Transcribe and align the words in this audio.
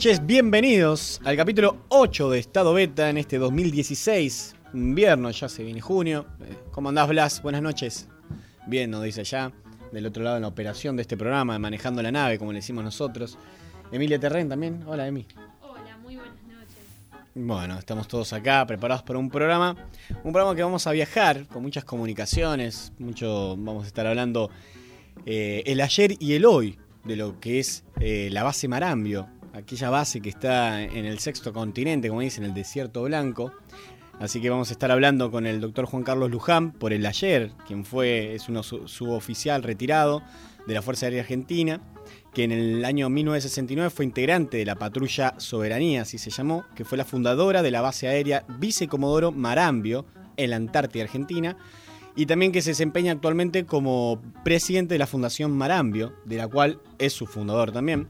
Noches, 0.00 0.24
bienvenidos 0.24 1.20
al 1.26 1.36
capítulo 1.36 1.84
8 1.90 2.30
de 2.30 2.38
Estado 2.38 2.72
Beta 2.72 3.10
en 3.10 3.18
este 3.18 3.36
2016. 3.36 4.54
Invierno, 4.72 5.30
ya 5.30 5.46
se 5.46 5.62
viene 5.62 5.82
junio. 5.82 6.24
Eh, 6.40 6.56
¿Cómo 6.70 6.88
andás, 6.88 7.06
Blas? 7.06 7.42
Buenas 7.42 7.60
noches. 7.60 8.08
Bien, 8.66 8.90
nos 8.90 9.02
dice 9.02 9.20
allá. 9.20 9.52
Del 9.92 10.06
otro 10.06 10.22
lado 10.22 10.36
en 10.36 10.42
la 10.42 10.48
operación 10.48 10.96
de 10.96 11.02
este 11.02 11.18
programa, 11.18 11.58
manejando 11.58 12.02
la 12.02 12.10
nave, 12.10 12.38
como 12.38 12.50
le 12.50 12.60
decimos 12.60 12.82
nosotros. 12.82 13.36
Emilia 13.92 14.18
Terren 14.18 14.48
también. 14.48 14.82
Hola, 14.86 15.06
Emi. 15.06 15.26
Hola, 15.60 15.98
muy 15.98 16.16
buenas 16.16 16.42
noches. 16.44 16.78
Bueno, 17.34 17.78
estamos 17.78 18.08
todos 18.08 18.32
acá 18.32 18.64
preparados 18.66 19.02
para 19.02 19.18
un 19.18 19.28
programa. 19.28 19.76
Un 20.24 20.32
programa 20.32 20.56
que 20.56 20.62
vamos 20.62 20.86
a 20.86 20.92
viajar 20.92 21.46
con 21.46 21.60
muchas 21.60 21.84
comunicaciones. 21.84 22.94
Mucho 22.98 23.54
vamos 23.58 23.84
a 23.84 23.88
estar 23.88 24.06
hablando 24.06 24.48
eh, 25.26 25.62
el 25.66 25.78
ayer 25.82 26.14
y 26.18 26.32
el 26.32 26.46
hoy 26.46 26.78
de 27.04 27.16
lo 27.16 27.38
que 27.38 27.58
es 27.58 27.84
eh, 28.00 28.30
la 28.32 28.42
base 28.42 28.66
Marambio, 28.66 29.28
aquella 29.60 29.90
base 29.90 30.20
que 30.20 30.28
está 30.28 30.82
en 30.82 31.04
el 31.04 31.18
sexto 31.18 31.52
continente, 31.52 32.08
como 32.08 32.20
dicen, 32.20 32.44
el 32.44 32.54
desierto 32.54 33.02
blanco. 33.02 33.52
Así 34.18 34.40
que 34.40 34.50
vamos 34.50 34.68
a 34.68 34.72
estar 34.72 34.90
hablando 34.90 35.30
con 35.30 35.46
el 35.46 35.60
doctor 35.60 35.86
Juan 35.86 36.02
Carlos 36.02 36.30
Luján 36.30 36.72
por 36.72 36.92
el 36.92 37.06
ayer, 37.06 37.52
quien 37.66 37.84
fue, 37.84 38.34
es 38.34 38.48
un 38.48 38.62
suboficial 38.62 39.62
retirado 39.62 40.22
de 40.66 40.74
la 40.74 40.82
Fuerza 40.82 41.06
Aérea 41.06 41.22
Argentina, 41.22 41.80
que 42.34 42.44
en 42.44 42.52
el 42.52 42.84
año 42.84 43.08
1969 43.08 43.90
fue 43.90 44.04
integrante 44.04 44.58
de 44.58 44.66
la 44.66 44.76
patrulla 44.76 45.34
Soberanía, 45.38 46.02
así 46.02 46.18
se 46.18 46.30
llamó, 46.30 46.66
que 46.74 46.84
fue 46.84 46.98
la 46.98 47.04
fundadora 47.04 47.62
de 47.62 47.70
la 47.70 47.80
base 47.80 48.08
aérea 48.08 48.44
Vicecomodoro 48.58 49.32
Marambio 49.32 50.04
en 50.36 50.50
la 50.50 50.56
Antártida 50.56 51.04
Argentina, 51.04 51.56
y 52.14 52.26
también 52.26 52.52
que 52.52 52.60
se 52.60 52.70
desempeña 52.70 53.12
actualmente 53.12 53.64
como 53.64 54.20
presidente 54.44 54.94
de 54.94 54.98
la 54.98 55.06
Fundación 55.06 55.52
Marambio, 55.52 56.14
de 56.26 56.36
la 56.36 56.46
cual 56.46 56.80
es 56.98 57.14
su 57.14 57.26
fundador 57.26 57.72
también. 57.72 58.08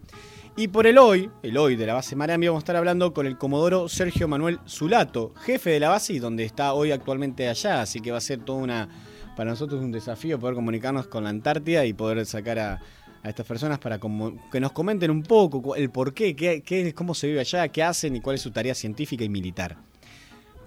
Y 0.56 0.68
por 0.68 0.86
el 0.86 0.98
hoy, 0.98 1.30
el 1.42 1.56
hoy 1.56 1.76
de 1.76 1.86
la 1.86 1.94
base 1.94 2.16
Marambio, 2.16 2.50
vamos 2.50 2.62
a 2.62 2.64
estar 2.64 2.76
hablando 2.76 3.14
con 3.14 3.26
el 3.26 3.38
comodoro 3.38 3.88
Sergio 3.88 4.26
Manuel 4.26 4.58
Zulato, 4.68 5.32
jefe 5.36 5.70
de 5.70 5.80
la 5.80 5.88
base 5.88 6.12
y 6.12 6.18
donde 6.18 6.44
está 6.44 6.74
hoy 6.74 6.90
actualmente 6.90 7.48
allá. 7.48 7.80
Así 7.80 8.00
que 8.00 8.10
va 8.10 8.18
a 8.18 8.20
ser 8.20 8.40
todo 8.40 8.56
una, 8.56 8.88
para 9.36 9.50
nosotros 9.50 9.80
un 9.80 9.92
desafío 9.92 10.40
poder 10.40 10.56
comunicarnos 10.56 11.06
con 11.06 11.24
la 11.24 11.30
Antártida 11.30 11.86
y 11.86 11.92
poder 11.92 12.26
sacar 12.26 12.58
a, 12.58 12.80
estas 13.22 13.46
personas 13.46 13.78
para 13.78 14.00
que 14.00 14.60
nos 14.60 14.72
comenten 14.72 15.10
un 15.10 15.22
poco 15.22 15.76
el 15.76 15.90
por 15.90 16.14
qué, 16.14 16.92
cómo 16.96 17.14
se 17.14 17.28
vive 17.28 17.40
allá, 17.40 17.68
qué 17.68 17.82
hacen 17.82 18.16
y 18.16 18.20
cuál 18.20 18.36
es 18.36 18.42
su 18.42 18.50
tarea 18.50 18.74
científica 18.74 19.22
y 19.22 19.28
militar. 19.28 19.76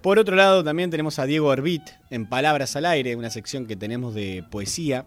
Por 0.02 0.18
otro 0.18 0.36
lado, 0.36 0.64
también 0.64 0.92
tenemos 0.92 1.20
a 1.20 1.26
Diego 1.26 1.52
Arbit 1.52 1.84
en 2.10 2.28
Palabras 2.28 2.76
al 2.76 2.86
Aire, 2.86 3.16
una 3.16 3.30
sección 3.30 3.66
que 3.66 3.76
tenemos 3.76 4.14
de 4.14 4.46
poesía, 4.50 5.06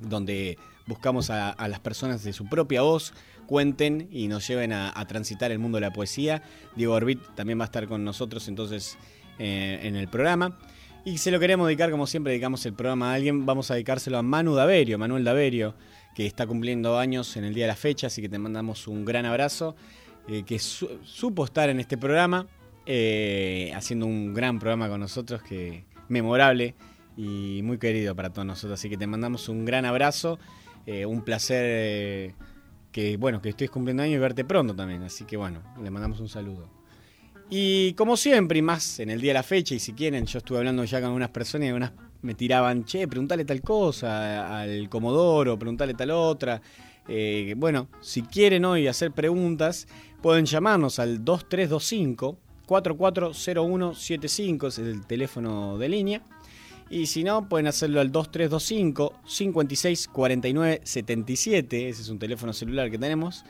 donde 0.00 0.58
buscamos 0.86 1.30
a 1.30 1.68
las 1.68 1.80
personas 1.80 2.24
de 2.24 2.32
su 2.32 2.48
propia 2.48 2.82
voz 2.82 3.12
cuenten 3.50 4.08
y 4.12 4.28
nos 4.28 4.46
lleven 4.46 4.72
a, 4.72 5.04
transitar 5.08 5.50
el 5.50 5.58
mundo 5.58 5.78
de 5.78 5.80
la 5.80 5.92
poesía. 5.92 6.40
Diego 6.76 6.94
Orbit 6.94 7.20
también 7.34 7.58
va 7.58 7.64
a 7.64 7.66
estar 7.66 7.88
con 7.88 8.04
nosotros 8.04 8.46
entonces 8.46 8.96
eh, 9.40 9.80
en 9.82 9.96
el 9.96 10.06
programa. 10.06 10.56
Y 11.04 11.18
se 11.18 11.32
lo 11.32 11.40
queremos 11.40 11.66
dedicar, 11.66 11.90
como 11.90 12.06
siempre 12.06 12.30
dedicamos 12.30 12.64
el 12.64 12.74
programa 12.74 13.10
a 13.10 13.14
alguien, 13.14 13.46
vamos 13.46 13.68
a 13.72 13.74
dedicárselo 13.74 14.18
a 14.18 14.22
Manu 14.22 14.54
Daverio, 14.54 14.98
Manuel 14.98 15.24
Daverio, 15.24 15.74
que 16.14 16.26
está 16.26 16.46
cumpliendo 16.46 16.96
años 16.96 17.36
en 17.36 17.42
el 17.42 17.52
día 17.52 17.64
de 17.64 17.68
la 17.68 17.76
fecha, 17.76 18.06
así 18.06 18.22
que 18.22 18.28
te 18.28 18.38
mandamos 18.38 18.86
un 18.86 19.04
gran 19.04 19.26
abrazo, 19.26 19.74
eh, 20.28 20.44
que 20.44 20.60
supo 20.60 21.44
estar 21.44 21.70
en 21.70 21.80
este 21.80 21.98
programa, 21.98 22.46
eh, 22.86 23.72
haciendo 23.74 24.06
un 24.06 24.32
gran 24.32 24.60
programa 24.60 24.88
con 24.88 25.00
nosotros, 25.00 25.42
que 25.42 25.82
memorable 26.08 26.76
y 27.16 27.62
muy 27.64 27.78
querido 27.78 28.14
para 28.14 28.30
todos 28.30 28.46
nosotros, 28.46 28.78
así 28.78 28.88
que 28.88 28.96
te 28.96 29.08
mandamos 29.08 29.48
un 29.48 29.64
gran 29.64 29.86
abrazo, 29.86 30.38
un 30.86 31.22
placer 31.22 32.34
que 32.92 33.16
bueno, 33.16 33.40
que 33.40 33.50
estés 33.50 33.70
cumpliendo 33.70 34.02
años 34.02 34.16
y 34.16 34.18
verte 34.18 34.44
pronto 34.44 34.74
también. 34.74 35.02
Así 35.02 35.24
que 35.24 35.36
bueno, 35.36 35.62
le 35.82 35.90
mandamos 35.90 36.20
un 36.20 36.28
saludo. 36.28 36.68
Y 37.48 37.94
como 37.94 38.16
siempre, 38.16 38.58
y 38.58 38.62
más 38.62 39.00
en 39.00 39.10
el 39.10 39.20
día 39.20 39.30
de 39.30 39.34
la 39.34 39.42
fecha, 39.42 39.74
y 39.74 39.80
si 39.80 39.92
quieren, 39.92 40.24
yo 40.24 40.38
estuve 40.38 40.58
hablando 40.58 40.84
ya 40.84 41.00
con 41.00 41.10
unas 41.10 41.30
personas 41.30 41.66
y 41.66 41.68
algunas 41.68 41.92
me 42.22 42.34
tiraban, 42.34 42.84
che, 42.84 43.08
preguntale 43.08 43.44
tal 43.44 43.60
cosa 43.62 44.60
al 44.60 44.88
Comodoro, 44.88 45.58
preguntale 45.58 45.94
tal 45.94 46.12
otra. 46.12 46.62
Eh, 47.08 47.54
bueno, 47.56 47.88
si 48.00 48.22
quieren 48.22 48.64
hoy 48.64 48.86
hacer 48.86 49.10
preguntas, 49.10 49.88
pueden 50.22 50.44
llamarnos 50.44 51.00
al 51.00 51.24
2325 51.24 52.38
440175, 52.66 54.68
ese 54.68 54.82
es 54.82 54.88
el 54.88 55.04
teléfono 55.04 55.76
de 55.76 55.88
línea. 55.88 56.22
Y 56.90 57.06
si 57.06 57.22
no, 57.22 57.48
pueden 57.48 57.68
hacerlo 57.68 58.00
al 58.00 58.10
2325 58.10 59.14
56 59.24 60.08
49 60.08 60.80
77, 60.82 61.88
ese 61.88 62.02
es 62.02 62.08
un 62.08 62.18
teléfono 62.18 62.52
celular 62.52 62.90
que 62.90 62.98
tenemos. 62.98 63.44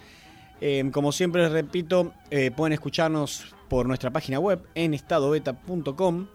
Eh, 0.60 0.88
como 0.92 1.10
siempre 1.10 1.42
les 1.42 1.50
repito, 1.50 2.12
eh, 2.30 2.50
pueden 2.50 2.74
escucharnos 2.74 3.54
por 3.70 3.86
nuestra 3.86 4.10
página 4.10 4.38
web 4.38 4.62
en 4.74 4.92
estadobeta.com. 4.92 6.26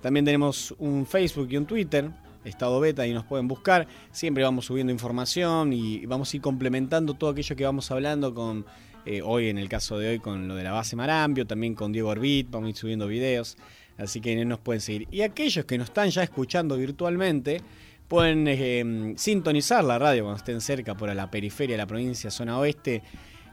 También 0.00 0.24
tenemos 0.24 0.74
un 0.78 1.04
Facebook 1.04 1.48
y 1.50 1.58
un 1.58 1.66
Twitter, 1.66 2.10
Estado 2.46 2.80
Beta, 2.80 3.06
y 3.06 3.12
nos 3.12 3.24
pueden 3.24 3.46
buscar. 3.46 3.86
Siempre 4.10 4.42
vamos 4.42 4.64
subiendo 4.64 4.90
información 4.90 5.74
y 5.74 6.06
vamos 6.06 6.32
a 6.32 6.36
ir 6.36 6.42
complementando 6.42 7.12
todo 7.12 7.30
aquello 7.30 7.56
que 7.56 7.64
vamos 7.64 7.90
hablando 7.90 8.32
con, 8.32 8.64
eh, 9.04 9.20
hoy 9.22 9.48
en 9.48 9.58
el 9.58 9.68
caso 9.68 9.98
de 9.98 10.08
hoy, 10.08 10.18
con 10.18 10.48
lo 10.48 10.54
de 10.54 10.64
la 10.64 10.72
base 10.72 10.96
Marambio, 10.96 11.46
también 11.46 11.74
con 11.74 11.92
Diego 11.92 12.08
Orbit, 12.08 12.50
vamos 12.50 12.68
a 12.68 12.70
ir 12.70 12.76
subiendo 12.76 13.06
videos, 13.06 13.58
así 13.98 14.20
que 14.20 14.44
nos 14.44 14.58
pueden 14.58 14.80
seguir. 14.80 15.08
Y 15.10 15.22
aquellos 15.22 15.64
que 15.64 15.78
nos 15.78 15.88
están 15.88 16.10
ya 16.10 16.22
escuchando 16.22 16.76
virtualmente, 16.76 17.60
pueden 18.08 18.46
eh, 18.48 19.14
sintonizar 19.16 19.82
la 19.84 19.98
radio 19.98 20.24
cuando 20.24 20.38
estén 20.38 20.60
cerca 20.60 20.94
por 20.94 21.14
la 21.14 21.30
periferia 21.30 21.74
de 21.74 21.78
la 21.78 21.86
provincia, 21.86 22.30
zona 22.30 22.58
oeste, 22.58 23.02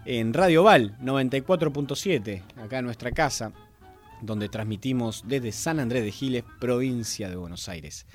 en 0.06 0.34
Radio 0.34 0.64
Val 0.64 0.98
94.7, 1.00 2.42
acá 2.58 2.80
en 2.80 2.86
nuestra 2.86 3.12
casa, 3.12 3.54
donde 4.22 4.50
transmitimos 4.50 5.24
desde 5.28 5.52
San 5.52 5.80
Andrés 5.80 6.04
de 6.04 6.12
Giles, 6.12 6.44
provincia 6.60 7.30
de 7.30 7.36
Buenos 7.36 7.70
Aires. 7.70 8.06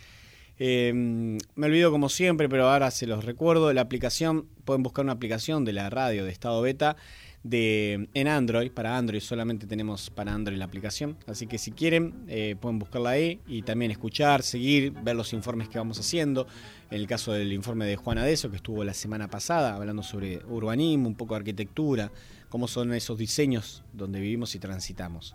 Eh, 0.59 0.93
me 0.95 1.67
olvido 1.67 1.91
como 1.91 2.09
siempre, 2.09 2.49
pero 2.49 2.69
ahora 2.69 2.91
se 2.91 3.07
los 3.07 3.25
recuerdo, 3.25 3.73
la 3.73 3.83
aplicación, 3.83 4.47
pueden 4.65 4.83
buscar 4.83 5.05
una 5.05 5.13
aplicación 5.13 5.65
de 5.65 5.75
la 5.75 5.91
radio 5.91 6.25
de 6.25 6.33
estado 6.33 6.61
beta 6.63 6.97
en 7.51 8.29
Android, 8.29 8.71
para 8.71 8.97
Android 8.97 9.21
solamente 9.21 9.67
tenemos 9.67 10.11
para 10.11 10.33
Android 10.33 10.59
la 10.59 10.65
aplicación, 10.65 11.17
así 11.27 11.47
que 11.47 11.59
si 11.59 11.73
quieren 11.73 12.15
eh, 12.29 12.57
pueden 12.61 12.79
buscarla 12.79 13.11
ahí 13.11 13.41
y 13.47 13.63
también 13.63 13.91
escuchar, 13.91 14.43
seguir, 14.43 14.93
ver 14.93 15.17
los 15.17 15.33
informes 15.33 15.69
que 15.69 15.79
vamos 15.79 15.99
haciendo, 15.99 16.47
en 16.91 17.01
el 17.01 17.07
caso 17.07 17.33
del 17.33 17.53
informe 17.53 17.87
de 17.87 17.97
Juan 17.97 18.19
Adeso 18.19 18.51
que 18.51 18.57
estuvo 18.57 18.85
la 18.85 18.95
semana 18.95 19.29
pasada 19.29 19.75
hablando 19.75 20.03
sobre 20.03 20.45
urbanismo, 20.47 21.09
un 21.09 21.15
poco 21.15 21.35
de 21.35 21.39
arquitectura, 21.39 22.11
cómo 22.49 22.69
son 22.69 22.93
esos 22.93 23.19
diseños 23.19 23.83
donde 23.93 24.21
vivimos 24.21 24.55
y 24.55 24.59
transitamos. 24.59 25.35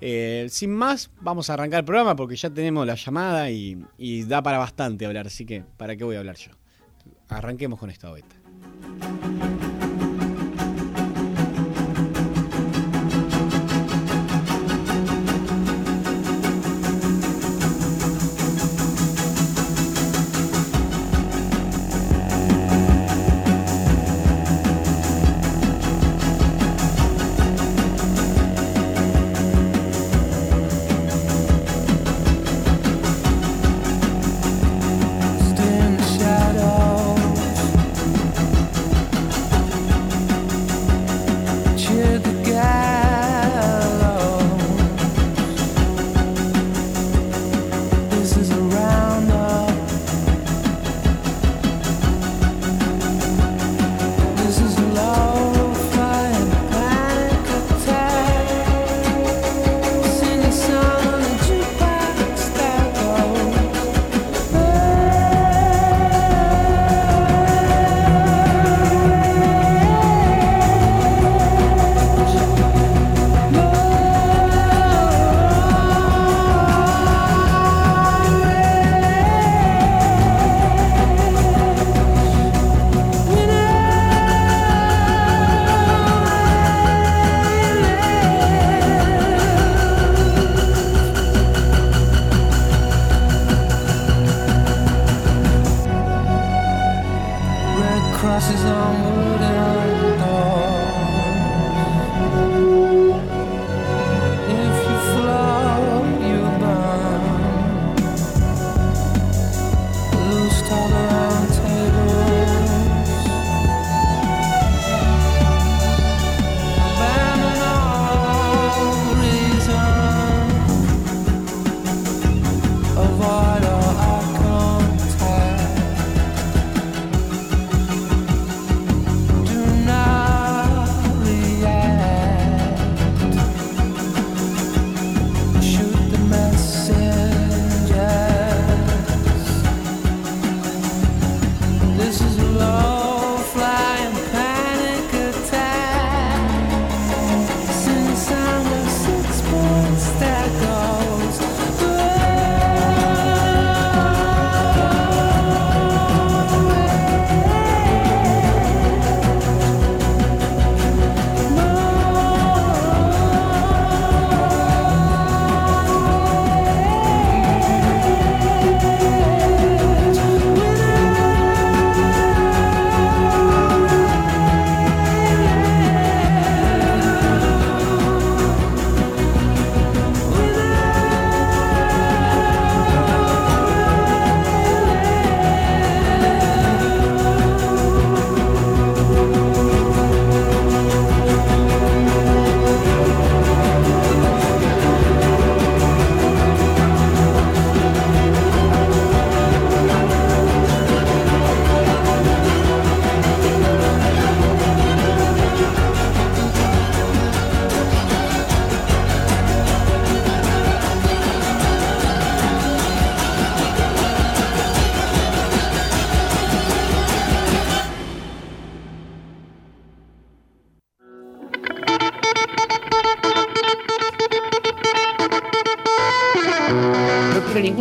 Eh, 0.00 0.46
sin 0.50 0.72
más, 0.72 1.10
vamos 1.20 1.48
a 1.48 1.54
arrancar 1.54 1.80
el 1.80 1.84
programa 1.86 2.16
porque 2.16 2.36
ya 2.36 2.50
tenemos 2.50 2.86
la 2.86 2.96
llamada 2.96 3.50
y, 3.50 3.82
y, 3.96 4.24
da 4.24 4.42
para 4.42 4.58
bastante 4.58 5.06
hablar, 5.06 5.26
así 5.26 5.46
que 5.46 5.64
¿para 5.76 5.96
qué 5.96 6.04
voy 6.04 6.16
a 6.16 6.18
hablar 6.18 6.36
yo? 6.36 6.52
Arranquemos 7.28 7.78
con 7.78 7.90
esta 7.90 8.10
beta. 8.10 8.36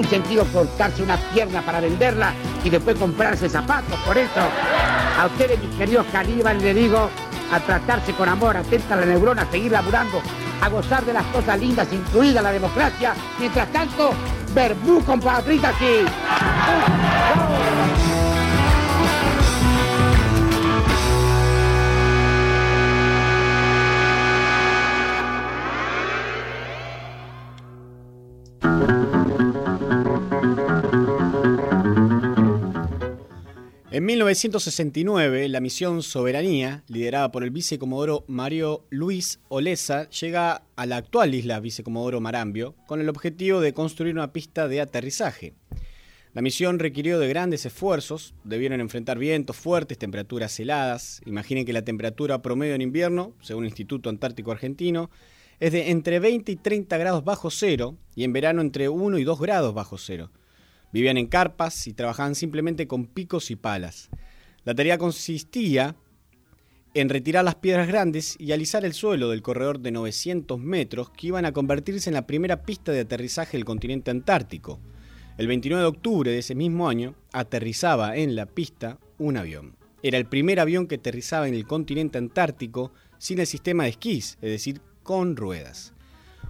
Sentido 0.07 0.45
cortarse 0.45 1.03
una 1.03 1.17
pierna 1.17 1.61
para 1.61 1.79
venderla 1.79 2.33
y 2.63 2.69
después 2.69 2.97
comprarse 2.97 3.49
zapatos. 3.49 3.99
Por 4.05 4.17
eso, 4.17 4.41
a 5.19 5.25
ustedes, 5.27 5.59
mis 5.61 5.75
queridos 5.75 6.05
caníbales, 6.11 6.61
le 6.63 6.73
digo 6.73 7.09
a 7.51 7.59
tratarse 7.59 8.13
con 8.13 8.27
amor, 8.27 8.57
atenta 8.57 8.95
a 8.95 8.97
la 8.97 9.05
neurona, 9.05 9.43
a 9.43 9.51
seguir 9.51 9.71
laburando, 9.71 10.21
a 10.61 10.69
gozar 10.69 11.05
de 11.05 11.13
las 11.13 11.25
cosas 11.25 11.59
lindas, 11.59 11.87
incluida 11.91 12.41
la 12.41 12.51
democracia. 12.51 13.13
Mientras 13.39 13.71
tanto, 13.71 14.11
verbú 14.53 15.03
con 15.03 15.19
patritas 15.19 15.75
En 33.95 34.03
1969, 34.03 35.47
la 35.47 35.61
misión 35.61 36.03
Soberanía, 36.03 36.83
liderada 36.89 37.31
por 37.31 37.45
el 37.45 37.49
vicecomodoro 37.49 38.25
Mario 38.27 38.83
Luis 38.89 39.39
Olesa, 39.47 40.09
llega 40.09 40.63
a 40.75 40.85
la 40.85 40.97
actual 40.97 41.33
isla 41.33 41.61
vicecomodoro 41.61 42.19
Marambio 42.19 42.75
con 42.87 42.99
el 42.99 43.07
objetivo 43.07 43.61
de 43.61 43.71
construir 43.71 44.13
una 44.13 44.33
pista 44.33 44.67
de 44.67 44.81
aterrizaje. 44.81 45.53
La 46.33 46.41
misión 46.41 46.79
requirió 46.79 47.19
de 47.19 47.29
grandes 47.29 47.65
esfuerzos, 47.65 48.33
debieron 48.43 48.81
enfrentar 48.81 49.17
vientos 49.17 49.55
fuertes, 49.55 49.97
temperaturas 49.97 50.59
heladas. 50.59 51.21
Imaginen 51.25 51.65
que 51.65 51.71
la 51.71 51.85
temperatura 51.85 52.41
promedio 52.41 52.75
en 52.75 52.81
invierno, 52.81 53.31
según 53.39 53.63
el 53.63 53.69
Instituto 53.69 54.09
Antártico 54.09 54.51
Argentino, 54.51 55.09
es 55.61 55.71
de 55.71 55.91
entre 55.91 56.19
20 56.19 56.51
y 56.51 56.57
30 56.57 56.97
grados 56.97 57.23
bajo 57.23 57.49
cero 57.49 57.95
y 58.13 58.25
en 58.25 58.33
verano 58.33 58.59
entre 58.59 58.89
1 58.89 59.19
y 59.19 59.23
2 59.23 59.39
grados 59.39 59.73
bajo 59.73 59.97
cero. 59.97 60.31
Vivían 60.95 61.17
en 61.17 61.27
carpas 61.27 61.87
y 61.87 61.93
trabajaban 61.93 62.35
simplemente 62.35 62.87
con 62.87 63.05
picos 63.05 63.51
y 63.51 63.57
palas. 63.57 64.09
La 64.63 64.73
tarea 64.73 64.97
consistía 64.97 65.93
en 66.93 67.09
retirar 67.09 67.43
las 67.43 67.55
piedras 67.55 67.89
grandes 67.89 68.37
y 68.39 68.53
alisar 68.53 68.85
el 68.85 68.93
suelo 68.93 69.29
del 69.29 69.41
corredor 69.41 69.81
de 69.81 69.91
900 69.91 70.57
metros 70.57 71.09
que 71.09 71.27
iban 71.27 71.43
a 71.43 71.51
convertirse 71.51 72.09
en 72.09 72.13
la 72.13 72.25
primera 72.25 72.63
pista 72.63 72.93
de 72.93 73.01
aterrizaje 73.01 73.57
del 73.57 73.65
continente 73.65 74.09
antártico. 74.09 74.79
El 75.37 75.47
29 75.47 75.81
de 75.81 75.89
octubre 75.89 76.31
de 76.31 76.37
ese 76.37 76.55
mismo 76.55 76.87
año 76.87 77.13
aterrizaba 77.33 78.15
en 78.15 78.37
la 78.37 78.45
pista 78.45 78.97
un 79.17 79.35
avión. 79.35 79.75
Era 80.01 80.17
el 80.17 80.27
primer 80.27 80.61
avión 80.61 80.87
que 80.87 80.95
aterrizaba 80.95 81.49
en 81.49 81.55
el 81.55 81.67
continente 81.67 82.19
antártico 82.19 82.93
sin 83.17 83.39
el 83.39 83.47
sistema 83.47 83.83
de 83.83 83.89
esquís, 83.89 84.37
es 84.41 84.49
decir, 84.49 84.79
con 85.03 85.35
ruedas. 85.35 85.94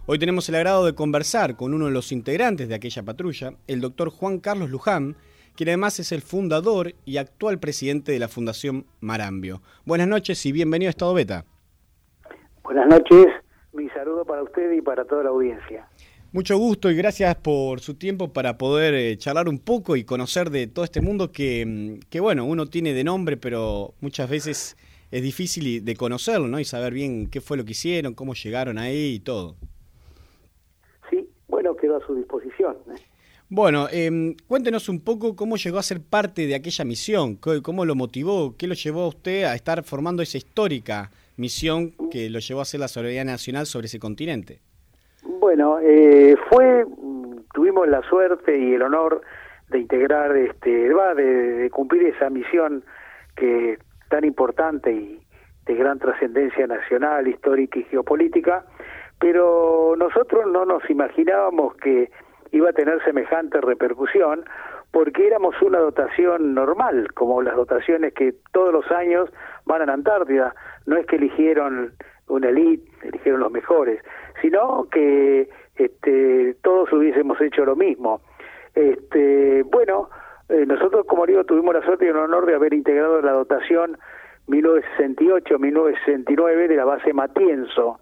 Hoy 0.08 0.20
tenemos 0.20 0.48
el 0.50 0.56
agrado 0.56 0.86
de 0.86 0.94
conversar 0.94 1.56
con 1.56 1.74
uno 1.74 1.88
de 1.88 1.92
los 1.92 2.12
integrantes 2.12 2.70
de 2.70 2.76
aquella 2.76 3.02
patrulla, 3.02 3.54
el 3.66 3.82
doctor 3.82 4.12
Juan 4.12 4.40
Carlos 4.40 4.70
Luján, 4.70 5.16
quien 5.56 5.70
además 5.70 6.00
es 6.00 6.12
el 6.12 6.22
fundador 6.22 6.94
y 7.06 7.18
actual 7.18 7.60
presidente 7.60 8.12
de 8.12 8.20
la 8.20 8.28
Fundación 8.28 8.86
Marambio. 9.00 9.64
Buenas 9.84 10.08
noches 10.08 10.46
y 10.46 10.52
bienvenido 10.52 10.90
a 10.90 10.92
Estado 10.92 11.16
Beta. 11.16 11.46
Buenas 12.64 12.86
noches, 12.88 13.26
mi 13.74 13.90
saludo 13.90 14.24
para 14.26 14.44
usted 14.44 14.74
y 14.74 14.82
para 14.82 15.06
toda 15.06 15.24
la 15.24 15.30
audiencia. 15.32 15.88
Mucho 16.32 16.56
gusto 16.60 16.92
y 16.92 16.96
gracias 16.96 17.34
por 17.38 17.80
su 17.80 17.96
tiempo 17.96 18.32
para 18.32 18.60
poder 18.60 18.94
eh, 18.94 19.18
charlar 19.18 19.50
un 19.50 19.58
poco 19.58 19.96
y 19.96 20.04
conocer 20.04 20.52
de 20.52 20.68
todo 20.68 20.86
este 20.86 21.02
mundo 21.02 21.32
que, 21.32 21.66
mm, 21.66 22.10
que, 22.12 22.20
bueno, 22.20 22.46
uno 22.46 22.68
tiene 22.68 22.94
de 22.94 23.04
nombre, 23.04 23.38
pero 23.38 23.96
muchas 24.02 24.30
veces 24.30 24.78
es 25.10 25.24
difícil 25.24 25.84
de 25.84 25.96
conocerlo, 25.96 26.48
¿no? 26.48 26.60
Y 26.60 26.66
saber 26.66 26.94
bien 26.94 27.28
qué 27.28 27.42
fue 27.42 27.58
lo 27.58 27.66
que 27.66 27.72
hicieron, 27.72 28.14
cómo 28.14 28.36
llegaron 28.36 28.78
ahí 28.78 29.16
y 29.16 29.20
todo 29.20 29.56
bueno, 31.66 31.76
quedó 31.76 31.98
a 31.98 32.06
su 32.06 32.16
disposición. 32.16 32.76
¿eh? 32.90 33.02
Bueno, 33.50 33.88
eh, 33.92 34.36
cuéntenos 34.48 34.90
un 34.90 35.04
poco 35.04 35.36
cómo 35.36 35.56
llegó 35.56 35.80
a 35.80 35.84
ser 35.84 36.00
parte 36.02 36.46
de 36.46 36.56
aquella 36.56 36.86
misión, 36.86 37.38
cómo 37.38 37.86
lo 37.86 37.96
motivó, 37.96 38.56
qué 38.58 38.68
lo 38.68 38.76
llevó 38.76 39.04
a 39.04 39.08
usted 39.08 39.44
a 39.44 39.56
estar 39.56 39.84
formando 39.84 40.22
esa 40.22 40.38
histórica 40.38 41.10
misión 41.38 41.94
que 42.12 42.30
lo 42.30 42.40
llevó 42.40 42.60
a 42.60 42.64
hacer 42.64 42.80
la 42.80 42.88
soberanía 42.88 43.24
nacional 43.24 43.66
sobre 43.66 43.86
ese 43.86 44.00
continente. 44.00 44.60
Bueno, 45.24 45.80
eh, 45.82 46.36
fue, 46.50 46.86
tuvimos 47.54 47.88
la 47.88 48.02
suerte 48.04 48.58
y 48.58 48.74
el 48.74 48.82
honor 48.82 49.22
de 49.70 49.80
integrar, 49.80 50.36
este, 50.38 50.94
va, 50.94 51.14
de, 51.16 51.24
de 51.24 51.70
cumplir 51.72 52.04
esa 52.04 52.30
misión 52.30 52.84
que 53.36 53.78
tan 54.10 54.24
importante 54.24 54.92
y 54.92 55.20
de 55.66 55.76
gran 55.76 55.98
trascendencia 55.98 56.68
nacional, 56.68 57.28
histórica 57.28 57.80
y 57.80 57.84
geopolítica, 57.86 58.66
pero 59.20 59.96
nosotros 59.98 60.46
no 60.48 60.66
nos 60.66 60.88
imaginábamos 60.90 61.76
que 61.78 62.12
iba 62.52 62.70
a 62.70 62.74
tener 62.74 63.04
semejante 63.04 63.60
repercusión 63.62 64.46
porque 64.92 65.28
éramos 65.28 65.62
una 65.62 65.80
dotación 65.80 66.54
normal, 66.54 67.14
como 67.14 67.42
las 67.42 67.56
dotaciones 67.56 68.14
que 68.14 68.34
todos 68.54 68.72
los 68.72 68.90
años 68.92 69.30
van 69.66 69.82
a 69.82 69.88
la 69.88 69.94
Antártida. 69.94 70.56
No 70.86 70.96
es 70.96 71.06
que 71.06 71.18
eligieron 71.18 71.92
una 72.30 72.48
elite, 72.48 72.90
eligieron 73.04 73.42
los 73.42 73.52
mejores, 73.52 74.02
sino 74.42 74.88
que 74.90 75.50
este, 75.76 76.56
todos 76.62 76.94
hubiésemos 76.94 77.42
hecho 77.42 77.66
lo 77.66 77.76
mismo. 77.76 78.22
Este, 78.74 79.64
bueno, 79.64 80.10
eh, 80.48 80.64
nosotros, 80.66 81.06
como 81.08 81.26
digo, 81.26 81.44
tuvimos 81.44 81.74
la 81.74 81.84
suerte 81.84 82.06
y 82.06 82.10
el 82.10 82.18
honor 82.18 82.46
de 82.46 82.56
haber 82.56 82.74
integrado 82.74 83.22
la 83.22 83.34
dotación 83.34 83.98
1968-1969 84.48 86.68
de 86.68 86.76
la 86.76 86.86
base 86.86 87.12
Matienzo, 87.14 88.00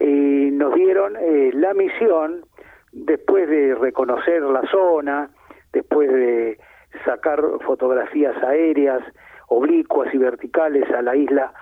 y 0.00 0.50
nos 0.50 0.74
dieron 0.74 1.16
eh, 1.16 1.50
la 1.54 1.74
misión, 1.74 2.44
después 2.92 3.48
de 3.48 3.74
reconocer 3.74 4.42
la 4.42 4.62
zona, 4.70 5.30
después 5.72 6.10
de 6.10 6.58
sacar 7.04 7.42
fotografías 7.64 8.36
aéreas, 8.42 9.00
oblicuas 9.48 10.12
y 10.14 10.18
verticales 10.18 10.90
a 10.90 11.02
la 11.02 11.14
isla 11.14 11.52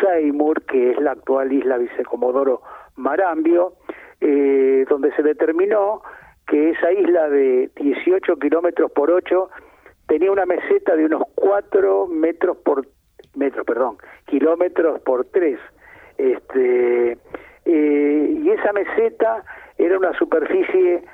Seymour, 0.00 0.62
que 0.62 0.92
es 0.92 1.00
la 1.00 1.12
actual 1.12 1.52
isla 1.52 1.78
Vicecomodoro 1.78 2.62
Marambio, 2.96 3.74
eh, 4.20 4.84
donde 4.88 5.12
se 5.14 5.22
determinó 5.22 6.02
que 6.46 6.70
esa 6.70 6.92
isla 6.92 7.28
de 7.28 7.70
18 7.76 8.36
kilómetros 8.36 8.90
por 8.92 9.10
8 9.10 9.50
tenía 10.06 10.30
una 10.30 10.46
meseta 10.46 10.96
de 10.96 11.06
unos 11.06 11.22
4 11.34 12.06
metros 12.08 12.56
por 12.58 12.86
metros, 13.36 13.64
perdón, 13.64 13.96
kilómetros 14.26 15.00
por 15.02 15.24
3. 15.26 15.58
Este, 16.18 17.16
eh, 17.72 18.40
y 18.42 18.50
esa 18.50 18.72
meseta 18.72 19.44
era 19.78 19.96
una 19.96 20.12
superficie 20.18 21.04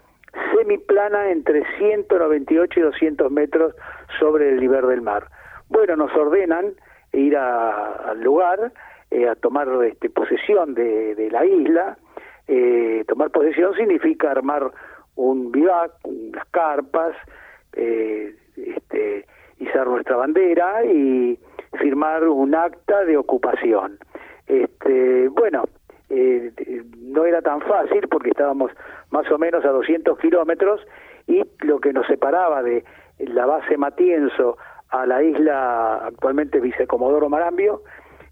semiplana 0.55 1.31
entre 1.31 1.63
198 1.77 2.81
y 2.81 2.83
200 2.83 3.31
metros 3.31 3.75
sobre 4.19 4.49
el 4.49 4.61
nivel 4.61 4.87
del 4.89 5.03
mar. 5.03 5.29
Bueno, 5.69 5.97
nos 5.97 6.11
ordenan 6.15 6.73
ir 7.13 7.37
al 7.37 8.23
lugar 8.23 8.73
eh, 9.11 9.29
a 9.29 9.35
tomar 9.35 9.69
este, 9.85 10.09
posesión 10.09 10.73
de, 10.73 11.29
la 11.31 11.45
isla. 11.45 11.99
Eh, 12.49 13.05
tomar 13.07 13.31
posesión 13.33 13.75
significa 13.75 14.31
armar 14.31 14.71
un 15.17 15.53
vivac, 15.53 15.93
unas 16.05 16.47
carpas, 16.53 17.15
este, 17.73 19.27
izar 19.59 19.87
nuestra 19.89 20.17
bandera 20.17 20.87
y 20.87 21.39
firmar 21.79 22.27
un 22.27 22.55
acta 22.55 23.05
de 23.05 23.19
ocupación. 23.19 23.99
Este, 24.47 25.29
bueno, 25.29 25.65
eh, 26.09 26.53
no 26.99 27.25
era 27.25 27.43
tan 27.43 27.61
fácil 27.63 28.07
porque 28.09 28.31
estábamos 28.31 28.71
más 29.11 29.31
o 29.31 29.39
menos 29.39 29.65
a 29.65 29.69
200 29.69 30.19
kilómetros 30.19 30.81
y 31.27 31.43
lo 31.61 31.81
que 31.81 31.93
nos 31.93 32.07
separaba 32.07 32.63
de 32.63 32.85
la 33.19 33.47
base 33.47 33.77
Matienzo 33.77 34.57
a 34.91 35.07
la 35.07 35.23
isla 35.23 35.97
actualmente 36.07 36.61
Vicecomodoro 36.61 37.29
Marambio 37.29 37.83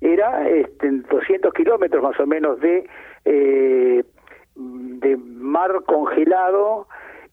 era 0.01 0.49
este, 0.49 0.89
200 0.91 1.53
kilómetros 1.53 2.03
más 2.03 2.19
o 2.21 2.27
menos 2.27 2.61
de, 2.61 2.87
eh, 3.25 4.05
de 4.55 5.17
mar 5.17 5.83
congelado 5.87 6.87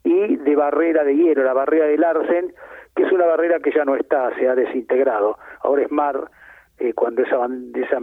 y 0.04 0.38
de 0.38 0.56
barrera 0.56 1.04
de 1.04 1.16
hielo, 1.16 1.44
la 1.44 1.54
barrera 1.54 1.86
del 1.86 2.02
Larsen, 2.02 2.54
que 2.96 3.04
es 3.04 3.12
una 3.12 3.26
barrera 3.26 3.60
que 3.60 3.72
ya 3.72 3.86
no 3.86 3.96
está, 3.96 4.34
se 4.36 4.48
ha 4.48 4.56
desintegrado, 4.56 5.38
ahora 5.62 5.84
es 5.84 5.92
mar 5.92 6.32
eh, 6.82 6.94
cuando 6.94 7.22
esa, 7.22 7.48
esa 7.76 8.00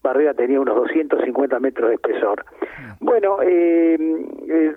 barrera 0.00 0.32
tenía 0.32 0.60
unos 0.60 0.76
250 0.76 1.58
metros 1.58 1.88
de 1.88 1.96
espesor. 1.96 2.44
Bueno, 3.00 3.38
eh, 3.42 3.98
eh, 4.48 4.74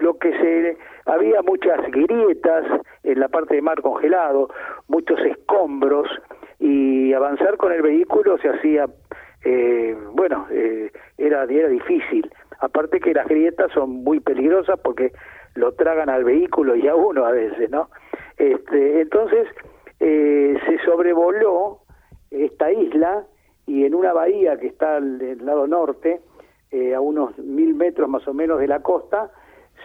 lo 0.00 0.18
que 0.18 0.32
se 0.32 0.76
había 1.06 1.40
muchas 1.42 1.88
grietas 1.92 2.64
en 3.04 3.20
la 3.20 3.28
parte 3.28 3.54
de 3.54 3.62
mar 3.62 3.80
congelado, 3.80 4.50
muchos 4.88 5.20
escombros 5.20 6.08
y 6.58 7.12
avanzar 7.12 7.56
con 7.58 7.72
el 7.72 7.82
vehículo 7.82 8.38
se 8.38 8.48
hacía, 8.48 8.86
bueno, 10.12 10.48
era, 11.16 11.44
era 11.44 11.68
difícil. 11.68 12.28
Aparte 12.58 12.98
que 12.98 13.14
las 13.14 13.28
grietas 13.28 13.70
son 13.72 14.02
muy 14.02 14.18
peligrosas 14.18 14.80
porque 14.80 15.12
lo 15.54 15.72
tragan 15.74 16.08
al 16.08 16.24
vehículo 16.24 16.74
y 16.74 16.88
a 16.88 16.96
uno 16.96 17.24
a 17.24 17.30
veces, 17.30 17.70
¿no? 17.70 17.88
Este, 18.36 19.00
entonces 19.00 19.46
se 19.98 20.78
sobrevoló 20.84 21.85
esta 22.44 22.70
isla 22.70 23.24
y 23.66 23.84
en 23.84 23.94
una 23.94 24.12
bahía 24.12 24.56
que 24.58 24.68
está 24.68 25.00
del 25.00 25.44
lado 25.44 25.66
norte, 25.66 26.20
eh, 26.70 26.94
a 26.94 27.00
unos 27.00 27.36
mil 27.38 27.74
metros 27.74 28.08
más 28.08 28.26
o 28.28 28.34
menos 28.34 28.60
de 28.60 28.68
la 28.68 28.80
costa, 28.82 29.30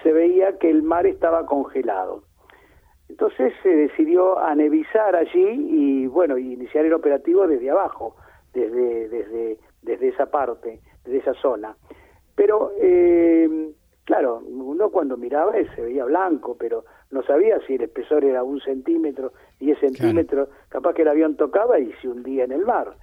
se 0.03 0.11
veía 0.11 0.57
que 0.57 0.69
el 0.69 0.83
mar 0.83 1.05
estaba 1.05 1.45
congelado. 1.45 2.23
Entonces 3.09 3.53
se 3.61 3.69
decidió 3.69 4.39
anevizar 4.39 5.15
allí 5.15 5.45
y 5.69 6.07
bueno, 6.07 6.37
iniciar 6.37 6.85
el 6.85 6.93
operativo 6.93 7.45
desde 7.45 7.69
abajo, 7.69 8.15
desde, 8.53 9.09
desde, 9.09 9.57
desde 9.81 10.07
esa 10.07 10.27
parte, 10.27 10.79
desde 11.03 11.17
esa 11.17 11.33
zona. 11.35 11.75
Pero 12.35 12.71
eh, 12.79 13.71
claro, 14.05 14.41
uno 14.47 14.89
cuando 14.89 15.17
miraba 15.17 15.53
se 15.75 15.81
veía 15.81 16.05
blanco, 16.05 16.55
pero 16.57 16.85
no 17.11 17.23
sabía 17.23 17.59
si 17.67 17.75
el 17.75 17.83
espesor 17.83 18.23
era 18.23 18.43
un 18.43 18.59
centímetro, 18.61 19.33
diez 19.59 19.77
centímetros, 19.79 20.49
capaz 20.69 20.93
que 20.93 21.03
el 21.03 21.09
avión 21.09 21.35
tocaba 21.35 21.79
y 21.79 21.91
se 22.01 22.07
hundía 22.07 22.45
en 22.45 22.51
el 22.51 22.65
mar. 22.65 22.95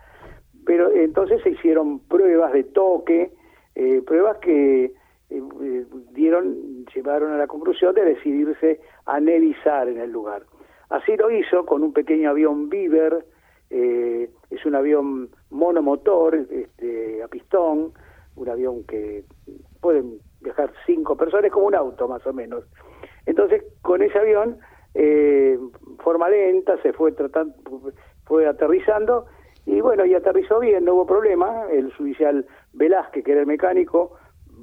Pero 0.65 0.91
entonces 0.93 1.43
se 1.43 1.51
hicieron 1.51 2.01
pruebas 2.01 2.53
de 2.53 2.65
toque, 2.65 3.33
eh, 3.75 4.03
pruebas 4.07 4.39
que 4.39 4.85
eh, 4.85 4.93
eh, 5.31 5.87
dieron, 6.13 6.87
llevaron 6.95 7.33
a 7.33 7.37
la 7.37 7.47
conclusión 7.47 7.95
de 7.95 8.05
decidirse 8.05 8.81
a 9.05 9.21
nevizar 9.21 9.89
en 9.89 9.99
el 9.99 10.11
lugar. 10.11 10.45
Así 10.89 11.17
lo 11.17 11.31
hizo 11.31 11.67
con 11.67 11.83
un 11.83 11.93
pequeño 11.93 12.31
avión 12.31 12.71
Beaver, 12.71 13.25
eh, 13.71 14.31
es 14.51 14.65
un 14.65 14.75
avión 14.75 15.29
monomotor, 15.51 16.35
este, 16.35 17.23
a 17.23 17.29
pistón, 17.29 17.93
un 18.37 18.49
avión 18.49 18.85
que 18.85 19.25
pueden 19.81 20.19
viajar 20.41 20.73
cinco 20.87 21.17
personas, 21.17 21.51
como 21.51 21.67
un 21.67 21.75
auto 21.75 22.09
más 22.09 22.27
o 22.27 22.33
menos. 22.33 22.65
Entonces, 23.29 23.63
con 23.83 24.01
ese 24.01 24.19
avión, 24.19 24.59
eh, 24.95 25.59
forma 25.99 26.31
lenta, 26.31 26.81
se 26.81 26.95
fue 26.95 27.13
tratando, 27.13 27.55
fue 28.25 28.47
aterrizando, 28.47 29.27
y 29.67 29.83
bueno, 29.83 30.07
y 30.07 30.15
aterrizó 30.15 30.61
bien, 30.61 30.87
no 30.87 30.95
hubo 30.95 31.07
problema. 31.07 31.67
El 31.71 31.89
oficial 31.89 32.47
Velázquez, 32.73 33.23
que 33.23 33.33
era 33.33 33.43
el 33.43 33.47
mecánico, 33.47 34.15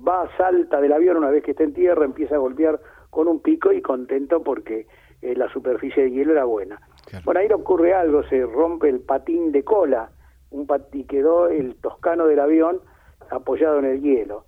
va, 0.06 0.28
salta 0.36 0.82
del 0.82 0.94
avión 0.94 1.18
una 1.18 1.30
vez 1.30 1.44
que 1.44 1.52
está 1.52 1.64
en 1.64 1.76
tierra, 1.76 2.06
empieza 2.06 2.36
a 2.36 2.40
golpear 2.40 2.80
con 3.12 3.28
un 3.28 3.40
pico 3.40 3.72
y 3.72 3.84
contento 3.84 4.42
porque 4.42 4.88
eh, 5.22 5.36
la 5.36 5.48
superficie 5.50 6.06
de 6.06 6.12
hielo 6.12 6.32
era 6.32 6.46
buena. 6.46 6.82
Bueno, 7.24 7.42
ahí 7.42 7.48
ocurre 7.54 7.94
algo, 7.94 8.24
se 8.24 8.48
rompe 8.48 8.90
el 8.90 9.02
patín 9.02 9.52
de 9.52 9.64
cola, 9.64 10.10
un 10.50 10.66
pat 10.66 10.94
y 10.96 11.04
quedó 11.04 11.50
el 11.50 11.76
toscano 11.76 12.26
del 12.26 12.40
avión 12.40 12.82
apoyado 13.30 13.78
en 13.78 13.86
el 13.86 14.02
hielo. 14.02 14.46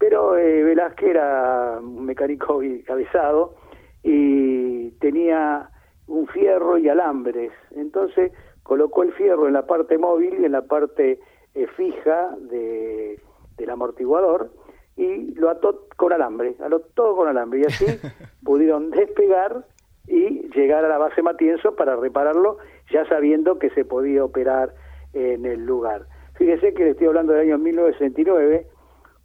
Pero 0.00 0.36
eh, 0.36 0.64
Velázquez 0.64 1.10
era 1.10 1.78
un 1.80 2.06
mecánico 2.06 2.60
cabezado 2.86 3.54
y 4.02 4.90
tenía 4.92 5.70
un 6.08 6.26
fierro 6.26 6.78
y 6.78 6.88
alambres. 6.88 7.52
Entonces 7.76 8.32
colocó 8.62 9.02
el 9.02 9.12
fierro 9.12 9.46
en 9.46 9.52
la 9.52 9.66
parte 9.66 9.98
móvil 9.98 10.40
y 10.40 10.46
en 10.46 10.52
la 10.52 10.62
parte 10.62 11.20
eh, 11.54 11.66
fija 11.76 12.34
de, 12.40 13.20
del 13.58 13.70
amortiguador 13.70 14.50
y 14.96 15.34
lo 15.34 15.50
ató 15.50 15.86
con 15.96 16.12
alambre, 16.12 16.56
ató 16.64 16.80
todo 16.94 17.16
con 17.16 17.28
alambre 17.28 17.60
y 17.60 17.64
así 17.64 17.84
pudieron 18.44 18.90
despegar 18.90 19.66
y 20.06 20.48
llegar 20.54 20.84
a 20.84 20.88
la 20.88 20.96
base 20.96 21.22
Matienzo 21.22 21.76
para 21.76 21.94
repararlo 21.96 22.56
ya 22.90 23.06
sabiendo 23.06 23.58
que 23.58 23.68
se 23.70 23.84
podía 23.84 24.24
operar 24.24 24.74
en 25.12 25.44
el 25.44 25.66
lugar. 25.66 26.06
Fíjese 26.34 26.72
que 26.72 26.84
le 26.84 26.90
estoy 26.90 27.08
hablando 27.08 27.34
del 27.34 27.48
año 27.48 27.58
1969, 27.58 28.66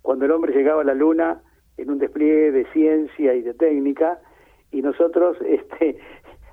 cuando 0.05 0.25
el 0.25 0.31
hombre 0.31 0.53
llegaba 0.53 0.81
a 0.81 0.85
la 0.85 0.93
luna 0.93 1.41
en 1.77 1.89
un 1.89 1.97
despliegue 1.97 2.51
de 2.51 2.65
ciencia 2.71 3.33
y 3.33 3.41
de 3.41 3.55
técnica 3.55 4.19
y 4.71 4.83
nosotros 4.83 5.35
este 5.45 5.97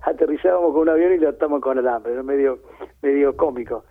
aterrizábamos 0.04 0.72
con 0.72 0.82
un 0.82 0.88
avión 0.88 1.12
y 1.12 1.18
lo 1.18 1.28
atamos 1.28 1.60
con 1.60 1.78
alambre, 1.78 2.14
era 2.14 2.22
medio 2.22 2.60
medio 3.02 3.36
cómico. 3.36 3.84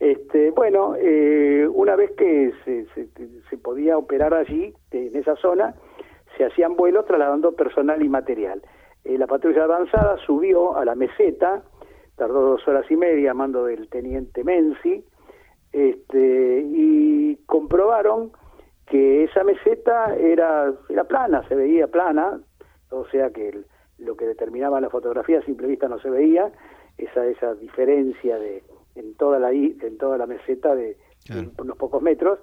Este, 0.00 0.50
bueno, 0.50 0.96
eh, 0.98 1.66
una 1.72 1.94
vez 1.94 2.10
que 2.16 2.52
se, 2.64 2.86
se, 3.48 3.56
podía 3.58 3.96
operar 3.96 4.34
allí, 4.34 4.74
en 4.90 5.16
esa 5.16 5.36
zona, 5.36 5.74
se 6.36 6.44
hacían 6.44 6.74
vuelos 6.74 7.06
trasladando 7.06 7.54
personal 7.54 8.02
y 8.02 8.08
material. 8.08 8.60
Eh, 9.04 9.16
la 9.16 9.28
patrulla 9.28 9.64
avanzada 9.64 10.18
subió 10.26 10.76
a 10.76 10.84
la 10.84 10.96
meseta, 10.96 11.62
tardó 12.16 12.42
dos 12.42 12.66
horas 12.66 12.84
y 12.90 12.96
media 12.96 13.30
a 13.30 13.34
mando 13.34 13.64
del 13.64 13.88
teniente 13.88 14.42
Menzi, 14.42 15.04
este, 15.72 16.64
y 16.66 17.36
comprobaron 17.46 18.32
que 18.86 19.24
esa 19.24 19.44
meseta 19.44 20.14
era, 20.16 20.72
era 20.88 21.04
plana, 21.04 21.46
se 21.48 21.54
veía 21.54 21.86
plana, 21.86 22.40
o 22.90 23.06
sea 23.08 23.30
que 23.30 23.48
el, 23.48 23.66
lo 23.98 24.16
que 24.16 24.26
determinaba 24.26 24.80
la 24.80 24.90
fotografía 24.90 25.38
a 25.38 25.42
simple 25.42 25.66
vista 25.66 25.88
no 25.88 25.98
se 25.98 26.10
veía, 26.10 26.50
esa, 26.98 27.26
esa 27.26 27.54
diferencia 27.54 28.38
de 28.38 28.62
en 28.94 29.14
toda 29.14 29.38
la 29.38 29.50
en 29.50 29.98
toda 29.98 30.18
la 30.18 30.26
meseta 30.26 30.74
de, 30.74 30.96
de 31.28 31.50
unos 31.58 31.76
pocos 31.76 32.02
metros. 32.02 32.38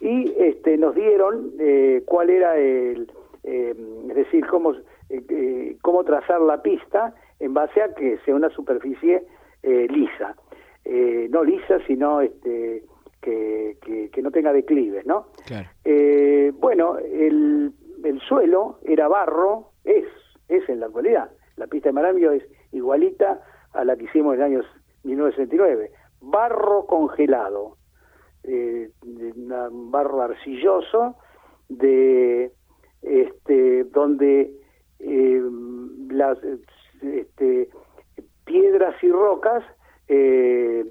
Y 0.00 0.32
este 0.38 0.76
nos 0.76 0.94
dieron 0.94 1.52
eh, 1.58 2.02
cuál 2.06 2.30
era 2.30 2.56
el 2.56 3.10
eh, 3.42 3.74
es 4.08 4.14
decir 4.14 4.46
cómo 4.46 4.74
eh, 5.08 5.76
cómo 5.82 6.04
trazar 6.04 6.40
la 6.40 6.62
pista 6.62 7.14
en 7.40 7.54
base 7.54 7.82
a 7.82 7.94
que 7.94 8.18
sea 8.24 8.34
una 8.34 8.50
superficie 8.50 9.24
lisa. 9.62 10.36
No 11.30 11.42
lisa 11.42 11.80
sino 11.88 12.20
este 12.20 12.84
que, 13.26 13.76
que, 13.82 14.10
que, 14.10 14.22
no 14.22 14.30
tenga 14.30 14.52
declives 14.52 15.04
no 15.04 15.26
claro. 15.44 15.68
bueno 16.60 16.98
el, 16.98 17.72
el 18.04 18.20
suelo 18.20 18.78
era 18.84 19.08
barro 19.08 19.72
es 19.84 20.06
es 20.48 20.68
en 20.68 20.80
la 20.80 20.86
actualidad 20.86 21.30
la 21.56 21.66
pista 21.66 21.88
de 21.88 21.94
Marambio 21.94 22.32
es 22.32 22.44
igualita 22.72 23.42
a 23.72 23.84
la 23.84 23.96
que 23.96 24.04
hicimos 24.04 24.34
en 24.34 24.40
el 24.40 24.46
año 24.46 24.62
1969. 25.04 25.90
Barro 26.20 26.86
congelado, 26.86 27.76
eh, 28.42 28.90
un 29.02 29.90
barro 29.90 30.22
arcilloso, 30.22 31.16
de 31.68 32.52
este, 33.02 33.84
donde 33.84 34.52
eh, 34.98 35.42
las 36.10 36.38
este, 37.02 37.68
piedras 38.44 38.94
y 39.02 39.10
rocas 39.10 39.64
eh, 40.08 40.84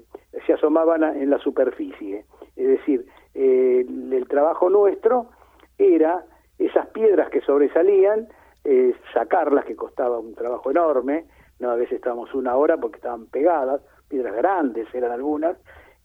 se 0.46 0.52
asomaban 0.52 1.02
en 1.04 1.30
la 1.30 1.38
superficie. 1.38 2.24
Es 2.56 2.68
decir, 2.68 3.06
eh, 3.34 3.84
el, 3.88 4.12
el, 4.12 4.28
trabajo 4.28 4.68
nuestro 4.70 5.26
era 5.78 6.24
esas 6.58 6.86
piedras 6.88 7.28
que 7.30 7.40
sobresalían, 7.42 8.28
eh, 8.64 8.94
sacarlas, 9.12 9.64
que 9.64 9.76
costaba 9.76 10.18
un 10.18 10.34
trabajo 10.34 10.70
enorme, 10.70 11.26
no 11.58 11.70
a 11.70 11.76
veces 11.76 11.94
estábamos 11.94 12.34
una 12.34 12.56
hora 12.56 12.76
porque 12.76 12.96
estaban 12.96 13.26
pegadas, 13.26 13.80
piedras 14.08 14.34
grandes 14.34 14.92
eran 14.94 15.12
algunas, 15.12 15.56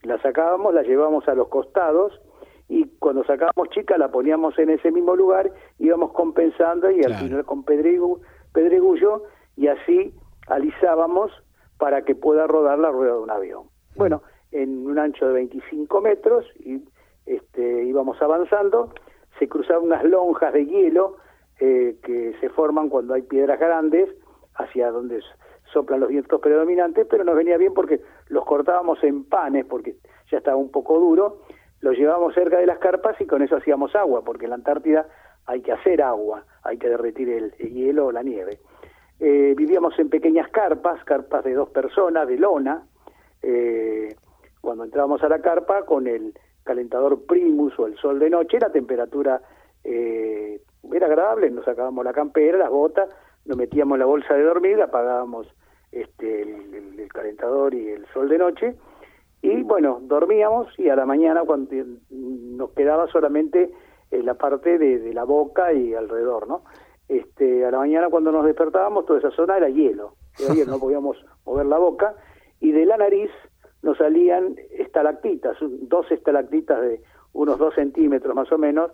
las 0.03 0.21
sacábamos, 0.21 0.73
las 0.73 0.85
llevábamos 0.85 1.27
a 1.27 1.35
los 1.35 1.47
costados 1.47 2.21
y 2.67 2.87
cuando 2.99 3.23
sacábamos 3.23 3.69
chicas 3.69 3.97
la 3.97 4.09
poníamos 4.09 4.57
en 4.59 4.69
ese 4.69 4.91
mismo 4.91 5.15
lugar, 5.15 5.51
íbamos 5.79 6.13
compensando 6.13 6.89
y 6.89 7.03
al 7.03 7.15
final 7.15 7.45
con 7.45 7.63
pedregu, 7.63 8.21
pedregullo 8.53 9.23
y 9.57 9.67
así 9.67 10.13
alisábamos 10.47 11.31
para 11.77 12.03
que 12.03 12.15
pueda 12.15 12.47
rodar 12.47 12.79
la 12.79 12.91
rueda 12.91 13.13
de 13.13 13.19
un 13.19 13.31
avión. 13.31 13.70
Bueno, 13.95 14.23
en 14.51 14.85
un 14.85 14.99
ancho 14.99 15.27
de 15.27 15.33
25 15.33 16.01
metros 16.01 16.45
y 16.59 16.81
este, 17.25 17.83
íbamos 17.83 18.21
avanzando, 18.21 18.93
se 19.39 19.47
cruzaban 19.47 19.83
unas 19.83 20.03
lonjas 20.03 20.53
de 20.53 20.65
hielo 20.65 21.17
eh, 21.59 21.97
que 22.03 22.35
se 22.39 22.49
forman 22.49 22.89
cuando 22.89 23.13
hay 23.13 23.21
piedras 23.21 23.59
grandes 23.59 24.09
hacia 24.55 24.91
donde 24.91 25.21
soplan 25.71 26.01
los 26.01 26.09
vientos 26.09 26.41
predominantes, 26.41 27.07
pero 27.09 27.23
nos 27.23 27.35
venía 27.35 27.57
bien 27.57 27.73
porque 27.73 28.01
los 28.27 28.45
cortábamos 28.45 29.03
en 29.03 29.23
panes, 29.23 29.65
porque 29.65 29.95
ya 30.29 30.37
estaba 30.37 30.57
un 30.57 30.71
poco 30.71 30.99
duro, 30.99 31.41
los 31.79 31.97
llevábamos 31.97 32.33
cerca 32.33 32.57
de 32.57 32.65
las 32.65 32.79
carpas 32.79 33.19
y 33.21 33.25
con 33.25 33.41
eso 33.41 33.55
hacíamos 33.55 33.95
agua, 33.95 34.23
porque 34.23 34.45
en 34.45 34.49
la 34.49 34.55
Antártida 34.55 35.07
hay 35.45 35.61
que 35.61 35.71
hacer 35.71 36.01
agua, 36.01 36.45
hay 36.63 36.77
que 36.77 36.89
derretir 36.89 37.29
el, 37.29 37.53
el 37.57 37.73
hielo 37.73 38.07
o 38.07 38.11
la 38.11 38.23
nieve. 38.23 38.59
Eh, 39.19 39.53
vivíamos 39.55 39.97
en 39.99 40.09
pequeñas 40.09 40.49
carpas, 40.49 41.03
carpas 41.03 41.43
de 41.43 41.53
dos 41.53 41.69
personas, 41.69 42.27
de 42.27 42.37
lona, 42.37 42.83
eh, 43.41 44.15
cuando 44.61 44.83
entrábamos 44.83 45.23
a 45.23 45.29
la 45.29 45.39
carpa 45.39 45.85
con 45.85 46.07
el 46.07 46.33
calentador 46.63 47.25
primus 47.25 47.77
o 47.79 47.87
el 47.87 47.97
sol 47.97 48.19
de 48.19 48.29
noche, 48.29 48.59
la 48.59 48.71
temperatura 48.71 49.41
eh, 49.83 50.61
era 50.91 51.07
agradable, 51.07 51.49
nos 51.49 51.65
sacábamos 51.65 52.05
la 52.05 52.13
campera, 52.13 52.57
las 52.57 52.69
botas, 52.69 53.09
nos 53.45 53.57
metíamos 53.57 53.95
en 53.95 53.99
la 53.99 54.05
bolsa 54.05 54.33
de 54.33 54.43
dormir, 54.43 54.81
apagábamos 54.81 55.47
este, 55.91 56.43
el, 56.43 56.73
el, 56.73 56.99
el, 56.99 57.09
calentador 57.11 57.73
y 57.73 57.89
el 57.89 58.05
sol 58.13 58.29
de 58.29 58.37
noche, 58.37 58.75
y 59.41 59.63
bueno, 59.63 59.99
dormíamos 60.03 60.67
y 60.77 60.89
a 60.89 60.95
la 60.95 61.05
mañana 61.05 61.41
cuando 61.45 61.75
nos 62.09 62.71
quedaba 62.71 63.07
solamente 63.07 63.71
eh, 64.11 64.23
la 64.23 64.35
parte 64.35 64.77
de, 64.77 64.99
de, 64.99 65.13
la 65.13 65.23
boca 65.23 65.73
y 65.73 65.93
alrededor, 65.93 66.47
¿no? 66.47 66.63
Este, 67.07 67.65
a 67.65 67.71
la 67.71 67.79
mañana 67.79 68.09
cuando 68.09 68.31
nos 68.31 68.45
despertábamos 68.45 69.05
toda 69.05 69.19
esa 69.19 69.31
zona 69.31 69.57
era 69.57 69.69
hielo, 69.69 70.15
era 70.39 70.53
hielo 70.53 70.73
no 70.73 70.79
podíamos 70.81 71.17
mover 71.45 71.65
la 71.65 71.77
boca, 71.77 72.15
y 72.61 72.71
de 72.71 72.85
la 72.85 72.95
nariz 72.95 73.29
nos 73.81 73.97
salían 73.97 74.55
estalactitas, 74.77 75.57
dos 75.59 76.09
estalactitas 76.11 76.81
de 76.81 77.01
unos 77.33 77.57
dos 77.57 77.73
centímetros 77.75 78.35
más 78.35 78.51
o 78.51 78.57
menos, 78.57 78.91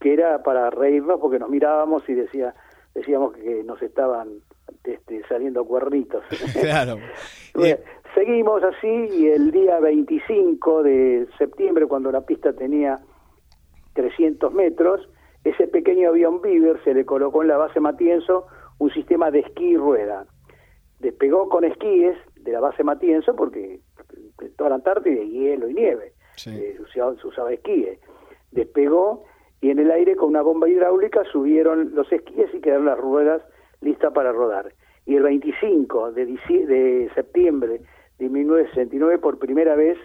que 0.00 0.14
era 0.14 0.42
para 0.42 0.70
reírnos 0.70 1.20
porque 1.20 1.38
nos 1.38 1.50
mirábamos 1.50 2.08
y 2.08 2.14
decía 2.14 2.54
decíamos 2.94 3.34
que 3.34 3.62
nos 3.64 3.80
estaban 3.82 4.28
este, 4.84 5.22
saliendo 5.28 5.64
cuernitos. 5.64 6.24
Claro. 6.60 6.96
bueno, 7.54 7.76
seguimos 8.14 8.62
así 8.62 8.86
y 8.86 9.28
el 9.28 9.50
día 9.50 9.78
25 9.80 10.82
de 10.82 11.28
septiembre, 11.36 11.86
cuando 11.86 12.10
la 12.10 12.22
pista 12.22 12.52
tenía 12.52 13.00
300 13.94 14.52
metros, 14.52 15.08
ese 15.44 15.66
pequeño 15.66 16.10
avión 16.10 16.40
Beaver 16.40 16.82
se 16.84 16.94
le 16.94 17.04
colocó 17.04 17.42
en 17.42 17.48
la 17.48 17.56
base 17.56 17.80
Matienzo 17.80 18.46
un 18.78 18.90
sistema 18.92 19.30
de 19.30 19.40
esquí 19.40 19.70
y 19.70 19.76
rueda. 19.76 20.26
Despegó 21.00 21.48
con 21.48 21.64
esquíes 21.64 22.16
de 22.48 22.54
la 22.54 22.60
base 22.60 22.82
Matienzo 22.82 23.36
porque 23.36 23.80
en 24.40 24.54
toda 24.56 24.70
la 24.70 24.76
Antártida 24.76 25.20
hay 25.20 25.30
hielo 25.30 25.68
y 25.68 25.74
nieve, 25.74 26.12
eh, 26.46 26.74
se, 26.76 26.82
usaba, 26.82 27.14
se 27.20 27.26
usaba 27.26 27.52
esquíes. 27.52 27.98
Despegó 28.50 29.24
y 29.60 29.70
en 29.70 29.78
el 29.78 29.90
aire 29.90 30.16
con 30.16 30.30
una 30.30 30.42
bomba 30.42 30.68
hidráulica 30.68 31.24
subieron 31.24 31.94
los 31.94 32.10
esquíes 32.10 32.52
y 32.54 32.60
quedaron 32.60 32.86
las 32.86 32.98
ruedas 32.98 33.42
listas 33.80 34.12
para 34.12 34.32
rodar. 34.32 34.72
Y 35.04 35.16
el 35.16 35.22
25 35.22 36.12
de, 36.12 36.26
de 36.26 37.10
septiembre 37.14 37.80
de 38.18 38.28
1969, 38.28 39.18
por 39.18 39.38
primera 39.38 39.74
vez 39.74 39.98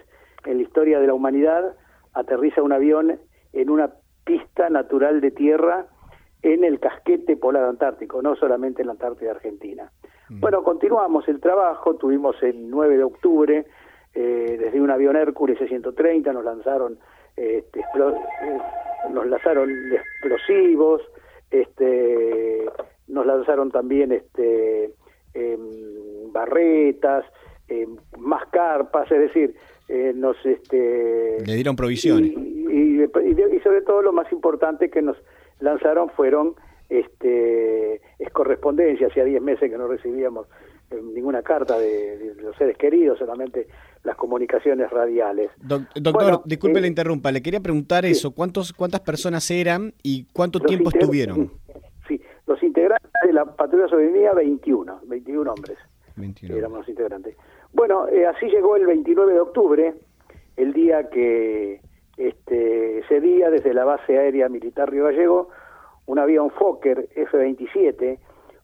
en 0.45 0.57
la 0.57 0.63
historia 0.63 0.99
de 0.99 1.07
la 1.07 1.13
humanidad, 1.13 1.75
aterriza 2.13 2.61
un 2.61 2.73
avión 2.73 3.19
en 3.53 3.69
una 3.69 3.93
pista 4.25 4.69
natural 4.69 5.21
de 5.21 5.31
tierra 5.31 5.87
en 6.41 6.63
el 6.63 6.79
casquete 6.79 7.37
polar 7.37 7.63
antártico, 7.63 8.21
no 8.21 8.35
solamente 8.35 8.81
en 8.81 8.87
la 8.87 8.93
Antártida 8.93 9.31
Argentina. 9.31 9.91
Bueno, 10.39 10.63
continuamos 10.63 11.27
el 11.27 11.39
trabajo, 11.39 11.95
tuvimos 11.95 12.35
el 12.43 12.69
9 12.69 12.97
de 12.97 13.03
octubre, 13.03 13.65
eh, 14.13 14.57
desde 14.59 14.81
un 14.81 14.91
avión 14.91 15.15
Hércules 15.15 15.57
C-130 15.59 16.33
nos 16.33 16.43
lanzaron, 16.45 16.97
eh, 17.37 17.63
este, 17.65 17.79
eh, 17.79 18.57
nos 19.11 19.25
lanzaron 19.27 19.69
explosivos, 19.91 21.01
este, 21.51 22.65
nos 23.07 23.25
lanzaron 23.25 23.71
también 23.71 24.11
este, 24.11 24.93
em, 25.33 26.31
barretas, 26.31 27.25
em, 27.67 27.95
más 28.17 28.45
carpas, 28.47 29.11
es 29.11 29.19
decir, 29.19 29.55
eh, 29.87 30.13
nos 30.15 30.35
este, 30.45 31.37
Le 31.45 31.53
dieron 31.55 31.75
provisiones. 31.75 32.31
y, 32.31 33.01
y- 33.01 33.03
y 33.03 33.59
sobre 33.59 33.81
todo 33.81 34.01
lo 34.01 34.13
más 34.13 34.31
importante 34.31 34.89
que 34.89 35.01
nos 35.01 35.17
lanzaron 35.59 36.09
fueron 36.09 36.55
este 36.99 37.95
es 38.19 38.29
correspondencia, 38.31 39.07
hacía 39.07 39.23
10 39.23 39.41
meses 39.41 39.69
que 39.69 39.77
no 39.77 39.87
recibíamos 39.87 40.47
eh, 40.91 40.99
ninguna 41.13 41.41
carta 41.41 41.77
de, 41.77 42.17
de 42.17 42.41
los 42.41 42.55
seres 42.57 42.77
queridos, 42.77 43.17
solamente 43.19 43.67
las 44.03 44.15
comunicaciones 44.15 44.89
radiales. 44.91 45.49
Doc- 45.57 45.87
doctor, 45.95 46.23
Bueno, 46.23 46.41
disculpe 46.45 46.79
eh, 46.79 46.81
la 46.81 46.87
interrumpa, 46.87 47.31
le 47.31 47.41
quería 47.41 47.59
preguntar 47.59 48.05
eso, 48.05 48.31
¿cuántos, 48.31 48.73
¿cuántas 48.73 49.01
personas 49.01 49.49
eran 49.51 49.93
y 50.03 50.25
cuánto 50.33 50.59
Los 50.59 50.67
tiempo 50.67 50.89
estuvieron? 50.89 51.51
Sí, 52.07 52.21
los 52.47 52.61
integrantes 52.61 53.09
de 53.25 53.33
la 53.33 53.45
patrulla 53.45 53.87
sobrevivía 53.87 54.33
21, 54.33 55.01
21 55.05 55.51
hombres. 55.51 55.77
21. 56.15 56.55
éramos 56.57 56.79
los 56.79 56.89
integrantes. 56.89 57.35
Bueno, 57.71 58.07
eh, 58.09 58.27
así 58.27 58.45
llegó 58.47 58.75
el 58.75 58.85
29 58.85 59.33
de 59.33 59.39
octubre, 59.39 59.93
el 60.57 60.73
día 60.73 61.09
que 61.09 61.81
este, 62.17 62.99
ese 62.99 63.19
día 63.21 63.49
desde 63.49 63.73
la 63.73 63.85
base 63.85 64.17
aérea 64.19 64.47
militar 64.49 64.91
Río 64.91 65.05
Gallego, 65.05 65.49
un 66.05 66.19
avión 66.19 66.49
Fokker 66.51 67.09
F-27, 67.15 68.17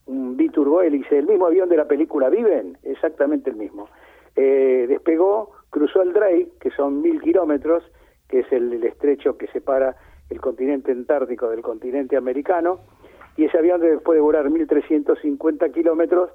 un 0.06 0.36
biturbohélice, 0.36 1.18
el 1.18 1.26
mismo 1.26 1.46
avión 1.46 1.68
de 1.68 1.76
la 1.76 1.86
película 1.86 2.28
Viven, 2.28 2.78
exactamente 2.82 3.50
el 3.50 3.56
mismo. 3.56 3.88
Eh, 4.36 4.86
despegó, 4.88 5.52
cruzó 5.70 6.02
el 6.02 6.12
Drake, 6.12 6.52
que 6.60 6.70
son 6.70 7.00
mil 7.02 7.20
kilómetros, 7.20 7.84
que 8.28 8.40
es 8.40 8.52
el, 8.52 8.72
el 8.72 8.84
estrecho 8.84 9.36
que 9.36 9.46
separa 9.48 9.96
el 10.28 10.40
continente 10.40 10.92
antártico 10.92 11.48
del 11.48 11.62
continente 11.62 12.16
americano, 12.16 12.80
y 13.36 13.44
ese 13.44 13.58
avión 13.58 13.80
después 13.80 14.16
de 14.16 14.20
volar 14.20 14.46
1.350 14.48 15.72
kilómetros 15.72 16.30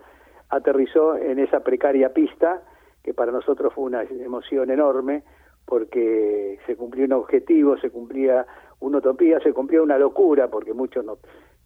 aterrizó 0.50 1.16
en 1.18 1.40
esa 1.40 1.62
precaria 1.62 2.14
pista, 2.14 2.64
que 3.04 3.14
para 3.14 3.32
nosotros 3.32 3.74
fue 3.74 3.84
una 3.84 4.04
emoción 4.04 4.72
enorme, 4.72 5.24
porque 5.66 6.60
se 6.66 6.76
cumplió 6.76 7.06
un 7.06 7.14
objetivo, 7.14 7.78
se 7.78 7.90
cumplía 7.90 8.46
una 8.80 8.98
utopía, 9.00 9.40
se 9.40 9.54
cumplía 9.54 9.82
una 9.82 9.98
locura, 9.98 10.48
porque 10.50 10.74
muchos 10.74 11.04
no, 11.06 11.18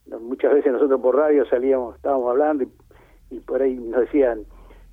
no- 0.08 0.20
muchas 0.20 0.54
veces 0.54 0.72
nosotros 0.72 1.00
por 1.02 1.16
radio 1.16 1.46
salíamos, 1.46 1.96
estábamos 1.96 2.30
hablando 2.30 2.64
y, 2.64 2.70
y 3.32 3.40
por 3.40 3.62
ahí 3.62 3.76
nos 3.76 4.02
decían, 4.02 4.46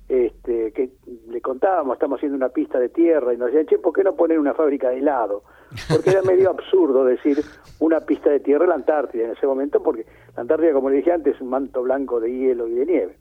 este, 0.09 0.71
que 0.71 0.89
le 1.27 1.41
contábamos, 1.41 1.95
estamos 1.95 2.17
haciendo 2.17 2.37
una 2.37 2.49
pista 2.49 2.79
de 2.79 2.87
tierra, 2.89 3.33
y 3.33 3.37
nos 3.37 3.47
decían, 3.47 3.65
che, 3.65 3.77
¿por 3.77 3.93
qué 3.93 4.03
no 4.03 4.15
poner 4.15 4.39
una 4.39 4.53
fábrica 4.53 4.89
de 4.89 4.99
helado? 4.99 5.43
Porque 5.89 6.11
era 6.11 6.21
medio 6.21 6.49
absurdo 6.49 7.03
decir 7.03 7.39
una 7.81 7.99
pista 7.99 8.29
de 8.29 8.39
tierra 8.39 8.63
en 8.63 8.69
la 8.69 8.75
Antártida 8.75 9.25
en 9.25 9.31
ese 9.31 9.45
momento, 9.45 9.83
porque 9.83 10.05
la 10.35 10.41
Antártida, 10.43 10.71
como 10.71 10.89
le 10.89 10.97
dije 10.97 11.11
antes, 11.11 11.35
es 11.35 11.41
un 11.41 11.49
manto 11.49 11.83
blanco 11.83 12.21
de 12.21 12.31
hielo 12.31 12.67
y 12.67 12.73
de 12.75 12.85
nieve. 12.85 13.17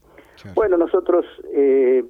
Bueno, 0.54 0.76
nosotros, 0.76 1.24
eh, 1.52 2.04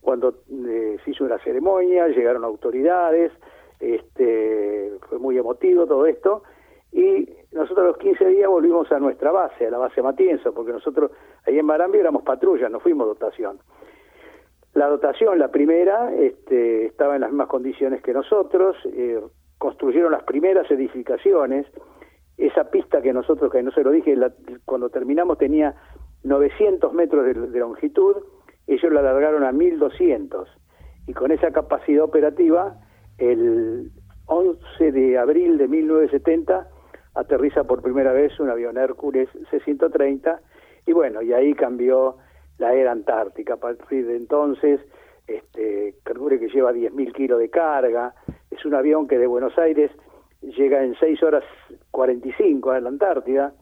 cuando 0.00 0.42
eh, 0.68 0.96
se 1.04 1.10
hizo 1.10 1.24
una 1.24 1.38
ceremonia, 1.38 2.06
llegaron 2.08 2.44
autoridades, 2.44 3.32
este, 3.80 4.92
fue 5.08 5.18
muy 5.18 5.36
emotivo 5.38 5.86
todo 5.86 6.06
esto, 6.06 6.42
y 6.92 7.28
nosotros 7.52 7.78
a 7.84 7.88
los 7.88 7.98
15 7.98 8.26
días 8.28 8.48
volvimos 8.48 8.90
a 8.92 8.98
nuestra 8.98 9.30
base, 9.32 9.66
a 9.66 9.70
la 9.70 9.78
base 9.78 10.02
Matienzo, 10.02 10.52
porque 10.52 10.72
nosotros 10.72 11.10
ahí 11.46 11.58
en 11.58 11.66
Marambio 11.66 12.00
éramos 12.00 12.22
patrulla, 12.22 12.68
no 12.68 12.80
fuimos 12.80 13.06
dotación. 13.06 13.58
La 14.74 14.86
dotación, 14.88 15.38
la 15.38 15.48
primera, 15.50 16.14
este, 16.14 16.86
estaba 16.86 17.14
en 17.16 17.22
las 17.22 17.30
mismas 17.30 17.48
condiciones 17.48 18.02
que 18.02 18.12
nosotros, 18.12 18.76
eh, 18.92 19.20
construyeron 19.58 20.12
las 20.12 20.22
primeras 20.24 20.70
edificaciones, 20.70 21.66
esa 22.38 22.70
pista 22.70 23.02
que 23.02 23.12
nosotros, 23.12 23.50
que 23.52 23.62
no 23.62 23.70
se 23.72 23.82
lo 23.82 23.90
dije, 23.90 24.14
la- 24.16 24.32
cuando 24.64 24.88
terminamos 24.90 25.38
tenía 25.38 25.74
900 26.24 26.92
metros 26.92 27.24
de, 27.24 27.34
de 27.34 27.58
longitud, 27.58 28.16
ellos 28.66 28.92
la 28.92 29.00
alargaron 29.00 29.42
a 29.44 29.52
1200, 29.52 30.48
y 31.06 31.12
con 31.14 31.32
esa 31.32 31.50
capacidad 31.50 32.04
operativa, 32.04 32.76
el 33.20 33.90
11 34.26 34.92
de 34.92 35.18
abril 35.18 35.58
de 35.58 35.68
1970 35.68 36.68
aterriza 37.14 37.64
por 37.64 37.82
primera 37.82 38.12
vez 38.12 38.38
un 38.40 38.50
avión 38.50 38.78
Hércules 38.78 39.28
C-130, 39.50 40.38
y 40.86 40.92
bueno, 40.92 41.22
y 41.22 41.32
ahí 41.32 41.54
cambió 41.54 42.16
la 42.58 42.74
era 42.74 42.92
antártica. 42.92 43.54
A 43.54 43.56
partir 43.56 44.06
de 44.06 44.16
entonces, 44.16 44.80
este, 45.26 45.94
que 46.04 46.48
lleva 46.48 46.72
10.000 46.72 47.12
kilos 47.12 47.38
de 47.38 47.50
carga, 47.50 48.14
es 48.50 48.64
un 48.64 48.74
avión 48.74 49.06
que 49.08 49.18
de 49.18 49.26
Buenos 49.26 49.56
Aires 49.58 49.90
llega 50.42 50.82
en 50.82 50.94
6 50.98 51.22
horas 51.22 51.44
45 51.90 52.70
a 52.70 52.80
la 52.80 52.88
Antártida. 52.88 53.52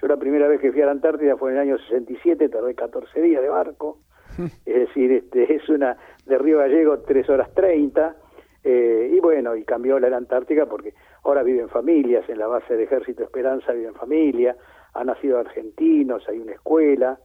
Yo 0.00 0.08
la 0.08 0.16
primera 0.16 0.46
vez 0.46 0.60
que 0.60 0.72
fui 0.72 0.82
a 0.82 0.86
la 0.86 0.92
Antártida 0.92 1.36
fue 1.36 1.50
en 1.50 1.56
el 1.56 1.62
año 1.62 1.78
67, 1.78 2.48
tardé 2.48 2.74
14 2.74 3.20
días 3.20 3.42
de 3.42 3.48
barco. 3.48 3.98
Es 4.66 4.88
decir, 4.88 5.10
este, 5.12 5.52
es 5.54 5.68
una 5.68 5.96
de 6.26 6.38
Río 6.38 6.58
Gallego 6.58 7.00
3 7.00 7.28
horas 7.30 7.52
30. 7.54 8.14
Eh, 8.70 9.10
y 9.14 9.20
bueno, 9.20 9.56
y 9.56 9.64
cambió 9.64 9.98
la 9.98 10.14
Antártica 10.14 10.66
porque 10.66 10.92
ahora 11.24 11.42
viven 11.42 11.70
familias, 11.70 12.28
en 12.28 12.38
la 12.38 12.46
base 12.46 12.76
de 12.76 12.84
Ejército 12.84 13.22
Esperanza 13.22 13.72
viven 13.72 13.94
familia, 13.94 14.56
han 14.92 15.06
nacido 15.06 15.38
argentinos, 15.38 16.28
hay 16.28 16.38
una 16.38 16.52
escuela, 16.52 17.18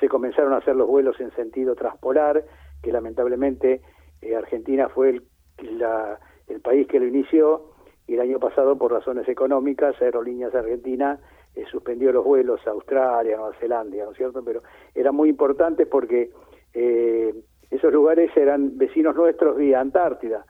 se 0.00 0.08
comenzaron 0.08 0.52
a 0.54 0.56
hacer 0.56 0.74
los 0.74 0.88
vuelos 0.88 1.20
en 1.20 1.30
sentido 1.36 1.76
transpolar, 1.76 2.42
que 2.82 2.90
lamentablemente 2.90 3.80
eh, 4.22 4.34
Argentina 4.34 4.88
fue 4.88 5.20
el 5.58 6.60
país 6.62 6.88
que 6.88 6.98
lo 6.98 7.06
inició 7.06 7.74
y 8.08 8.14
el 8.14 8.20
año 8.20 8.40
pasado 8.40 8.76
por 8.76 8.90
razones 8.90 9.28
económicas 9.28 9.94
Aerolíneas 10.02 10.52
Argentina 10.52 11.20
eh, 11.54 11.64
suspendió 11.70 12.10
los 12.10 12.24
vuelos 12.24 12.60
a 12.66 12.70
Australia, 12.70 13.36
Nueva 13.36 13.54
Zelanda, 13.60 14.04
¿no 14.04 14.10
es 14.10 14.16
cierto? 14.16 14.42
Pero 14.44 14.62
eran 14.96 15.14
muy 15.14 15.28
importantes 15.28 15.86
porque 15.86 16.30
eh, 16.74 17.34
esos 17.70 17.92
lugares 17.92 18.36
eran 18.36 18.76
vecinos 18.78 19.14
nuestros 19.14 19.56
vía 19.56 19.78
Antártida. 19.78 20.44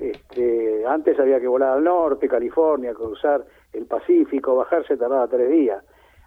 Este, 0.00 0.84
antes 0.86 1.18
había 1.18 1.40
que 1.40 1.48
volar 1.48 1.76
al 1.78 1.84
norte, 1.84 2.28
California, 2.28 2.94
cruzar 2.94 3.44
el 3.72 3.86
Pacífico, 3.86 4.54
bajarse 4.56 4.96
tardaba 4.96 5.26
tres 5.28 5.50
días. 5.50 5.82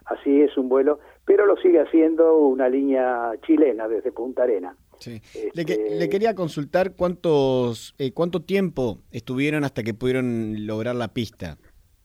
Así 0.06 0.42
es 0.42 0.58
un 0.58 0.70
vuelo, 0.70 1.00
pero 1.26 1.46
lo 1.46 1.56
sigue 1.58 1.80
haciendo 1.80 2.38
una 2.40 2.68
línea 2.68 3.32
chilena 3.46 3.88
desde 3.88 4.12
Punta 4.12 4.44
Arena. 4.44 4.76
Sí. 4.98 5.22
Le, 5.54 5.66
que- 5.66 5.96
le 5.98 6.10
quería 6.10 6.34
consultar 6.36 6.96
cuántos, 6.96 7.94
eh, 8.00 8.12
cuánto 8.14 8.42
tiempo 8.42 8.98
estuvieron 9.12 9.64
hasta 9.64 9.84
que 9.84 9.94
pudieron 9.94 10.66
lograr 10.68 10.96
la 10.96 11.10
pista. 11.10 11.58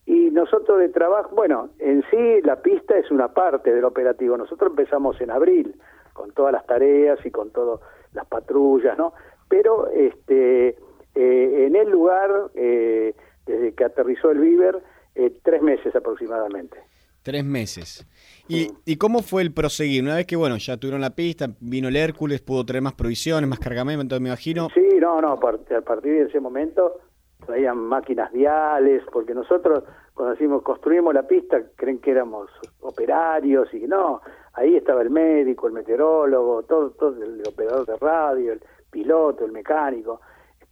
Y 0.06 0.30
nosotros 0.30 0.78
de 0.78 0.90
trabajo, 0.90 1.34
bueno, 1.34 1.70
en 1.78 2.02
sí 2.10 2.40
la 2.44 2.60
pista 2.60 2.96
es 2.98 3.10
una 3.10 3.28
parte 3.32 3.72
del 3.72 3.84
operativo. 3.84 4.36
Nosotros 4.36 4.70
empezamos 4.70 5.18
en 5.20 5.30
abril 5.30 5.74
con 6.12 6.30
todas 6.32 6.52
las 6.52 6.66
tareas 6.66 7.18
y 7.24 7.30
con 7.30 7.50
todas 7.50 7.80
las 8.12 8.26
patrullas, 8.26 8.96
¿no? 8.98 9.14
Pero 9.48 9.88
este, 9.90 10.76
eh, 11.14 11.66
en 11.66 11.76
el 11.76 11.90
lugar, 11.90 12.30
eh, 12.54 13.14
desde 13.46 13.74
que 13.74 13.84
aterrizó 13.84 14.30
el 14.30 14.38
Viver, 14.38 14.82
eh, 15.14 15.32
tres 15.42 15.62
meses 15.62 15.94
aproximadamente. 15.94 16.78
Tres 17.22 17.44
meses. 17.44 18.06
¿Y, 18.48 18.70
¿Y 18.84 18.96
cómo 18.96 19.22
fue 19.22 19.40
el 19.42 19.52
proseguir? 19.52 20.02
Una 20.02 20.16
vez 20.16 20.26
que, 20.26 20.36
bueno, 20.36 20.56
ya 20.58 20.76
tuvieron 20.76 21.00
la 21.00 21.14
pista, 21.14 21.48
vino 21.60 21.88
el 21.88 21.96
Hércules, 21.96 22.42
pudo 22.42 22.64
traer 22.66 22.82
más 22.82 22.92
provisiones, 22.94 23.48
más 23.48 23.58
cargamento, 23.58 24.20
me 24.20 24.28
imagino. 24.28 24.68
Sí, 24.74 24.86
no, 25.00 25.20
no, 25.22 25.32
a 25.32 25.40
par- 25.40 25.60
a 25.74 25.80
partir 25.80 26.12
de 26.12 26.22
ese 26.24 26.40
momento 26.40 27.00
traían 27.46 27.78
máquinas 27.78 28.32
viales, 28.32 29.02
porque 29.12 29.34
nosotros 29.34 29.84
cuando 30.14 30.32
decimos 30.34 30.62
construimos 30.62 31.12
la 31.12 31.26
pista, 31.26 31.62
creen 31.76 31.98
que 31.98 32.10
éramos 32.10 32.48
operarios 32.80 33.72
y 33.74 33.80
no, 33.80 34.20
ahí 34.54 34.76
estaba 34.76 35.02
el 35.02 35.10
médico, 35.10 35.66
el 35.66 35.72
meteorólogo, 35.74 36.62
todo, 36.62 36.90
todo 36.90 37.22
el 37.22 37.42
operador 37.46 37.86
de 37.86 37.96
radio, 37.96 38.52
el 38.52 38.60
piloto, 38.90 39.44
el 39.44 39.52
mecánico, 39.52 40.20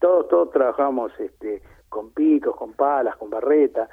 todos, 0.03 0.27
todos 0.29 0.51
trabajamos 0.51 1.13
este, 1.21 1.63
con 1.89 2.11
picos, 2.11 2.57
con 2.57 2.73
palas, 2.73 3.17
con 3.17 3.31
barreta. 3.31 3.89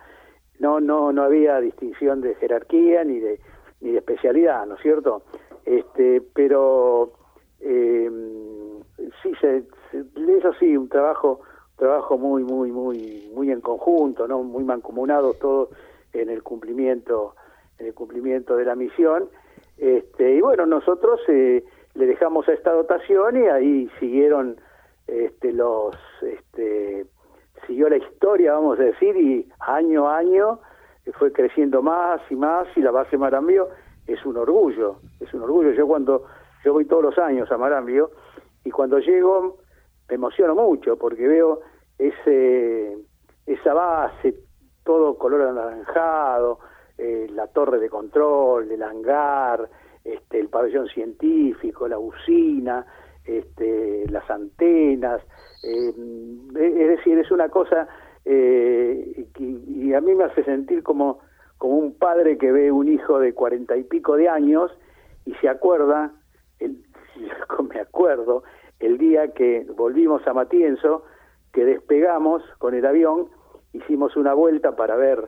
no, 0.58 0.80
no, 0.80 1.14
no 1.14 1.24
había 1.24 1.60
distinción 1.62 2.20
de 2.20 2.34
jerarquía 2.36 3.04
ni 3.04 3.20
de, 3.20 3.40
ni 3.80 3.92
de 3.92 4.00
especialidad, 4.00 4.66
¿no 4.66 4.76
es 4.76 4.82
cierto? 4.82 5.22
Este, 5.66 6.22
pero 6.34 7.12
eh, 7.60 8.10
sí, 9.22 9.34
se, 9.40 9.64
eso 9.94 10.54
sí, 10.60 10.76
un 10.76 10.90
trabajo, 10.90 11.42
trabajo 11.78 12.18
muy, 12.18 12.44
muy, 12.44 12.72
muy, 12.72 13.32
muy 13.36 13.52
en 13.52 13.62
conjunto, 13.62 14.28
¿no? 14.28 14.42
Muy 14.42 14.64
mancomunados 14.64 15.38
todos 15.38 15.70
en 16.14 16.30
el 16.30 16.42
cumplimiento, 16.42 17.36
en 17.78 17.86
el 17.88 17.94
cumplimiento 17.94 18.56
de 18.56 18.66
la 18.66 18.76
misión. 18.76 19.30
Este, 19.78 20.34
y 20.34 20.42
bueno, 20.42 20.66
nosotros 20.66 21.20
eh, 21.28 21.64
le 21.94 22.06
dejamos 22.08 22.50
a 22.50 22.54
esta 22.54 22.74
dotación 22.74 23.38
y 23.38 23.48
ahí 23.48 23.90
siguieron 24.00 24.60
este, 25.12 25.54
los, 25.54 25.96
este, 26.22 27.06
siguió 27.68 27.90
la 27.90 27.98
historia, 27.98 28.54
vamos 28.54 28.80
a 28.80 28.84
decir, 28.84 29.16
y 29.16 29.50
año 29.60 30.08
a 30.08 30.18
año 30.18 30.60
fue 31.14 31.32
creciendo 31.32 31.82
más 31.82 32.22
y 32.30 32.36
más 32.36 32.68
y 32.76 32.82
la 32.82 32.92
base 32.92 33.18
Marambio 33.18 33.70
es 34.08 34.24
un 34.26 34.38
orgullo, 34.38 34.98
es 35.20 35.34
un 35.34 35.42
orgullo. 35.42 35.72
Yo 35.72 35.88
cuando 35.88 36.26
yo 36.64 36.74
voy 36.74 36.86
todos 36.86 37.04
los 37.04 37.18
años 37.18 37.52
a 37.52 37.58
Marambio 37.58 38.12
y 38.64 38.72
cuando 38.72 39.00
llego 39.00 39.58
me 40.08 40.16
emociono 40.16 40.56
mucho 40.56 40.98
porque 40.98 41.28
veo 41.28 41.62
ese 41.98 42.98
esa 43.46 43.74
base, 43.74 44.36
todo 44.84 45.18
color 45.18 45.42
anaranjado, 45.42 46.60
eh, 46.98 47.28
la 47.32 47.48
torre 47.48 47.80
de 47.80 47.90
control, 47.90 48.72
el 48.72 48.84
hangar, 48.84 49.68
este, 50.04 50.40
el 50.40 50.50
pabellón 50.50 50.88
científico, 50.88 51.88
la 51.88 51.98
usina, 51.98 52.86
este, 53.38 54.06
las 54.10 54.30
antenas, 54.30 55.22
eh, 55.64 55.94
es 56.56 56.88
decir, 56.88 57.18
es 57.20 57.32
una 57.32 57.50
cosa 57.50 57.88
eh, 58.26 59.26
y, 59.38 59.94
a 59.94 60.02
mí 60.02 60.14
me 60.14 60.26
hace 60.26 60.44
sentir 60.44 60.84
como, 60.84 61.20
como 61.58 61.78
un 61.78 61.98
padre 61.98 62.38
que 62.38 62.52
ve 62.52 62.72
un 62.72 62.88
hijo 62.88 63.20
de 63.20 63.34
cuarenta 63.34 63.76
y 63.76 63.84
pico 63.84 64.16
de 64.16 64.30
años 64.30 64.72
y 65.26 65.34
se 65.36 65.50
acuerda, 65.50 66.14
el, 66.60 66.84
me 67.74 67.80
acuerdo, 67.80 68.44
el 68.80 68.98
día 68.98 69.34
que 69.34 69.66
volvimos 69.76 70.26
a 70.28 70.34
Matienzo, 70.34 71.04
que 71.54 71.66
despegamos 71.66 72.44
con 72.60 72.74
el 72.74 72.86
avión, 72.86 73.28
hicimos 73.74 74.16
una 74.16 74.34
vuelta 74.34 74.76
para 74.76 74.96
ver 74.96 75.28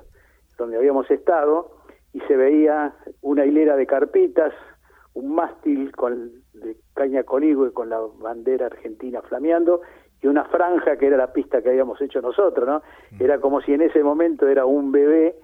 donde 0.58 0.78
habíamos 0.78 1.10
estado 1.10 1.72
y 2.14 2.20
se 2.22 2.36
veía 2.36 2.94
una 3.22 3.46
hilera 3.46 3.76
de 3.76 3.88
carpitas, 3.88 4.54
un 5.14 5.36
mástil 5.36 5.92
con, 5.96 6.41
de 6.54 6.76
caña 6.94 7.24
con 7.24 7.44
y 7.44 7.56
con 7.72 7.90
la 7.90 8.00
bandera 8.00 8.68
argentina 8.68 9.22
flameando 9.22 9.82
y 10.22 10.28
una 10.28 10.46
franja 10.46 10.98
que 10.98 11.08
era 11.08 11.18
la 11.18 11.34
pista 11.34 11.62
que 11.62 11.70
habíamos 11.70 12.00
hecho 12.02 12.22
nosotros, 12.22 12.68
¿no? 12.68 12.82
Mm. 13.12 13.24
Era 13.24 13.40
como 13.40 13.62
si 13.62 13.74
en 13.74 13.82
ese 13.82 14.04
momento 14.04 14.48
era 14.48 14.66
un 14.66 14.92
bebé 14.92 15.36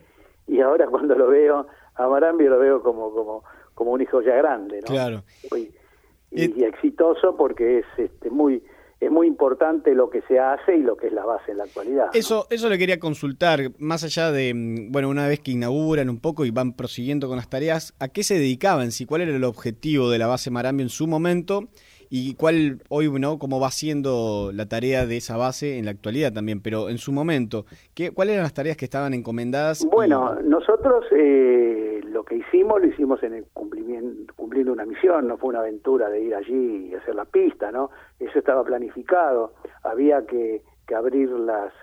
y 0.48 0.62
ahora 0.62 0.88
cuando 0.91 1.15
lo 1.15 1.28
veo 1.28 1.67
a 1.96 2.08
Marambio 2.08 2.50
lo 2.50 2.60
veo 2.60 2.82
como 2.84 3.12
como 3.12 3.43
como 3.74 3.91
un 3.91 4.02
hijo 4.02 4.22
ya 4.22 4.36
grande, 4.36 4.82
¿no? 4.82 4.88
Claro. 4.88 5.24
Y, 5.56 6.60
y, 6.60 6.63
exitoso 6.63 7.38
porque 7.38 7.80
es 7.80 7.86
este 7.98 8.30
muy 8.30 8.63
es 8.99 9.12
muy 9.12 9.27
importante 9.27 9.93
lo 9.93 10.10
que 10.10 10.21
se 10.23 10.39
hace 10.39 10.77
y 10.77 10.81
lo 10.81 10.97
que 10.97 11.07
es 11.07 11.13
la 11.13 11.23
base 11.23 11.51
en 11.51 11.57
la 11.57 11.65
actualidad. 11.65 12.07
Eso, 12.13 12.47
eso 12.49 12.67
le 12.69 12.77
quería 12.77 12.99
consultar, 12.99 13.71
más 13.77 14.03
allá 14.03 14.31
de, 14.31 14.53
mm, 14.53 14.91
bueno, 14.91 15.10
una 15.10 15.27
vez 15.27 15.39
que 15.39 15.51
inauguran 15.51 16.10
un 16.10 16.19
poco 16.19 16.45
y 16.45 16.51
van 16.51 16.73
prosiguiendo 16.73 17.27
con 17.27 17.38
las 17.38 17.49
tareas, 17.49 17.93
¿a 17.99 18.07
qué 18.07 18.23
se 18.23 18.36
dedicaban? 18.36 18.91
Si 18.91 19.05
cuál 19.05 19.21
era 19.21 19.36
el 19.36 19.43
objetivo 19.43 20.10
de 20.10 20.17
la 20.17 20.27
base 20.27 20.49
Marambio 20.49 20.83
en 20.83 20.89
su 20.89 21.05
momento 21.05 21.67
y 22.10 22.36
cuál 22.36 22.80
hoy, 22.89 23.10
¿no? 23.20 23.39
Cómo 23.39 23.60
va 23.60 23.72
siendo 23.72 24.52
la 24.54 24.67
tarea 24.67 25.06
de 25.06 25.17
esa 25.17 25.38
base 25.38 25.78
en 25.78 25.86
la 25.86 25.91
actualidad 25.91 26.34
también, 26.34 26.62
pero 26.62 26.89
en 26.89 26.98
su 26.98 27.12
momento, 27.12 27.65
¿qué, 27.93 28.12
¿cuáles 28.12 28.34
eran 28.34 28.43
las 28.43 28.54
tareas 28.54 28.78
que 28.78 28.86
estaban 28.86 29.13
encomendadas? 29.13 29.86
Bueno, 29.91 30.36
nosotros 30.43 31.06
eh, 31.12 32.02
lo 32.06 32.24
que 32.24 32.36
hicimos 32.36 32.82
lo 32.82 32.88
hicimos 32.88 33.22
en 33.24 33.34
el 33.34 33.46
cumplimiento, 33.54 34.34
cumpliendo 34.36 34.74
una 34.74 34.86
misión, 34.86 35.28
no 35.28 35.38
fue 35.38 35.50
una 35.50 35.60
aventura 35.60 36.10
de 36.10 36.22
ir 36.22 36.36
allí 36.36 36.89
y 36.91 36.96
hacer 36.96 37.15
la 37.15 37.26
pista, 37.26 37.72
¿no? 37.72 37.89
Eso 38.20 38.39
estaba 38.39 38.63
planificado, 38.63 39.54
había 39.84 40.26
que, 40.26 40.63
que 40.88 40.96
abrir 40.96 41.30
las, 41.30 41.74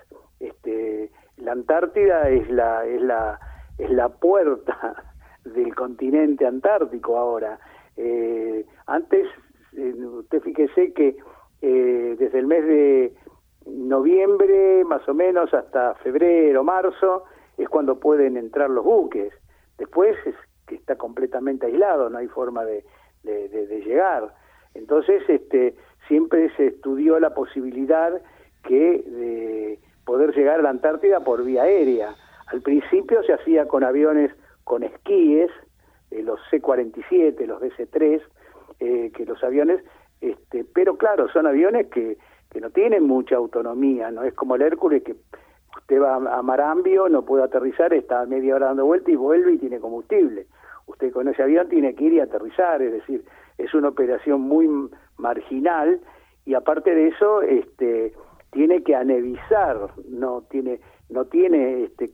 este, 0.40 1.10
la 1.36 1.52
Antártida 1.52 2.28
es 2.30 2.48
la, 2.50 2.86
es 2.86 3.02
la, 3.02 3.38
es 3.78 3.90
la 3.90 4.08
puerta 4.08 4.94
del 5.44 5.74
continente 5.74 6.46
antártico 6.46 7.16
ahora. 7.18 7.58
Eh, 7.96 8.66
antes 8.86 9.26
usted 9.76 10.40
fíjese 10.42 10.92
que 10.92 11.16
eh, 11.62 12.16
desde 12.18 12.38
el 12.38 12.46
mes 12.46 12.66
de 12.66 13.14
noviembre, 13.66 14.84
más 14.84 15.08
o 15.08 15.14
menos, 15.14 15.52
hasta 15.54 15.94
febrero, 15.96 16.62
marzo, 16.64 17.24
es 17.56 17.68
cuando 17.68 17.98
pueden 17.98 18.36
entrar 18.36 18.70
los 18.70 18.84
buques. 18.84 19.32
Después 19.78 20.16
es 20.26 20.34
que 20.66 20.74
está 20.76 20.96
completamente 20.96 21.66
aislado, 21.66 22.10
no 22.10 22.18
hay 22.18 22.28
forma 22.28 22.64
de, 22.64 22.84
de, 23.22 23.82
llegar. 23.84 24.34
Entonces, 24.74 25.22
este, 25.28 25.74
siempre 26.08 26.54
se 26.56 26.68
estudió 26.68 27.18
la 27.18 27.34
posibilidad 27.34 28.20
que 28.64 29.02
de 29.02 29.78
poder 30.04 30.34
llegar 30.34 30.60
a 30.60 30.62
la 30.62 30.70
Antártida 30.70 31.20
por 31.20 31.44
vía 31.44 31.62
aérea. 31.62 32.14
Al 32.46 32.62
principio 32.62 33.22
se 33.22 33.32
hacía 33.32 33.66
con 33.66 33.84
aviones 33.84 34.30
con 34.64 34.82
esquíes, 34.82 35.50
eh, 36.10 36.22
los 36.22 36.40
C-47, 36.50 37.46
los 37.46 37.60
DC-3, 37.60 38.22
eh, 38.80 39.10
que 39.14 39.24
los 39.24 39.42
aviones, 39.42 39.82
este, 40.20 40.64
pero 40.74 40.96
claro, 40.96 41.28
son 41.28 41.46
aviones 41.46 41.86
que, 41.88 42.18
que 42.50 42.60
no 42.60 42.70
tienen 42.70 43.04
mucha 43.04 43.36
autonomía, 43.36 44.10
no 44.10 44.22
es 44.22 44.34
como 44.34 44.54
el 44.54 44.62
Hércules 44.62 45.02
que 45.02 45.16
usted 45.76 46.00
va 46.00 46.16
a 46.16 46.42
Marambio, 46.42 47.08
no 47.08 47.24
puede 47.24 47.44
aterrizar, 47.44 47.92
está 47.92 48.24
media 48.26 48.54
hora 48.54 48.66
dando 48.66 48.86
vuelta 48.86 49.10
y 49.10 49.16
vuelve 49.16 49.54
y 49.54 49.58
tiene 49.58 49.80
combustible. 49.80 50.46
Usted 50.86 51.12
con 51.12 51.28
ese 51.28 51.42
avión 51.42 51.68
tiene 51.68 51.94
que 51.94 52.04
ir 52.04 52.12
y 52.14 52.20
aterrizar, 52.20 52.80
es 52.82 52.92
decir, 52.92 53.24
es 53.58 53.74
una 53.74 53.88
operación 53.88 54.42
muy 54.42 54.68
marginal 55.16 56.00
y 56.44 56.54
aparte 56.54 56.94
de 56.94 57.08
eso, 57.08 57.42
este, 57.42 58.12
tiene 58.52 58.82
que 58.82 58.94
anevizar, 58.94 59.76
no 60.08 60.42
tiene, 60.42 60.80
no 61.08 61.24
tiene 61.24 61.84
este, 61.84 62.10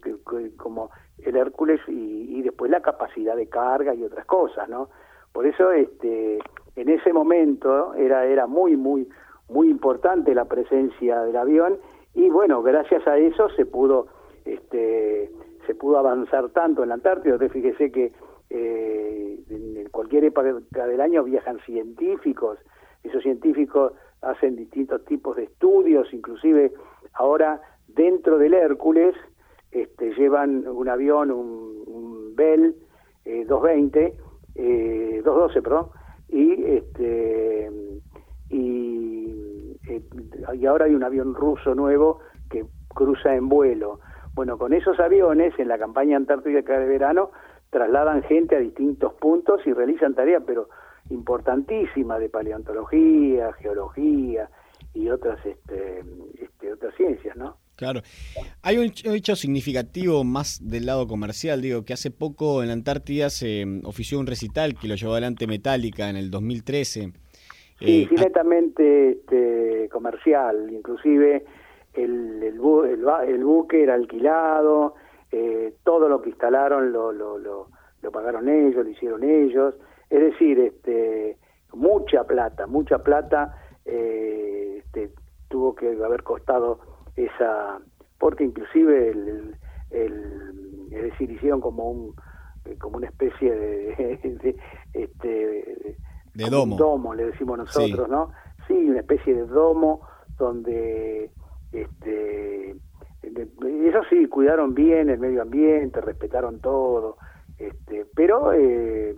como 0.56 0.90
el 1.18 1.36
Hércules 1.36 1.80
y, 1.88 2.38
y 2.38 2.42
después 2.42 2.70
la 2.70 2.80
capacidad 2.80 3.36
de 3.36 3.48
carga 3.48 3.94
y 3.94 4.04
otras 4.04 4.24
cosas, 4.26 4.68
¿no? 4.68 4.88
Por 5.32 5.46
eso, 5.46 5.70
este, 5.72 6.38
en 6.76 6.88
ese 6.88 7.12
momento 7.12 7.94
era, 7.94 8.26
era 8.26 8.46
muy, 8.46 8.76
muy, 8.76 9.08
muy 9.48 9.68
importante 9.68 10.34
la 10.34 10.46
presencia 10.46 11.22
del 11.22 11.36
avión 11.36 11.78
y 12.14 12.28
bueno, 12.28 12.62
gracias 12.62 13.06
a 13.06 13.18
eso 13.18 13.48
se 13.50 13.66
pudo, 13.66 14.08
este, 14.44 15.30
se 15.66 15.74
pudo 15.74 15.98
avanzar 15.98 16.48
tanto 16.50 16.82
en 16.82 16.88
la 16.88 16.96
Antártida. 16.96 17.34
Usted 17.34 17.50
fíjese 17.50 17.92
que 17.92 18.12
eh, 18.50 19.38
en 19.48 19.88
cualquier 19.90 20.24
época 20.24 20.86
del 20.86 21.00
año 21.00 21.22
viajan 21.24 21.60
científicos, 21.60 22.58
esos 23.04 23.22
científicos 23.22 23.92
hacen 24.22 24.56
distintos 24.56 25.04
tipos 25.04 25.36
de 25.36 25.44
estudios, 25.44 26.12
inclusive 26.12 26.72
ahora 27.14 27.60
dentro 27.88 28.38
del 28.38 28.54
Hércules 28.54 29.14
este, 29.70 30.12
llevan 30.14 30.66
un 30.66 30.88
avión, 30.88 31.30
un, 31.30 31.84
un 31.86 32.34
Bell 32.34 32.74
eh, 33.24 33.44
220, 33.46 34.14
eh, 34.60 35.22
212, 35.24 35.62
perdón, 35.62 35.86
y 36.28 36.64
este 36.64 37.70
y, 38.50 39.76
eh, 39.88 40.02
y 40.54 40.66
ahora 40.66 40.84
hay 40.84 40.94
un 40.94 41.04
avión 41.04 41.34
ruso 41.34 41.74
nuevo 41.74 42.20
que 42.50 42.66
cruza 42.88 43.34
en 43.34 43.48
vuelo. 43.48 44.00
Bueno, 44.34 44.58
con 44.58 44.72
esos 44.72 44.98
aviones 45.00 45.58
en 45.58 45.68
la 45.68 45.78
campaña 45.78 46.16
antártica 46.16 46.78
de 46.78 46.86
verano 46.86 47.30
trasladan 47.70 48.22
gente 48.24 48.56
a 48.56 48.58
distintos 48.58 49.14
puntos 49.14 49.60
y 49.66 49.72
realizan 49.72 50.14
tareas, 50.14 50.42
pero 50.46 50.68
importantísimas 51.08 52.20
de 52.20 52.28
paleontología, 52.28 53.52
geología 53.54 54.50
y 54.92 55.08
otras 55.08 55.44
este, 55.44 56.04
este, 56.38 56.72
otras 56.72 56.94
ciencias, 56.96 57.36
¿no? 57.36 57.56
Claro. 57.80 58.02
Hay 58.62 58.76
un 58.76 58.92
hecho 59.14 59.34
significativo 59.34 60.22
más 60.22 60.60
del 60.62 60.84
lado 60.84 61.06
comercial, 61.06 61.62
digo, 61.62 61.82
que 61.82 61.94
hace 61.94 62.10
poco 62.10 62.60
en 62.60 62.68
la 62.68 62.74
Antártida 62.74 63.30
se 63.30 63.64
mm, 63.64 63.86
ofició 63.86 64.20
un 64.20 64.26
recital 64.26 64.74
que 64.78 64.86
lo 64.86 64.96
llevó 64.96 65.12
adelante 65.12 65.46
Metallica 65.46 66.10
en 66.10 66.16
el 66.16 66.30
2013. 66.30 67.10
Sí, 67.78 68.02
eh, 68.02 68.08
netamente 68.14 69.12
este, 69.12 69.88
comercial, 69.90 70.70
inclusive 70.70 71.46
el, 71.94 72.42
el, 72.42 72.60
el, 73.28 73.44
buque 73.44 73.82
era 73.82 73.94
alquilado, 73.94 74.96
eh, 75.32 75.72
todo 75.82 76.06
lo 76.10 76.20
que 76.20 76.28
instalaron 76.28 76.92
lo, 76.92 77.12
lo, 77.12 77.38
lo, 77.38 77.68
lo, 78.02 78.12
pagaron 78.12 78.50
ellos, 78.50 78.84
lo 78.84 78.90
hicieron 78.90 79.24
ellos, 79.24 79.74
es 80.10 80.20
decir, 80.20 80.58
este, 80.58 81.38
mucha 81.72 82.24
plata, 82.24 82.66
mucha 82.66 82.98
plata 82.98 83.56
eh, 83.86 84.82
este, 84.84 85.12
tuvo 85.48 85.74
que 85.74 85.88
haber 86.04 86.22
costado 86.22 86.89
esa 87.26 87.78
porque 88.18 88.44
inclusive 88.44 89.10
el, 89.10 89.56
el, 89.90 90.88
es 90.90 91.02
decir 91.02 91.30
hicieron 91.30 91.60
como 91.60 91.90
un 91.90 92.14
como 92.78 92.98
una 92.98 93.06
especie 93.06 93.54
de, 93.54 94.56
este 94.92 95.96
de 96.34 96.50
domo. 96.50 96.76
domo 96.76 97.14
le 97.14 97.26
decimos 97.26 97.58
nosotros 97.58 98.08
no 98.08 98.30
sí 98.68 98.74
una 98.74 99.00
especie 99.00 99.34
de 99.34 99.46
domo 99.46 100.02
donde 100.38 101.30
este 101.72 102.76
eso 103.22 104.00
sí, 104.08 104.26
cuidaron 104.26 104.74
bien 104.74 105.10
el 105.10 105.18
medio 105.18 105.42
ambiente, 105.42 106.00
respetaron 106.00 106.60
todo, 106.60 107.16
este, 107.58 108.06
pero 108.14 108.52
eh, 108.52 109.14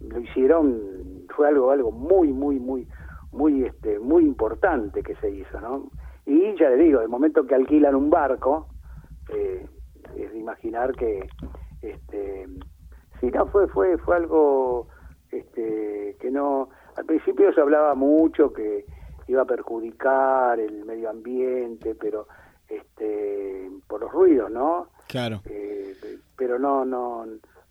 lo 0.00 0.20
hicieron, 0.20 1.26
fue 1.34 1.48
algo, 1.48 1.70
algo 1.70 1.92
muy, 1.92 2.32
muy, 2.32 2.58
muy, 2.58 2.88
muy, 3.32 3.64
este, 3.64 3.98
muy 3.98 4.24
importante 4.24 5.02
que 5.02 5.14
se 5.16 5.30
hizo, 5.30 5.60
¿no? 5.60 5.90
Y 6.26 6.58
ya 6.58 6.70
le 6.70 6.76
digo, 6.76 7.00
el 7.00 7.08
momento 7.08 7.46
que 7.46 7.54
alquilan 7.54 7.94
un 7.94 8.10
barco, 8.10 8.68
eh, 9.32 9.66
es 10.16 10.32
de 10.32 10.38
imaginar 10.38 10.92
que, 10.92 11.26
este, 11.82 12.46
si 13.20 13.26
no 13.26 13.46
fue, 13.46 13.68
fue, 13.68 13.96
fue 13.98 14.16
algo, 14.16 14.88
este, 15.30 16.16
que 16.20 16.30
no, 16.30 16.68
al 16.96 17.04
principio 17.04 17.52
se 17.52 17.60
hablaba 17.60 17.94
mucho 17.94 18.52
que 18.52 18.84
iba 19.28 19.42
a 19.42 19.46
perjudicar 19.46 20.58
el 20.60 20.84
medio 20.84 21.10
ambiente, 21.10 21.94
pero 21.94 22.26
este 22.68 23.70
por 23.86 24.00
los 24.00 24.12
ruidos, 24.12 24.50
¿no? 24.50 24.88
Claro. 25.08 25.42
Eh, 25.44 25.94
pero 26.36 26.58
no 26.58 26.84
no 26.84 27.26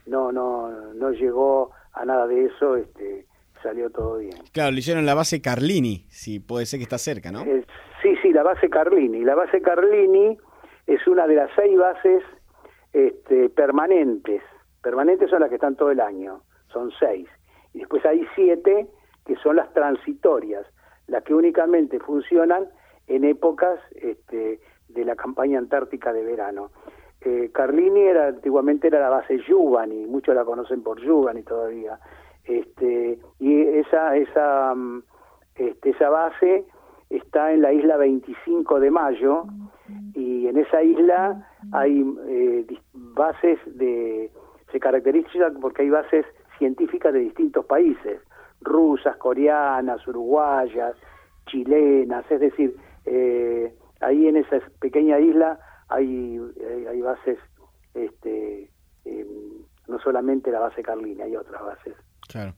no 0.05 0.31
no 0.31 0.93
no 0.93 1.11
llegó 1.11 1.71
a 1.93 2.05
nada 2.05 2.27
de 2.27 2.45
eso, 2.45 2.75
este 2.75 3.25
salió 3.63 3.89
todo 3.89 4.17
bien. 4.17 4.37
Claro, 4.51 4.71
le 4.71 4.79
hicieron 4.79 5.05
la 5.05 5.15
base 5.15 5.41
Carlini, 5.41 6.05
si 6.09 6.39
puede 6.39 6.65
ser 6.65 6.79
que 6.79 6.83
está 6.83 6.97
cerca, 6.97 7.31
¿no? 7.31 7.41
Eh, 7.41 7.65
sí, 8.05 8.15
sí, 8.21 8.31
la 8.31 8.43
base 8.43 8.69
Carlini. 8.69 9.23
La 9.23 9.33
base 9.33 9.61
Carlini 9.61 10.37
es 10.85 11.07
una 11.07 11.25
de 11.25 11.35
las 11.35 11.49
seis 11.55 11.75
bases 11.75 12.23
este, 12.93 13.49
permanentes. 13.49 14.43
Permanentes 14.83 15.31
son 15.31 15.39
las 15.39 15.49
que 15.49 15.55
están 15.55 15.75
todo 15.75 15.89
el 15.89 15.99
año, 15.99 16.41
son 16.67 16.91
seis. 16.99 17.27
Y 17.73 17.79
después 17.79 18.05
hay 18.05 18.27
siete 18.35 18.87
que 19.25 19.35
son 19.37 19.55
las 19.55 19.73
transitorias, 19.73 20.67
las 21.07 21.23
que 21.23 21.33
únicamente 21.33 21.99
funcionan 21.99 22.67
en 23.07 23.23
épocas 23.23 23.79
este, 23.95 24.59
de 24.89 25.05
la 25.05 25.15
campaña 25.15 25.57
antártica 25.57 26.13
de 26.13 26.23
verano. 26.23 26.69
Eh, 27.21 27.49
Carlini 27.51 28.01
era 28.01 28.27
antiguamente 28.27 28.87
era 28.87 28.99
la 28.99 29.09
base 29.09 29.39
Giovanni, 29.39 30.05
muchos 30.05 30.35
la 30.35 30.45
conocen 30.45 30.83
por 30.83 31.01
Giovanni 31.01 31.41
todavía. 31.41 31.97
Este, 32.43 33.17
y 33.39 33.61
esa 33.79 34.15
esa 34.15 34.75
mm, 34.75 35.01
este, 35.55 35.89
esa 35.89 36.09
base 36.09 36.65
está 37.17 37.51
en 37.51 37.61
la 37.61 37.73
isla 37.73 37.97
25 37.97 38.79
de 38.79 38.91
Mayo 38.91 39.45
y 40.13 40.47
en 40.47 40.57
esa 40.57 40.81
isla 40.83 41.47
hay 41.71 42.05
eh, 42.27 42.65
bases 42.93 43.59
de 43.65 44.31
se 44.71 44.79
caracteriza 44.79 45.51
porque 45.61 45.83
hay 45.83 45.89
bases 45.89 46.25
científicas 46.57 47.13
de 47.13 47.19
distintos 47.19 47.65
países, 47.65 48.19
rusas, 48.61 49.15
coreanas, 49.17 50.05
uruguayas, 50.07 50.95
chilenas, 51.45 52.29
es 52.29 52.39
decir, 52.39 52.75
eh, 53.05 53.73
ahí 54.01 54.27
en 54.27 54.37
esa 54.37 54.59
pequeña 54.79 55.19
isla 55.19 55.59
hay, 55.89 56.39
hay, 56.89 57.01
bases, 57.01 57.37
este, 57.93 58.69
em, 59.05 59.27
no 59.87 59.99
solamente 59.99 60.51
la 60.51 60.59
base 60.59 60.81
Carlini, 60.81 61.21
hay 61.21 61.35
otras 61.35 61.61
bases. 61.61 61.95
Claro. 62.27 62.53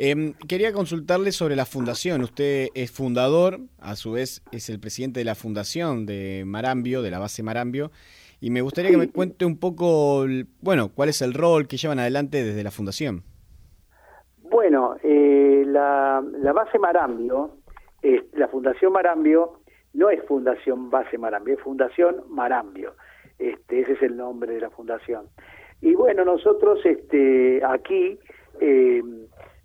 Em, 0.00 0.34
quería 0.46 0.72
consultarle 0.72 1.32
sobre 1.32 1.56
la 1.56 1.64
fundación. 1.64 2.22
Usted 2.22 2.68
es 2.74 2.92
fundador, 2.92 3.58
a 3.80 3.96
su 3.96 4.12
vez 4.12 4.44
es 4.52 4.70
el 4.70 4.78
presidente 4.78 5.18
de 5.18 5.24
la 5.24 5.34
fundación 5.34 6.06
de 6.06 6.44
Marambio, 6.46 7.02
de 7.02 7.10
la 7.10 7.18
base 7.18 7.42
Marambio, 7.42 7.90
y 8.40 8.50
me 8.50 8.60
gustaría 8.60 8.92
que 8.92 8.96
me 8.96 9.10
cuente 9.10 9.44
un 9.44 9.58
poco, 9.58 10.24
bueno, 10.60 10.90
cuál 10.94 11.08
es 11.08 11.20
el 11.20 11.34
rol 11.34 11.66
que 11.66 11.76
llevan 11.76 11.98
adelante 11.98 12.44
desde 12.44 12.62
la 12.62 12.70
fundación. 12.70 13.24
Bueno, 14.42 14.94
eh, 15.02 15.64
la, 15.66 16.24
la, 16.38 16.52
base 16.52 16.78
Marambio, 16.78 17.56
la 18.34 18.46
Fundación 18.46 18.92
Marambio, 18.92 19.60
no 19.94 20.10
es 20.10 20.22
Fundación 20.26 20.90
Base 20.90 21.18
Marambio, 21.18 21.54
es 21.54 21.60
Fundación 21.60 22.22
Marambio. 22.28 22.94
Este, 23.38 23.80
ese 23.80 23.92
es 23.94 24.02
el 24.02 24.16
nombre 24.16 24.54
de 24.54 24.60
la 24.60 24.70
fundación. 24.70 25.26
Y 25.80 25.94
bueno, 25.94 26.24
nosotros 26.24 26.78
este, 26.84 27.60
aquí 27.64 28.18
eh, 28.60 29.02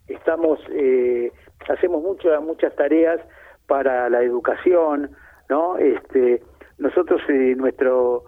estamos, 0.07 0.59
eh, 0.71 1.31
hacemos 1.69 2.01
mucho, 2.01 2.29
muchas 2.41 2.75
tareas 2.75 3.19
para 3.67 4.09
la 4.09 4.21
educación, 4.21 5.11
¿no? 5.49 5.77
Este, 5.77 6.41
nosotros 6.77 7.21
eh, 7.29 7.55
nuestro 7.55 8.25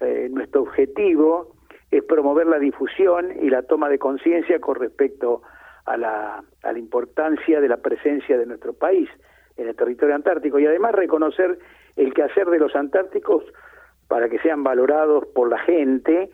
eh, 0.00 0.28
nuestro 0.30 0.62
objetivo 0.62 1.54
es 1.90 2.04
promover 2.04 2.46
la 2.46 2.58
difusión 2.58 3.32
y 3.42 3.50
la 3.50 3.62
toma 3.62 3.88
de 3.88 3.98
conciencia 3.98 4.60
con 4.60 4.76
respecto 4.76 5.42
a 5.86 5.96
la, 5.96 6.44
a 6.62 6.72
la 6.72 6.78
importancia 6.78 7.60
de 7.60 7.68
la 7.68 7.78
presencia 7.78 8.38
de 8.38 8.46
nuestro 8.46 8.74
país 8.74 9.08
en 9.56 9.68
el 9.68 9.74
territorio 9.74 10.14
antártico 10.14 10.58
y 10.58 10.66
además 10.66 10.92
reconocer 10.92 11.58
el 11.96 12.14
quehacer 12.14 12.46
de 12.46 12.58
los 12.58 12.76
antárticos 12.76 13.42
para 14.06 14.28
que 14.28 14.38
sean 14.38 14.62
valorados 14.62 15.26
por 15.34 15.48
la 15.48 15.58
gente 15.58 16.30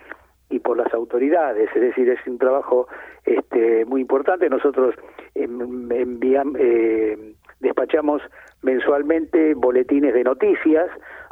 y 0.50 0.58
por 0.58 0.76
las 0.76 0.92
autoridades, 0.94 1.68
es 1.74 1.80
decir, 1.80 2.08
es 2.08 2.18
un 2.26 2.38
trabajo 2.38 2.86
este, 3.24 3.84
muy 3.86 4.00
importante. 4.00 4.48
Nosotros 4.48 4.94
enviamos, 5.34 6.56
eh, 6.58 7.34
despachamos 7.60 8.22
mensualmente 8.62 9.54
boletines 9.54 10.14
de 10.14 10.24
noticias, 10.24 10.90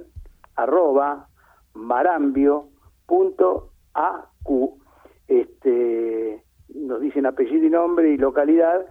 arroba 0.64 1.28
marambio.aq. 1.74 2.70
Este, 5.28 6.44
nos 6.74 7.02
dicen 7.02 7.26
apellido 7.26 7.66
y 7.66 7.70
nombre 7.70 8.10
y 8.10 8.18
localidad 8.18 8.86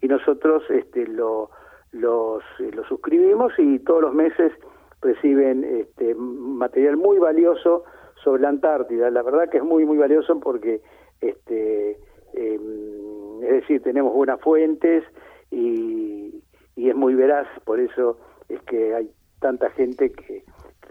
y 0.00 0.08
nosotros 0.08 0.62
este, 0.70 1.06
lo, 1.06 1.50
los, 1.92 2.42
eh, 2.60 2.70
suscribimos 2.88 3.52
y 3.58 3.78
todos 3.80 4.02
los 4.02 4.14
meses 4.14 4.52
reciben 5.00 5.64
este, 5.64 6.14
material 6.14 6.96
muy 6.96 7.18
valioso 7.18 7.84
sobre 8.22 8.42
la 8.42 8.48
Antártida. 8.48 9.10
La 9.10 9.22
verdad 9.22 9.48
que 9.50 9.58
es 9.58 9.64
muy, 9.64 9.84
muy 9.84 9.98
valioso 9.98 10.38
porque, 10.40 10.80
este, 11.20 11.98
em, 12.34 13.42
es 13.42 13.50
decir, 13.60 13.82
tenemos 13.82 14.12
buenas 14.14 14.40
fuentes 14.40 15.04
y, 15.50 16.42
y 16.76 16.88
es 16.88 16.96
muy 16.96 17.14
veraz, 17.14 17.46
por 17.64 17.80
eso 17.80 18.18
es 18.48 18.62
que 18.62 18.94
hay 18.94 19.10
tanta 19.40 19.70
gente 19.70 20.12
que, 20.12 20.44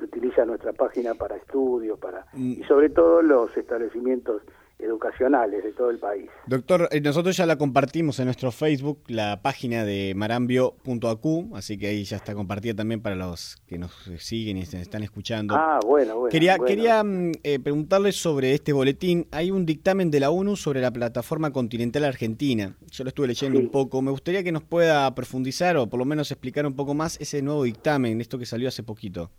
utiliza 0.05 0.45
nuestra 0.45 0.73
página 0.73 1.13
para 1.13 1.35
estudios, 1.35 1.99
para 1.99 2.25
mm. 2.33 2.51
y 2.61 2.63
sobre 2.63 2.89
todo 2.89 3.21
los 3.21 3.55
establecimientos 3.55 4.41
educacionales 4.81 5.63
de 5.63 5.71
todo 5.73 5.89
el 5.89 5.99
país. 5.99 6.29
Doctor, 6.47 6.89
eh, 6.91 7.01
nosotros 7.01 7.37
ya 7.37 7.45
la 7.45 7.57
compartimos 7.57 8.19
en 8.19 8.25
nuestro 8.25 8.51
Facebook, 8.51 9.03
la 9.07 9.41
página 9.41 9.85
de 9.85 10.13
marambio.acu, 10.15 11.51
así 11.55 11.77
que 11.77 11.87
ahí 11.87 12.03
ya 12.03 12.17
está 12.17 12.33
compartida 12.33 12.75
también 12.75 13.01
para 13.01 13.15
los 13.15 13.57
que 13.67 13.77
nos 13.77 13.91
siguen 14.17 14.57
y 14.57 14.65
se 14.65 14.81
están 14.81 15.03
escuchando. 15.03 15.55
Ah, 15.55 15.79
bueno, 15.85 16.15
bueno. 16.15 16.31
Quería, 16.31 16.57
quería 16.57 17.03
mm, 17.03 17.31
eh, 17.43 17.59
preguntarle 17.59 18.11
sobre 18.11 18.53
este 18.53 18.73
boletín. 18.73 19.27
Hay 19.31 19.51
un 19.51 19.65
dictamen 19.65 20.11
de 20.11 20.19
la 20.19 20.31
ONU 20.31 20.55
sobre 20.55 20.81
la 20.81 20.91
plataforma 20.91 21.51
continental 21.51 22.03
argentina. 22.03 22.75
Yo 22.91 23.03
lo 23.03 23.09
estuve 23.09 23.27
leyendo 23.27 23.59
un 23.59 23.69
poco. 23.69 24.01
Me 24.01 24.11
gustaría 24.11 24.43
que 24.43 24.51
nos 24.51 24.63
pueda 24.63 25.13
profundizar 25.13 25.77
o 25.77 25.87
por 25.87 25.99
lo 25.99 26.05
menos 26.05 26.31
explicar 26.31 26.65
un 26.65 26.75
poco 26.75 26.93
más 26.93 27.19
ese 27.21 27.41
nuevo 27.41 27.63
dictamen, 27.63 28.19
esto 28.19 28.39
que 28.39 28.45
salió 28.45 28.67
hace 28.67 28.83
poquito. 28.83 29.31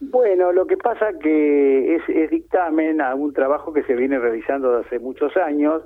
Bueno, 0.00 0.52
lo 0.52 0.66
que 0.66 0.76
pasa 0.76 1.12
que 1.18 1.96
es, 1.96 2.30
dictamen 2.30 3.00
a 3.00 3.14
un 3.14 3.32
trabajo 3.32 3.72
que 3.72 3.84
se 3.84 3.94
viene 3.94 4.18
realizando 4.18 4.72
desde 4.72 4.86
hace 4.86 4.98
muchos 4.98 5.36
años, 5.36 5.82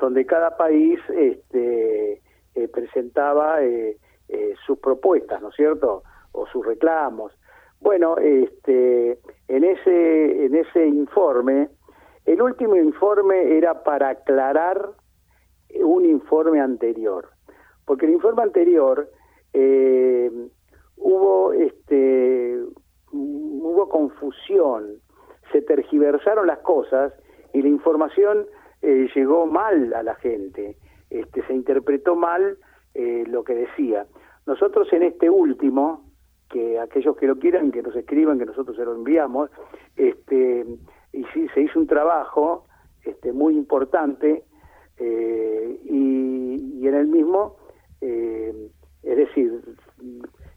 donde 0.00 0.26
cada 0.26 0.56
país 0.56 0.98
este, 1.16 2.20
eh, 2.54 2.68
presentaba 2.68 3.62
eh, 3.62 3.96
eh, 4.28 4.54
sus 4.66 4.78
propuestas, 4.78 5.40
¿no 5.40 5.50
es 5.50 5.54
cierto? 5.54 6.02
O 6.32 6.46
sus 6.46 6.66
reclamos. 6.66 7.32
Bueno, 7.80 8.16
este, 8.18 9.18
en 9.48 9.64
ese 9.64 10.44
en 10.46 10.54
ese 10.54 10.86
informe, 10.86 11.68
el 12.26 12.42
último 12.42 12.76
informe 12.76 13.56
era 13.56 13.82
para 13.84 14.10
aclarar 14.10 14.90
un 15.82 16.04
informe 16.04 16.60
anterior, 16.60 17.28
porque 17.84 18.06
el 18.06 18.12
informe 18.12 18.42
anterior 18.42 19.08
hubo 20.96 21.52
este 21.52 22.60
hubo 23.12 23.88
confusión, 23.88 25.00
se 25.52 25.62
tergiversaron 25.62 26.46
las 26.46 26.58
cosas 26.58 27.12
y 27.52 27.62
la 27.62 27.68
información 27.68 28.46
eh, 28.80 29.08
llegó 29.14 29.46
mal 29.46 29.92
a 29.94 30.02
la 30.02 30.14
gente, 30.16 30.76
este, 31.10 31.46
se 31.46 31.54
interpretó 31.54 32.16
mal 32.16 32.58
eh, 32.94 33.24
lo 33.26 33.44
que 33.44 33.54
decía. 33.54 34.06
Nosotros 34.46 34.92
en 34.92 35.02
este 35.04 35.30
último, 35.30 36.04
que 36.48 36.78
aquellos 36.80 37.16
que 37.16 37.26
lo 37.26 37.38
quieran, 37.38 37.70
que 37.70 37.82
nos 37.82 37.94
escriban, 37.94 38.38
que 38.38 38.46
nosotros 38.46 38.76
se 38.76 38.84
lo 38.84 38.94
enviamos, 38.94 39.50
este, 39.96 40.66
y 41.12 41.24
sí, 41.32 41.46
se 41.54 41.62
hizo 41.62 41.78
un 41.78 41.86
trabajo 41.86 42.66
este, 43.04 43.32
muy 43.32 43.56
importante 43.56 44.44
eh, 44.98 45.80
y, 45.84 46.80
y 46.80 46.88
en 46.88 46.94
el 46.94 47.06
mismo, 47.06 47.56
eh, 48.00 48.70
es 49.02 49.16
decir, 49.16 49.62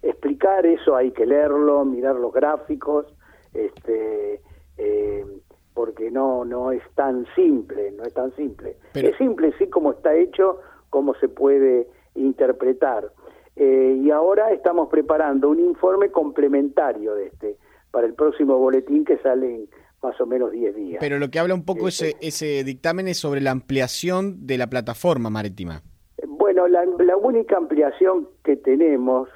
explicar 0.09 0.65
eso 0.65 0.95
hay 0.95 1.11
que 1.11 1.25
leerlo, 1.25 1.83
mirar 1.85 2.15
los 2.15 2.33
gráficos, 2.33 3.05
este, 3.53 4.41
eh, 4.77 5.25
porque 5.73 6.11
no 6.11 6.45
no 6.45 6.71
es 6.71 6.83
tan 6.95 7.25
simple, 7.35 7.91
no 7.91 8.03
es 8.03 8.13
tan 8.13 8.33
simple. 8.35 8.77
Es 8.93 9.17
simple 9.17 9.53
sí 9.57 9.67
como 9.67 9.91
está 9.91 10.15
hecho, 10.15 10.59
cómo 10.89 11.13
se 11.15 11.27
puede 11.27 11.87
interpretar. 12.15 13.11
Eh, 13.55 14.01
y 14.03 14.11
ahora 14.11 14.51
estamos 14.51 14.89
preparando 14.89 15.49
un 15.49 15.59
informe 15.59 16.11
complementario 16.11 17.15
de 17.15 17.27
este 17.27 17.57
para 17.91 18.05
el 18.05 18.13
próximo 18.13 18.57
boletín 18.57 19.05
que 19.05 19.17
sale 19.19 19.55
en 19.55 19.69
más 20.03 20.19
o 20.21 20.25
menos 20.25 20.51
10 20.51 20.75
días. 20.75 20.97
Pero 20.99 21.17
lo 21.17 21.29
que 21.29 21.39
habla 21.39 21.55
un 21.55 21.65
poco 21.65 21.87
ese, 21.87 22.15
ese 22.21 22.63
dictamen 22.63 23.07
es 23.07 23.17
sobre 23.17 23.41
la 23.41 23.51
ampliación 23.51 24.45
de 24.45 24.57
la 24.57 24.67
plataforma 24.67 25.29
marítima. 25.29 25.81
Bueno, 26.27 26.67
la, 26.67 26.85
la 26.99 27.17
única 27.17 27.57
ampliación 27.57 28.27
que 28.43 28.55
tenemos, 28.55 29.29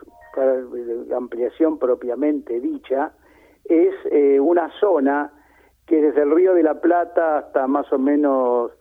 la 0.46 1.18
ampliación 1.18 1.80
propiamente 1.80 2.60
dicha, 2.60 3.14
es 3.66 3.94
eh, 4.12 4.40
una 4.40 4.72
zona 4.80 5.32
que 5.86 6.02
desde 6.02 6.22
el 6.22 6.32
Río 6.32 6.54
de 6.54 6.64
la 6.64 6.82
Plata 6.82 7.40
hasta 7.40 7.68
más 7.68 7.92
o 7.92 7.98
menos 7.98 8.72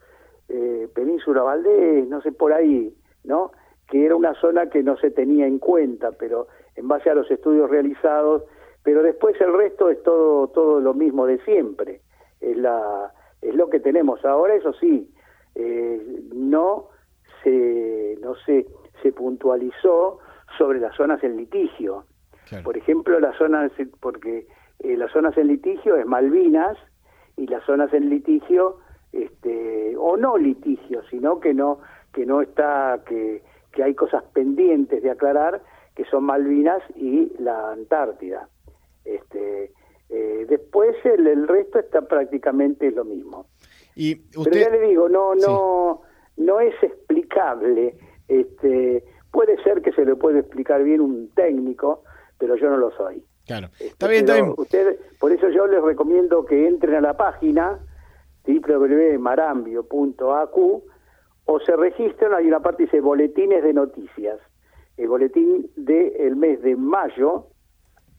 eh, 0.49 0.89
Península 0.95 1.43
Valdés, 1.43 2.09
no 2.09 2.21
sé, 2.23 2.33
por 2.33 2.53
ahí, 2.53 2.95
¿no? 3.25 3.53
Que 3.87 4.07
era 4.07 4.17
una 4.17 4.35
zona 4.35 4.69
que 4.69 4.83
no 4.83 4.97
se 4.97 5.11
tenía 5.11 5.47
en 5.47 5.59
cuenta, 5.59 6.13
pero 6.13 6.49
en 6.77 6.89
base 6.89 7.11
a 7.11 7.15
los 7.15 7.31
estudios 7.31 7.71
realizados, 7.71 8.45
pero 8.83 9.03
después 9.03 9.39
el 9.41 9.53
resto 9.53 9.91
es 9.91 10.03
todo 10.03 10.49
todo 10.49 10.81
lo 10.81 10.95
mismo 10.95 11.27
de 11.27 11.39
siempre. 11.45 12.01
Es 12.41 12.57
la 12.57 13.13
es 13.41 13.55
lo 13.55 13.69
que 13.69 13.81
tenemos 13.81 14.25
ahora, 14.25 14.55
eso 14.55 14.73
sí, 14.75 15.11
eh, 15.55 16.01
no 16.35 16.89
se 17.43 18.19
no 18.21 18.35
se 18.47 18.67
se 19.03 19.13
puntualizó 19.13 20.19
sobre 20.59 20.81
las 20.81 20.95
zonas 20.97 21.23
en 21.25 21.37
litigio. 21.37 22.05
Por 22.65 22.77
ejemplo, 22.77 23.21
las 23.21 23.37
zonas 23.37 23.71
porque 24.01 24.47
eh, 24.81 24.97
las 24.97 25.13
zonas 25.13 25.37
en 25.37 25.49
litigio 25.49 25.97
es 25.97 26.07
Malvinas 26.07 26.77
y 27.37 27.47
las 27.47 27.65
zonas 27.65 27.93
en 27.93 28.09
litigio 28.09 28.79
este 29.13 29.95
o 29.97 30.17
no 30.17 30.37
litigio 30.37 31.03
sino 31.11 31.41
que 31.41 31.55
no 31.55 31.81
que 32.13 32.27
no 32.27 32.43
está 32.43 33.03
que, 33.07 33.43
que 33.73 33.83
hay 33.83 33.95
cosas 33.95 34.23
pendientes 34.33 35.03
de 35.03 35.11
aclarar 35.11 35.63
que 35.95 36.05
son 36.05 36.25
Malvinas 36.25 36.83
y 36.95 37.33
la 37.39 37.73
Antártida. 37.73 38.49
Este 39.05 39.73
eh, 40.11 40.47
después 40.49 40.97
el, 41.05 41.27
el, 41.27 41.49
resto 41.49 41.79
está 41.81 42.03
prácticamente 42.03 42.91
lo 42.91 43.05
mismo. 43.05 43.47
Y 43.95 44.15
pero 44.15 44.57
ya 44.57 44.71
le 44.71 44.81
digo 44.89 45.09
no 45.09 45.35
no 45.35 46.03
no 46.37 46.61
es 46.61 46.75
explicable 46.83 47.95
este 48.29 49.05
puede 49.31 49.63
ser 49.63 49.83
que 49.83 49.93
se 49.93 50.05
le 50.05 50.17
puede 50.17 50.41
explicar 50.41 50.83
bien 50.83 51.01
un 51.01 51.31
técnico 51.35 52.03
pero 52.39 52.57
yo 52.57 52.71
no 52.71 52.77
lo 52.77 52.91
soy 52.93 53.25
Claro. 53.49 53.67
Este, 53.73 53.87
Está 53.87 54.07
bien, 54.09 54.21
está 54.21 54.35
bien. 54.35 54.55
Usted, 54.59 54.99
por 55.19 55.33
eso 55.33 55.49
yo 55.49 55.67
les 55.67 55.83
recomiendo 55.83 56.45
que 56.45 56.69
entren 56.69 56.97
a 56.97 57.01
la 57.01 57.17
página 57.17 57.79
www.marambio.acu 58.47 60.85
o 61.47 61.61
se 61.61 61.77
registren, 61.77 62.35
hay 62.35 62.47
una 62.47 62.61
parte 62.61 62.85
que 62.85 62.85
dice 62.85 63.01
boletines 63.01 63.65
de 63.65 63.73
noticias. 63.73 64.39
El 64.99 65.09
boletín 65.09 65.71
del 65.77 66.37
mes 66.37 66.61
de 66.61 66.77
mayo, 66.77 67.47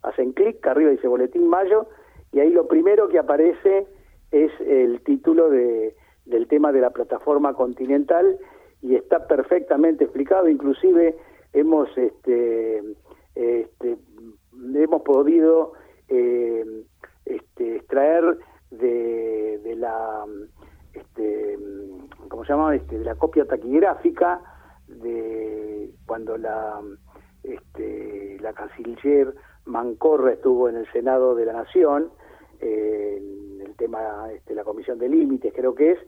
hacen 0.02 0.34
clic, 0.34 0.66
arriba 0.66 0.90
dice 0.90 1.08
boletín 1.08 1.48
mayo, 1.48 1.86
y 2.32 2.40
ahí 2.40 2.50
lo 2.50 2.68
primero 2.68 3.08
que 3.08 3.20
aparece 3.20 3.86
es 4.32 4.52
el 4.62 5.04
título 5.04 5.52
de, 5.52 5.96
del 6.26 6.48
tema 6.48 6.72
de 6.72 6.82
la 6.82 6.90
plataforma 6.90 7.54
continental 7.54 8.40
y 8.82 8.96
está 8.96 9.28
perfectamente 9.28 10.06
explicado, 10.06 10.48
inclusive 10.48 11.18
hemos 11.54 11.90
este, 11.98 12.84
este 13.36 13.98
hemos 14.76 15.02
podido 15.02 15.74
eh, 16.08 16.66
este, 17.26 17.76
extraer 17.78 18.38
de, 18.72 19.60
de 19.64 19.76
la 19.76 20.26
este, 20.94 21.58
¿cómo 22.30 22.44
se 22.46 22.54
llama? 22.54 22.76
Este, 22.76 23.00
de 23.00 23.06
la 23.06 23.16
copia 23.16 23.46
taquigráfica 23.46 24.42
de 24.88 25.92
cuando 26.06 26.38
la 26.38 26.82
este, 27.44 28.38
la 28.42 28.54
canciller 28.54 29.34
Mancorra 29.66 30.34
estuvo 30.34 30.68
en 30.68 30.78
el 30.78 30.92
Senado 30.92 31.36
de 31.36 31.46
la 31.46 31.54
Nación 31.54 32.12
eh, 32.60 33.18
en 33.20 33.62
el 33.62 33.76
tema 33.76 34.32
este, 34.34 34.56
la 34.56 34.64
comisión 34.64 34.98
de 35.00 35.10
límites 35.10 35.54
creo 35.56 35.76
que 35.76 35.92
es 35.92 36.00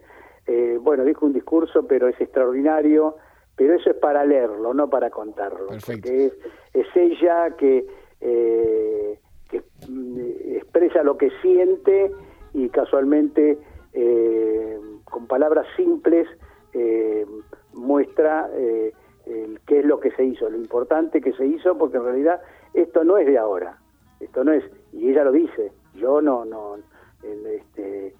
eh, 0.48 0.78
bueno 0.82 1.04
dijo 1.04 1.26
un 1.26 1.34
discurso 1.34 1.86
pero 1.88 2.08
es 2.08 2.20
extraordinario 2.20 3.16
pero 3.56 3.76
eso 3.76 3.92
es 3.92 3.98
para 3.98 4.26
leerlo 4.26 4.74
no 4.74 4.90
para 4.90 5.10
contarlo. 5.10 5.68
Porque 5.68 6.26
es, 6.26 6.34
es 6.74 6.88
ella 6.96 7.56
que 7.58 7.86
eh, 8.22 9.20
que 9.50 9.64
mm, 9.90 10.56
expresa 10.56 11.04
lo 11.04 11.18
que 11.18 11.30
siente 11.42 12.12
y 12.54 12.70
casualmente 12.70 13.58
eh, 13.94 14.80
con 15.04 15.28
palabras 15.28 15.68
simples 15.76 16.28
eh, 16.74 17.26
muestra 17.74 18.50
eh, 18.54 18.94
el, 19.26 19.60
qué 19.68 19.80
es 19.80 19.86
lo 19.86 20.00
que 20.00 20.12
se 20.12 20.24
hizo, 20.24 20.50
lo 20.50 20.58
importante 20.58 21.22
que 21.22 21.34
se 21.34 21.46
hizo, 21.46 21.78
porque 21.78 21.98
en 21.98 22.06
realidad 22.06 22.42
esto 22.74 23.04
no 23.04 23.18
es 23.18 23.28
de 23.28 23.38
ahora, 23.38 23.78
esto 24.20 24.44
no 24.44 24.54
es, 24.54 24.64
y 24.94 25.10
ella 25.10 25.26
lo 25.26 25.32
dice, 25.32 25.72
yo 25.96 26.22
no, 26.22 26.46
no, 26.46 26.78
en 27.24 27.48
este, 27.48 28.16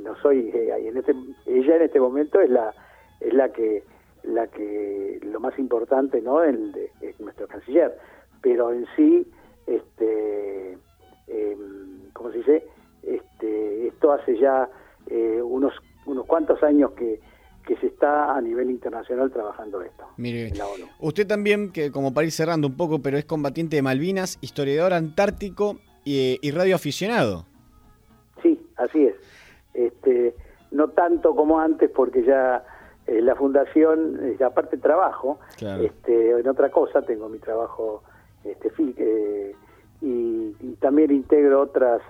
no 0.00 0.16
soy, 0.16 0.50
eh, 0.54 0.74
en 0.78 0.96
este, 0.96 1.14
ella 1.46 1.76
en 1.76 1.82
este 1.82 2.00
momento 2.00 2.40
es 2.40 2.50
la, 2.50 2.74
es 3.20 3.32
la 3.32 3.52
que, 3.52 3.84
la 4.22 4.46
que, 4.46 5.20
lo 5.22 5.40
más 5.40 5.58
importante, 5.58 6.20
¿no? 6.20 6.42
El, 6.42 6.72
de, 6.72 6.90
es 7.00 7.18
nuestro 7.20 7.46
canciller, 7.46 7.96
pero 8.40 8.72
en 8.72 8.86
sí 8.96 9.26
este 9.66 10.78
eh, 11.28 11.56
¿cómo 12.12 12.30
se 12.30 12.38
dice? 12.38 12.66
Este, 13.02 13.88
esto 13.88 14.12
hace 14.12 14.38
ya 14.38 14.68
eh, 15.06 15.40
unos 15.42 15.72
unos 16.04 16.26
cuantos 16.26 16.62
años 16.62 16.92
que, 16.92 17.20
que 17.66 17.76
se 17.76 17.86
está 17.86 18.36
a 18.36 18.40
nivel 18.40 18.70
internacional 18.70 19.30
trabajando 19.30 19.82
esto. 19.82 20.04
Mire, 20.16 20.48
en 20.48 20.58
la 20.58 20.66
ONU. 20.66 20.86
usted 20.98 21.26
también, 21.26 21.70
que 21.70 21.92
como 21.92 22.12
para 22.12 22.24
ir 22.24 22.32
cerrando 22.32 22.66
un 22.66 22.76
poco, 22.76 23.00
pero 23.00 23.18
es 23.18 23.24
combatiente 23.24 23.76
de 23.76 23.82
Malvinas, 23.82 24.38
historiador 24.40 24.92
antártico 24.92 25.78
y, 26.04 26.38
y 26.42 26.50
radioaficionado. 26.50 27.46
Sí, 28.42 28.60
así 28.76 29.06
es. 29.06 29.14
Este, 29.74 30.34
no 30.70 30.88
tanto 30.88 31.34
como 31.34 31.60
antes, 31.60 31.90
porque 31.90 32.24
ya 32.24 32.64
eh, 33.06 33.20
la 33.20 33.34
fundación, 33.34 34.18
eh, 34.22 34.44
aparte 34.44 34.76
trabajo, 34.78 35.38
claro. 35.56 35.82
este, 35.82 36.30
en 36.30 36.48
otra 36.48 36.70
cosa, 36.70 37.02
tengo 37.02 37.28
mi 37.28 37.38
trabajo 37.38 38.02
este, 38.44 38.72
eh, 38.98 39.54
y, 40.00 40.56
y, 40.60 40.76
también 40.80 41.12
integro 41.12 41.62
otras 41.62 42.00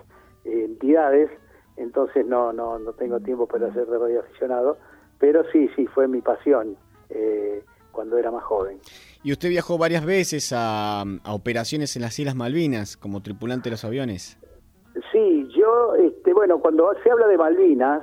eh, 0.44 0.64
entidades, 0.64 1.30
entonces 1.76 2.26
no, 2.26 2.52
no, 2.52 2.78
no 2.78 2.92
tengo 2.92 3.20
tiempo 3.20 3.46
para 3.46 3.72
ser 3.72 3.86
de 3.86 3.98
radio 3.98 4.20
aficionado, 4.20 4.78
pero 5.18 5.44
sí, 5.52 5.68
sí, 5.76 5.86
fue 5.86 6.08
mi 6.08 6.20
pasión 6.20 6.76
eh, 7.10 7.62
cuando 7.90 8.16
era 8.16 8.30
más 8.30 8.44
joven. 8.44 8.78
¿Y 9.22 9.32
usted 9.32 9.50
viajó 9.50 9.76
varias 9.76 10.04
veces 10.04 10.52
a, 10.54 11.02
a, 11.02 11.34
operaciones 11.34 11.94
en 11.96 12.02
las 12.02 12.18
Islas 12.18 12.34
Malvinas 12.34 12.96
como 12.96 13.22
tripulante 13.22 13.68
de 13.68 13.72
los 13.72 13.84
aviones? 13.84 14.38
Sí, 15.12 15.41
yo, 15.62 15.94
este, 15.94 16.32
bueno, 16.32 16.58
cuando 16.58 16.92
se 17.02 17.10
habla 17.10 17.28
de 17.28 17.38
Malvinas, 17.38 18.02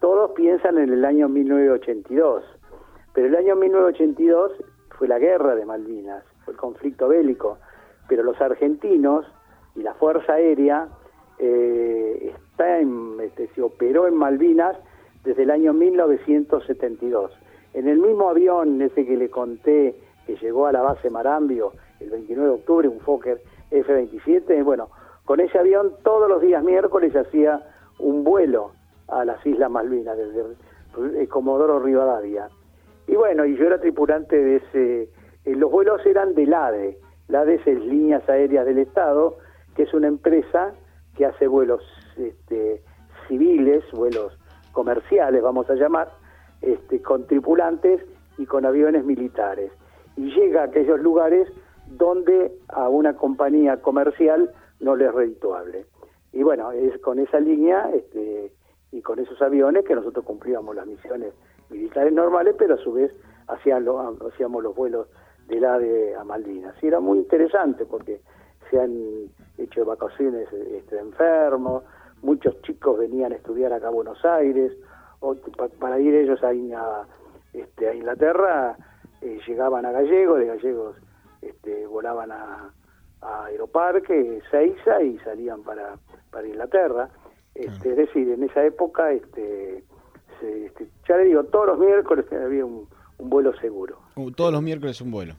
todos 0.00 0.32
piensan 0.32 0.78
en 0.78 0.92
el 0.92 1.04
año 1.04 1.28
1982, 1.28 2.42
pero 3.14 3.28
el 3.28 3.36
año 3.36 3.54
1982 3.54 4.52
fue 4.98 5.06
la 5.06 5.18
guerra 5.18 5.54
de 5.54 5.64
Malvinas, 5.64 6.24
fue 6.44 6.54
el 6.54 6.58
conflicto 6.58 7.08
bélico, 7.08 7.58
pero 8.08 8.24
los 8.24 8.40
argentinos 8.40 9.24
y 9.76 9.82
la 9.82 9.94
Fuerza 9.94 10.34
Aérea 10.34 10.88
eh, 11.38 12.34
está 12.34 12.80
en, 12.80 13.18
este, 13.20 13.48
se 13.54 13.62
operó 13.62 14.08
en 14.08 14.16
Malvinas 14.16 14.76
desde 15.22 15.44
el 15.44 15.50
año 15.50 15.72
1972. 15.72 17.30
En 17.72 17.86
el 17.86 17.98
mismo 17.98 18.28
avión 18.28 18.82
ese 18.82 19.06
que 19.06 19.16
le 19.16 19.30
conté 19.30 19.94
que 20.26 20.36
llegó 20.36 20.66
a 20.66 20.72
la 20.72 20.82
base 20.82 21.08
Marambio 21.08 21.72
el 22.00 22.10
29 22.10 22.48
de 22.48 22.54
octubre, 22.54 22.88
un 22.88 23.00
Fokker 23.00 23.40
F-27, 23.70 24.64
bueno, 24.64 24.88
con 25.24 25.40
ese 25.40 25.58
avión 25.58 25.92
todos 26.02 26.28
los 26.28 26.42
días 26.42 26.62
miércoles 26.64 27.14
hacía 27.14 27.62
un 27.98 28.24
vuelo 28.24 28.72
a 29.08 29.24
las 29.24 29.44
Islas 29.44 29.70
Malvinas 29.70 30.16
desde 30.16 31.28
Comodoro 31.28 31.80
Rivadavia. 31.80 32.48
Y 33.06 33.16
bueno, 33.16 33.44
y 33.44 33.56
yo 33.56 33.66
era 33.66 33.80
tripulante 33.80 34.36
de 34.36 34.56
ese, 34.56 35.02
eh, 35.44 35.56
los 35.56 35.70
vuelos 35.70 36.04
eran 36.06 36.34
del 36.34 36.54
ADE, 36.54 36.98
la 37.28 37.40
ADE 37.40 37.60
es 37.64 37.66
Líneas 37.66 38.28
Aéreas 38.28 38.66
del 38.66 38.78
Estado, 38.78 39.36
que 39.74 39.84
es 39.84 39.94
una 39.94 40.08
empresa 40.08 40.72
que 41.16 41.26
hace 41.26 41.46
vuelos 41.46 41.82
este, 42.16 42.82
civiles, 43.28 43.84
vuelos 43.92 44.38
comerciales, 44.72 45.42
vamos 45.42 45.68
a 45.70 45.74
llamar, 45.74 46.10
este, 46.62 47.00
con 47.02 47.26
tripulantes 47.26 48.00
y 48.38 48.46
con 48.46 48.64
aviones 48.64 49.04
militares. 49.04 49.72
Y 50.16 50.32
llega 50.32 50.62
a 50.62 50.64
aquellos 50.66 51.00
lugares 51.00 51.48
donde 51.86 52.52
a 52.68 52.88
una 52.88 53.16
compañía 53.16 53.78
comercial 53.78 54.50
no 54.80 54.96
le 54.96 55.06
es 55.06 55.14
redituable. 55.14 55.86
Y 56.32 56.42
bueno, 56.42 56.72
es 56.72 56.98
con 57.00 57.18
esa 57.18 57.40
línea 57.40 57.90
este, 57.94 58.52
y 58.92 59.02
con 59.02 59.18
esos 59.18 59.40
aviones 59.42 59.84
que 59.84 59.94
nosotros 59.94 60.24
cumplíamos 60.24 60.74
las 60.74 60.86
misiones 60.86 61.34
militares 61.68 62.12
normales, 62.12 62.54
pero 62.58 62.74
a 62.74 62.78
su 62.78 62.92
vez 62.92 63.12
hacíamos, 63.46 64.62
los 64.62 64.74
vuelos 64.74 65.08
del 65.48 65.64
ADE 65.64 66.14
a 66.16 66.24
Malvinas. 66.24 66.74
Y 66.82 66.86
era 66.86 67.00
muy 67.00 67.18
interesante 67.18 67.84
porque 67.84 68.20
se 68.70 68.80
han 68.80 69.28
hecho 69.58 69.82
evacuaciones 69.82 70.52
este, 70.52 70.98
enfermos, 70.98 71.84
muchos 72.22 72.60
chicos 72.62 72.98
venían 72.98 73.32
a 73.32 73.36
estudiar 73.36 73.72
acá 73.72 73.88
a 73.88 73.90
Buenos 73.90 74.24
Aires, 74.24 74.72
o 75.20 75.36
para 75.78 75.98
ir 75.98 76.14
ellos 76.14 76.42
a, 76.42 77.06
este, 77.52 77.88
a 77.88 77.94
Inglaterra, 77.94 78.76
eh, 79.20 79.38
llegaban 79.46 79.84
a 79.84 79.92
Gallegos, 79.92 80.38
de 80.38 80.46
Gallegos 80.46 80.96
este, 81.42 81.86
volaban 81.86 82.32
a, 82.32 82.72
a 83.22 83.46
Aeroparque, 83.46 84.40
Seiza 84.50 85.02
y 85.02 85.18
salían 85.18 85.62
para, 85.62 85.96
para 86.30 86.46
Inglaterra. 86.46 87.08
Este, 87.54 87.90
Es 87.90 87.96
decir, 87.96 88.28
en 88.30 88.42
esa 88.44 88.64
época, 88.64 89.12
este, 89.12 89.84
este, 90.40 90.88
ya 91.08 91.16
le 91.16 91.24
digo, 91.24 91.44
todos 91.44 91.66
los 91.66 91.78
miércoles 91.78 92.24
había 92.32 92.64
un, 92.64 92.88
un 93.18 93.30
vuelo 93.30 93.54
seguro. 93.60 93.98
Uh, 94.16 94.30
todos 94.30 94.52
los 94.52 94.62
miércoles 94.62 95.00
un 95.00 95.10
vuelo. 95.10 95.34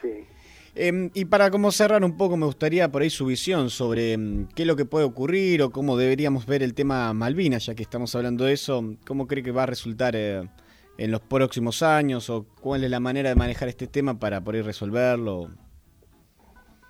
Sí. 0.00 0.26
Em, 0.74 1.10
y 1.12 1.26
para 1.26 1.50
como 1.50 1.70
cerrar 1.70 2.02
un 2.02 2.16
poco, 2.16 2.36
me 2.36 2.46
gustaría 2.46 2.90
por 2.90 3.02
ahí 3.02 3.10
su 3.10 3.26
visión 3.26 3.68
sobre 3.68 4.14
em, 4.14 4.48
qué 4.54 4.62
es 4.62 4.66
lo 4.66 4.76
que 4.76 4.86
puede 4.86 5.04
ocurrir 5.04 5.62
o 5.62 5.70
cómo 5.70 5.98
deberíamos 5.98 6.46
ver 6.46 6.62
el 6.62 6.72
tema 6.74 7.12
Malvinas, 7.12 7.66
ya 7.66 7.74
que 7.74 7.82
estamos 7.82 8.14
hablando 8.14 8.44
de 8.44 8.54
eso. 8.54 8.82
¿Cómo 9.06 9.26
cree 9.26 9.42
que 9.42 9.52
va 9.52 9.64
a 9.64 9.66
resultar 9.66 10.16
eh, 10.16 10.48
en 10.96 11.10
los 11.10 11.20
próximos 11.20 11.82
años 11.82 12.30
o 12.30 12.46
cuál 12.60 12.84
es 12.84 12.90
la 12.90 13.00
manera 13.00 13.28
de 13.28 13.34
manejar 13.34 13.68
este 13.68 13.86
tema 13.86 14.18
para 14.18 14.40
poder 14.40 14.64
resolverlo? 14.64 15.50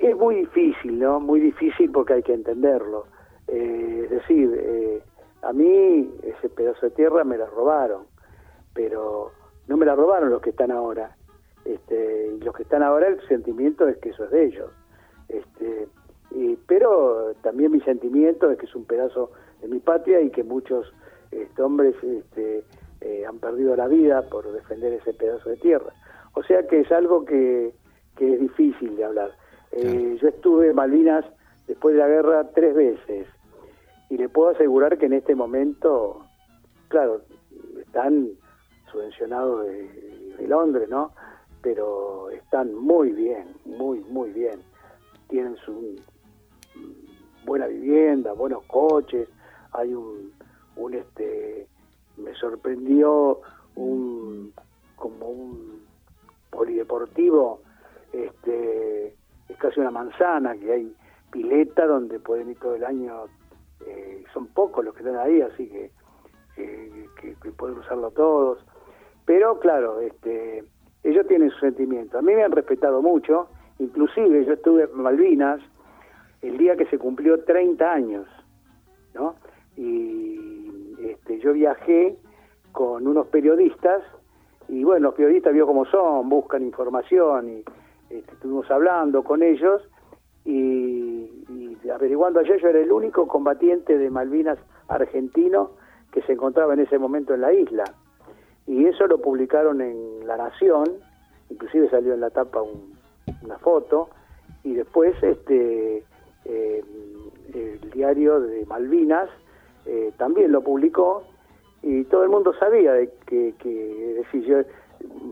Es 0.03 0.16
muy 0.16 0.34
difícil, 0.34 0.98
¿no? 0.98 1.20
Muy 1.20 1.38
difícil 1.38 1.92
porque 1.92 2.14
hay 2.14 2.22
que 2.24 2.34
entenderlo. 2.34 3.07
Eh, 3.46 4.00
es 4.05 4.11
decir, 4.11 4.53
eh, 4.53 5.00
a 5.42 5.53
mí 5.53 6.12
ese 6.24 6.48
pedazo 6.48 6.86
de 6.86 6.90
tierra 6.90 7.22
me 7.22 7.38
la 7.38 7.46
robaron, 7.46 8.07
pero 8.74 9.30
no 9.68 9.76
me 9.76 9.86
la 9.86 9.94
robaron 9.94 10.30
los 10.30 10.42
que 10.42 10.50
están 10.50 10.72
ahora. 10.72 11.16
Este, 11.64 12.36
los 12.40 12.53
que 12.53 12.64
están 12.64 12.82
ahora, 12.82 13.07
el 13.07 13.20
sentimiento 13.28 13.86
es 13.86 13.96
que 13.98 14.09
eso 14.09 14.24
es 14.24 14.32
de 14.32 14.44
ellos. 14.44 14.72
Este, 15.28 15.86
y, 16.32 16.57
pero 16.66 17.32
también 17.42 17.70
mi 17.70 17.80
sentimiento 17.82 18.50
es 18.50 18.59
que 18.59 18.66
es 18.66 18.74
un 18.74 18.86
pedazo 18.86 19.30
de 19.61 19.68
mi 19.68 19.78
patria 19.78 20.20
y 20.20 20.30
que 20.30 20.42
muchos 20.42 20.92
este, 21.30 21.62
hombres 21.62 21.94
este, 22.03 22.64
eh, 23.03 23.24
han 23.24 23.38
perdido 23.38 23.76
la 23.76 23.86
vida 23.86 24.22
por 24.22 24.50
defender 24.50 24.94
ese 24.94 25.14
pedazo 25.14 25.48
de 25.48 25.59
tierra. 25.59 25.92
O 26.34 26.42
sea 26.42 26.66
que 26.66 26.80
es 26.80 26.90
algo 26.90 27.24
que, 27.24 27.72
que 28.16 28.34
es 28.34 28.40
difícil 28.40 28.96
de 28.96 29.05
hablar. 29.05 29.41
Eh, 29.72 30.18
yo 30.20 30.28
estuve 30.28 30.68
en 30.68 30.76
Malvinas 30.76 31.24
después 31.66 31.94
de 31.94 32.00
la 32.00 32.08
guerra 32.08 32.50
tres 32.54 32.74
veces 32.74 33.26
y 34.10 34.18
le 34.18 34.28
puedo 34.28 34.50
asegurar 34.50 34.98
que 34.98 35.06
en 35.06 35.14
este 35.14 35.34
momento, 35.34 36.26
claro, 36.88 37.22
están 37.80 38.28
subvencionados 38.90 39.64
de, 39.66 40.34
de 40.38 40.48
Londres, 40.48 40.88
¿no? 40.88 41.12
Pero 41.62 42.28
están 42.30 42.74
muy 42.74 43.12
bien, 43.12 43.46
muy, 43.64 44.00
muy 44.00 44.30
bien. 44.30 44.60
Tienen 45.28 45.56
su 45.64 45.96
buena 47.44 47.66
vivienda, 47.66 48.32
buenos 48.32 48.64
coches, 48.64 49.28
hay 49.72 49.94
un, 49.94 50.32
un 50.76 50.94
este, 50.94 51.66
me 52.16 52.34
sorprendió 52.34 53.40
un, 53.74 54.52
como 54.96 55.28
un 55.28 55.82
polideportivo, 56.50 57.60
este, 58.12 59.16
es 59.49 59.57
casi 59.57 59.80
una 59.80 59.90
manzana, 59.90 60.57
que 60.57 60.72
hay 60.72 60.95
pileta 61.30 61.86
donde 61.86 62.18
pueden 62.18 62.51
ir 62.51 62.59
todo 62.59 62.74
el 62.74 62.84
año, 62.84 63.24
eh, 63.86 64.24
son 64.32 64.47
pocos 64.49 64.84
los 64.84 64.95
que 64.95 65.01
están 65.01 65.16
ahí, 65.16 65.40
así 65.40 65.68
que, 65.68 65.90
que, 66.55 67.09
que, 67.20 67.34
que 67.43 67.51
pueden 67.53 67.78
usarlo 67.78 68.11
todos. 68.11 68.64
Pero 69.24 69.59
claro, 69.61 70.01
este, 70.01 70.64
ellos 71.03 71.26
tienen 71.26 71.51
su 71.51 71.59
sentimiento. 71.61 72.18
A 72.18 72.22
mí 72.22 72.34
me 72.34 72.45
han 72.45 72.53
respetado 72.53 73.03
mucho, 73.03 73.49
inclusive 73.78 74.45
yo 74.45 74.53
estuve 74.53 74.84
en 74.84 75.03
Malvinas 75.03 75.61
el 76.43 76.59
día 76.59 76.76
que 76.76 76.86
se 76.86 76.99
cumplió 76.99 77.43
30 77.45 77.93
años, 77.93 78.26
¿no? 79.14 79.36
Y 79.76 80.97
este, 81.01 81.38
yo 81.38 81.53
viajé 81.53 82.16
con 82.72 83.07
unos 83.07 83.26
periodistas 83.28 84.03
y 84.68 84.84
bueno, 84.84 85.09
los 85.09 85.14
periodistas 85.14 85.53
vio 85.53 85.66
cómo 85.66 85.84
son, 85.86 86.28
buscan 86.28 86.62
información 86.62 87.49
y 87.49 87.64
este, 88.12 88.32
estuvimos 88.32 88.70
hablando 88.70 89.22
con 89.24 89.42
ellos 89.42 89.82
y, 90.44 91.30
averiguando 91.92 92.40
ayer 92.40 92.60
yo 92.60 92.68
era 92.68 92.80
el 92.80 92.92
único 92.92 93.26
combatiente 93.26 93.98
de 93.98 94.10
Malvinas 94.10 94.58
argentino 94.88 95.70
que 96.12 96.22
se 96.22 96.32
encontraba 96.32 96.74
en 96.74 96.80
ese 96.80 96.98
momento 96.98 97.34
en 97.34 97.40
la 97.40 97.52
isla. 97.52 97.84
Y 98.66 98.86
eso 98.86 99.06
lo 99.06 99.18
publicaron 99.18 99.80
en 99.80 100.26
La 100.26 100.36
Nación, 100.36 100.84
inclusive 101.50 101.90
salió 101.90 102.14
en 102.14 102.20
la 102.20 102.30
tapa 102.30 102.62
un, 102.62 102.94
una 103.42 103.58
foto, 103.58 104.10
y 104.62 104.74
después 104.74 105.14
este 105.22 106.04
eh, 106.44 106.84
el 107.54 107.90
diario 107.90 108.40
de 108.40 108.64
Malvinas 108.66 109.28
eh, 109.86 110.12
también 110.18 110.52
lo 110.52 110.62
publicó, 110.62 111.24
y 111.82 112.04
todo 112.04 112.22
el 112.22 112.30
mundo 112.30 112.52
sabía 112.54 112.92
de 112.92 113.10
que, 113.26 113.54
que 113.58 114.14
decir, 114.18 114.44
yo 114.44 114.58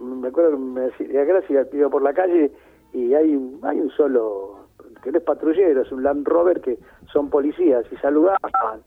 me 0.02 0.28
acuerdo 0.28 0.52
que 0.52 0.56
me 0.56 0.80
decía 0.80 1.24
gracias 1.24 1.68
pido 1.68 1.90
por 1.90 2.02
la 2.02 2.12
calle 2.12 2.50
y 2.92 3.14
hay 3.14 3.34
hay 3.62 3.80
un 3.80 3.90
solo 3.96 4.66
que 5.02 5.10
no 5.12 5.18
es 5.18 5.24
patrullero, 5.24 5.82
es 5.82 5.92
un 5.92 6.02
Land 6.02 6.26
Rover 6.26 6.60
que 6.60 6.78
son 7.12 7.30
policías 7.30 7.84
y 7.90 7.96
saludaban. 7.96 8.82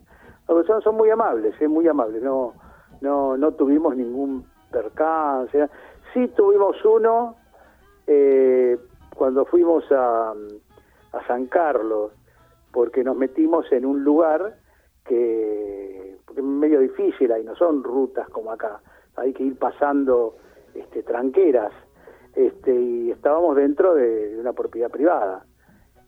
Son, 0.46 0.82
son 0.82 0.96
muy 0.96 1.10
amables, 1.10 1.56
es 1.60 1.70
muy 1.70 1.88
amables, 1.88 2.22
no 2.22 2.54
no 3.02 3.38
no 3.38 3.52
tuvimos 3.54 3.96
ningún 3.96 4.46
percance. 4.72 5.70
Sí 6.14 6.28
tuvimos 6.36 6.76
uno 6.86 7.36
eh, 8.08 8.78
cuando 9.16 9.46
fuimos 9.46 9.90
a, 9.92 10.32
a 11.14 11.28
San 11.28 11.48
Carlos, 11.48 12.12
porque 12.72 13.04
nos 13.04 13.16
metimos 13.16 13.72
en 13.72 13.86
un 13.86 14.04
lugar 14.04 14.56
que 15.06 16.18
es 16.36 16.44
medio 16.44 16.80
difícil 16.80 17.32
ahí, 17.32 17.44
no 17.44 17.56
son 17.56 17.84
rutas 17.84 18.28
como 18.30 18.52
acá, 18.52 18.82
hay 19.16 19.34
que 19.34 19.44
ir 19.44 19.58
pasando 19.58 20.36
este, 20.74 21.04
tranqueras, 21.04 21.72
este, 22.36 22.74
y 22.74 23.12
estábamos 23.12 23.56
dentro 23.56 23.94
de, 23.96 24.38
una 24.40 24.54
propiedad 24.54 24.90
privada. 24.90 25.46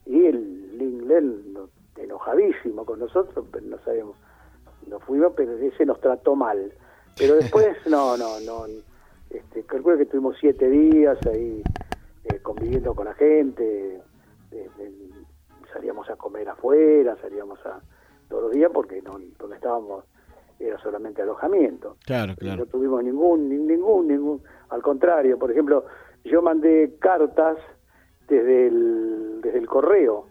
Y 0.05 0.25
el 0.25 0.77
Linglen 0.77 1.57
enojadísimo 1.95 2.85
con 2.85 2.99
nosotros, 2.99 3.45
pero 3.51 3.65
no 3.65 3.79
sabemos, 3.79 4.15
nos 4.87 5.03
fuimos, 5.03 5.33
pero 5.35 5.53
ese 5.57 5.85
nos 5.85 5.99
trató 5.99 6.35
mal. 6.35 6.71
Pero 7.17 7.35
después, 7.41 7.75
no, 7.87 8.17
no, 8.17 8.39
no. 8.45 8.65
Este, 9.29 9.63
calculo 9.63 9.97
que 9.97 10.05
tuvimos 10.05 10.35
siete 10.39 10.69
días 10.69 11.17
ahí 11.25 11.65
eh, 12.23 12.39
conviviendo 12.41 12.93
con 12.93 13.05
la 13.05 13.13
gente. 13.13 13.95
eh, 14.51 14.69
eh, 14.79 14.91
salíamos 15.73 16.09
a 16.09 16.15
comer 16.15 16.47
afuera, 16.47 17.17
salíamos 17.21 17.59
a 17.65 17.81
todos 18.29 18.43
los 18.43 18.51
días 18.53 18.71
porque 18.73 19.01
no, 19.01 19.19
donde 19.37 19.55
estábamos 19.57 20.05
era 20.57 20.77
solamente 20.79 21.21
alojamiento. 21.21 21.97
Claro, 22.05 22.33
claro. 22.37 22.61
No 22.63 22.65
tuvimos 22.67 23.03
ningún, 23.03 23.49
ni- 23.49 23.57
ningún, 23.57 24.07
ningún. 24.07 24.41
Al 24.69 24.81
contrario, 24.81 25.37
por 25.37 25.51
ejemplo, 25.51 25.85
yo 26.25 26.41
mandé 26.41 26.95
cartas 26.99 27.57
desde 28.27 28.67
el, 28.67 29.41
desde 29.41 29.59
el 29.59 29.67
correo. 29.67 30.25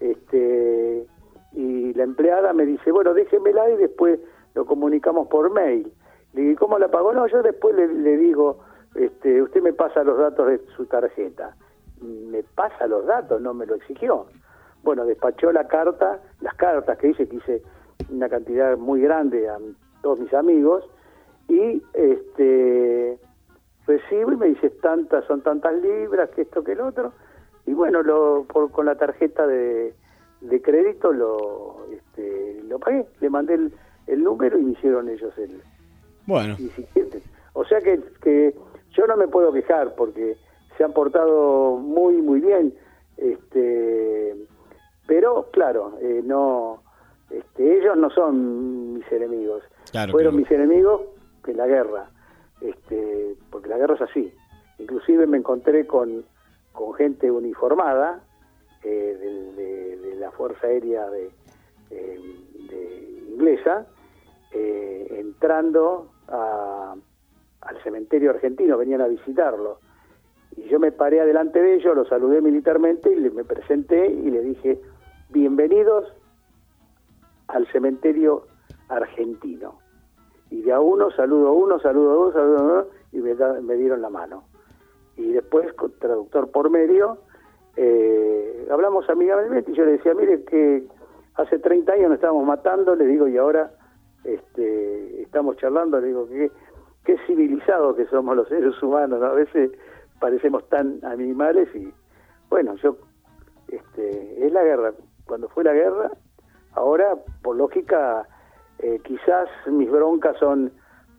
Este, 0.00 1.06
y 1.52 1.94
la 1.94 2.04
empleada 2.04 2.52
me 2.52 2.66
dice, 2.66 2.92
bueno, 2.92 3.14
déjemela 3.14 3.70
y 3.70 3.76
después 3.76 4.20
lo 4.54 4.66
comunicamos 4.66 5.28
por 5.28 5.50
mail. 5.52 5.92
Le 6.34 6.42
digo, 6.42 6.58
¿cómo 6.60 6.78
la 6.78 6.88
pagó? 6.88 7.12
No, 7.12 7.26
yo 7.26 7.42
después 7.42 7.74
le, 7.74 8.16
digo, 8.16 8.58
este, 8.94 9.42
usted 9.42 9.62
me 9.62 9.72
pasa 9.72 10.04
los 10.04 10.18
datos 10.18 10.46
de 10.48 10.58
su 10.76 10.86
tarjeta. 10.86 11.56
Me 12.00 12.42
pasa 12.42 12.86
los 12.86 13.06
datos, 13.06 13.40
no 13.40 13.54
me 13.54 13.66
lo 13.66 13.76
exigió. 13.76 14.26
Bueno, 14.82 15.04
despachó 15.04 15.50
la 15.52 15.66
carta, 15.66 16.20
las 16.40 16.54
cartas 16.54 16.98
que 16.98 17.08
hice, 17.08 17.28
que 17.28 17.36
hice 17.36 17.62
una 18.10 18.28
cantidad 18.28 18.76
muy 18.76 19.00
grande 19.00 19.48
a 19.48 19.58
todos 20.02 20.20
mis 20.20 20.32
amigos, 20.32 20.88
y 21.48 21.82
este 21.94 23.18
recibo 23.88 24.32
y 24.32 24.36
me 24.36 24.46
dice, 24.46 24.70
tantas, 24.70 25.24
son 25.24 25.40
tantas 25.40 25.74
libras, 25.82 26.30
que 26.30 26.42
esto, 26.42 26.62
que 26.62 26.72
el 26.72 26.80
otro, 26.80 27.12
y 27.66 27.72
bueno, 27.72 28.02
lo, 28.02 28.44
por, 28.44 28.70
con 28.70 28.86
la 28.86 28.94
tarjeta 28.94 29.46
de, 29.46 29.94
de 30.40 30.62
crédito 30.62 31.12
lo, 31.12 31.86
este, 31.90 32.62
lo 32.68 32.78
pagué, 32.78 33.06
le 33.20 33.30
mandé 33.30 33.54
el, 33.54 33.72
el 34.06 34.22
número 34.22 34.58
y 34.58 34.62
me 34.62 34.72
hicieron 34.72 35.08
ellos 35.08 35.32
el, 35.38 35.60
Bueno, 36.26 36.54
y. 36.58 36.70
O 37.54 37.64
sea 37.64 37.80
que, 37.80 38.00
que 38.22 38.54
yo 38.92 39.06
no 39.06 39.16
me 39.16 39.26
puedo 39.26 39.52
quejar 39.52 39.94
porque 39.96 40.36
se 40.76 40.84
han 40.84 40.92
portado 40.92 41.76
muy, 41.76 42.22
muy 42.22 42.40
bien. 42.40 42.72
Este, 43.16 44.36
pero 45.08 45.48
claro, 45.50 45.94
eh, 46.00 46.22
no, 46.24 46.82
este, 47.30 47.80
ellos 47.80 47.96
no 47.96 48.10
son 48.10 48.94
mis 48.94 49.10
enemigos. 49.10 49.64
Claro, 49.90 50.12
Fueron 50.12 50.34
claro. 50.34 50.42
mis 50.42 50.50
enemigos 50.52 51.00
en 51.46 51.56
la 51.56 51.66
guerra, 51.66 52.10
este, 52.60 53.36
porque 53.50 53.68
la 53.68 53.78
guerra 53.78 53.94
es 53.94 54.02
así. 54.02 54.32
Inclusive 54.78 55.26
me 55.26 55.38
encontré 55.38 55.86
con, 55.86 56.24
con 56.72 56.94
gente 56.94 57.30
uniformada 57.30 58.20
eh, 58.82 59.16
de, 59.20 60.14
la 60.16 60.30
Fuerza 60.32 60.66
Aérea 60.66 61.08
de, 61.10 61.30
eh, 61.90 62.20
inglesa 63.28 63.86
eh, 64.52 65.06
entrando 65.18 66.10
a- 66.28 66.94
al 67.60 67.82
cementerio 67.82 68.30
argentino, 68.30 68.76
venían 68.78 69.00
a 69.00 69.06
visitarlo. 69.08 69.78
Y 70.56 70.62
yo 70.68 70.78
me 70.80 70.90
paré 70.92 71.20
adelante 71.20 71.60
de 71.60 71.74
ellos, 71.74 71.94
los 71.94 72.08
saludé 72.08 72.40
militarmente 72.40 73.12
y 73.12 73.16
le- 73.16 73.30
me 73.30 73.44
presenté 73.44 74.06
y 74.08 74.30
le 74.30 74.42
dije, 74.42 74.80
bienvenidos 75.28 76.12
al 77.48 77.66
cementerio 77.72 78.46
argentino. 78.88 79.78
Y 80.50 80.62
de 80.62 80.72
a 80.72 80.80
uno 80.80 81.10
saludo 81.10 81.48
a 81.48 81.52
uno, 81.52 81.78
saludo 81.80 82.10
a 82.10 82.14
dos, 82.14 82.34
saludo 82.34 82.58
a 82.58 82.62
uno, 82.62 82.84
y 83.12 83.18
me, 83.18 83.34
da- 83.34 83.60
me 83.60 83.74
dieron 83.74 84.00
la 84.02 84.10
mano. 84.10 84.44
Y 85.16 85.32
después, 85.32 85.72
con 85.74 85.92
traductor 85.98 86.50
por 86.50 86.70
medio, 86.70 87.18
eh, 87.76 88.66
hablamos 88.70 89.08
amigablemente 89.10 89.70
y 89.70 89.74
yo 89.74 89.84
le 89.84 89.92
decía, 89.92 90.14
mire 90.14 90.44
que 90.44 90.84
hace 91.34 91.58
30 91.58 91.92
años 91.92 92.08
nos 92.08 92.16
estábamos 92.16 92.44
matando, 92.46 92.94
le 92.96 93.06
digo, 93.06 93.28
y 93.28 93.36
ahora 93.36 93.70
este, 94.24 95.22
estamos 95.22 95.56
charlando, 95.56 96.00
le 96.00 96.08
digo, 96.08 96.28
que 96.28 96.50
qué 97.04 97.16
civilizados 97.26 97.96
que 97.96 98.06
somos 98.06 98.36
los 98.36 98.48
seres 98.48 98.80
humanos, 98.82 99.20
¿no? 99.20 99.26
a 99.26 99.32
veces 99.32 99.70
parecemos 100.20 100.68
tan 100.68 100.98
animales 101.04 101.68
y 101.74 101.92
bueno, 102.50 102.74
yo, 102.76 102.96
este, 103.68 104.46
es 104.46 104.52
la 104.52 104.62
guerra, 104.64 104.92
cuando 105.26 105.48
fue 105.48 105.64
la 105.64 105.72
guerra, 105.72 106.10
ahora 106.72 107.16
por 107.42 107.56
lógica 107.56 108.26
eh, 108.80 109.00
quizás 109.04 109.48
mis 109.66 109.90
broncas 109.90 110.36
son 110.38 110.72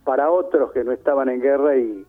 para 0.03 0.31
otros 0.31 0.71
que 0.71 0.83
no 0.83 0.91
estaban 0.91 1.29
en 1.29 1.41
guerra 1.41 1.77
y, 1.77 2.05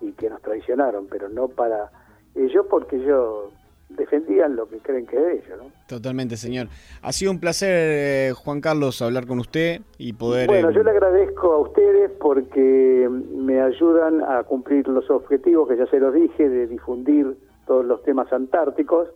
y 0.00 0.12
que 0.12 0.30
nos 0.30 0.40
traicionaron, 0.42 1.06
pero 1.08 1.28
no 1.28 1.48
para 1.48 1.90
ellos 2.34 2.66
porque 2.68 2.96
ellos 2.96 3.52
defendían 3.90 4.56
lo 4.56 4.68
que 4.68 4.78
creen 4.78 5.06
que 5.06 5.16
es 5.16 5.44
ellos, 5.44 5.58
¿no? 5.58 5.70
Totalmente, 5.88 6.36
señor. 6.36 6.68
Ha 7.02 7.12
sido 7.12 7.32
un 7.32 7.40
placer, 7.40 7.70
eh, 7.72 8.32
Juan 8.32 8.60
Carlos, 8.60 9.02
hablar 9.02 9.26
con 9.26 9.40
usted 9.40 9.80
y 9.98 10.12
poder... 10.12 10.46
Bueno, 10.46 10.70
eh, 10.70 10.74
yo 10.74 10.82
le 10.82 10.90
agradezco 10.90 11.52
a 11.52 11.58
ustedes 11.58 12.10
porque 12.20 13.08
me 13.34 13.60
ayudan 13.60 14.22
a 14.22 14.44
cumplir 14.44 14.86
los 14.86 15.10
objetivos 15.10 15.68
que 15.68 15.76
ya 15.76 15.86
se 15.86 15.98
los 15.98 16.14
dije 16.14 16.48
de 16.48 16.66
difundir 16.66 17.36
todos 17.66 17.84
los 17.84 18.02
temas 18.02 18.32
antárticos. 18.32 19.08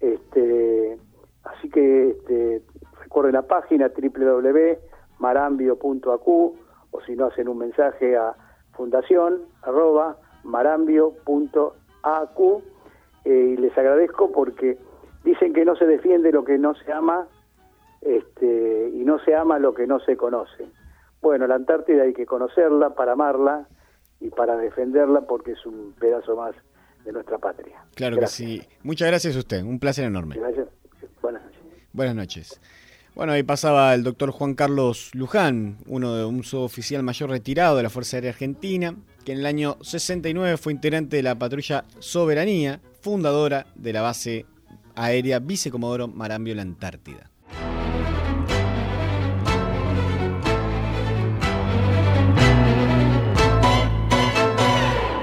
Este, 0.00 0.98
así 1.44 1.70
que 1.70 2.10
este, 2.10 2.62
recuerden 3.02 3.32
la 3.34 3.42
página 3.42 3.88
www.marambio.acu 5.18 6.56
o 6.90 7.00
si 7.02 7.14
no 7.16 7.26
hacen 7.26 7.48
un 7.48 7.58
mensaje 7.58 8.16
a 8.16 8.34
fundación 8.72 9.42
arroba 9.62 10.16
marambio.acu 10.44 12.62
eh, 13.24 13.54
y 13.54 13.56
les 13.56 13.76
agradezco 13.76 14.32
porque 14.32 14.78
dicen 15.24 15.52
que 15.52 15.64
no 15.64 15.76
se 15.76 15.86
defiende 15.86 16.32
lo 16.32 16.44
que 16.44 16.58
no 16.58 16.74
se 16.74 16.92
ama 16.92 17.26
este, 18.00 18.90
y 18.94 19.04
no 19.04 19.18
se 19.24 19.34
ama 19.34 19.58
lo 19.58 19.74
que 19.74 19.86
no 19.86 20.00
se 20.00 20.16
conoce. 20.16 20.66
Bueno, 21.20 21.46
la 21.46 21.56
Antártida 21.56 22.04
hay 22.04 22.14
que 22.14 22.26
conocerla 22.26 22.94
para 22.94 23.12
amarla 23.12 23.66
y 24.20 24.30
para 24.30 24.56
defenderla 24.56 25.22
porque 25.22 25.52
es 25.52 25.66
un 25.66 25.92
pedazo 25.98 26.36
más 26.36 26.54
de 27.04 27.12
nuestra 27.12 27.38
patria. 27.38 27.82
Claro 27.94 28.16
Gracias. 28.16 28.48
que 28.48 28.62
sí. 28.62 28.68
Muchas 28.82 29.08
gracias 29.08 29.36
a 29.36 29.38
usted. 29.40 29.62
Un 29.62 29.80
placer 29.80 30.04
enorme. 30.04 30.36
Gracias. 30.36 30.68
Buenas 31.20 31.44
noches. 31.44 31.60
Buenas 31.92 32.14
noches. 32.14 32.60
Bueno, 33.18 33.32
ahí 33.32 33.42
pasaba 33.42 33.92
el 33.94 34.04
doctor 34.04 34.30
Juan 34.30 34.54
Carlos 34.54 35.10
Luján, 35.12 35.78
uno 35.86 36.14
de 36.14 36.24
un 36.24 36.44
suboficial 36.44 37.02
mayor 37.02 37.30
retirado 37.30 37.76
de 37.76 37.82
la 37.82 37.90
Fuerza 37.90 38.16
Aérea 38.16 38.30
Argentina, 38.30 38.94
que 39.24 39.32
en 39.32 39.38
el 39.38 39.46
año 39.46 39.76
69 39.80 40.56
fue 40.56 40.72
integrante 40.72 41.16
de 41.16 41.24
la 41.24 41.36
patrulla 41.36 41.84
Soberanía, 41.98 42.80
fundadora 43.00 43.66
de 43.74 43.92
la 43.92 44.02
base 44.02 44.46
aérea 44.94 45.40
Vicecomodoro 45.40 46.06
Marambio 46.06 46.54
La 46.54 46.62
Antártida. 46.62 47.28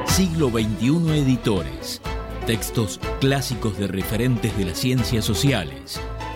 Siglo 0.08 0.50
XXI 0.50 1.18
Editores. 1.18 2.02
Textos 2.46 3.00
clásicos 3.22 3.78
de 3.80 3.88
referentes 3.88 4.58
de 4.58 4.66
las 4.66 4.80
ciencias 4.80 5.24
sociales. 5.24 6.02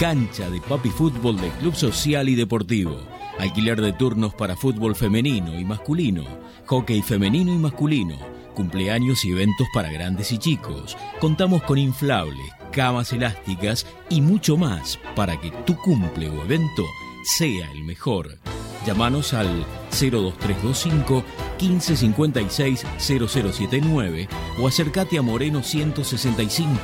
Cancha 0.00 0.50
de 0.50 0.60
Papi 0.60 0.90
Fútbol 0.90 1.40
de 1.40 1.50
Club 1.60 1.76
Social 1.76 2.28
y 2.28 2.34
Deportivo. 2.34 2.98
Alquiler 3.38 3.80
de 3.80 3.92
turnos 3.92 4.34
para 4.34 4.56
fútbol 4.56 4.96
femenino 4.96 5.56
y 5.56 5.64
masculino, 5.64 6.24
hockey 6.66 7.02
femenino 7.02 7.52
y 7.52 7.58
masculino, 7.58 8.16
cumpleaños 8.56 9.24
y 9.24 9.30
eventos 9.30 9.68
para 9.72 9.92
grandes 9.92 10.32
y 10.32 10.38
chicos. 10.38 10.96
Contamos 11.20 11.62
con 11.62 11.78
inflables, 11.78 12.50
camas 12.72 13.12
elásticas 13.12 13.86
y 14.08 14.20
mucho 14.20 14.56
más 14.56 14.98
para 15.14 15.40
que 15.40 15.52
tu 15.64 15.76
cumple 15.76 16.28
o 16.28 16.42
evento 16.42 16.84
sea 17.24 17.70
el 17.70 17.84
mejor. 17.84 18.38
Llámanos 18.84 19.32
al 19.32 19.64
02325 19.90 21.22
1556 21.60 22.84
0079 22.98 24.28
o 24.58 24.66
acércate 24.66 25.18
a 25.18 25.22
Moreno 25.22 25.62
165. 25.62 26.80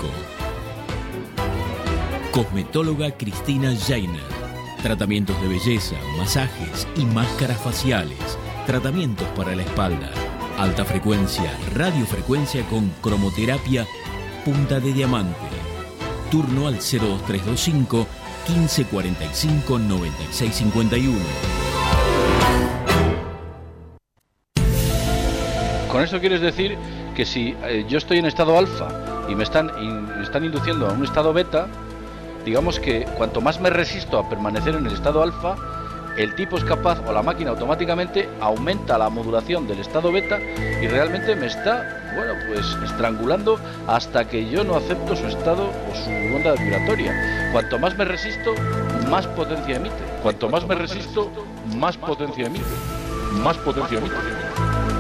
Cosmetóloga 2.31 3.17
Cristina 3.17 3.75
Jainer. 3.75 4.23
Tratamientos 4.83 5.41
de 5.43 5.49
belleza, 5.49 5.97
masajes 6.17 6.87
y 6.95 7.05
máscaras 7.05 7.61
faciales. 7.61 8.39
Tratamientos 8.67 9.27
para 9.35 9.57
la 9.57 9.63
espalda. 9.63 10.13
Alta 10.57 10.85
frecuencia, 10.85 11.53
radiofrecuencia 11.75 12.65
con 12.69 12.91
cromoterapia, 13.01 13.87
punta 14.45 14.79
de 14.79 14.93
diamante. 14.93 15.58
Turno 16.31 16.67
al 16.67 16.75
02325 16.75 18.07
1545 18.49 19.79
9651. 19.79 21.19
Con 25.91 26.03
eso 26.03 26.21
quieres 26.21 26.41
decir 26.41 26.77
que 27.17 27.25
si 27.25 27.57
eh, 27.65 27.85
yo 27.89 27.99
estoy 27.99 28.19
en 28.19 28.27
estado 28.27 28.59
alfa 28.59 28.89
y 29.29 29.35
me 29.35 29.43
están, 29.43 29.71
están 30.23 30.45
induciendo 30.45 30.87
a 30.87 30.93
un 30.93 31.03
estado 31.03 31.33
beta, 31.33 31.67
digamos 32.45 32.79
que 32.79 33.05
cuanto 33.17 33.41
más 33.41 33.61
me 33.61 33.71
resisto 33.71 34.19
a 34.19 34.29
permanecer 34.29 34.75
en 34.75 34.87
el 34.87 34.93
estado 34.93 35.23
alfa, 35.23 35.57
el 36.19 36.35
tipo 36.35 36.59
es 36.59 36.65
capaz 36.65 36.99
o 37.07 37.13
la 37.13 37.23
máquina 37.23 37.51
automáticamente 37.51 38.29
aumenta 38.41 38.99
la 38.99 39.09
modulación 39.09 39.69
del 39.69 39.79
estado 39.79 40.11
beta 40.11 40.41
y 40.41 40.89
realmente 40.89 41.37
me 41.37 41.47
está, 41.47 42.13
bueno, 42.17 42.35
pues 42.49 42.67
estrangulando 42.85 43.59
hasta 43.87 44.27
que 44.27 44.51
yo 44.51 44.65
no 44.65 44.75
acepto 44.75 45.15
su 45.15 45.27
estado 45.29 45.69
o 45.69 45.95
su 45.95 46.11
onda 46.11 46.55
vibratoria. 46.55 47.51
Cuanto 47.53 47.79
más 47.79 47.97
me 47.97 48.05
resisto, 48.05 48.53
más 49.09 49.29
potencia 49.29 49.77
emite. 49.77 49.95
Cuanto 50.21 50.49
más 50.49 50.67
me 50.67 50.75
resisto, 50.75 51.31
más 51.77 51.97
potencia 51.97 52.47
emite. 52.47 52.65
Más 53.45 53.57
potencia 53.59 53.99
emite. 53.99 54.98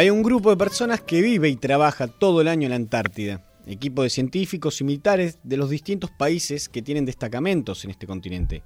Hay 0.00 0.08
un 0.08 0.22
grupo 0.22 0.48
de 0.48 0.56
personas 0.56 1.02
que 1.02 1.20
vive 1.20 1.50
y 1.50 1.56
trabaja 1.56 2.08
todo 2.08 2.40
el 2.40 2.48
año 2.48 2.64
en 2.64 2.70
la 2.70 2.76
Antártida. 2.76 3.44
Equipo 3.66 4.02
de 4.02 4.08
científicos 4.08 4.80
y 4.80 4.84
militares 4.84 5.38
de 5.42 5.58
los 5.58 5.68
distintos 5.68 6.10
países 6.10 6.70
que 6.70 6.80
tienen 6.80 7.04
destacamentos 7.04 7.84
en 7.84 7.90
este 7.90 8.06
continente. 8.06 8.62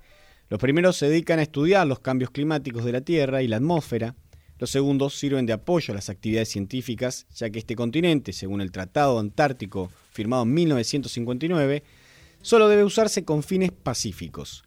Los 0.49 0.61
primeros 0.61 0.97
se 0.97 1.09
dedican 1.09 1.41
a 1.41 1.43
estudiar 1.43 1.89
los 1.89 1.99
cambios 1.99 2.31
climáticos 2.31 2.85
de 2.85 2.93
la 2.93 3.01
Tierra 3.01 3.43
y 3.43 3.49
la 3.49 3.57
atmósfera. 3.57 4.15
Los 4.61 4.71
segundos 4.71 5.19
sirven 5.19 5.45
de 5.45 5.55
apoyo 5.55 5.91
a 5.91 5.97
las 5.97 6.09
actividades 6.09 6.51
científicas, 6.51 7.27
ya 7.35 7.51
que 7.51 7.59
este 7.59 7.75
continente, 7.75 8.33
según 8.33 8.61
el 8.61 8.71
Tratado 8.71 9.19
Antártico 9.19 9.91
firmado 10.13 10.45
en 10.45 10.55
1959, 10.55 11.83
solo 12.43 12.69
debe 12.69 12.85
usarse 12.85 13.25
con 13.25 13.43
fines 13.43 13.73
pacíficos. 13.73 14.63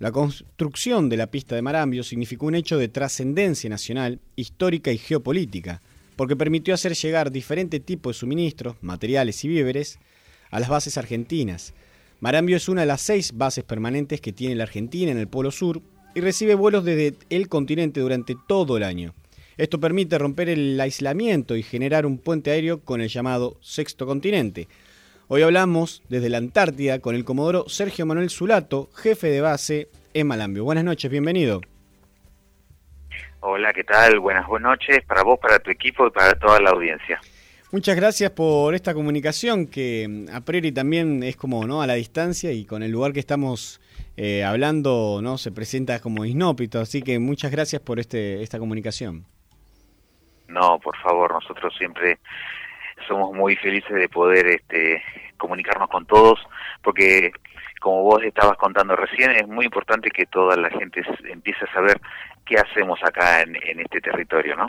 La 0.00 0.10
construcción 0.10 1.10
de 1.10 1.16
la 1.16 1.28
pista 1.28 1.54
de 1.54 1.62
Marambio 1.62 2.02
significó 2.02 2.46
un 2.46 2.56
hecho 2.56 2.76
de 2.76 2.88
trascendencia 2.88 3.70
nacional, 3.70 4.18
histórica 4.34 4.90
y 4.90 4.98
geopolítica, 4.98 5.80
porque 6.18 6.34
permitió 6.34 6.74
hacer 6.74 6.94
llegar 6.94 7.30
diferentes 7.30 7.80
tipos 7.80 8.16
de 8.16 8.18
suministros, 8.18 8.74
materiales 8.80 9.44
y 9.44 9.48
víveres 9.48 10.00
a 10.50 10.58
las 10.58 10.68
bases 10.68 10.98
argentinas, 10.98 11.74
Marambio 12.18 12.56
es 12.56 12.68
una 12.68 12.80
de 12.80 12.88
las 12.88 13.02
seis 13.02 13.36
bases 13.36 13.62
permanentes 13.62 14.20
que 14.20 14.32
tiene 14.32 14.56
la 14.56 14.64
Argentina 14.64 15.12
en 15.12 15.18
el 15.18 15.28
Polo 15.28 15.52
Sur 15.52 15.80
y 16.16 16.20
recibe 16.20 16.56
vuelos 16.56 16.84
desde 16.84 17.14
el 17.30 17.48
continente 17.48 18.00
durante 18.00 18.34
todo 18.48 18.76
el 18.76 18.82
año. 18.82 19.14
Esto 19.56 19.78
permite 19.78 20.18
romper 20.18 20.48
el 20.48 20.80
aislamiento 20.80 21.54
y 21.54 21.62
generar 21.62 22.04
un 22.04 22.18
puente 22.18 22.50
aéreo 22.50 22.80
con 22.80 23.00
el 23.00 23.08
llamado 23.08 23.56
Sexto 23.60 24.04
Continente. 24.04 24.66
Hoy 25.28 25.42
hablamos 25.42 26.02
desde 26.08 26.30
la 26.30 26.38
Antártida 26.38 26.98
con 26.98 27.14
el 27.14 27.24
comodoro 27.24 27.68
Sergio 27.68 28.06
Manuel 28.06 28.30
Zulato, 28.30 28.90
jefe 28.92 29.28
de 29.28 29.40
base 29.40 29.88
en 30.14 30.26
Malambio. 30.26 30.64
Buenas 30.64 30.82
noches, 30.82 31.08
bienvenido. 31.08 31.60
Hola, 33.40 33.72
¿qué 33.72 33.84
tal? 33.84 34.18
Buenas, 34.18 34.46
noches 34.60 35.04
para 35.06 35.22
vos, 35.22 35.38
para 35.38 35.60
tu 35.60 35.70
equipo 35.70 36.06
y 36.06 36.10
para 36.10 36.34
toda 36.34 36.60
la 36.60 36.70
audiencia. 36.70 37.20
Muchas 37.70 37.96
gracias 37.96 38.30
por 38.30 38.74
esta 38.74 38.94
comunicación 38.94 39.66
que 39.66 40.06
mm, 40.08 40.34
a 40.34 40.40
priori 40.40 40.72
también 40.72 41.22
es 41.22 41.36
como 41.36 41.64
no 41.66 41.80
a 41.80 41.86
la 41.86 41.94
distancia 41.94 42.50
y 42.50 42.64
con 42.64 42.82
el 42.82 42.90
lugar 42.90 43.12
que 43.12 43.20
estamos 43.20 43.80
eh, 44.16 44.42
hablando 44.42 45.20
no 45.22 45.38
se 45.38 45.52
presenta 45.52 46.00
como 46.00 46.24
isnópito, 46.24 46.80
así 46.80 47.02
que 47.02 47.18
muchas 47.18 47.52
gracias 47.52 47.80
por 47.80 48.00
este 48.00 48.42
esta 48.42 48.58
comunicación. 48.58 49.24
No, 50.48 50.80
por 50.80 50.96
favor, 50.96 51.32
nosotros 51.32 51.74
siempre 51.76 52.18
somos 53.06 53.32
muy 53.32 53.54
felices 53.56 53.94
de 53.94 54.08
poder 54.08 54.46
este, 54.46 55.02
comunicarnos 55.36 55.88
con 55.90 56.06
todos, 56.06 56.40
porque 56.82 57.30
como 57.80 58.02
vos 58.02 58.22
estabas 58.24 58.56
contando 58.56 58.96
recién, 58.96 59.30
es 59.30 59.46
muy 59.46 59.66
importante 59.66 60.10
que 60.10 60.26
toda 60.26 60.56
la 60.56 60.70
gente 60.70 61.02
empiece 61.30 61.64
a 61.64 61.72
saber 61.72 62.00
qué 62.48 62.56
hacemos 62.56 62.98
acá 63.02 63.42
en, 63.42 63.80
este 63.80 64.00
territorio, 64.00 64.56
¿no? 64.56 64.66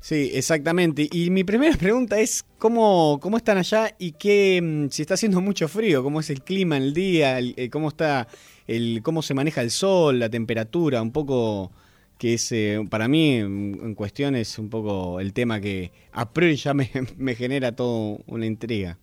Sí, 0.00 0.30
exactamente. 0.34 1.06
Y 1.10 1.30
mi 1.30 1.44
primera 1.44 1.76
pregunta 1.76 2.18
es 2.18 2.44
cómo, 2.58 3.18
cómo 3.20 3.36
están 3.36 3.58
allá 3.58 3.90
y 3.98 4.12
qué, 4.12 4.60
mm, 4.62 4.88
si 4.88 5.02
está 5.02 5.14
haciendo 5.14 5.40
mucho 5.40 5.68
frío, 5.68 6.02
cómo 6.02 6.20
es 6.20 6.30
el 6.30 6.42
clima 6.42 6.76
en 6.76 6.82
el 6.82 6.94
día, 6.94 7.38
eh, 7.38 7.70
cómo 7.70 7.88
está 7.88 8.26
el, 8.66 9.00
cómo 9.02 9.22
se 9.22 9.34
maneja 9.34 9.62
el 9.62 9.70
sol, 9.70 10.18
la 10.18 10.28
temperatura, 10.28 11.00
un 11.00 11.12
poco 11.12 11.72
que 12.18 12.34
es 12.34 12.52
eh, 12.52 12.80
para 12.90 13.08
mí 13.08 13.38
en 13.38 13.94
cuestión 13.94 14.36
es 14.36 14.58
un 14.58 14.70
poco 14.70 15.20
el 15.20 15.32
tema 15.32 15.60
que 15.60 15.90
a 16.12 16.32
priori 16.32 16.56
ya 16.56 16.72
me, 16.74 16.90
me 17.16 17.34
genera 17.34 17.72
todo 17.72 18.18
una 18.26 18.46
intriga. 18.46 18.98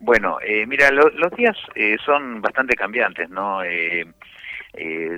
Bueno, 0.00 0.38
eh, 0.46 0.64
mira, 0.66 0.90
los 0.92 1.32
días 1.36 1.56
eh, 1.74 1.96
son 2.04 2.40
bastante 2.40 2.76
cambiantes, 2.76 3.28
¿no? 3.30 3.64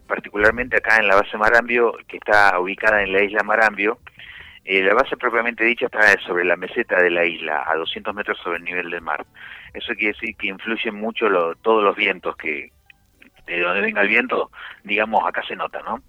Particularmente 0.06 0.76
acá 0.76 0.98
en 0.98 1.08
la 1.08 1.16
base 1.16 1.36
Marambio, 1.36 1.96
que 2.08 2.16
está 2.16 2.58
ubicada 2.58 3.02
en 3.02 3.12
la 3.12 3.22
isla 3.22 3.42
Marambio, 3.42 3.98
la 4.64 4.94
base 4.94 5.16
propiamente 5.16 5.64
dicha 5.64 5.86
está 5.86 6.20
sobre 6.20 6.44
la 6.44 6.56
meseta 6.56 7.02
de 7.02 7.10
la 7.10 7.24
isla, 7.24 7.64
a 7.66 7.76
200 7.76 8.14
metros 8.14 8.38
sobre 8.38 8.58
el 8.58 8.64
nivel 8.64 8.90
del 8.90 9.00
mar. 9.00 9.26
Eso 9.74 9.94
quiere 9.94 10.12
decir 10.12 10.36
que 10.36 10.48
influyen 10.48 10.94
mucho 10.94 11.26
todos 11.62 11.82
los 11.82 11.96
vientos 11.96 12.36
que, 12.36 12.70
de 13.56 13.62
donde 13.62 13.80
venga 13.80 14.02
el 14.02 14.08
viento, 14.08 14.50
digamos, 14.84 15.26
acá 15.26 15.42
se 15.46 15.56
nota, 15.56 15.80
¿no? 15.82 16.02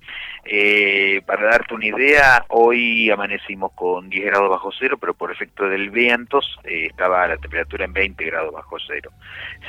Eh, 0.45 1.21
para 1.25 1.49
darte 1.49 1.73
una 1.73 1.85
idea, 1.85 2.45
hoy 2.49 3.09
amanecimos 3.09 3.71
con 3.73 4.09
10 4.09 4.25
grados 4.25 4.49
bajo 4.49 4.71
cero, 4.77 4.97
pero 4.99 5.13
por 5.13 5.31
efecto 5.31 5.67
del 5.67 5.89
viento 5.89 6.39
eh, 6.63 6.87
estaba 6.89 7.27
la 7.27 7.37
temperatura 7.37 7.85
en 7.85 7.93
20 7.93 8.23
grados 8.25 8.53
bajo 8.53 8.77
cero. 8.87 9.11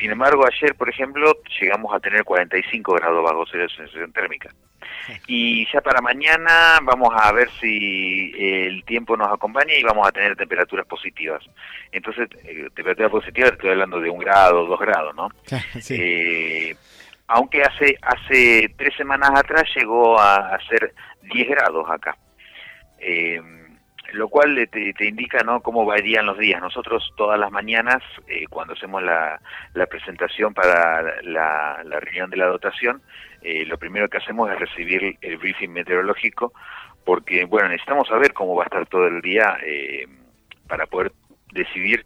Sin 0.01 0.11
embargo, 0.11 0.45
ayer, 0.47 0.75
por 0.75 0.89
ejemplo, 0.89 1.37
llegamos 1.61 1.95
a 1.95 2.01
tener 2.01 2.25
45 2.25 2.95
grados 2.95 3.25
bajo 3.25 3.45
cero 3.51 3.65
de 3.65 3.69
sensación 3.75 4.13
térmica. 4.13 4.51
Y 5.27 5.67
ya 5.73 5.81
para 5.81 6.01
mañana 6.01 6.79
vamos 6.83 7.11
a 7.17 7.33
ver 7.33 7.49
si 7.61 8.33
el 8.37 8.85
tiempo 8.85 9.17
nos 9.17 9.29
acompaña 9.29 9.75
y 9.75 9.83
vamos 9.83 10.07
a 10.07 10.13
tener 10.13 10.37
temperaturas 10.37 10.87
positivas. 10.87 11.43
Entonces, 11.91 12.29
eh, 12.45 12.69
temperatura 12.75 13.09
positiva, 13.09 13.49
estoy 13.49 13.71
hablando 13.71 14.01
de 14.01 14.11
un 14.11 14.19
grado, 14.19 14.67
dos 14.67 14.81
grados, 14.81 15.15
¿no? 15.15 15.29
Sí. 15.81 16.75
Eh, 17.33 17.35
aunque 17.35 17.63
hace 17.63 17.97
hace 18.03 18.75
tres 18.77 18.95
semanas 18.97 19.31
atrás 19.35 19.65
llegó 19.75 20.19
a, 20.19 20.59
ser 20.69 20.95
10 21.23 21.49
grados 21.49 21.89
acá. 21.91 22.17
Eh, 22.99 23.41
lo 24.13 24.29
cual 24.29 24.69
te, 24.71 25.07
indica 25.07 25.43
no 25.43 25.63
cómo 25.63 25.87
varían 25.87 26.27
los 26.27 26.39
días. 26.39 26.61
Nosotros 26.61 27.13
todas 27.17 27.41
las 27.41 27.51
mañanas, 27.51 28.03
eh, 28.27 28.45
cuando 28.51 28.75
hacemos 28.75 29.03
la, 29.03 29.41
presentación 29.89 30.53
para 30.53 31.23
la, 31.23 31.83
reunión 32.01 32.29
de 32.29 32.37
la 32.37 32.47
dotación, 32.47 33.01
eh, 33.41 33.65
lo 33.65 33.79
primero 33.79 34.09
que 34.09 34.19
hacemos 34.19 34.51
es 34.51 34.59
recibir 34.59 35.17
el 35.21 35.39
briefing 35.39 35.71
meteorológico, 35.71 36.53
porque 37.05 37.47
bueno 37.47 37.69
necesitamos 37.69 38.07
saber 38.09 38.35
cómo 38.35 38.55
va 38.55 38.65
a 38.65 38.67
estar 38.67 38.87
todo 38.87 39.07
el 39.07 39.23
día 39.23 39.57
para 40.69 40.87
poder 40.87 41.13
decidir 41.53 42.05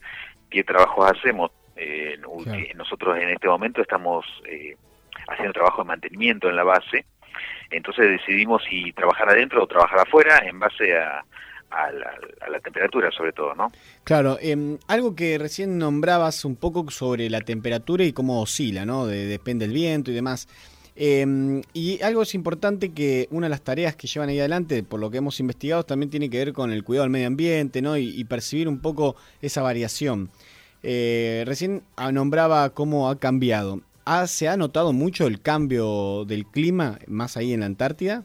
qué 0.48 0.62
trabajos 0.62 1.10
hacemos. 1.10 1.50
Nosotros 2.76 3.18
en 3.18 3.30
este 3.30 3.48
momento 3.48 3.82
estamos 3.82 4.24
haciendo 5.28 5.52
trabajo 5.52 5.82
de 5.82 5.88
mantenimiento 5.88 6.48
en 6.48 6.56
la 6.56 6.64
base. 6.64 7.06
Entonces 7.70 8.10
decidimos 8.10 8.62
si 8.68 8.92
trabajar 8.92 9.30
adentro 9.30 9.62
o 9.62 9.66
trabajar 9.66 10.00
afuera 10.00 10.38
en 10.46 10.58
base 10.58 10.96
a, 10.96 11.24
la, 12.50 12.60
temperatura 12.60 13.10
sobre 13.10 13.32
todo, 13.32 13.54
¿no? 13.54 13.70
Claro, 14.02 14.38
em, 14.40 14.78
algo 14.88 15.14
que 15.14 15.36
recién 15.36 15.78
nombrabas 15.78 16.44
un 16.44 16.56
poco 16.56 16.90
sobre 16.90 17.28
la 17.28 17.40
temperatura 17.40 18.04
y 18.04 18.12
cómo 18.12 18.40
oscila, 18.40 18.86
¿no? 18.86 19.06
depende 19.06 19.66
del 19.66 19.74
viento 19.74 20.10
y 20.10 20.14
demás. 20.14 20.48
Em, 20.98 21.60
y 21.74 22.00
algo 22.00 22.22
es 22.22 22.34
importante 22.34 22.92
que 22.92 23.28
una 23.30 23.46
de 23.46 23.50
las 23.50 23.62
tareas 23.62 23.94
que 23.96 24.06
llevan 24.06 24.30
ahí 24.30 24.40
adelante, 24.40 24.82
por 24.82 24.98
lo 24.98 25.10
que 25.10 25.18
hemos 25.18 25.38
investigado, 25.40 25.84
también 25.84 26.08
tiene 26.08 26.30
que 26.30 26.38
ver 26.38 26.52
con 26.54 26.72
el 26.72 26.84
cuidado 26.84 27.04
del 27.04 27.10
medio 27.10 27.26
ambiente, 27.26 27.82
¿no? 27.82 27.98
Y, 27.98 28.24
percibir 28.24 28.66
un 28.66 28.80
poco 28.80 29.14
esa 29.42 29.60
variación. 29.60 30.30
Eh, 30.82 31.44
recién 31.46 31.82
nombraba 32.12 32.70
cómo 32.70 33.10
ha 33.10 33.18
cambiado. 33.18 33.82
¿Se 34.26 34.48
ha 34.48 34.56
notado 34.56 34.92
mucho 34.92 35.26
el 35.26 35.42
cambio 35.42 36.24
del 36.26 36.46
clima 36.46 36.98
más 37.08 37.36
ahí 37.36 37.52
en 37.52 37.60
la 37.60 37.66
Antártida? 37.66 38.24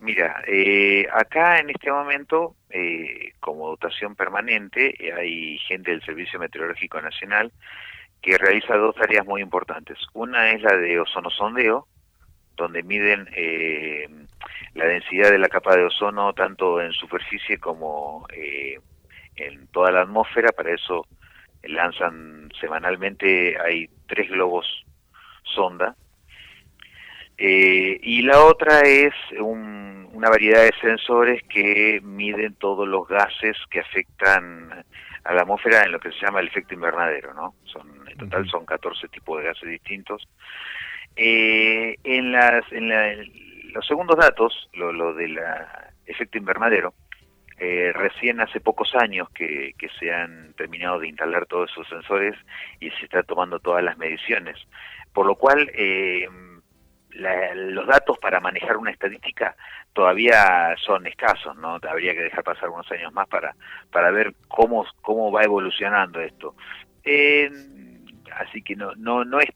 Mira, 0.00 0.42
eh, 0.46 1.06
acá 1.12 1.58
en 1.60 1.70
este 1.70 1.90
momento, 1.90 2.56
eh, 2.68 3.32
como 3.40 3.68
dotación 3.68 4.16
permanente, 4.16 4.94
hay 5.16 5.58
gente 5.58 5.92
del 5.92 6.02
Servicio 6.02 6.38
Meteorológico 6.38 7.00
Nacional 7.00 7.52
que 8.20 8.36
realiza 8.36 8.76
dos 8.76 8.94
tareas 8.96 9.26
muy 9.26 9.40
importantes. 9.40 9.98
Una 10.12 10.52
es 10.52 10.62
la 10.62 10.76
de 10.76 11.00
ozonosondeo, 11.00 11.86
donde 12.56 12.82
miden 12.82 13.28
eh, 13.34 14.08
la 14.74 14.86
densidad 14.86 15.30
de 15.30 15.38
la 15.38 15.48
capa 15.48 15.74
de 15.74 15.84
ozono 15.84 16.34
tanto 16.34 16.82
en 16.82 16.92
superficie 16.92 17.58
como 17.58 18.26
en 18.30 19.66
toda 19.68 19.90
la 19.90 20.02
atmósfera. 20.02 20.50
Para 20.52 20.74
eso 20.74 21.06
lanzan 21.64 22.50
semanalmente, 22.60 23.56
hay 23.60 23.88
tres 24.06 24.30
globos 24.30 24.66
sonda. 25.42 25.96
Eh, 27.38 27.98
y 28.02 28.22
la 28.22 28.44
otra 28.44 28.80
es 28.80 29.14
una 29.40 30.28
variedad 30.28 30.62
de 30.62 30.74
sensores 30.80 31.42
que 31.44 32.00
miden 32.02 32.54
todos 32.56 32.86
los 32.86 33.08
gases 33.08 33.56
que 33.70 33.80
afectan 33.80 34.84
a 35.24 35.34
la 35.34 35.42
atmósfera 35.42 35.84
en 35.84 35.92
lo 35.92 36.00
que 36.00 36.12
se 36.12 36.20
llama 36.20 36.40
el 36.40 36.48
efecto 36.48 36.74
invernadero, 36.74 37.32
¿no? 37.32 37.54
Son, 37.64 37.86
en 38.08 38.18
total 38.18 38.46
son 38.48 38.66
14 38.66 39.08
tipos 39.08 39.38
de 39.38 39.48
gases 39.48 39.68
distintos. 39.68 40.28
Eh, 41.16 41.96
en, 42.04 42.32
las, 42.32 42.64
en, 42.72 42.88
los 43.72 43.86
segundos 43.86 44.16
datos, 44.18 44.68
lo, 44.74 44.92
lo 44.92 45.14
del 45.14 45.38
efecto 46.06 46.38
invernadero, 46.38 46.94
eh, 47.62 47.92
recién 47.94 48.40
hace 48.40 48.58
pocos 48.58 48.94
años 48.94 49.28
que, 49.30 49.74
se 49.98 50.10
han 50.10 50.54
terminado 50.54 50.98
de 50.98 51.08
instalar 51.08 51.44
todos 51.44 51.70
esos 51.70 51.86
sensores 51.88 52.34
y 52.80 52.90
se 52.90 53.04
está 53.04 53.22
tomando 53.22 53.60
todas 53.60 53.84
las 53.84 53.98
mediciones, 53.98 54.56
por 55.12 55.26
lo 55.26 55.36
cual 55.36 55.70
eh, 55.74 56.26
los 57.10 57.86
datos 57.86 58.16
para 58.18 58.40
manejar 58.40 58.78
una 58.78 58.90
estadística 58.90 59.54
todavía 59.92 60.74
son 60.78 61.06
escasos, 61.06 61.54
¿no? 61.56 61.78
Habría 61.82 62.14
que 62.14 62.22
dejar 62.22 62.44
pasar 62.44 62.70
unos 62.70 62.90
años 62.92 63.12
más 63.12 63.28
para, 63.28 63.54
para 63.92 64.10
ver 64.10 64.32
cómo, 64.48 64.86
cómo 65.02 65.30
va 65.30 65.42
evolucionando 65.42 66.18
esto. 66.20 66.54
así 68.36 68.62
que 68.62 68.74
no, 68.74 68.94
no, 68.96 69.22
no 69.26 69.38
es 69.38 69.50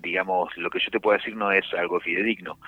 digamos, 0.00 0.56
lo 0.56 0.70
que 0.70 0.78
yo 0.78 0.90
te 0.90 1.00
puedo 1.00 1.18
decir 1.18 1.36
no 1.36 1.52
es 1.52 1.64
algo 1.74 2.00
fidedigno. 2.00 2.58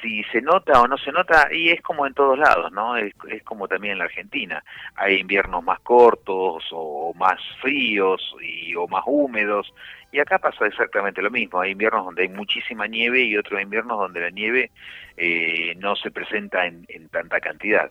Si 0.00 0.22
se 0.24 0.40
nota 0.40 0.80
o 0.80 0.86
no 0.86 0.96
se 0.96 1.12
nota, 1.12 1.48
y 1.52 1.70
es 1.70 1.82
como 1.82 2.06
en 2.06 2.14
todos 2.14 2.38
lados, 2.38 2.70
¿no? 2.72 2.96
Es, 2.96 3.14
como 3.44 3.66
también 3.68 3.92
en 3.92 3.98
la 3.98 4.04
Argentina. 4.04 4.62
Hay 4.94 5.16
inviernos 5.16 5.64
más 5.64 5.80
cortos 5.80 6.64
o 6.70 7.12
más 7.14 7.40
fríos 7.60 8.20
y, 8.40 8.74
o 8.74 8.86
más 8.86 9.02
húmedos, 9.06 9.72
y 10.12 10.20
acá 10.20 10.38
pasa 10.38 10.66
exactamente 10.66 11.20
lo 11.20 11.30
mismo. 11.30 11.60
Hay 11.60 11.72
inviernos 11.72 12.04
donde 12.04 12.22
hay 12.22 12.28
muchísima 12.28 12.86
nieve 12.86 13.22
y 13.22 13.36
otros 13.36 13.60
inviernos 13.60 13.98
donde 13.98 14.20
la 14.20 14.30
nieve 14.30 14.70
eh, 15.16 15.74
no 15.76 15.96
se 15.96 16.10
presenta 16.10 16.66
en, 16.66 16.86
tanta 17.10 17.40
cantidad. 17.40 17.90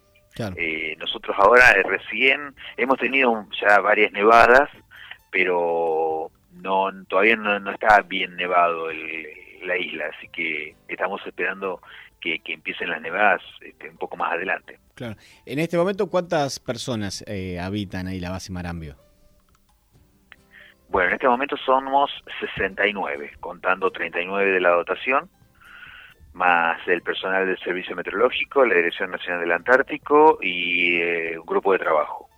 Eh, 0.56 0.96
nosotros 1.00 1.36
ahora 1.40 1.74
recién 1.84 2.54
hemos 2.78 3.00
tenido 3.00 3.48
ya 3.60 3.80
varias 3.80 4.12
nevadas, 4.12 4.70
pero 5.32 6.32
no 6.62 6.92
todavía 7.06 7.36
no, 7.36 7.72
está 7.72 8.02
bien 8.02 8.36
nevado 8.36 8.92
la 9.64 9.78
isla, 9.78 10.06
así 10.16 10.28
que 10.30 10.76
estamos 10.88 11.22
esperando 11.26 11.82
que, 12.20 12.42
empiecen 12.46 12.90
las 12.90 13.02
nevadas 13.02 13.42
este, 13.62 13.90
un 13.90 13.98
poco 13.98 14.18
más 14.18 14.34
adelante. 14.34 14.80
Claro. 14.96 15.16
En 15.46 15.60
este 15.60 15.78
momento, 15.78 16.10
¿cuántas 16.10 16.60
personas 16.60 17.24
eh, 17.28 17.60
habitan 17.60 18.08
ahí 18.08 18.20
la 18.20 18.32
base 18.32 18.52
Marambio? 18.52 18.98
Bueno, 20.90 21.10
en 21.10 21.16
este 21.16 21.28
momento 21.28 21.58
somos 21.58 22.12
69, 22.40 23.34
contando 23.40 23.92
39 23.92 24.52
de 24.52 24.62
la 24.62 24.70
dotación, 24.70 25.30
más 26.34 26.80
el 26.88 27.02
personal 27.02 27.46
del 27.46 27.58
Servicio 27.60 27.96
Meteorológico, 27.96 28.66
la 28.66 28.76
Dirección 28.76 29.12
Nacional 29.12 29.42
del 29.42 29.52
Antártico 29.52 30.38
y 30.42 30.98
eh, 31.02 31.38
un 31.38 31.46
grupo 31.46 31.74
de 31.74 31.80
trabajo, 31.80 32.30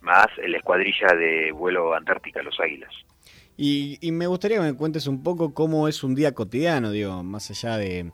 más 0.00 0.26
la 0.38 0.56
escuadrilla 0.56 1.08
de 1.14 1.52
vuelo 1.52 1.94
Antártica, 1.94 2.42
los 2.42 2.58
Águilas. 2.58 2.92
Y, 3.58 3.98
y, 4.00 4.12
me 4.12 4.26
gustaría 4.26 4.58
que 4.58 4.62
me 4.62 4.74
cuentes 4.74 5.06
un 5.06 5.22
poco 5.22 5.52
cómo 5.52 5.88
es 5.88 6.02
un 6.04 6.14
día 6.14 6.32
cotidiano, 6.32 6.92
digo, 6.92 7.22
más 7.24 7.50
allá 7.50 7.76
de, 7.76 8.12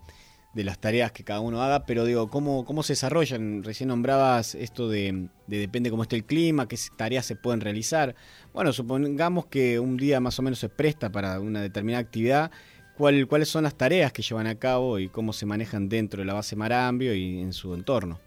de 0.54 0.64
las 0.64 0.80
tareas 0.80 1.12
que 1.12 1.24
cada 1.24 1.40
uno 1.40 1.62
haga, 1.62 1.84
pero 1.84 2.04
digo, 2.04 2.30
¿cómo, 2.30 2.64
cómo 2.64 2.82
se 2.82 2.92
desarrollan? 2.92 3.62
Recién 3.64 3.88
nombrabas 3.88 4.54
esto 4.54 4.88
de, 4.88 5.28
depende 5.46 5.90
cómo 5.90 6.04
esté 6.04 6.16
el 6.16 6.24
clima, 6.24 6.68
qué 6.68 6.76
tareas 6.96 7.26
se 7.26 7.36
pueden 7.36 7.60
realizar. 7.60 8.14
Bueno, 8.52 8.72
supongamos 8.72 9.46
que 9.46 9.80
un 9.80 9.96
día 9.96 10.20
más 10.20 10.38
o 10.38 10.42
menos 10.42 10.60
se 10.60 10.68
presta 10.68 11.10
para 11.10 11.40
una 11.40 11.60
determinada 11.60 12.02
actividad. 12.02 12.50
¿Cuál, 12.96 13.26
¿Cuáles 13.26 13.48
son 13.48 13.64
las 13.64 13.76
tareas 13.76 14.12
que 14.12 14.22
llevan 14.22 14.46
a 14.46 14.58
cabo 14.58 15.00
y 15.00 15.08
cómo 15.08 15.32
se 15.32 15.44
manejan 15.44 15.88
dentro 15.88 16.20
de 16.20 16.26
la 16.26 16.34
base 16.34 16.54
Marambio 16.54 17.12
y 17.14 17.40
en 17.40 17.52
su 17.52 17.74
entorno? 17.74 18.20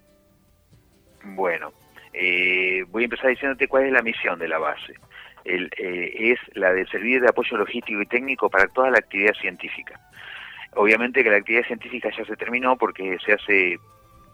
Bueno, 1.23 1.71
eh, 2.13 2.83
voy 2.89 3.03
a 3.03 3.05
empezar 3.05 3.29
diciéndote 3.29 3.67
cuál 3.69 3.85
es 3.85 3.93
la 3.93 4.01
misión 4.01 4.37
de 4.37 4.49
la 4.49 4.57
base. 4.59 4.93
El, 5.47 5.69
eh, 5.77 6.33
es 6.33 6.39
la 6.55 6.73
de 6.73 6.85
servir 6.87 7.21
de 7.21 7.29
apoyo 7.29 7.57
logístico 7.57 8.01
y 8.01 8.05
técnico 8.05 8.49
para 8.49 8.67
toda 8.67 8.91
la 8.91 8.99
actividad 8.99 9.33
científica. 9.33 9.99
Obviamente 10.75 11.23
que 11.23 11.29
la 11.29 11.37
actividad 11.37 11.65
científica 11.65 12.09
ya 12.15 12.25
se 12.25 12.35
terminó 12.35 12.77
porque 12.77 13.17
se 13.25 13.33
hace 13.33 13.79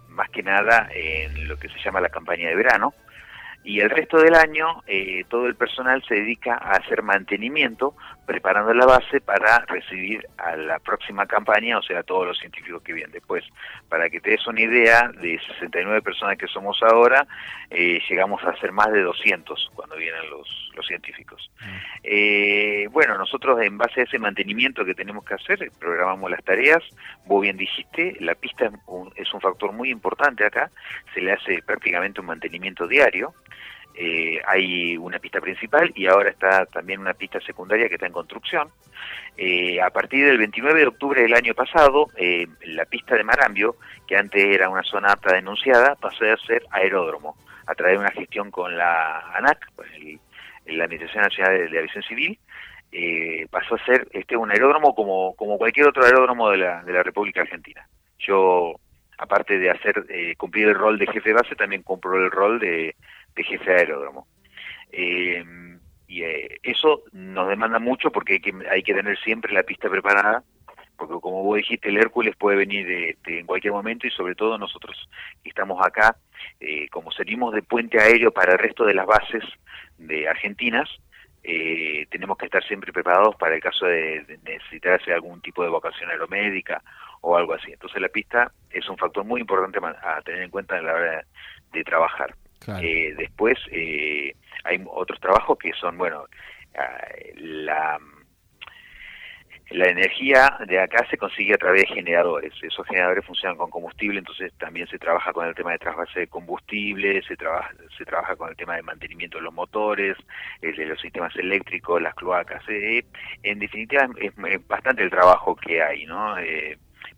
más 0.10 0.30
que 0.30 0.44
nada 0.44 0.90
en 0.94 1.48
lo 1.48 1.58
que 1.58 1.70
se 1.70 1.80
llama 1.80 2.02
la 2.02 2.10
campaña 2.10 2.50
de 2.50 2.56
verano, 2.56 2.94
y 3.64 3.80
el 3.80 3.90
resto 3.90 4.18
del 4.18 4.36
año 4.36 4.84
eh, 4.88 5.24
todo 5.30 5.48
el 5.48 5.56
personal 5.56 6.04
se 6.08 6.16
dedica 6.16 6.56
a 6.56 6.72
hacer 6.72 7.02
mantenimiento, 7.02 7.96
preparando 8.26 8.74
la 8.74 8.86
base 8.86 9.22
para 9.22 9.60
recibir 9.68 10.26
a 10.38 10.56
la 10.56 10.80
próxima 10.80 11.26
campaña, 11.26 11.78
o 11.78 11.82
sea, 11.82 12.04
todos 12.04 12.28
los 12.28 12.40
científicos 12.40 12.82
que 12.82 12.94
vienen 12.94 13.12
después. 13.12 13.44
Para 13.90 14.10
que 14.10 14.20
te 14.20 14.32
des 14.32 14.48
una 14.48 14.62
idea, 14.62 15.10
de 15.10 15.40
69 15.48 16.02
personas 16.02 16.38
que 16.38 16.48
somos 16.48 16.82
ahora, 16.84 17.28
eh, 17.70 18.00
llegamos 18.10 18.44
a 18.44 18.56
ser 18.58 18.72
más 18.72 18.92
de 18.92 19.02
200 19.02 19.72
cuando 19.76 19.96
vienen 19.98 20.30
los, 20.30 20.72
los 20.76 20.86
científicos. 20.86 21.52
Eh, 22.04 22.88
bueno, 22.92 23.18
nosotros 23.18 23.62
en 23.62 23.78
base 23.78 24.02
a 24.02 24.04
ese 24.04 24.20
mantenimiento 24.20 24.86
que 24.86 24.96
tenemos 24.96 25.26
que 25.26 25.36
hacer, 25.36 25.72
programamos 25.80 26.30
las 26.32 26.44
tareas, 26.44 26.84
vos 27.26 27.42
bien 27.42 27.58
dijiste, 27.58 28.16
la 28.20 28.36
pista 28.36 28.72
es 29.16 29.34
un 29.34 29.42
factor 29.42 29.72
muy 29.72 29.90
importante 29.90 30.46
acá, 30.46 30.72
se 31.14 31.22
le 31.22 31.34
hace 31.34 31.62
prácticamente 31.64 32.22
un 32.22 32.28
mantenimiento 32.28 32.88
diario, 32.88 33.34
eh, 33.96 34.42
hay 34.48 34.98
una 34.98 35.20
pista 35.20 35.40
principal 35.40 35.92
y 35.96 36.08
ahora 36.08 36.30
está 36.30 36.66
también 36.66 37.00
una 37.00 37.14
pista 37.14 37.40
secundaria 37.42 37.88
que 37.88 37.96
está 37.96 38.08
en 38.08 38.14
construcción. 38.14 38.70
Eh, 39.38 39.80
a 39.82 39.90
partir 39.92 40.26
del 40.26 40.38
29 40.40 40.80
de 40.80 40.88
octubre 40.88 41.22
del 41.22 41.34
año 41.34 41.54
pasado, 41.54 42.08
eh, 42.18 42.48
la 42.66 42.86
pista 42.86 43.16
de 43.16 43.24
Marambio, 43.24 43.76
que 44.08 44.18
antes 44.18 44.44
era 44.44 44.70
una 44.70 44.84
zona 44.84 45.12
apta 45.12 45.36
denunciada, 45.36 45.96
pasó 45.96 46.26
a 46.26 46.38
ser 46.38 46.64
aeródromo, 46.72 47.36
a 47.68 47.76
través 47.76 47.96
de 47.96 48.06
una 48.06 48.12
gestión 48.12 48.50
con 48.50 48.76
la 48.76 49.20
ANAC, 49.36 49.72
pues 49.76 49.90
la 50.66 50.86
Administración 50.86 51.24
Nacional 51.24 51.70
de, 51.70 51.78
Aviación 51.78 52.04
Civil, 52.04 52.40
pasó 53.50 53.76
a 53.76 53.86
ser 53.86 54.08
este 54.12 54.38
un 54.38 54.52
aeródromo 54.52 54.96
como, 54.96 55.36
como 55.36 55.58
cualquier 55.58 55.88
otro 55.88 56.04
aeródromo 56.06 56.50
de 56.50 56.58
la, 56.58 56.84
de 56.84 56.94
la 56.94 57.04
República 57.04 57.42
Argentina. 57.42 57.88
Yo, 58.20 58.76
aparte 59.18 59.58
de 59.58 59.70
hacer 59.70 60.06
cumplir 60.38 60.70
el 60.70 60.76
rol 60.76 60.98
de 60.98 61.08
jefe 61.08 61.30
de 61.30 61.36
base, 61.36 61.56
también 61.56 61.84
cumplo 61.84 62.16
el 62.18 62.32
rol 62.32 62.60
de 62.60 62.96
de 63.36 63.44
jefe 63.44 63.72
de 63.72 63.78
aeródromo. 63.78 64.28
Eh, 64.92 65.44
y 66.08 66.24
eh, 66.24 66.60
eso 66.62 67.04
nos 67.12 67.50
demanda 67.50 67.80
mucho 67.80 68.12
porque 68.12 68.34
hay 68.34 68.40
que, 68.40 68.54
hay 68.70 68.84
que 68.84 68.94
tener 68.94 69.18
siempre 69.20 69.54
la 69.54 69.64
pista 69.64 69.90
preparada, 69.90 70.44
porque 70.96 71.16
como 71.20 71.44
vos 71.44 71.58
dijiste, 71.58 71.90
el 71.90 71.98
Hércules 71.98 72.36
puede 72.36 72.58
venir 72.58 72.86
de, 72.86 73.40
en 73.40 73.48
cualquier 73.48 73.74
momento 73.74 74.06
y 74.06 74.12
sobre 74.12 74.36
todo 74.36 74.58
nosotros 74.58 75.10
que 75.44 75.50
estamos 75.50 75.84
acá, 75.84 76.16
eh, 76.60 76.88
como 76.90 77.12
salimos 77.12 77.54
de 77.54 77.64
puente 77.64 78.00
aéreo 78.00 78.32
para 78.32 78.54
el 78.54 78.60
resto 78.60 78.86
de 78.86 78.94
las 78.94 79.08
bases 79.08 79.44
de 79.98 80.28
argentinas, 80.28 80.90
tenemos 82.10 82.38
que 82.38 82.46
estar 82.46 82.64
siempre 82.64 82.94
preparados 82.94 83.36
para 83.36 83.56
el 83.56 83.62
caso 83.62 83.86
de, 83.86 84.40
necesitar 84.46 84.94
hacer 84.94 85.14
algún 85.14 85.42
tipo 85.42 85.62
de 85.62 85.70
vocación 85.70 86.10
aeromédica 86.10 86.82
o 87.20 87.36
algo 87.36 87.54
así. 87.54 87.74
Entonces 87.74 88.02
la 88.02 88.08
pista 88.08 88.52
es 88.70 88.88
un 88.88 88.98
factor 88.98 89.26
muy 89.26 89.42
importante 89.42 89.78
a 89.84 90.22
tener 90.22 90.44
en 90.44 90.50
cuenta 90.50 90.78
a 90.78 90.82
la 90.82 90.94
hora 90.94 91.26
de 91.74 91.84
trabajar. 91.84 92.34
Eh, 92.82 93.14
después 93.18 93.58
eh, 93.72 94.36
hay 94.64 94.84
otros 94.88 95.20
trabajos 95.20 95.58
que 95.58 95.74
son, 95.74 95.98
bueno, 95.98 96.26
ah, 96.78 97.08
la, 97.36 98.00
la 99.70 99.90
energía 99.90 100.58
de 100.68 100.80
acá 100.80 101.06
se 101.10 101.18
consigue 101.18 101.54
a 101.54 101.58
través 101.58 101.82
de 101.82 101.96
generadores. 101.96 102.54
Esos 102.62 102.86
generadores 102.88 103.26
funcionan 103.26 103.58
con 103.58 103.70
combustible, 103.70 104.20
entonces 104.20 104.54
también 104.60 104.88
se 104.88 105.00
trabaja 105.00 105.34
con 105.34 105.48
el 105.48 105.56
tema 105.56 105.72
de 105.72 105.80
trasvase 105.80 106.22
de 106.22 106.28
combustible, 106.28 107.22
se 107.24 107.36
trabaja, 107.36 107.72
se 107.98 108.06
trabaja 108.06 108.36
con 108.36 108.50
el 108.50 108.56
tema 108.56 108.76
de 108.76 108.84
mantenimiento 108.84 109.38
de 109.38 109.44
los 109.44 109.54
motores, 109.54 110.16
el 110.62 110.76
de 110.76 110.86
los 110.86 111.02
sistemas 111.02 111.36
eléctricos, 111.36 112.02
las 112.02 112.16
cloacas. 112.16 112.64
Eh, 112.70 113.04
en 113.44 113.60
definitiva, 113.60 114.08
es, 114.22 114.34
bastante 114.68 115.04
el 115.04 115.10
trabajo 115.10 115.56
que 115.56 115.82
hay, 115.82 116.06
¿no? 116.06 116.36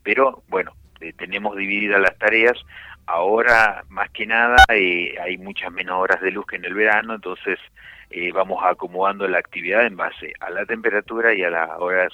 pero 0.03 0.43
bueno, 0.47 0.73
tenemos 1.17 1.55
divididas 1.55 1.99
las 1.99 2.17
tareas 2.17 2.57
Ahora, 3.08 3.84
más 3.89 4.10
que 4.10 4.26
nada, 4.26 4.56
eh, 4.70 5.16
hay 5.22 5.38
muchas 5.38 5.72
menos 5.72 5.99
horas 5.99 6.22
de 6.22 6.32
luz 6.32 6.45
que 6.47 6.56
en 6.56 6.66
el 6.66 6.74
verano, 6.74 7.16
entonces 7.16 7.60
eh, 8.10 8.32
vamos 8.32 8.64
acomodando 8.64 9.28
la 9.28 9.38
actividad 9.38 9.86
en 9.86 9.95
base 9.95 10.34
a 10.39 10.49
la 10.49 10.66
temperatura 10.66 11.34
y 11.34 11.43
a 11.43 11.51
las 11.51 11.70
horas 11.78 12.12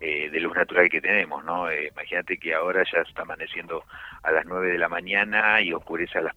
eh, 0.00 0.30
de 0.30 0.40
luz 0.40 0.54
natural 0.56 0.88
que 0.88 1.02
tenemos, 1.02 1.44
¿no? 1.44 1.70
imagínate 1.70 2.38
que 2.38 2.54
ahora 2.54 2.84
ya 2.90 3.00
está 3.00 3.22
amaneciendo 3.22 3.84
a 4.22 4.32
las 4.32 4.46
9 4.46 4.72
de 4.72 4.78
la 4.78 4.88
mañana 4.88 5.60
y 5.60 5.72
oscurece 5.72 6.18
a 6.18 6.22
las 6.22 6.34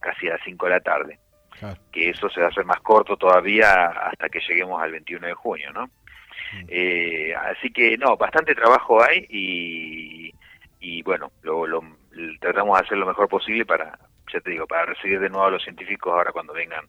casi 0.00 0.28
a 0.28 0.34
las 0.34 0.40
5 0.44 0.66
de 0.66 0.72
la 0.72 0.80
tarde. 0.80 1.18
Que 1.92 2.10
eso 2.10 2.28
se 2.28 2.40
va 2.40 2.46
a 2.46 2.50
hacer 2.50 2.64
más 2.64 2.80
corto 2.80 3.16
todavía 3.16 3.86
hasta 3.86 4.28
que 4.28 4.40
lleguemos 4.40 4.82
al 4.82 4.90
21 4.90 5.26
de 5.26 5.34
junio, 5.34 5.72
¿no? 5.72 5.86
Mm. 6.54 7.34
así 7.50 7.70
que, 7.72 7.96
no, 7.96 8.16
bastante 8.16 8.54
trabajo 8.54 9.02
hay 9.02 9.26
y, 9.30 10.34
y 10.80 11.02
bueno, 11.02 11.30
lo, 11.42 11.66
lo 11.66 11.82
tratamos 12.40 12.78
de 12.78 12.84
hacer 12.84 12.98
lo 12.98 13.06
mejor 13.06 13.28
posible 13.28 13.64
para, 13.64 13.98
ya 14.32 14.40
te 14.40 14.50
digo, 14.50 14.66
para 14.66 14.86
recibir 14.86 15.20
de 15.20 15.28
nuevo 15.28 15.46
a 15.46 15.50
los 15.50 15.62
científicos 15.62 16.12
ahora 16.12 16.32
cuando 16.32 16.52
vengan 16.52 16.84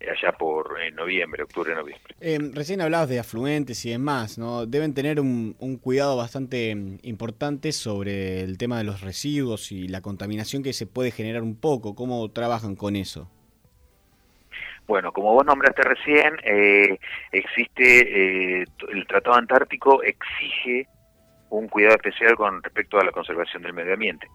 eh, 0.00 0.10
allá 0.10 0.32
por 0.32 0.76
noviembre, 0.94 1.42
octubre, 1.42 1.74
noviembre. 1.74 2.14
Eh, 2.20 2.38
recién 2.54 2.80
hablabas 2.80 3.08
de 3.08 3.18
afluentes 3.18 3.84
y 3.84 3.90
demás, 3.90 4.38
¿no? 4.38 4.66
Deben 4.66 4.94
tener 4.94 5.20
un, 5.20 5.54
cuidado 5.82 6.16
bastante 6.16 6.74
mm, 6.74 6.98
importante 7.02 7.72
sobre 7.72 8.40
el 8.42 8.58
tema 8.58 8.78
de 8.78 8.84
los 8.84 9.00
residuos 9.00 9.72
y 9.72 9.88
la 9.88 10.00
contaminación 10.00 10.62
que 10.62 10.72
se 10.72 10.86
puede 10.86 11.10
generar 11.10 11.42
un 11.42 11.58
poco. 11.60 11.94
¿Cómo 11.94 12.30
trabajan 12.30 12.76
con 12.76 12.96
eso? 12.96 13.30
Bueno, 14.86 15.12
como 15.12 15.34
vos 15.34 15.44
nombraste 15.44 15.82
recién, 15.82 16.34
eh, 16.44 16.98
existe 17.30 18.62
el 18.62 19.06
Tratado 19.06 19.36
Antártico 19.36 20.02
exige 20.02 20.88
un 21.50 21.68
cuidado 21.68 21.96
especial 21.96 22.36
con 22.36 22.62
respecto 22.62 22.98
a 22.98 23.04
la 23.04 23.12
conservación 23.12 23.62
del 23.62 23.72
medio 23.72 23.94
ambiente. 23.94 24.28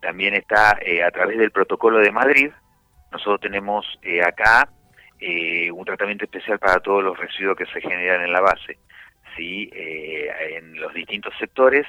También 0.00 0.34
está 0.34 0.78
eh, 0.80 1.02
a 1.02 1.10
través 1.10 1.38
del 1.38 1.50
protocolo 1.50 1.98
de 1.98 2.10
Madrid, 2.10 2.50
nosotros 3.12 3.40
tenemos 3.40 3.98
eh, 4.02 4.22
acá 4.22 4.68
eh, 5.18 5.70
un 5.70 5.84
tratamiento 5.84 6.24
especial 6.24 6.58
para 6.58 6.80
todos 6.80 7.02
los 7.02 7.18
residuos 7.18 7.56
que 7.56 7.66
se 7.66 7.80
generan 7.80 8.22
en 8.22 8.32
la 8.32 8.40
base. 8.40 8.78
¿sí? 9.36 9.70
en 9.72 10.78
los 10.80 10.92
distintos 10.92 11.32
sectores 11.38 11.86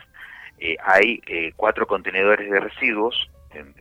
hay 0.83 1.19
cuatro 1.55 1.87
contenedores 1.87 2.49
de 2.49 2.59
residuos, 2.59 3.31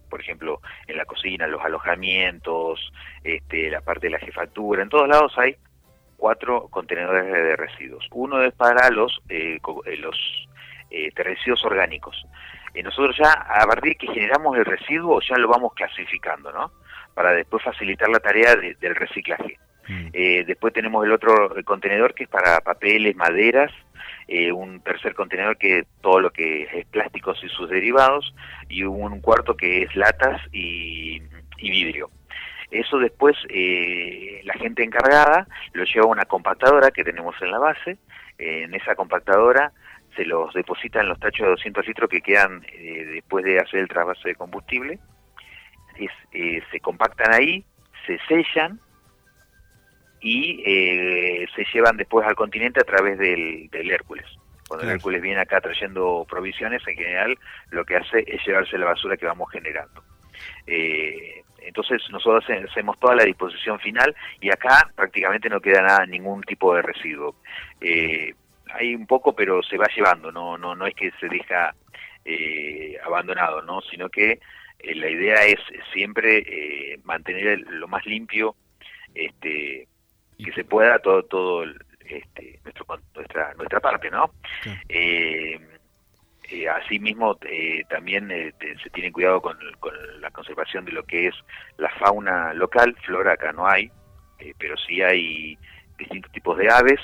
por 0.08 0.20
ejemplo, 0.20 0.60
en 0.88 0.96
la 0.96 1.04
cocina, 1.04 1.46
los 1.46 1.62
alojamientos, 1.62 2.90
este, 3.22 3.70
la 3.70 3.82
parte 3.82 4.06
de 4.06 4.12
la 4.12 4.18
jefatura, 4.18 4.82
en 4.82 4.88
todos 4.88 5.06
lados 5.06 5.34
hay 5.36 5.56
cuatro 6.20 6.68
contenedores 6.68 7.24
de 7.24 7.56
residuos. 7.56 8.06
Uno 8.12 8.42
es 8.42 8.54
para 8.54 8.90
los, 8.90 9.20
los 9.28 10.48
eh, 10.90 11.10
residuos 11.16 11.64
orgánicos. 11.64 12.26
Y 12.74 12.82
nosotros 12.82 13.16
ya, 13.16 13.32
a 13.32 13.66
partir 13.66 13.92
de 13.92 13.96
que 13.96 14.12
generamos 14.12 14.56
el 14.56 14.64
residuo, 14.64 15.20
ya 15.20 15.36
lo 15.36 15.48
vamos 15.48 15.74
clasificando, 15.74 16.52
¿no? 16.52 16.72
Para 17.14 17.32
después 17.32 17.62
facilitar 17.62 18.08
la 18.08 18.20
tarea 18.20 18.54
del 18.54 18.94
reciclaje. 18.94 19.58
Mm. 19.88 20.08
Eh, 20.12 20.44
después 20.46 20.72
tenemos 20.72 21.04
el 21.04 21.12
otro 21.12 21.52
contenedor 21.64 22.14
que 22.14 22.24
es 22.24 22.28
para 22.28 22.60
papeles, 22.60 23.16
maderas, 23.16 23.72
eh, 24.28 24.52
un 24.52 24.80
tercer 24.80 25.14
contenedor 25.14 25.56
que 25.58 25.80
es 25.80 25.86
todo 26.00 26.20
lo 26.20 26.30
que 26.30 26.62
es 26.72 26.86
plásticos 26.86 27.42
y 27.42 27.48
sus 27.48 27.68
derivados, 27.68 28.32
y 28.68 28.84
un 28.84 29.20
cuarto 29.20 29.56
que 29.56 29.82
es 29.82 29.96
latas 29.96 30.40
y, 30.52 31.20
vidrio. 31.58 32.10
Eso 32.70 32.98
después 32.98 33.36
eh, 33.48 34.40
la 34.44 34.54
gente 34.54 34.84
encargada 34.84 35.46
lo 35.72 35.84
lleva 35.84 36.04
a 36.04 36.10
una 36.10 36.24
compactadora 36.24 36.92
que 36.92 37.02
tenemos 37.02 37.34
en 37.42 37.50
la 37.50 37.58
base. 37.58 37.98
en 38.38 38.72
esa 38.74 38.94
compactadora 38.94 39.72
se 40.20 40.26
los 40.26 40.52
deposita 40.52 41.00
en 41.00 41.08
los 41.08 41.18
tachos 41.18 41.46
de 41.46 41.50
200 41.52 41.86
litros 41.86 42.10
que 42.10 42.20
quedan 42.20 42.62
eh, 42.72 43.06
después 43.14 43.42
de 43.42 43.58
hacer 43.58 43.80
el 43.80 43.88
trasvase 43.88 44.28
de 44.28 44.34
combustible, 44.34 44.98
es, 45.96 46.10
eh, 46.32 46.62
se 46.70 46.80
compactan 46.80 47.32
ahí, 47.32 47.64
se 48.06 48.18
sellan 48.28 48.78
y 50.20 50.62
eh, 50.66 51.46
se 51.56 51.64
llevan 51.72 51.96
después 51.96 52.26
al 52.26 52.34
continente 52.34 52.80
a 52.80 52.84
través 52.84 53.18
del, 53.18 53.70
del 53.70 53.90
Hércules. 53.90 54.26
Cuando 54.68 54.84
el 54.84 54.92
Hércules 54.92 55.22
viene 55.22 55.40
acá 55.40 55.60
trayendo 55.60 56.26
provisiones, 56.28 56.86
en 56.86 56.96
general 56.96 57.38
lo 57.70 57.84
que 57.86 57.96
hace 57.96 58.22
es 58.26 58.46
llevarse 58.46 58.76
la 58.76 58.86
basura 58.86 59.16
que 59.16 59.26
vamos 59.26 59.50
generando. 59.50 60.04
Eh, 60.66 61.42
entonces 61.62 62.02
nosotros 62.10 62.44
hacemos 62.68 62.98
toda 62.98 63.14
la 63.14 63.24
disposición 63.24 63.78
final 63.80 64.14
y 64.40 64.50
acá 64.50 64.90
prácticamente 64.94 65.48
no 65.48 65.60
queda 65.60 65.82
nada, 65.82 66.06
ningún 66.06 66.42
tipo 66.42 66.74
de 66.74 66.82
residuo. 66.82 67.36
Eh, 67.80 68.34
hay 68.74 68.94
un 68.94 69.06
poco, 69.06 69.34
pero 69.34 69.62
se 69.62 69.76
va 69.76 69.86
llevando, 69.94 70.30
no, 70.32 70.58
no, 70.58 70.74
no 70.74 70.86
es 70.86 70.94
que 70.94 71.10
se 71.20 71.28
deja 71.28 71.74
eh, 72.24 72.96
abandonado, 73.04 73.62
¿no? 73.62 73.80
sino 73.82 74.08
que 74.08 74.40
eh, 74.78 74.94
la 74.94 75.08
idea 75.08 75.44
es 75.46 75.58
siempre 75.92 76.38
eh, 76.38 77.00
mantener 77.04 77.60
lo 77.60 77.88
más 77.88 78.04
limpio 78.06 78.56
este, 79.14 79.88
que 80.38 80.52
se 80.52 80.64
pueda 80.64 80.98
todo, 80.98 81.22
todo 81.24 81.64
este, 82.00 82.60
nuestro, 82.64 82.86
nuestra, 83.14 83.54
nuestra 83.54 83.80
parte, 83.80 84.10
¿no? 84.10 84.32
Eh, 84.88 85.58
eh, 86.50 86.68
asimismo, 86.68 87.38
eh, 87.42 87.84
también 87.88 88.28
eh, 88.32 88.52
se 88.82 88.90
tiene 88.90 89.12
cuidado 89.12 89.40
con, 89.40 89.56
con, 89.78 89.94
la 90.20 90.30
conservación 90.32 90.84
de 90.84 90.90
lo 90.90 91.04
que 91.04 91.28
es 91.28 91.34
la 91.76 91.88
fauna 91.90 92.52
local. 92.54 92.96
Flora 93.04 93.34
acá 93.34 93.52
no 93.52 93.68
hay, 93.68 93.90
pero 94.58 94.76
sí 94.76 95.00
hay 95.00 95.56
distintos 95.96 96.32
tipos 96.32 96.58
de 96.58 96.68
aves. 96.68 97.00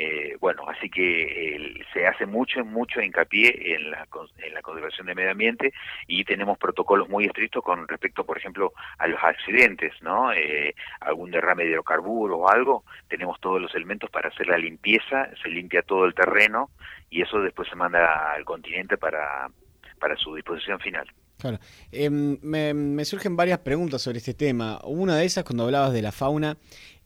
Eh, 0.00 0.36
bueno, 0.38 0.62
así 0.68 0.88
que 0.88 1.84
se 1.92 2.06
hace 2.06 2.24
mucho, 2.24 2.64
mucho 2.64 3.00
hincapié 3.00 3.74
en 3.74 3.90
la, 3.90 4.06
en 4.38 4.54
la 4.54 4.62
conservación 4.62 5.08
del 5.08 5.16
medio 5.16 5.32
ambiente 5.32 5.72
y 6.06 6.22
tenemos 6.22 6.56
protocolos 6.56 7.08
muy 7.08 7.24
estrictos 7.24 7.64
con 7.64 7.88
respecto, 7.88 8.24
por 8.24 8.38
ejemplo, 8.38 8.72
a 8.98 9.08
los 9.08 9.18
accidentes, 9.20 9.92
¿no? 10.00 10.32
Eh, 10.32 10.76
algún 11.00 11.32
derrame 11.32 11.64
de 11.64 11.70
hidrocarburos 11.70 12.38
o 12.40 12.48
algo, 12.48 12.84
tenemos 13.08 13.40
todos 13.40 13.60
los 13.60 13.74
elementos 13.74 14.08
para 14.08 14.28
hacer 14.28 14.46
la 14.46 14.56
limpieza, 14.56 15.30
se 15.42 15.48
limpia 15.48 15.82
todo 15.82 16.04
el 16.04 16.14
terreno 16.14 16.70
y 17.10 17.22
eso 17.22 17.40
después 17.40 17.68
se 17.68 17.74
manda 17.74 18.34
al 18.34 18.44
continente 18.44 18.98
para, 18.98 19.50
para 19.98 20.16
su 20.16 20.32
disposición 20.36 20.78
final. 20.78 21.12
Claro. 21.38 21.58
Eh, 21.92 22.10
me, 22.10 22.74
me, 22.74 23.04
surgen 23.04 23.36
varias 23.36 23.60
preguntas 23.60 24.02
sobre 24.02 24.18
este 24.18 24.34
tema. 24.34 24.80
Una 24.84 25.16
de 25.16 25.24
esas, 25.24 25.44
cuando 25.44 25.64
hablabas 25.64 25.92
de 25.92 26.02
la 26.02 26.10
fauna, 26.10 26.56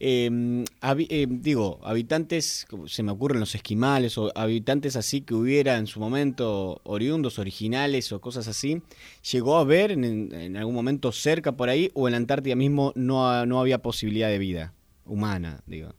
eh, 0.05 0.65
eh, 1.11 1.27
digo, 1.29 1.79
habitantes, 1.85 2.67
se 2.87 3.03
me 3.05 3.13
ocurren 3.13 3.39
los 3.39 3.55
esquimales, 3.55 4.19
o 4.19 4.33
habitantes 4.35 4.97
así 4.97 5.25
que 5.25 5.33
hubiera 5.33 5.77
en 5.77 5.87
su 5.87 6.01
momento 6.01 6.81
oriundos, 6.83 7.39
originales 7.39 8.11
o 8.11 8.21
cosas 8.21 8.49
así, 8.49 8.83
¿llegó 9.31 9.59
a 9.59 9.65
ver 9.65 9.93
en, 9.93 10.57
algún 10.57 10.75
momento 10.75 11.13
cerca 11.13 11.53
por 11.53 11.69
ahí 11.69 11.93
o 11.95 12.09
en 12.09 12.13
la 12.13 12.17
Antártida 12.17 12.57
mismo 12.57 12.93
no, 12.97 13.47
no 13.47 13.61
había 13.61 13.79
posibilidad 13.79 14.29
de 14.29 14.39
vida 14.39 14.73
humana, 15.05 15.61
digo? 15.67 15.95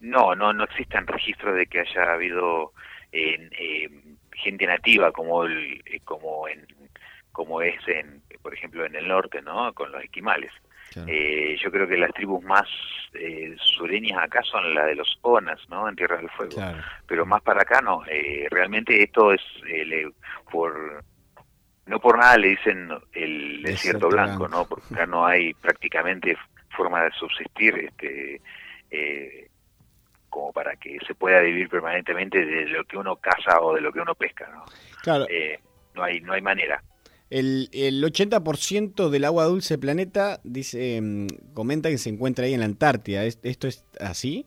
No, 0.00 0.34
no, 0.34 0.52
no 0.52 0.64
existen 0.64 1.06
registros 1.06 1.56
de 1.56 1.64
que 1.64 1.80
haya 1.80 2.12
habido 2.12 2.74
gente 4.32 4.66
nativa 4.66 5.12
como 5.12 5.44
el, 5.44 5.82
como 6.04 6.46
en 6.46 6.66
como 7.32 7.62
es 7.62 7.76
en 7.88 8.22
por 8.42 8.52
ejemplo 8.52 8.84
en 8.84 8.94
el 8.96 9.08
norte 9.08 9.42
no 9.42 9.72
con 9.72 9.90
los 9.92 10.02
esquimales 10.02 10.52
claro. 10.90 11.08
eh, 11.10 11.56
yo 11.62 11.70
creo 11.70 11.88
que 11.88 11.96
las 11.96 12.12
tribus 12.12 12.42
más 12.44 12.68
eh, 13.14 13.54
sureñas 13.58 14.22
acá 14.22 14.42
son 14.42 14.74
las 14.74 14.86
de 14.86 14.94
los 14.94 15.18
onas 15.22 15.58
no 15.68 15.88
en 15.88 15.96
tierra 15.96 16.18
del 16.18 16.30
fuego 16.30 16.54
claro. 16.54 16.78
pero 17.06 17.26
más 17.26 17.42
para 17.42 17.62
acá 17.62 17.80
no 17.80 18.02
eh, 18.06 18.46
realmente 18.50 19.02
esto 19.02 19.32
es 19.32 19.40
eh, 19.66 19.84
le, 19.84 20.12
por 20.50 21.02
no 21.86 21.98
por 22.00 22.18
nada 22.18 22.36
le 22.36 22.48
dicen 22.48 22.88
el 23.12 23.62
desierto, 23.62 23.68
desierto 23.68 24.08
blanco, 24.08 24.38
blanco, 24.38 24.48
no 24.48 24.64
porque 24.66 24.94
acá 24.94 25.06
no 25.06 25.26
hay 25.26 25.54
prácticamente 25.54 26.36
forma 26.76 27.02
de 27.04 27.10
subsistir 27.12 27.78
este 27.78 28.40
eh, 28.90 29.48
como 30.28 30.52
para 30.52 30.76
que 30.76 30.98
se 31.06 31.14
pueda 31.14 31.40
vivir 31.40 31.68
permanentemente 31.68 32.44
de 32.44 32.66
lo 32.66 32.84
que 32.84 32.96
uno 32.96 33.16
caza 33.16 33.60
o 33.60 33.74
de 33.74 33.80
lo 33.80 33.92
que 33.92 34.00
uno 34.00 34.14
pesca, 34.14 34.48
¿no? 34.54 34.64
Claro. 35.02 35.26
Eh, 35.28 35.58
no 35.94 36.04
hay 36.04 36.20
no 36.20 36.32
hay 36.32 36.40
manera. 36.40 36.82
El, 37.30 37.68
el 37.72 38.02
80% 38.02 39.08
del 39.08 39.24
agua 39.24 39.44
dulce 39.44 39.74
del 39.74 39.80
planeta 39.80 40.40
dice 40.42 40.98
eh, 40.98 41.26
comenta 41.54 41.88
que 41.88 41.98
se 41.98 42.10
encuentra 42.10 42.44
ahí 42.44 42.54
en 42.54 42.60
la 42.60 42.66
Antártida. 42.66 43.24
¿Esto 43.24 43.68
es 43.68 43.84
así? 44.00 44.44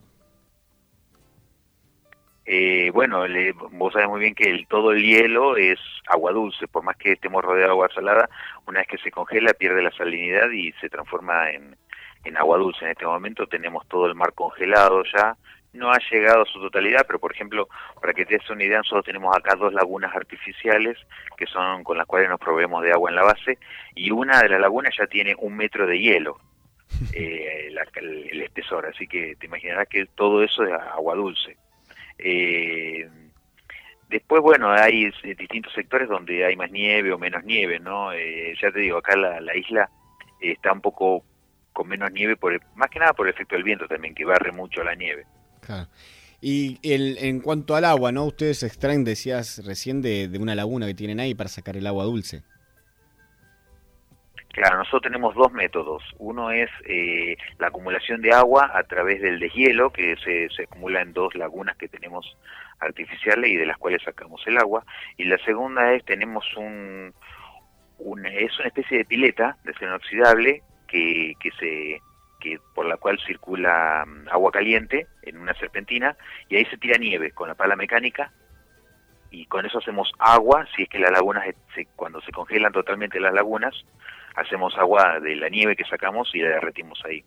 Eh, 2.45 2.91
bueno, 2.93 3.25
le, 3.25 3.53
vos 3.53 3.93
sabés 3.93 4.09
muy 4.09 4.19
bien 4.19 4.35
que 4.35 4.51
el, 4.51 4.67
todo 4.67 4.91
el 4.91 5.01
hielo 5.01 5.55
es 5.55 5.79
agua 6.07 6.33
dulce, 6.33 6.67
por 6.67 6.83
más 6.83 6.97
que 6.97 7.13
estemos 7.13 7.41
rodeados 7.41 7.69
de 7.69 7.71
agua 7.71 7.89
salada, 7.95 8.29
una 8.67 8.79
vez 8.79 8.87
que 8.89 8.97
se 8.97 9.11
congela 9.11 9.53
pierde 9.53 9.81
la 9.81 9.91
salinidad 9.91 10.51
y 10.51 10.73
se 10.73 10.89
transforma 10.89 11.51
en, 11.51 11.77
en 12.25 12.37
agua 12.37 12.57
dulce. 12.57 12.83
En 12.83 12.91
este 12.91 13.05
momento 13.05 13.47
tenemos 13.47 13.87
todo 13.87 14.07
el 14.07 14.15
mar 14.15 14.33
congelado 14.33 15.03
ya, 15.15 15.37
no 15.73 15.91
ha 15.91 15.97
llegado 16.11 16.43
a 16.43 16.45
su 16.45 16.59
totalidad, 16.59 17.03
pero 17.05 17.19
por 17.19 17.33
ejemplo, 17.33 17.67
para 17.99 18.13
que 18.13 18.25
te 18.25 18.37
des 18.37 18.49
una 18.49 18.63
idea, 18.63 18.77
nosotros 18.77 19.05
tenemos 19.05 19.35
acá 19.35 19.55
dos 19.55 19.73
lagunas 19.73 20.15
artificiales 20.15 20.97
que 21.35 21.47
son 21.47 21.83
con 21.83 21.97
las 21.97 22.05
cuales 22.05 22.29
nos 22.29 22.39
proveemos 22.39 22.83
de 22.83 22.91
agua 22.91 23.09
en 23.09 23.15
la 23.15 23.23
base 23.23 23.57
y 23.95 24.11
una 24.11 24.41
de 24.41 24.49
las 24.49 24.61
lagunas 24.61 24.93
ya 24.97 25.07
tiene 25.07 25.35
un 25.37 25.55
metro 25.55 25.87
de 25.87 25.99
hielo, 25.99 26.39
eh, 27.13 27.69
la, 27.71 27.85
el, 27.95 28.29
el, 28.31 28.41
espesor, 28.41 28.85
así 28.85 29.07
que 29.07 29.35
te 29.35 29.47
imaginarás 29.47 29.87
que 29.87 30.05
todo 30.05 30.43
eso 30.43 30.63
es 30.63 30.73
agua 30.73 31.15
dulce. 31.15 31.57
Eh, 32.19 33.09
después, 34.09 34.41
bueno, 34.41 34.71
hay 34.71 35.11
distintos 35.37 35.73
sectores 35.73 36.07
donde 36.07 36.45
hay 36.45 36.55
más 36.55 36.71
nieve 36.71 37.11
o 37.11 37.17
menos 37.17 37.43
nieve, 37.43 37.79
¿no? 37.79 38.13
Eh, 38.13 38.53
ya 38.61 38.71
te 38.71 38.79
digo, 38.79 38.99
acá 38.99 39.15
la, 39.15 39.41
la 39.41 39.57
isla 39.57 39.89
está 40.39 40.71
un 40.71 40.81
poco 40.81 41.23
con 41.71 41.87
menos 41.87 42.11
nieve, 42.11 42.37
por 42.37 42.53
el, 42.53 42.61
más 42.75 42.89
que 42.89 42.99
nada 42.99 43.13
por 43.13 43.27
el 43.27 43.33
efecto 43.33 43.55
del 43.55 43.63
viento 43.63 43.87
también, 43.87 44.13
que 44.13 44.25
barre 44.25 44.51
mucho 44.51 44.83
la 44.83 44.93
nieve. 44.93 45.25
Claro. 45.65 45.87
Y 46.45 46.77
el, 46.83 47.17
en 47.19 47.39
cuanto 47.39 47.73
al 47.73 47.85
agua, 47.85 48.11
¿no? 48.11 48.25
Ustedes 48.25 48.63
extraen, 48.63 49.05
decías 49.05 49.65
recién, 49.65 50.01
de, 50.01 50.29
una 50.41 50.55
laguna 50.55 50.85
que 50.87 50.93
tienen 50.93 51.21
ahí 51.21 51.33
para 51.33 51.47
sacar 51.47 51.77
el 51.77 51.87
agua 51.87 52.03
dulce. 52.03 52.43
Claro, 54.49 54.77
nosotros 54.77 55.03
tenemos 55.03 55.33
dos 55.35 55.53
métodos. 55.53 56.03
Uno 56.19 56.51
es 56.51 56.69
eh, 56.85 57.37
la 57.59 57.67
acumulación 57.67 58.21
de 58.21 58.33
agua 58.33 58.69
a 58.73 58.83
través 58.83 59.21
del 59.21 59.39
deshielo, 59.39 59.91
que 59.91 60.17
se, 60.17 60.49
se, 60.49 60.63
acumula 60.63 61.01
en 61.01 61.13
dos 61.13 61.33
lagunas 61.33 61.77
que 61.77 61.87
tenemos 61.87 62.37
artificiales 62.81 63.49
y 63.49 63.55
de 63.55 63.65
las 63.65 63.77
cuales 63.77 64.03
sacamos 64.03 64.45
el 64.45 64.57
agua. 64.57 64.85
Y 65.15 65.23
la 65.23 65.37
segunda 65.45 65.93
es, 65.93 66.03
tenemos 66.03 66.45
un, 66.57 67.13
un 67.99 68.25
es 68.25 68.59
una 68.59 68.67
especie 68.67 68.97
de 68.97 69.05
pileta 69.05 69.55
de 69.63 69.71
acero 69.71 69.91
inoxidable 69.91 70.61
que, 70.87 71.35
que 71.39 71.51
se 71.51 72.01
que 72.43 72.59
por 72.75 72.85
la 72.85 72.97
cual 72.97 73.17
circula 73.25 74.03
um, 74.05 74.27
agua 74.29 74.51
caliente 74.51 75.07
en 75.21 75.37
una 75.37 75.53
serpentina 75.53 76.17
y 76.49 76.57
ahí 76.57 76.65
se 76.65 76.77
tira 76.77 76.97
nieve 76.97 77.31
con 77.31 77.47
la 77.47 77.55
pala 77.55 77.77
mecánica 77.77 78.33
y 79.31 79.45
con 79.45 79.65
eso 79.65 79.79
hacemos 79.79 80.11
agua, 80.19 80.67
si 80.75 80.83
es 80.83 80.89
que 80.89 80.99
las 80.99 81.11
lagunas, 81.11 81.45
se, 81.73 81.87
cuando 81.95 82.21
se 82.21 82.31
congelan 82.31 82.71
totalmente 82.71 83.19
las 83.19 83.33
lagunas, 83.33 83.73
hacemos 84.35 84.77
agua 84.77 85.19
de 85.19 85.35
la 85.37 85.49
nieve 85.49 85.75
que 85.75 85.85
sacamos 85.85 86.29
y 86.35 86.39
la 86.39 86.49
derretimos 86.49 87.01
ahí. 87.05 87.23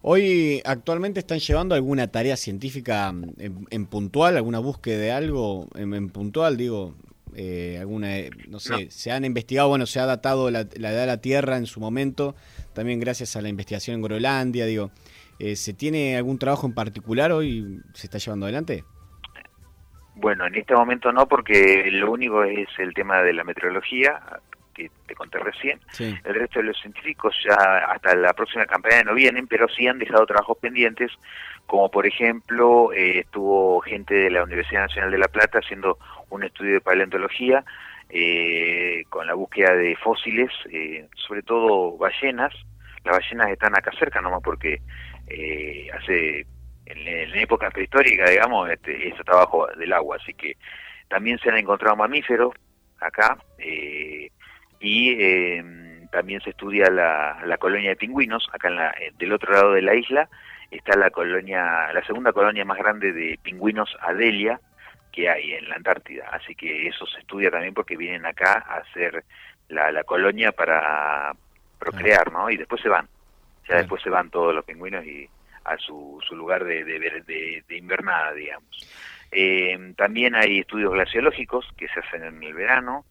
Hoy 0.00 0.62
actualmente 0.64 1.20
están 1.20 1.40
llevando 1.40 1.74
alguna 1.74 2.06
tarea 2.08 2.36
científica 2.36 3.08
en, 3.10 3.66
en 3.68 3.86
puntual, 3.86 4.36
alguna 4.36 4.60
búsqueda 4.60 4.98
de 4.98 5.12
algo 5.12 5.68
en, 5.74 5.92
en 5.92 6.08
puntual, 6.08 6.56
digo, 6.56 6.94
eh, 7.34 7.78
alguna, 7.78 8.08
no 8.48 8.58
sé, 8.58 8.84
no. 8.84 8.90
se 8.90 9.12
han 9.12 9.24
investigado, 9.24 9.68
bueno, 9.68 9.86
se 9.86 10.00
ha 10.00 10.06
datado 10.06 10.50
la, 10.50 10.66
la, 10.76 10.90
edad 10.90 11.00
de 11.02 11.06
la 11.06 11.20
Tierra 11.20 11.56
en 11.56 11.66
su 11.66 11.80
momento, 11.80 12.34
también 12.72 13.00
gracias 13.00 13.36
a 13.36 13.42
la 13.42 13.48
investigación 13.48 13.96
en 13.96 14.02
Groenlandia, 14.02 14.66
digo, 14.66 14.90
eh, 15.38 15.56
¿se 15.56 15.72
tiene 15.72 16.16
algún 16.16 16.38
trabajo 16.38 16.66
en 16.66 16.74
particular 16.74 17.32
hoy, 17.32 17.80
se 17.94 18.06
está 18.06 18.18
llevando 18.18 18.46
adelante? 18.46 18.84
Bueno, 20.14 20.46
en 20.46 20.54
este 20.54 20.74
momento 20.74 21.12
no, 21.12 21.26
porque 21.26 21.88
lo 21.90 22.12
único 22.12 22.44
es 22.44 22.68
el 22.78 22.92
tema 22.92 23.22
de 23.22 23.32
la 23.32 23.42
meteorología, 23.42 24.20
que 24.74 24.90
te 25.06 25.14
conté 25.14 25.38
recién. 25.38 25.80
Sí. 25.92 26.14
El 26.24 26.34
resto 26.34 26.58
de 26.58 26.66
los 26.66 26.78
científicos 26.78 27.34
ya 27.44 27.54
hasta 27.90 28.14
la 28.14 28.32
próxima 28.34 28.66
campaña 28.66 29.02
no 29.02 29.14
vienen, 29.14 29.46
pero 29.46 29.66
sí 29.68 29.86
han 29.86 29.98
dejado 29.98 30.26
trabajos 30.26 30.58
pendientes, 30.58 31.10
como 31.66 31.90
por 31.90 32.06
ejemplo 32.06 32.92
eh, 32.92 33.20
estuvo 33.20 33.80
gente 33.80 34.14
de 34.14 34.30
la 34.30 34.44
Universidad 34.44 34.82
Nacional 34.82 35.10
de 35.10 35.18
La 35.18 35.28
Plata 35.28 35.58
haciendo 35.58 35.98
un 36.28 36.44
estudio 36.44 36.74
de 36.74 36.80
paleontología 36.80 37.64
eh, 38.12 39.04
con 39.08 39.26
la 39.26 39.34
búsqueda 39.34 39.74
de 39.74 39.96
fósiles, 39.96 40.50
eh, 40.70 41.06
sobre 41.14 41.42
todo 41.42 41.96
ballenas. 41.96 42.52
Las 43.04 43.18
ballenas 43.18 43.50
están 43.50 43.76
acá 43.76 43.90
cerca 43.98 44.20
nomás 44.20 44.42
porque 44.42 44.80
eh, 45.28 45.88
hace 45.92 46.46
en, 46.86 47.30
la 47.30 47.40
época 47.40 47.70
prehistórica, 47.70 48.28
digamos, 48.28 48.68
este, 48.70 49.08
ese 49.08 49.22
trabajo 49.24 49.66
del 49.78 49.92
agua, 49.92 50.16
así 50.20 50.34
que 50.34 50.56
también 51.08 51.38
se 51.38 51.50
han 51.50 51.58
encontrado 51.58 51.96
mamíferos 51.96 52.54
acá 53.00 53.38
eh, 53.58 54.30
y 54.80 55.10
eh, 55.10 55.64
también 56.12 56.40
se 56.40 56.50
estudia 56.50 56.90
la, 56.90 57.40
la, 57.44 57.58
colonia 57.58 57.90
de 57.90 57.96
pingüinos 57.96 58.48
acá 58.52 58.68
en 58.68 58.76
la, 58.76 58.90
eh, 58.90 59.12
del 59.18 59.32
otro 59.32 59.52
lado 59.52 59.72
de 59.72 59.82
la 59.82 59.94
isla 59.94 60.28
está 60.70 60.96
la 60.96 61.10
colonia, 61.10 61.92
la 61.92 62.04
segunda 62.06 62.32
colonia 62.32 62.64
más 62.64 62.78
grande 62.78 63.12
de 63.12 63.38
pingüinos 63.42 63.96
Adelia 64.00 64.60
que 65.10 65.28
hay 65.28 65.52
en 65.52 65.68
la 65.68 65.76
Antártida, 65.76 66.28
así 66.32 66.54
que 66.54 66.88
eso 66.88 67.06
se 67.06 67.20
estudia 67.20 67.50
también 67.50 67.74
porque 67.74 67.96
vienen 67.96 68.26
acá 68.26 68.64
a 68.66 68.76
hacer 68.78 69.24
la, 69.68 69.90
la 69.92 70.04
colonia 70.04 70.52
para 70.52 71.32
procrear, 71.78 72.32
¿no? 72.32 72.50
Y 72.50 72.56
después 72.56 72.80
se 72.82 72.88
van. 72.88 73.08
Ya 73.68 73.76
después 73.76 74.02
se 74.02 74.10
van 74.10 74.30
todos 74.30 74.54
los 74.54 74.64
pingüinos 74.64 75.04
y 75.04 75.28
a 75.64 75.76
su, 75.78 76.20
su 76.26 76.34
lugar 76.34 76.64
de, 76.64 76.84
de, 76.84 76.98
de, 76.98 77.64
de 77.66 77.76
invernada, 77.76 78.32
digamos. 78.32 78.68
Eh, 79.30 79.92
también 79.96 80.34
hay 80.34 80.60
estudios 80.60 80.92
glaciológicos 80.92 81.66
que 81.76 81.88
se 81.88 82.00
hacen 82.00 82.24
en 82.24 82.42
el 82.42 82.54
verano 82.54 83.04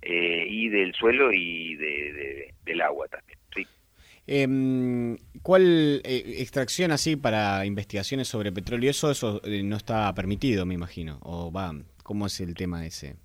eh, 0.00 0.46
y 0.48 0.68
del 0.68 0.94
suelo 0.94 1.30
y 1.32 1.74
de, 1.76 2.54
del 2.64 2.80
agua 2.80 3.08
también. 3.08 3.38
Sí. 3.54 3.66
Em, 4.26 5.16
¿Cuál 5.42 6.00
eh, 6.04 6.36
extracción 6.38 6.90
así 6.90 7.14
para 7.16 7.64
investigaciones 7.64 8.26
sobre 8.28 8.50
petróleo? 8.52 8.90
Eso, 8.90 9.10
eso 9.10 9.40
eh, 9.44 9.62
no 9.62 9.76
está 9.76 10.12
permitido, 10.14 10.66
me 10.66 10.74
imagino. 10.74 11.18
O 11.22 11.52
va, 11.52 11.72
¿cómo 12.02 12.26
es 12.26 12.40
el 12.40 12.54
tema 12.54 12.84
ese? 12.86 13.16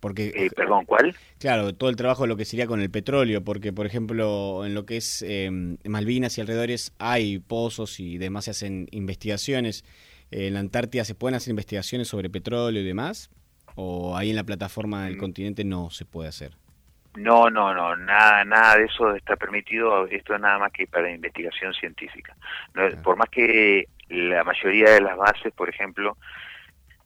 Porque, 0.00 0.32
eh, 0.34 0.50
perdón, 0.54 0.84
¿cuál? 0.86 1.14
Claro, 1.38 1.74
todo 1.74 1.90
el 1.90 1.96
trabajo 1.96 2.22
de 2.22 2.28
lo 2.28 2.36
que 2.36 2.44
sería 2.44 2.66
con 2.66 2.80
el 2.80 2.90
petróleo, 2.90 3.42
porque 3.42 3.72
por 3.72 3.86
ejemplo 3.86 4.64
en 4.64 4.74
lo 4.74 4.86
que 4.86 4.98
es 4.98 5.22
eh, 5.26 5.50
Malvinas 5.84 6.36
y 6.38 6.40
alrededores 6.42 6.92
hay 6.98 7.38
pozos 7.38 7.98
y 7.98 8.16
demás 8.18 8.44
se 8.44 8.52
hacen 8.52 8.88
investigaciones. 8.92 9.84
en 10.30 10.54
la 10.54 10.60
Antártida 10.60 11.04
se 11.04 11.14
pueden 11.14 11.34
hacer 11.36 11.50
investigaciones 11.50 12.08
sobre 12.08 12.28
petróleo 12.28 12.82
y 12.82 12.84
demás, 12.84 13.30
o 13.74 14.16
ahí 14.16 14.30
en 14.30 14.36
la 14.36 14.44
plataforma 14.44 15.04
del 15.04 15.16
Mm. 15.16 15.20
continente 15.20 15.64
no 15.64 15.90
se 15.90 16.04
puede 16.04 16.28
hacer. 16.28 16.56
No, 17.16 17.48
no, 17.50 17.72
no, 17.74 17.96
nada, 17.96 18.44
nada 18.44 18.76
de 18.76 18.84
eso 18.84 19.14
está 19.14 19.36
permitido. 19.36 20.06
Esto 20.06 20.34
es 20.34 20.40
nada 20.40 20.58
más 20.58 20.72
que 20.72 20.86
para 20.86 21.10
investigación 21.10 21.72
científica. 21.74 22.34
No, 22.74 22.82
Por 23.02 23.16
más 23.16 23.28
que 23.30 23.88
la 24.08 24.44
mayoría 24.44 24.90
de 24.90 25.00
las 25.00 25.16
bases, 25.16 25.52
por 25.54 25.68
ejemplo, 25.68 26.16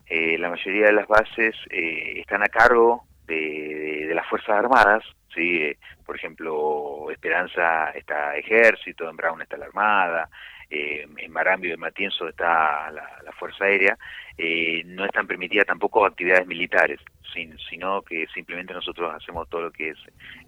eh, 0.07 0.37
la 0.39 0.51
mayoría 0.51 0.87
de 0.87 0.93
las 0.93 1.07
bases 1.09 1.55
eh, 1.71 2.21
están 2.21 2.43
a 2.43 2.49
cargo 2.49 3.05
de, 3.27 3.37
de- 3.37 4.07
de 4.09 4.15
las 4.15 4.27
Fuerzas 4.27 4.57
Armadas, 4.57 5.05
¿sí? 5.35 5.63
Eh, 5.63 5.79
por 6.05 6.17
ejemplo, 6.17 7.09
Esperanza 7.11 7.91
está 7.91 8.37
Ejército, 8.37 9.09
en 9.09 9.17
Brown 9.17 9.41
está 9.41 9.57
la 9.57 9.67
Armada, 9.67 10.29
eh, 10.71 11.07
en 11.17 11.33
Marambio 11.33 11.71
y 11.71 11.75
en 11.75 11.81
Matienzo 11.81 12.29
está 12.29 12.91
la, 12.91 13.21
la 13.25 13.33
Fuerza 13.33 13.65
Aérea, 13.65 13.99
eh, 14.39 14.83
no 14.85 15.05
están 15.05 15.27
permitidas 15.27 15.67
tampoco 15.67 16.07
actividades 16.07 16.47
militares, 16.47 17.01
sin- 17.35 17.59
sino 17.69 18.03
que 18.03 18.27
simplemente 18.35 18.73
nosotros 18.73 19.13
hacemos 19.15 19.49
todo 19.49 19.63
lo 19.63 19.73
que 19.73 19.91
es 19.91 19.99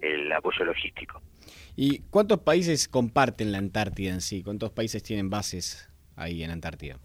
el 0.01 0.31
apoyo 0.31 0.65
logístico. 0.65 1.21
¿Y 1.75 1.99
cuántos 2.09 2.39
países 2.39 2.87
comparten 2.87 3.51
la 3.51 3.57
Antártida 3.57 4.11
en 4.13 4.21
sí? 4.21 4.43
¿Cuántos 4.43 4.71
países 4.71 5.03
tienen 5.03 5.29
bases 5.29 5.89
ahí 6.15 6.43
en 6.43 6.51
Antártida? 6.51 6.97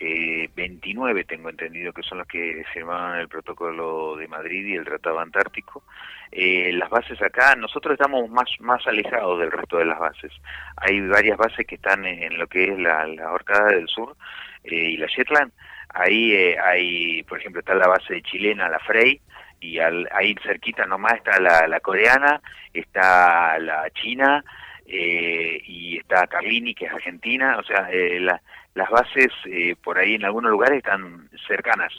eh, 0.00 0.37
29 0.54 1.24
tengo 1.24 1.50
entendido 1.50 1.92
que 1.92 2.02
son 2.02 2.18
los 2.18 2.26
que 2.28 2.64
firmaron 2.72 3.18
el 3.18 3.28
protocolo 3.28 4.16
de 4.16 4.28
Madrid 4.28 4.66
y 4.66 4.74
el 4.76 4.84
Tratado 4.84 5.18
Antártico. 5.20 5.82
Eh, 6.30 6.72
las 6.74 6.90
bases 6.90 7.20
acá, 7.22 7.56
nosotros 7.56 7.94
estamos 7.94 8.28
más, 8.30 8.48
más 8.60 8.86
alejados 8.86 9.40
del 9.40 9.50
resto 9.50 9.78
de 9.78 9.86
las 9.86 9.98
bases. 9.98 10.32
Hay 10.76 11.00
varias 11.08 11.36
bases 11.38 11.66
que 11.66 11.74
están 11.76 12.04
en, 12.04 12.38
lo 12.38 12.46
que 12.46 12.64
es 12.64 12.78
la, 12.78 13.06
la 13.06 13.32
Orcada 13.32 13.68
del 13.68 13.88
Sur 13.88 14.16
eh, 14.64 14.74
y 14.90 14.96
la 14.98 15.06
Shetland. 15.06 15.52
Ahí 15.94 16.32
eh, 16.32 16.56
hay, 16.62 17.22
por 17.24 17.38
ejemplo, 17.38 17.60
está 17.60 17.74
la 17.74 17.88
base 17.88 18.20
chilena, 18.22 18.68
la 18.68 18.78
Frey, 18.80 19.20
y 19.60 19.78
al, 19.78 20.08
ahí 20.12 20.34
cerquita 20.42 20.84
nomás 20.86 21.14
está 21.14 21.40
la, 21.40 21.66
la 21.66 21.80
coreana, 21.80 22.40
está 22.72 23.58
la 23.58 23.88
china, 23.90 24.44
eh, 24.86 25.60
y 25.64 25.98
está 25.98 26.26
Carlini, 26.26 26.74
que 26.74 26.86
es 26.86 26.92
argentina, 26.92 27.58
o 27.58 27.62
sea, 27.62 27.88
eh, 27.90 28.20
la- 28.20 28.40
las 28.78 28.90
bases 28.90 29.32
eh, 29.46 29.74
por 29.82 29.98
ahí 29.98 30.14
en 30.14 30.24
algunos 30.24 30.52
lugares 30.52 30.78
están 30.78 31.28
cercanas 31.48 31.92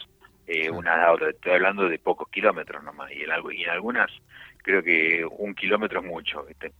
eh, 0.47 0.69
una 0.69 1.03
a 1.03 1.11
otra, 1.11 1.29
estoy 1.29 1.51
hablando 1.51 1.89
de 1.89 1.99
pocos 1.99 2.29
kilómetros 2.29 2.81
nomás, 2.83 3.11
y 3.11 3.21
en, 3.21 3.31
algo, 3.31 3.51
y 3.51 3.63
en 3.63 3.69
algunas 3.69 4.09
creo 4.63 4.81
que 4.81 5.25
un 5.29 5.53
kilómetro 5.53 5.99
es 5.99 6.05
mucho, 6.05 6.43
¿viste? 6.45 6.71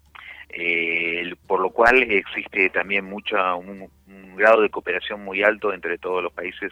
Eh, 0.50 1.36
por 1.46 1.60
lo 1.60 1.70
cual 1.70 2.02
existe 2.04 2.70
también 2.70 3.06
mucha, 3.06 3.54
un, 3.56 3.92
un 4.08 4.36
grado 4.38 4.62
de 4.62 4.70
cooperación 4.70 5.24
muy 5.24 5.44
alto 5.44 5.74
entre 5.74 5.98
todos 5.98 6.24
los 6.24 6.32
países 6.32 6.72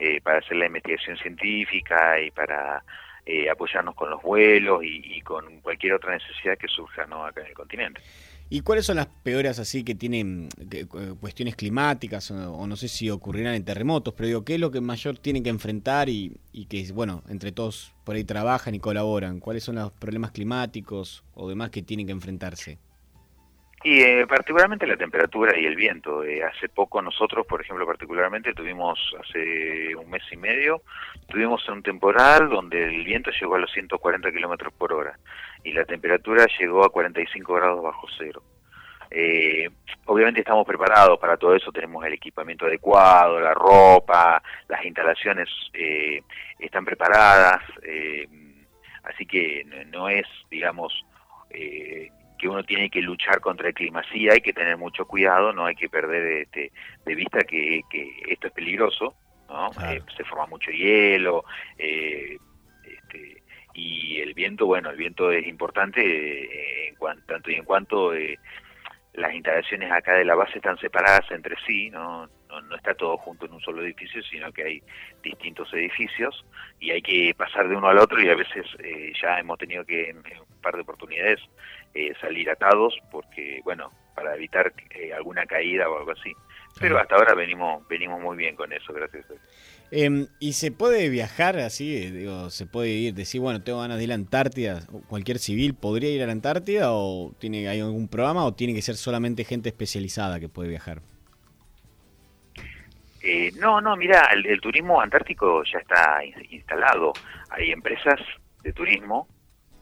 eh, 0.00 0.20
para 0.20 0.38
hacer 0.38 0.56
la 0.56 0.66
investigación 0.66 1.16
científica 1.18 2.20
y 2.20 2.32
para 2.32 2.82
eh, 3.24 3.48
apoyarnos 3.48 3.94
con 3.94 4.10
los 4.10 4.20
vuelos 4.22 4.82
y, 4.82 5.16
y 5.16 5.20
con 5.22 5.60
cualquier 5.60 5.94
otra 5.94 6.14
necesidad 6.14 6.58
que 6.58 6.68
surja 6.68 7.06
¿no? 7.06 7.24
acá 7.24 7.42
en 7.42 7.46
el 7.46 7.54
continente. 7.54 8.02
¿Y 8.48 8.60
cuáles 8.60 8.86
son 8.86 8.96
las 8.96 9.06
peores 9.08 9.58
así 9.58 9.82
que 9.84 9.94
tienen 9.96 10.48
cu- 10.88 11.16
cuestiones 11.18 11.56
climáticas 11.56 12.30
o, 12.30 12.52
o 12.54 12.66
no 12.66 12.76
sé 12.76 12.86
si 12.88 13.10
ocurrirán 13.10 13.54
en 13.54 13.64
terremotos, 13.64 14.14
pero 14.14 14.28
digo, 14.28 14.44
¿qué 14.44 14.54
es 14.54 14.60
lo 14.60 14.70
que 14.70 14.80
mayor 14.80 15.18
tienen 15.18 15.42
que 15.42 15.50
enfrentar 15.50 16.08
y, 16.08 16.36
y 16.52 16.66
que, 16.66 16.92
bueno, 16.92 17.24
entre 17.28 17.50
todos 17.52 17.92
por 18.04 18.14
ahí 18.14 18.24
trabajan 18.24 18.74
y 18.74 18.78
colaboran? 18.78 19.40
¿Cuáles 19.40 19.64
son 19.64 19.74
los 19.76 19.90
problemas 19.92 20.30
climáticos 20.30 21.24
o 21.34 21.48
demás 21.48 21.70
que 21.70 21.82
tienen 21.82 22.06
que 22.06 22.12
enfrentarse? 22.12 22.78
Y 23.84 24.00
eh, 24.00 24.26
particularmente 24.26 24.86
la 24.86 24.96
temperatura 24.96 25.58
y 25.58 25.64
el 25.66 25.76
viento. 25.76 26.24
Eh, 26.24 26.42
hace 26.42 26.68
poco 26.68 27.00
nosotros, 27.02 27.46
por 27.46 27.60
ejemplo, 27.60 27.86
particularmente 27.86 28.52
tuvimos 28.54 28.98
hace 29.20 29.94
un 29.94 30.10
mes 30.10 30.22
y 30.32 30.36
medio, 30.36 30.82
tuvimos 31.28 31.68
un 31.68 31.82
temporal 31.82 32.48
donde 32.48 32.84
el 32.84 33.04
viento 33.04 33.30
llegó 33.30 33.54
a 33.54 33.58
los 33.60 33.70
140 33.72 34.32
kilómetros 34.32 34.72
por 34.72 34.92
hora 34.92 35.18
y 35.66 35.72
la 35.72 35.84
temperatura 35.84 36.46
llegó 36.58 36.84
a 36.84 36.90
45 36.90 37.54
grados 37.54 37.82
bajo 37.82 38.06
cero. 38.16 38.40
Eh, 39.10 39.68
obviamente 40.06 40.40
estamos 40.40 40.64
preparados 40.64 41.18
para 41.18 41.36
todo 41.36 41.54
eso, 41.56 41.72
tenemos 41.72 42.04
el 42.04 42.12
equipamiento 42.12 42.66
adecuado, 42.66 43.40
la 43.40 43.52
ropa, 43.52 44.40
las 44.68 44.84
instalaciones 44.84 45.48
eh, 45.72 46.22
están 46.60 46.84
preparadas, 46.84 47.60
eh, 47.82 48.28
así 49.02 49.26
que 49.26 49.64
no, 49.88 50.08
es, 50.08 50.26
digamos, 50.50 51.04
eh, 51.50 52.10
que 52.38 52.48
uno 52.48 52.62
tiene 52.62 52.88
que 52.88 53.02
luchar 53.02 53.40
contra 53.40 53.68
el 53.68 53.74
clima. 53.74 54.02
Sí 54.12 54.28
hay 54.28 54.40
que 54.40 54.52
tener 54.52 54.76
mucho 54.76 55.04
cuidado, 55.04 55.52
no 55.52 55.66
hay 55.66 55.74
que 55.74 55.88
perder 55.88 56.42
este, 56.42 56.70
de 57.04 57.14
vista 57.14 57.40
que, 57.40 57.82
que 57.90 58.22
esto 58.28 58.46
es 58.46 58.52
peligroso, 58.52 59.16
¿no? 59.48 59.70
Eh, 59.88 60.00
se 60.16 60.24
forma 60.24 60.46
mucho 60.46 60.70
hielo, 60.70 61.44
eh, 61.78 62.36
y 63.76 64.20
el 64.20 64.32
viento, 64.34 64.66
bueno, 64.66 64.90
el 64.90 64.96
viento 64.96 65.30
es 65.30 65.46
importante 65.46 66.00
eh, 66.00 66.88
en 66.88 66.94
cuan- 66.96 67.24
tanto 67.26 67.50
y 67.50 67.54
en 67.54 67.64
cuanto 67.64 68.14
eh, 68.14 68.38
las 69.14 69.34
instalaciones 69.34 69.90
acá 69.92 70.14
de 70.14 70.24
la 70.24 70.34
base 70.34 70.58
están 70.58 70.78
separadas 70.78 71.30
entre 71.30 71.56
sí, 71.66 71.90
¿no? 71.90 72.28
No, 72.48 72.60
no 72.62 72.76
está 72.76 72.94
todo 72.94 73.16
junto 73.18 73.44
en 73.46 73.52
un 73.54 73.60
solo 73.60 73.82
edificio, 73.82 74.22
sino 74.22 74.52
que 74.52 74.62
hay 74.62 74.82
distintos 75.22 75.72
edificios 75.74 76.44
y 76.78 76.90
hay 76.92 77.02
que 77.02 77.34
pasar 77.36 77.68
de 77.68 77.76
uno 77.76 77.88
al 77.88 77.98
otro 77.98 78.22
y 78.22 78.28
a 78.28 78.34
veces 78.36 78.64
eh, 78.78 79.12
ya 79.20 79.38
hemos 79.38 79.58
tenido 79.58 79.84
que 79.84 80.10
en, 80.10 80.18
en 80.26 80.38
un 80.38 80.60
par 80.62 80.74
de 80.76 80.82
oportunidades 80.82 81.40
eh, 81.92 82.12
salir 82.20 82.48
atados 82.48 82.96
porque, 83.10 83.60
bueno, 83.64 83.90
para 84.14 84.34
evitar 84.36 84.72
eh, 84.90 85.12
alguna 85.12 85.44
caída 85.44 85.88
o 85.90 85.98
algo 85.98 86.12
así. 86.12 86.32
Pero 86.80 86.98
hasta 86.98 87.16
ahora 87.16 87.34
venimos 87.34 87.86
venimos 87.88 88.20
muy 88.20 88.36
bien 88.36 88.54
con 88.54 88.72
eso, 88.72 88.92
gracias 88.92 89.26
a 89.30 89.34
Em, 89.90 90.26
¿Y 90.40 90.54
se 90.54 90.72
puede 90.72 91.08
viajar 91.08 91.58
así? 91.58 91.96
Eh, 91.96 92.10
Digo, 92.10 92.50
¿se 92.50 92.66
puede 92.66 92.88
ir, 92.90 93.14
decir, 93.14 93.40
bueno, 93.40 93.62
tengo 93.62 93.80
ganas 93.80 93.98
de 93.98 94.04
ir 94.04 94.10
a 94.10 94.16
la 94.16 94.22
Antártida? 94.22 94.82
¿O 94.92 95.00
¿Cualquier 95.02 95.38
civil 95.38 95.74
podría 95.74 96.10
ir 96.10 96.22
a 96.22 96.26
la 96.26 96.32
Antártida 96.32 96.92
o 96.92 97.34
tiene 97.38 97.68
hay 97.68 97.80
algún 97.80 98.08
programa 98.08 98.44
o 98.44 98.54
tiene 98.54 98.74
que 98.74 98.82
ser 98.82 98.96
solamente 98.96 99.44
gente 99.44 99.68
especializada 99.68 100.40
que 100.40 100.48
puede 100.48 100.68
viajar? 100.70 101.02
Eh, 103.20 103.52
no, 103.56 103.80
no, 103.80 103.96
mira, 103.96 104.28
el, 104.32 104.46
el 104.46 104.60
turismo 104.60 105.00
antártico 105.00 105.62
ya 105.64 105.78
está 105.78 106.24
in- 106.24 106.34
instalado. 106.50 107.12
Hay 107.50 107.70
empresas 107.72 108.20
de 108.62 108.72
turismo 108.72 109.28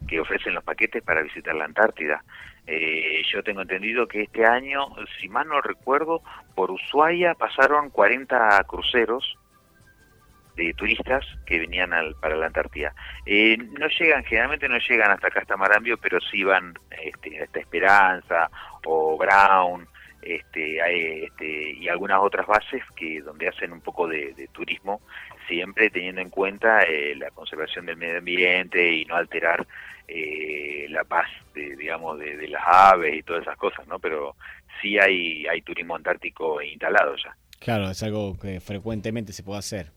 que 0.07 0.19
ofrecen 0.19 0.53
los 0.53 0.63
paquetes 0.63 1.03
para 1.03 1.21
visitar 1.23 1.55
la 1.55 1.65
Antártida. 1.65 2.23
Eh, 2.67 3.21
yo 3.31 3.43
tengo 3.43 3.61
entendido 3.61 4.07
que 4.07 4.23
este 4.23 4.45
año, 4.45 4.87
si 5.19 5.29
mal 5.29 5.47
no 5.47 5.61
recuerdo, 5.61 6.21
por 6.55 6.71
Ushuaia 6.71 7.35
pasaron 7.35 7.89
40 7.89 8.63
cruceros 8.67 9.37
de 10.55 10.73
turistas 10.73 11.25
que 11.45 11.59
venían 11.59 11.93
al, 11.93 12.15
para 12.15 12.35
la 12.35 12.47
Antártida. 12.47 12.93
Eh, 13.25 13.57
no 13.57 13.87
llegan, 13.87 14.23
generalmente 14.23 14.69
no 14.69 14.77
llegan 14.77 15.11
hasta 15.11 15.27
acá, 15.27 15.41
hasta 15.41 15.57
Marambio, 15.57 15.97
pero 15.97 16.19
sí 16.21 16.43
van 16.43 16.73
este, 17.03 17.43
hasta 17.43 17.59
Esperanza 17.59 18.49
o 18.85 19.17
Brown, 19.17 19.87
este, 20.21 21.25
este, 21.25 21.71
y 21.71 21.87
algunas 21.87 22.19
otras 22.21 22.47
bases 22.47 22.81
que 22.95 23.21
donde 23.21 23.47
hacen 23.47 23.71
un 23.71 23.81
poco 23.81 24.07
de, 24.07 24.49
turismo, 24.51 25.01
siempre 25.47 25.89
teniendo 25.89 26.21
en 26.21 26.29
cuenta 26.29 26.81
eh, 26.81 27.15
la 27.15 27.29
conservación 27.31 27.85
del 27.85 27.97
medio 27.97 28.17
ambiente 28.17 28.91
y 28.91 29.05
no 29.05 29.15
alterar 29.15 29.67
eh, 30.07 30.87
la 30.89 31.03
paz, 31.03 31.27
de, 31.53 31.75
digamos, 31.75 32.17
de 32.19 32.47
las 32.47 32.63
aves 32.65 33.15
y 33.15 33.23
todas 33.23 33.43
esas 33.43 33.57
cosas, 33.57 33.87
¿no? 33.87 33.99
Pero 33.99 34.35
sí 34.81 34.97
hay, 34.97 35.45
hay 35.47 35.61
turismo 35.61 35.95
antártico 35.95 36.61
instalado 36.61 37.15
ya. 37.17 37.35
Claro, 37.59 37.89
es 37.89 38.03
algo 38.03 38.37
que 38.39 38.59
frecuentemente 38.59 39.33
se 39.33 39.43
puede 39.43 39.59
hacer. 39.59 39.91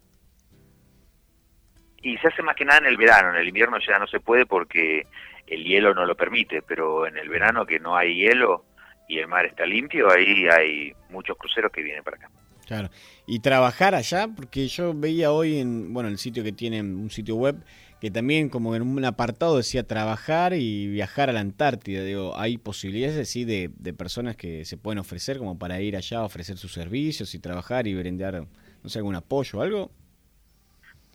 Y 2.08 2.16
se 2.16 2.28
hace 2.28 2.42
más 2.42 2.56
que 2.56 2.64
nada 2.64 2.78
en 2.78 2.86
el 2.86 2.96
verano, 2.96 3.30
en 3.30 3.36
el 3.36 3.48
invierno 3.48 3.76
ya 3.86 3.98
no 3.98 4.06
se 4.06 4.18
puede 4.18 4.46
porque 4.46 5.06
el 5.46 5.62
hielo 5.62 5.92
no 5.92 6.06
lo 6.06 6.16
permite, 6.16 6.62
pero 6.62 7.06
en 7.06 7.18
el 7.18 7.28
verano 7.28 7.66
que 7.66 7.78
no 7.78 7.96
hay 7.96 8.14
hielo 8.14 8.64
y 9.08 9.18
el 9.18 9.28
mar 9.28 9.44
está 9.44 9.66
limpio, 9.66 10.10
ahí 10.10 10.46
hay 10.48 10.92
muchos 11.10 11.36
cruceros 11.36 11.70
que 11.70 11.82
vienen 11.82 12.02
para 12.02 12.16
acá. 12.16 12.30
Claro. 12.66 12.88
Y 13.26 13.40
trabajar 13.40 13.94
allá, 13.94 14.26
porque 14.34 14.68
yo 14.68 14.94
veía 14.94 15.32
hoy 15.32 15.58
en, 15.58 15.92
bueno, 15.92 16.08
el 16.08 16.16
sitio 16.16 16.42
que 16.42 16.52
tienen, 16.52 16.96
un 16.96 17.10
sitio 17.10 17.36
web, 17.36 17.56
que 18.00 18.10
también 18.10 18.48
como 18.48 18.74
en 18.74 18.80
un 18.80 19.04
apartado 19.04 19.58
decía 19.58 19.82
trabajar 19.82 20.54
y 20.54 20.86
viajar 20.86 21.28
a 21.28 21.34
la 21.34 21.40
Antártida. 21.40 22.04
Digo, 22.04 22.38
hay 22.38 22.56
posibilidades 22.56 23.28
sí, 23.28 23.44
de, 23.44 23.70
de 23.76 23.92
personas 23.92 24.34
que 24.36 24.64
se 24.64 24.78
pueden 24.78 24.98
ofrecer 24.98 25.36
como 25.36 25.58
para 25.58 25.80
ir 25.82 25.94
allá 25.94 26.20
a 26.20 26.24
ofrecer 26.24 26.56
sus 26.56 26.72
servicios 26.72 27.34
y 27.34 27.38
trabajar 27.38 27.86
y 27.86 27.94
brindar, 27.94 28.46
no 28.82 28.88
sé, 28.88 28.98
algún 28.98 29.14
apoyo 29.14 29.58
o 29.58 29.62
algo. 29.62 29.90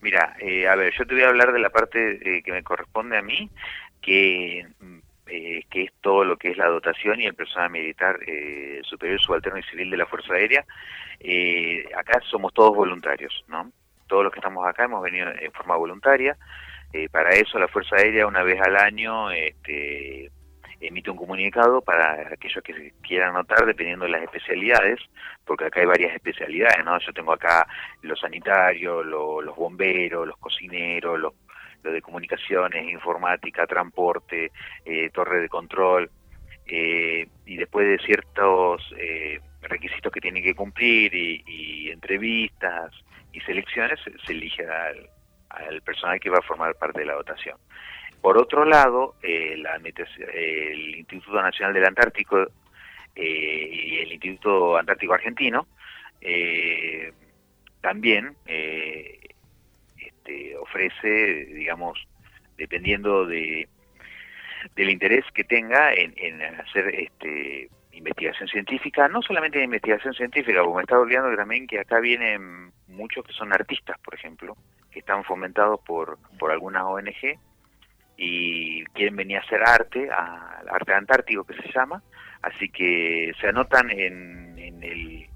Mira, 0.04 0.36
eh, 0.38 0.68
a 0.68 0.76
ver, 0.76 0.94
yo 1.00 1.06
te 1.06 1.14
voy 1.14 1.24
a 1.24 1.30
hablar 1.30 1.54
de 1.54 1.60
la 1.60 1.70
parte 1.70 2.20
eh, 2.22 2.44
que 2.44 2.52
me 2.52 2.62
corresponde 2.62 3.18
a 3.18 3.22
mí, 3.22 3.50
que, 4.02 4.68
eh, 5.28 5.64
que 5.70 5.84
es 5.84 5.94
todo 6.02 6.26
lo 6.26 6.36
que 6.36 6.52
es 6.52 6.58
la 6.58 6.68
dotación 6.68 7.22
y 7.22 7.26
el 7.26 7.36
personal 7.36 7.70
militar 7.70 8.20
eh, 8.28 8.82
superior, 8.84 9.22
subalterno 9.22 9.60
y 9.60 9.64
civil 9.64 9.90
de 9.90 9.96
la 9.96 10.06
Fuerza 10.06 10.34
Aérea. 10.34 10.66
Acá 11.98 12.20
somos 12.30 12.54
todos 12.54 12.76
voluntarios, 12.76 13.46
¿no? 13.48 13.72
Todos 14.08 14.26
los 14.26 14.34
que 14.34 14.40
estamos 14.40 14.68
acá 14.68 14.84
hemos 14.84 15.02
venido 15.02 15.30
en 15.30 15.52
forma 15.54 15.78
voluntaria. 15.78 16.36
Para 17.10 17.30
eso 17.30 17.58
la 17.58 17.70
Fuerza 17.70 17.96
Aérea 17.96 18.28
una 18.28 18.44
vez 18.44 18.60
al 18.60 18.76
año 18.76 19.32
este, 19.32 20.30
emite 20.88 21.10
un 21.11 21.18
comunicado 21.18 21.81
para 21.81 22.27
aquellos 22.34 22.64
que 22.64 22.93
quieran 23.01 23.30
anotar 23.30 23.65
dependiendo 23.65 24.05
de 24.05 24.11
las 24.11 24.23
especialidades, 24.23 24.99
porque 25.45 25.65
acá 25.65 25.80
hay 25.81 25.85
varias 25.88 26.14
especialidades, 26.14 26.84
¿no? 26.85 26.97
Yo 26.99 27.14
tengo 27.14 27.34
acá 27.34 27.68
los 28.01 28.19
sanitarios, 28.19 29.05
lo- 29.05 29.41
los 29.41 29.55
bomberos, 29.55 30.27
los 30.27 30.38
cocineros, 30.38 31.19
los, 31.19 31.34
los 31.84 31.93
de 31.93 32.01
comunicaciones, 32.01 32.89
informática, 32.91 33.65
transporte, 33.68 34.51
eh, 34.85 35.10
torre 35.11 35.41
de 35.41 35.49
control, 35.49 36.10
eh, 36.65 37.27
y 37.45 37.57
después 37.57 37.85
de 37.88 37.97
ciertos 38.05 38.81
eh, 38.97 39.39
requisitos 39.64 40.11
que 40.11 40.22
tienen 40.22 40.43
que 40.43 40.55
cumplir 40.55 41.14
y, 41.14 41.89
entrevistas 41.91 42.91
y 43.31 43.39
selecciones, 43.41 43.99
se, 44.03 44.11
se 44.26 44.31
elige 44.34 44.65
al, 44.65 45.10
al 45.49 45.81
personal 45.81 46.19
que 46.19 46.30
va 46.30 46.38
a 46.39 46.47
formar 46.47 46.76
parte 46.76 46.99
de 47.01 47.05
la 47.05 47.14
dotación. 47.14 47.57
Por 48.24 48.38
otro 48.38 48.64
lado, 48.64 49.16
eh, 49.22 49.58
la 49.58 49.78
metes- 49.80 50.18
el 50.34 50.95
Instituto 50.95 51.41
Nacional 51.41 51.74
del 51.74 51.84
Antártico 51.84 52.41
eh, 53.14 53.70
y 53.70 53.98
el 53.98 54.14
Instituto 54.14 54.78
Antártico 54.78 55.14
Argentino 55.14 55.68
eh, 56.22 57.12
también 57.82 58.34
eh, 58.45 59.20
este, 59.98 60.56
ofrece, 60.56 61.48
digamos, 61.48 62.00
dependiendo 62.56 63.26
de 63.26 63.68
del 64.78 64.90
interés 64.90 65.26
que 65.34 65.44
tenga 65.44 65.94
en, 65.94 66.41
hacer 66.62 66.95
este 66.95 67.70
investigación 67.91 68.48
científica, 68.48 69.10
no 69.10 69.22
solamente 69.22 69.58
de 69.58 69.66
investigación 69.66 70.14
científica, 70.14 70.64
porque 70.64 70.78
me 70.78 70.84
estaba 70.84 71.02
olvidando 71.02 71.36
también 71.36 71.68
que 71.68 71.82
acá 71.82 72.00
vienen 72.00 72.72
muchos 72.88 73.26
que 73.26 73.34
son 73.34 73.52
artistas, 73.52 74.00
por 74.00 74.16
ejemplo, 74.16 74.56
que 74.91 75.00
están 75.00 75.26
fomentados 75.26 75.82
por, 75.82 76.18
por 76.40 76.52
algunas 76.54 76.84
ONG 76.84 77.38
y 78.18 78.84
quieren 78.94 79.15
venir 79.15 79.38
a 79.38 79.41
hacer 79.41 79.61
arte, 79.64 80.10
a, 80.10 80.61
arte 80.72 80.94
antártico 80.94 81.44
que 81.44 81.56
se 81.56 81.72
llama, 81.73 82.03
así 82.41 82.69
que 82.69 83.31
se 83.40 83.48
anotan 83.48 83.90
en, 83.90 84.57
en, 84.57 84.84
el, 84.84 85.27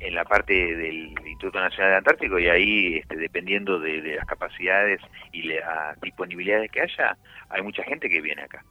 en 0.00 0.14
la 0.14 0.24
parte 0.24 0.52
del 0.54 1.08
Instituto 1.08 1.60
Nacional 1.60 1.90
del 1.90 1.98
Antártico 1.98 2.38
y 2.38 2.48
ahí, 2.48 2.96
este, 2.96 3.16
dependiendo 3.16 3.78
de, 3.78 4.02
de 4.02 4.16
las 4.16 4.26
capacidades 4.26 5.00
y 5.32 5.44
las 5.44 6.00
disponibilidades 6.00 6.70
que 6.70 6.82
haya, 6.82 7.16
hay 7.48 7.62
mucha 7.62 7.82
gente 7.84 8.08
que 8.08 8.20
viene 8.20 8.42
acá. 8.42 8.64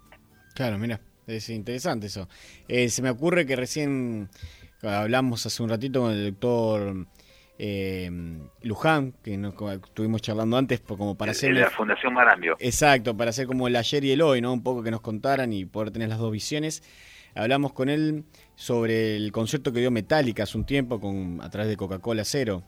Claro, 0.54 0.78
mira, 0.78 1.00
es 1.28 1.50
interesante 1.50 2.08
eso. 2.08 2.28
Eh, 2.68 2.90
se 2.90 3.02
me 3.02 3.10
ocurre 3.10 3.46
que 3.46 3.56
recién 3.56 4.30
hablamos 4.84 5.46
hace 5.46 5.64
un 5.64 5.70
ratito 5.70 6.02
con 6.02 6.12
el 6.12 6.32
doctor 6.32 7.08
eh, 7.58 8.10
Luján, 8.62 9.14
que 9.24 9.38
nos 9.38 9.54
estuvimos 9.72 10.22
charlando 10.22 10.58
antes, 10.58 10.80
po- 10.82 10.98
como 10.98 11.16
para 11.18 11.32
hacer... 11.32 11.54
la 11.54 11.70
Fundación 11.70 12.14
Marambio. 12.14 12.56
Exacto, 12.60 13.16
para 13.16 13.30
hacer 13.30 13.48
como 13.48 13.68
el 13.68 13.76
ayer 13.76 14.04
y 14.04 14.12
el 14.12 14.22
hoy, 14.22 14.42
¿no? 14.42 14.54
Un 14.54 14.64
poco 14.64 14.84
que 14.84 14.92
nos 14.92 15.02
contaran 15.02 15.54
y 15.54 15.66
poder 15.66 15.92
tener 15.92 16.10
las 16.10 16.20
dos 16.20 16.32
visiones. 16.32 16.84
Hablamos 17.36 17.74
con 17.74 17.90
él 17.90 18.24
sobre 18.56 19.18
el 19.18 19.32
concierto 19.32 19.74
que 19.74 19.80
dio 19.82 19.92
Metallica 19.92 20.44
hace 20.44 20.58
un 20.58 20.66
tiempo 20.66 21.00
con, 21.02 21.40
a 21.42 21.50
través 21.50 21.70
de 21.70 21.76
Coca-Cola 21.78 22.24
Cero, 22.24 22.64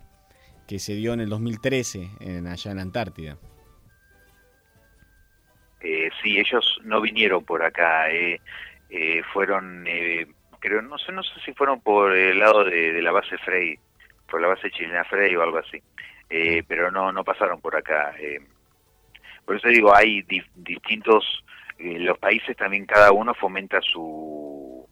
que 0.67 0.79
se 0.79 0.95
dio 0.95 1.13
en 1.13 1.21
el 1.21 1.29
2013 1.29 2.09
en, 2.19 2.47
allá 2.47 2.71
en 2.71 2.77
la 2.77 2.83
Antártida. 2.83 3.37
Eh, 5.79 6.09
sí, 6.21 6.37
ellos 6.39 6.79
no 6.83 6.99
vinieron 7.01 7.45
por 7.45 7.63
acá, 7.63 8.09
eh, 8.11 8.41
eh, 8.89 9.21
fueron, 9.31 9.85
eh, 9.87 10.27
creo, 10.59 10.81
no 10.81 10.97
sé, 10.97 11.11
no 11.11 11.23
sé 11.23 11.31
si 11.45 11.53
fueron 11.53 11.81
por 11.81 12.13
el 12.13 12.39
lado 12.39 12.63
de, 12.65 12.93
de 12.93 13.01
la 13.01 13.11
base 13.11 13.37
Frey, 13.37 13.77
por 14.29 14.41
la 14.41 14.47
base 14.47 14.69
chilena 14.71 15.03
Frey 15.05 15.35
o 15.35 15.41
algo 15.43 15.57
así, 15.59 15.81
eh, 16.29 16.63
pero 16.67 16.91
no, 16.91 17.11
no 17.11 17.23
pasaron 17.23 17.59
por 17.61 17.75
acá. 17.75 18.13
eh. 18.19 18.39
Por 19.45 19.55
eso 19.55 19.69
digo, 19.69 19.95
hay 19.95 20.21
di- 20.23 20.43
distintos, 20.55 21.43
eh, 21.79 21.99
los 21.99 22.17
países 22.17 22.55
también 22.57 22.85
cada 22.85 23.11
uno 23.11 23.33
fomenta 23.33 23.79
su 23.81 24.87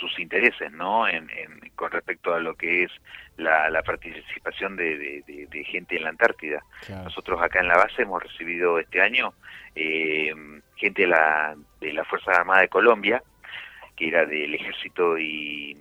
sus 0.00 0.18
intereses, 0.20 0.70
¿no? 0.72 1.08
En, 1.08 1.28
en- 1.30 1.70
con 1.74 1.90
respecto 1.90 2.32
a 2.34 2.38
lo 2.40 2.54
que 2.54 2.84
es 2.84 2.92
la, 3.36 3.68
la 3.70 3.82
participación 3.82 4.76
de, 4.76 4.96
de- 4.98 5.22
de- 5.26 5.46
de 5.46 5.64
gente 5.64 5.96
en 5.96 6.04
la 6.04 6.10
Antártida. 6.10 6.62
Nosotros 7.04 7.40
acá 7.40 7.60
en 7.60 7.68
la 7.68 7.76
base 7.78 8.02
hemos 8.02 8.22
recibido 8.22 8.78
este 8.78 9.00
año 9.00 9.32
eh, 9.74 10.32
gente 10.76 11.02
de 11.02 11.08
la, 11.08 11.56
de 11.80 11.92
la 11.94 12.04
Fuerza 12.04 12.32
Armada 12.32 12.60
de 12.60 12.68
Colombia, 12.68 13.22
que 13.96 14.08
era 14.08 14.24
del 14.26 14.54
Ejército 14.54 15.18
y 15.18 15.76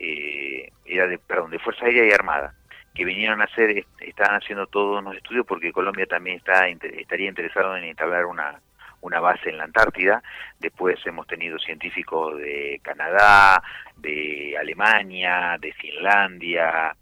eh, 0.00 0.72
era 0.84 1.06
de, 1.06 1.18
perdón, 1.18 1.50
de 1.52 1.58
Fuerza 1.60 1.84
Aérea 1.84 2.06
y 2.06 2.10
Armada, 2.12 2.54
que 2.94 3.04
vinieron 3.04 3.40
a 3.40 3.44
hacer, 3.44 3.70
est- 3.70 3.88
estaban 4.00 4.42
haciendo 4.42 4.66
todos 4.66 5.00
unos 5.00 5.16
estudios 5.16 5.46
porque 5.46 5.72
Colombia 5.72 6.06
también 6.06 6.38
está 6.38 6.66
estaría 6.68 7.28
interesado 7.28 7.76
en 7.76 7.84
instalar 7.84 8.26
una 8.26 8.60
una 9.02 9.18
base 9.20 9.48
en 9.48 9.56
la 9.56 9.64
Antártida. 9.64 10.22
Después 10.58 10.98
hemos 11.06 11.26
tenido 11.26 11.58
científicos 11.58 12.36
de 12.38 12.80
Canadá, 12.82 13.62
de 13.96 14.56
Alemania, 14.60 15.56
de 15.58 15.72
Finlandia, 15.72 16.94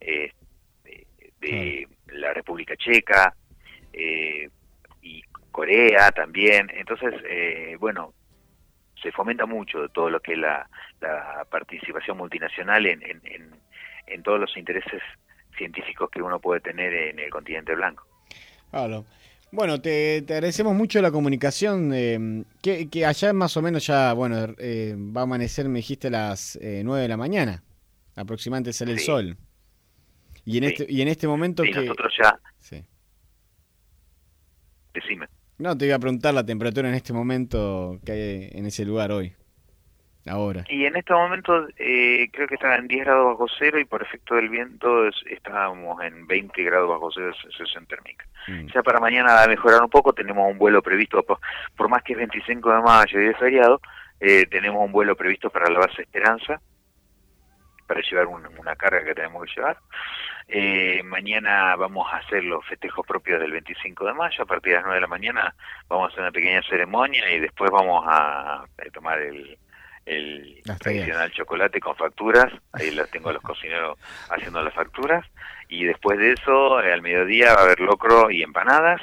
eh, 0.00 0.32
de, 0.84 1.08
de 1.40 2.18
la 2.18 2.34
República 2.34 2.76
Checa 2.76 3.34
eh, 3.92 4.50
y 5.00 5.22
Corea 5.50 6.10
también. 6.10 6.70
Entonces, 6.74 7.14
eh, 7.26 7.76
bueno, 7.80 8.12
se 9.06 9.12
fomenta 9.12 9.46
mucho 9.46 9.88
todo 9.90 10.10
lo 10.10 10.18
que 10.20 10.32
es 10.32 10.38
la, 10.38 10.68
la 11.00 11.46
participación 11.48 12.16
multinacional 12.16 12.84
en, 12.86 13.00
en, 13.02 13.20
en, 13.24 13.50
en 14.08 14.22
todos 14.24 14.40
los 14.40 14.56
intereses 14.56 15.00
científicos 15.56 16.10
que 16.10 16.20
uno 16.20 16.40
puede 16.40 16.60
tener 16.60 16.92
en 16.92 17.20
el 17.20 17.30
continente 17.30 17.72
blanco. 17.76 18.04
Claro. 18.72 19.04
Bueno, 19.52 19.80
te, 19.80 20.22
te 20.22 20.34
agradecemos 20.34 20.74
mucho 20.74 21.00
la 21.00 21.12
comunicación. 21.12 21.92
eh, 21.94 22.44
que, 22.60 22.90
que 22.90 23.06
allá 23.06 23.32
más 23.32 23.56
o 23.56 23.62
menos 23.62 23.86
ya, 23.86 24.12
bueno, 24.12 24.54
eh, 24.58 24.96
va 24.98 25.20
a 25.20 25.24
amanecer, 25.24 25.68
me 25.68 25.78
dijiste, 25.78 26.08
a 26.08 26.10
las 26.10 26.56
eh, 26.60 26.82
9 26.84 27.02
de 27.02 27.08
la 27.08 27.16
mañana. 27.16 27.62
Aproximadamente 28.16 28.72
sale 28.72 28.92
el 28.92 28.98
sol. 28.98 29.36
Y 30.44 30.58
en, 30.58 30.64
Sí. 30.64 30.70
este, 30.70 30.86
y 30.92 31.00
en 31.00 31.08
este 31.08 31.28
momento 31.28 31.62
Sí, 31.62 31.70
que... 31.70 31.80
nosotros 31.82 32.12
ya... 32.20 32.38
Sí. 32.58 32.84
Decime. 34.94 35.26
No, 35.58 35.76
te 35.76 35.86
iba 35.86 35.96
a 35.96 35.98
preguntar 35.98 36.34
la 36.34 36.44
temperatura 36.44 36.88
en 36.88 36.94
este 36.94 37.12
momento 37.12 37.98
que 38.04 38.12
hay 38.12 38.48
en 38.52 38.66
ese 38.66 38.84
lugar 38.84 39.10
hoy. 39.12 39.34
Ahora. 40.28 40.64
Y 40.68 40.84
en 40.86 40.96
estos 40.96 41.16
momentos 41.16 41.70
eh, 41.78 42.28
creo 42.32 42.48
que 42.48 42.56
está 42.56 42.74
en 42.74 42.88
10 42.88 43.04
grados 43.04 43.26
bajo 43.38 43.46
cero 43.60 43.78
y 43.78 43.84
por 43.84 44.02
efecto 44.02 44.34
del 44.34 44.48
viento 44.48 45.06
es- 45.06 45.22
estábamos 45.30 46.02
en 46.02 46.26
20 46.26 46.64
grados 46.64 46.88
bajo 46.88 47.10
cero 47.12 47.28
de 47.28 47.34
sensación 47.52 47.86
térmica. 47.86 48.26
Mm. 48.48 48.66
Ya 48.74 48.82
para 48.82 48.98
mañana 48.98 49.34
va 49.34 49.44
a 49.44 49.48
mejorar 49.48 49.82
un 49.82 49.88
poco, 49.88 50.12
tenemos 50.12 50.50
un 50.50 50.58
vuelo 50.58 50.82
previsto, 50.82 51.22
por, 51.22 51.38
por 51.76 51.88
más 51.88 52.02
que 52.02 52.14
es 52.14 52.18
25 52.18 52.72
de 52.72 52.82
mayo 52.82 53.22
y 53.22 53.26
es 53.28 53.36
feriado, 53.38 53.80
eh, 54.18 54.46
tenemos 54.50 54.84
un 54.84 54.90
vuelo 54.90 55.14
previsto 55.14 55.48
para 55.48 55.70
la 55.70 55.78
base 55.78 56.02
Esperanza, 56.02 56.60
para 57.86 58.00
llevar 58.00 58.26
un- 58.26 58.58
una 58.58 58.74
carga 58.74 59.04
que 59.04 59.14
tenemos 59.14 59.44
que 59.44 59.52
llevar. 59.54 59.78
Eh, 60.48 61.02
mañana 61.02 61.74
vamos 61.74 62.06
a 62.12 62.18
hacer 62.18 62.44
los 62.44 62.64
festejos 62.66 63.04
propios 63.04 63.40
del 63.40 63.50
25 63.50 64.06
de 64.06 64.12
mayo, 64.14 64.42
a 64.44 64.46
partir 64.46 64.72
de 64.72 64.76
las 64.76 64.84
9 64.84 64.94
de 64.96 65.00
la 65.00 65.06
mañana 65.08 65.54
vamos 65.88 66.04
a 66.04 66.12
hacer 66.12 66.20
una 66.20 66.30
pequeña 66.30 66.62
ceremonia 66.62 67.28
y 67.32 67.40
después 67.40 67.70
vamos 67.70 68.04
a, 68.06 68.62
a 68.62 68.90
tomar 68.92 69.18
el, 69.18 69.58
el 70.06 70.62
Las 70.64 70.78
tradicional 70.78 71.32
chocolate 71.32 71.80
con 71.80 71.96
facturas, 71.96 72.52
ahí 72.72 72.92
los 72.92 73.10
tengo 73.10 73.30
a 73.30 73.32
los 73.32 73.42
cocineros 73.42 73.98
haciendo 74.30 74.62
las 74.62 74.72
facturas, 74.72 75.26
y 75.68 75.84
después 75.84 76.18
de 76.18 76.32
eso, 76.32 76.80
eh, 76.80 76.92
al 76.92 77.02
mediodía 77.02 77.54
va 77.54 77.60
a 77.60 77.64
haber 77.64 77.80
locro 77.80 78.30
y 78.30 78.42
empanadas, 78.42 79.00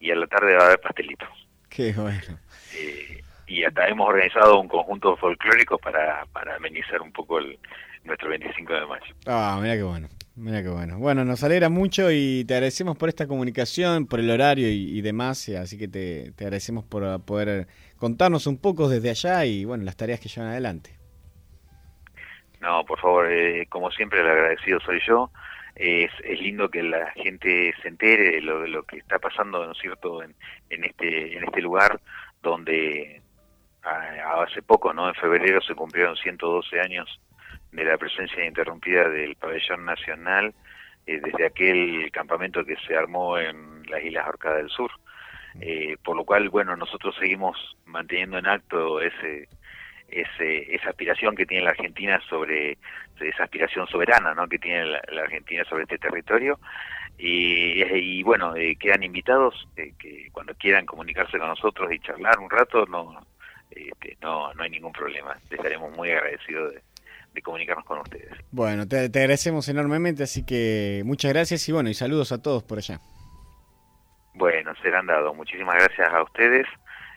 y 0.00 0.10
a 0.10 0.16
la 0.16 0.26
tarde 0.26 0.56
va 0.56 0.62
a 0.62 0.66
haber 0.66 0.80
pastelitos. 0.80 1.28
Qué 1.68 1.92
bueno. 1.92 2.38
Eh, 2.74 3.22
y 3.46 3.64
hasta 3.64 3.86
hemos 3.88 4.08
organizado 4.08 4.58
un 4.58 4.68
conjunto 4.68 5.16
folclórico 5.16 5.78
para, 5.78 6.24
para 6.32 6.56
amenizar 6.56 7.02
un 7.02 7.12
poco 7.12 7.38
el, 7.38 7.58
nuestro 8.04 8.30
25 8.30 8.72
de 8.72 8.86
mayo. 8.86 9.14
Ah, 9.26 9.58
mira 9.60 9.74
qué 9.74 9.82
bueno. 9.82 10.08
Mira 10.36 10.62
qué 10.62 10.68
bueno. 10.68 10.98
Bueno, 10.98 11.24
nos 11.24 11.42
alegra 11.44 11.70
mucho 11.70 12.10
y 12.10 12.44
te 12.44 12.52
agradecemos 12.52 12.98
por 12.98 13.08
esta 13.08 13.26
comunicación, 13.26 14.06
por 14.06 14.20
el 14.20 14.30
horario 14.30 14.68
y, 14.70 15.00
demás. 15.00 15.48
y 15.48 15.56
Así 15.56 15.78
que 15.78 15.88
te, 15.88 16.32
te 16.32 16.44
agradecemos 16.44 16.84
por 16.84 17.02
uh, 17.04 17.24
poder 17.24 17.66
contarnos 17.96 18.46
un 18.46 18.60
poco 18.60 18.86
desde 18.86 19.08
allá 19.08 19.46
y 19.46 19.64
bueno, 19.64 19.84
las 19.84 19.96
tareas 19.96 20.20
que 20.20 20.28
llevan 20.28 20.50
adelante. 20.50 20.90
No, 22.60 22.84
por 22.84 23.00
favor, 23.00 23.32
eh, 23.32 23.66
como 23.70 23.90
siempre, 23.90 24.20
el 24.20 24.26
agradecido 24.26 24.78
soy 24.80 25.00
yo. 25.06 25.30
es, 25.74 26.10
es 26.22 26.38
lindo 26.38 26.68
que 26.68 26.82
la 26.82 27.10
gente 27.12 27.72
se 27.80 27.88
entere 27.88 28.32
de 28.32 28.40
lo, 28.42 28.60
de 28.60 28.68
lo 28.68 28.82
que 28.82 28.98
está 28.98 29.18
pasando, 29.18 29.64
¿no 29.64 29.72
es 29.72 29.78
cierto?, 29.78 30.22
en, 30.22 30.34
en 30.68 30.84
este 30.84 31.38
en 31.38 31.44
este 31.44 31.62
lugar 31.62 31.98
donde 32.42 33.22
ah, 33.84 34.44
hace 34.46 34.60
poco, 34.60 34.92
¿no? 34.92 35.08
En 35.08 35.14
febrero 35.14 35.62
se 35.62 35.74
cumplieron 35.74 36.14
112 36.16 36.78
años 36.78 37.20
de 37.84 37.90
la 37.90 37.98
presencia 37.98 38.44
interrumpida 38.44 39.08
del 39.08 39.36
pabellón 39.36 39.84
nacional 39.84 40.54
eh, 41.06 41.20
desde 41.22 41.46
aquel 41.46 42.10
campamento 42.10 42.64
que 42.64 42.76
se 42.86 42.96
armó 42.96 43.38
en 43.38 43.82
las 43.88 44.02
Islas 44.02 44.26
Orcadas 44.28 44.58
del 44.58 44.70
Sur. 44.70 44.90
Eh, 45.60 45.96
por 46.04 46.16
lo 46.16 46.24
cual, 46.24 46.50
bueno, 46.50 46.76
nosotros 46.76 47.14
seguimos 47.18 47.76
manteniendo 47.86 48.38
en 48.38 48.46
acto 48.46 49.00
ese, 49.00 49.48
ese, 50.08 50.74
esa 50.74 50.90
aspiración 50.90 51.34
que 51.34 51.46
tiene 51.46 51.64
la 51.64 51.70
Argentina 51.70 52.20
sobre, 52.28 52.76
esa 53.20 53.44
aspiración 53.44 53.86
soberana 53.86 54.34
¿no? 54.34 54.46
que 54.48 54.58
tiene 54.58 54.84
la, 54.84 55.22
Argentina 55.22 55.64
sobre 55.64 55.84
este 55.84 55.98
territorio. 55.98 56.58
Y, 57.18 57.82
y 57.82 58.22
bueno, 58.22 58.54
eh, 58.56 58.76
quedan 58.76 59.02
invitados 59.02 59.66
eh, 59.76 59.92
que 59.98 60.28
cuando 60.32 60.54
quieran 60.54 60.84
comunicarse 60.84 61.38
con 61.38 61.48
nosotros 61.48 61.90
y 61.90 61.98
charlar 62.00 62.38
un 62.38 62.50
rato, 62.50 62.84
no, 62.86 63.26
este, 63.70 64.18
no, 64.20 64.52
no 64.52 64.62
hay 64.62 64.70
ningún 64.70 64.92
problema. 64.92 65.34
Estaremos 65.48 65.96
muy 65.96 66.10
agradecidos 66.10 66.74
de, 66.74 66.82
de 67.36 67.42
comunicarnos 67.42 67.84
con 67.84 67.98
ustedes. 68.00 68.32
Bueno, 68.50 68.88
te, 68.88 69.08
te 69.08 69.20
agradecemos 69.20 69.68
enormemente, 69.68 70.24
así 70.24 70.44
que 70.44 71.02
muchas 71.04 71.32
gracias 71.32 71.68
y 71.68 71.72
bueno, 71.72 71.88
y 71.88 71.94
saludos 71.94 72.32
a 72.32 72.42
todos 72.42 72.64
por 72.64 72.78
allá. 72.78 72.98
Bueno, 74.34 74.72
serán 74.82 75.06
dados. 75.06 75.36
Muchísimas 75.36 75.76
gracias 75.76 76.08
a 76.12 76.22
ustedes 76.22 76.66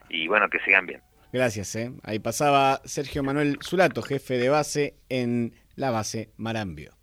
y 0.09 0.27
bueno, 0.27 0.47
que 0.49 0.59
sigan 0.59 0.85
bien. 0.85 1.01
Gracias, 1.31 1.75
¿eh? 1.75 1.91
Ahí 2.03 2.19
pasaba 2.19 2.81
Sergio 2.85 3.23
Manuel 3.23 3.59
Zulato, 3.63 4.01
jefe 4.01 4.37
de 4.37 4.49
base 4.49 4.95
en 5.09 5.53
la 5.75 5.91
base 5.91 6.29
Marambio. 6.37 6.93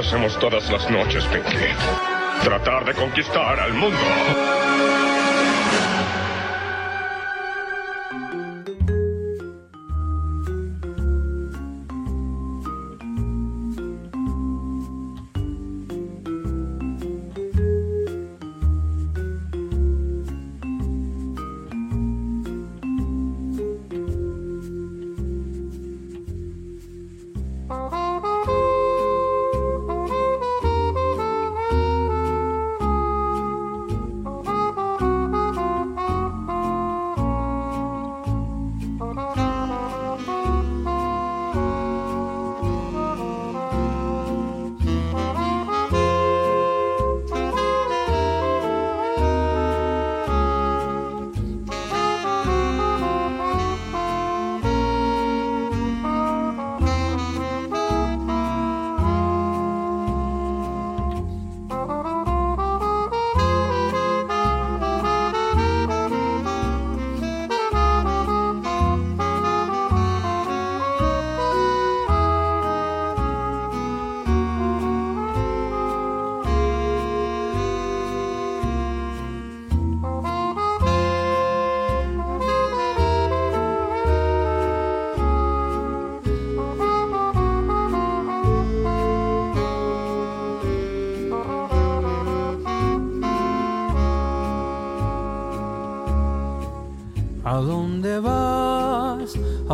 Que 0.00 0.06
hacemos 0.06 0.38
todas 0.38 0.70
las 0.70 0.88
noches, 0.90 1.24
Pinky. 1.26 1.56
Tratar 2.44 2.84
de 2.84 2.94
conquistar 2.94 3.58
al 3.58 3.74
mundo. 3.74 4.57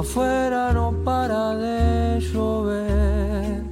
Afuera 0.07 0.63
no 0.75 0.93
para 1.03 1.57
de 1.57 2.21
llover, 2.21 3.65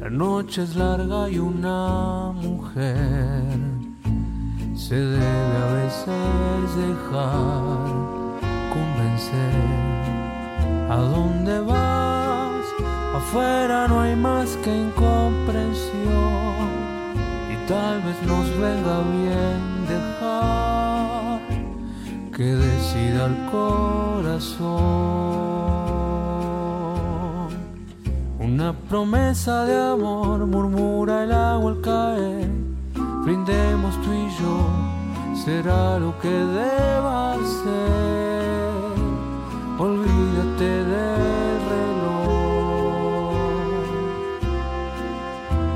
la 0.00 0.08
noche 0.08 0.62
es 0.62 0.74
larga 0.74 1.28
y 1.28 1.38
una 1.38 2.32
mujer 2.32 3.42
se 4.74 4.96
debe 4.96 5.56
a 5.64 5.66
veces 5.74 6.76
dejar 6.84 7.90
convencer. 8.74 9.54
¿A 10.88 10.96
dónde 10.96 11.60
vas? 11.60 12.64
Afuera 13.14 13.86
no 13.86 14.00
hay 14.00 14.16
más 14.16 14.56
que 14.64 14.74
incomprensión 14.74 16.70
y 17.52 17.56
tal 17.68 18.00
vez 18.00 18.16
nos 18.26 18.48
venga 18.58 19.02
bien 19.20 19.60
dejar 19.92 21.40
que 22.34 22.44
decida 22.44 23.26
el 23.26 23.36
corazón. 23.50 25.55
Una 28.46 28.72
promesa 28.72 29.64
de 29.64 29.74
amor 29.74 30.46
murmura 30.46 31.24
el 31.24 31.32
agua 31.32 31.72
al 31.72 31.80
caer, 31.80 32.48
brindemos 33.24 34.00
tú 34.02 34.12
y 34.12 34.30
yo, 34.40 34.68
será 35.44 35.98
lo 35.98 36.16
que 36.20 36.28
deba 36.28 37.34
ser. 37.64 38.70
Olvídate 39.80 40.64
del 40.64 41.60
reloj. 41.72 43.34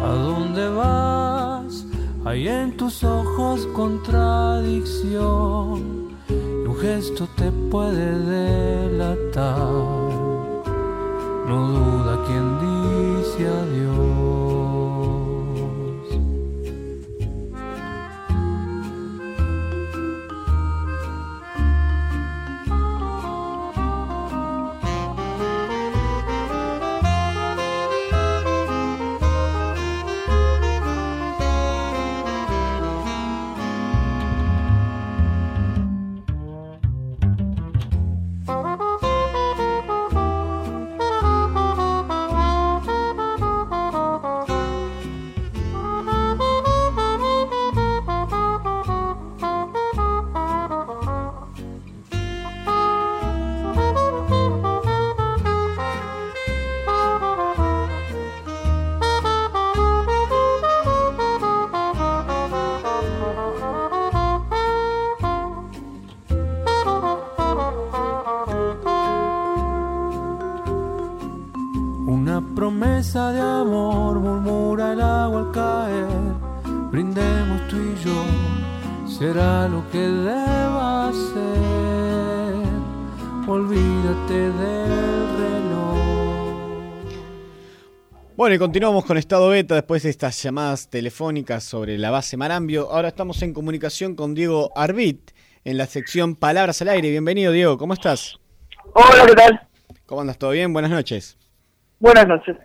¿A 0.05 0.13
dónde 0.13 0.69
vas? 0.69 1.85
Hay 2.25 2.47
en 2.47 2.77
tus 2.77 3.03
ojos 3.03 3.67
contradicción 3.75 6.15
y 6.29 6.69
un 6.69 6.77
gesto 6.77 7.27
te 7.37 7.51
puede 7.51 8.17
delatar. 8.37 10.10
No 11.51 11.67
duda 11.67 12.17
quien 12.27 12.61
dice 12.61 13.49
adiós. 13.49 14.10
Bueno, 88.51 88.65
y 88.65 88.67
continuamos 88.67 89.05
con 89.05 89.17
estado 89.17 89.49
beta 89.49 89.77
después 89.77 90.03
de 90.03 90.11
estas 90.11 90.43
llamadas 90.43 90.91
telefónicas 90.91 91.63
sobre 91.63 91.97
la 91.99 92.11
base 92.11 92.37
Marambio. 92.37 92.91
Ahora 92.91 93.07
estamos 93.07 93.41
en 93.43 93.55
comunicación 93.55 94.17
con 94.17 94.35
Diego 94.35 94.73
Arbit 94.75 95.31
en 95.65 95.79
la 95.79 95.87
sección 95.87 96.35
Palabras 96.35 96.83
al 96.83 96.89
aire. 96.89 97.11
Bienvenido, 97.11 97.53
Diego, 97.53 97.79
¿cómo 97.79 97.95
estás? 97.95 98.41
Hola, 98.93 99.25
¿qué 99.29 99.35
tal? 99.37 99.69
¿Cómo 100.05 100.23
andas? 100.23 100.37
¿Todo 100.37 100.51
bien? 100.51 100.73
Buenas 100.73 100.91
noches. 100.91 101.39
Buenas 102.01 102.27
noches. 102.27 102.57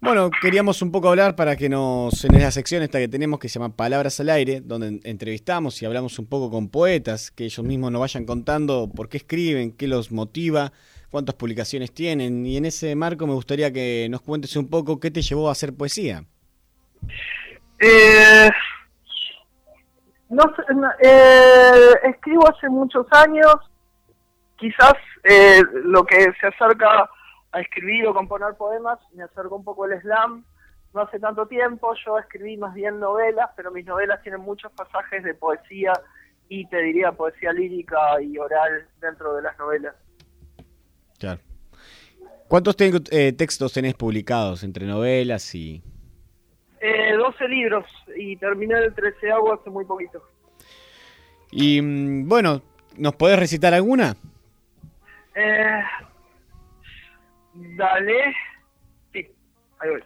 Bueno, 0.00 0.30
queríamos 0.40 0.82
un 0.82 0.92
poco 0.92 1.08
hablar 1.08 1.34
para 1.34 1.56
que 1.56 1.68
nos, 1.68 2.24
en 2.24 2.40
la 2.40 2.52
sección 2.52 2.84
esta 2.84 3.00
que 3.00 3.08
tenemos 3.08 3.40
que 3.40 3.48
se 3.48 3.58
llama 3.58 3.74
Palabras 3.74 4.20
al 4.20 4.30
aire, 4.30 4.60
donde 4.60 5.00
entrevistamos 5.02 5.82
y 5.82 5.86
hablamos 5.86 6.16
un 6.20 6.26
poco 6.26 6.48
con 6.48 6.68
poetas, 6.68 7.32
que 7.32 7.44
ellos 7.44 7.66
mismos 7.66 7.90
nos 7.90 8.02
vayan 8.02 8.24
contando 8.24 8.88
por 8.94 9.08
qué 9.08 9.16
escriben, 9.16 9.72
qué 9.72 9.88
los 9.88 10.12
motiva, 10.12 10.72
cuántas 11.10 11.34
publicaciones 11.34 11.92
tienen. 11.92 12.44
Y 12.46 12.56
en 12.56 12.66
ese 12.66 12.94
marco 12.94 13.26
me 13.26 13.34
gustaría 13.34 13.72
que 13.72 14.08
nos 14.10 14.20
cuentes 14.20 14.56
un 14.56 14.68
poco 14.68 15.00
qué 15.00 15.10
te 15.10 15.22
llevó 15.22 15.48
a 15.48 15.52
hacer 15.52 15.74
poesía. 15.74 16.24
Eh, 17.80 18.50
no 20.28 20.44
eh, 21.00 21.92
escribo 22.04 22.48
hace 22.48 22.68
muchos 22.68 23.06
años, 23.12 23.54
quizás 24.56 24.94
eh, 25.24 25.62
lo 25.84 26.04
que 26.04 26.32
se 26.40 26.46
acerca 26.48 27.08
a 27.52 27.60
escribir 27.60 28.06
o 28.06 28.14
componer 28.14 28.54
poemas, 28.54 28.98
me 29.14 29.22
acercó 29.22 29.56
un 29.56 29.64
poco 29.64 29.86
el 29.86 30.00
slam. 30.00 30.44
No 30.94 31.02
hace 31.02 31.18
tanto 31.18 31.46
tiempo, 31.46 31.94
yo 32.04 32.18
escribí 32.18 32.56
más 32.56 32.74
bien 32.74 32.98
novelas, 32.98 33.50
pero 33.56 33.70
mis 33.70 33.84
novelas 33.84 34.22
tienen 34.22 34.40
muchos 34.40 34.72
pasajes 34.72 35.22
de 35.22 35.34
poesía 35.34 35.92
y 36.48 36.66
te 36.66 36.78
diría 36.78 37.12
poesía 37.12 37.52
lírica 37.52 38.20
y 38.22 38.38
oral 38.38 38.88
dentro 39.00 39.34
de 39.34 39.42
las 39.42 39.58
novelas. 39.58 39.94
Claro. 41.18 41.40
¿Cuántos 42.48 42.76
te- 42.76 42.90
eh, 43.10 43.32
textos 43.32 43.72
tenés 43.72 43.94
publicados 43.94 44.62
entre 44.62 44.86
novelas 44.86 45.54
y...? 45.54 45.82
Eh, 46.80 47.14
12 47.16 47.48
libros 47.48 47.84
y 48.16 48.36
terminé 48.36 48.78
el 48.78 48.94
13 48.94 49.32
hace 49.32 49.68
muy 49.70 49.84
poquito. 49.84 50.22
Y 51.50 51.82
mm, 51.82 52.28
bueno, 52.28 52.62
¿nos 52.96 53.14
podés 53.16 53.38
recitar 53.38 53.74
alguna? 53.74 54.14
Eh, 55.34 55.82
dale. 57.54 58.34
Sí, 59.12 59.26
ahí 59.80 59.90
voy. 59.90 60.02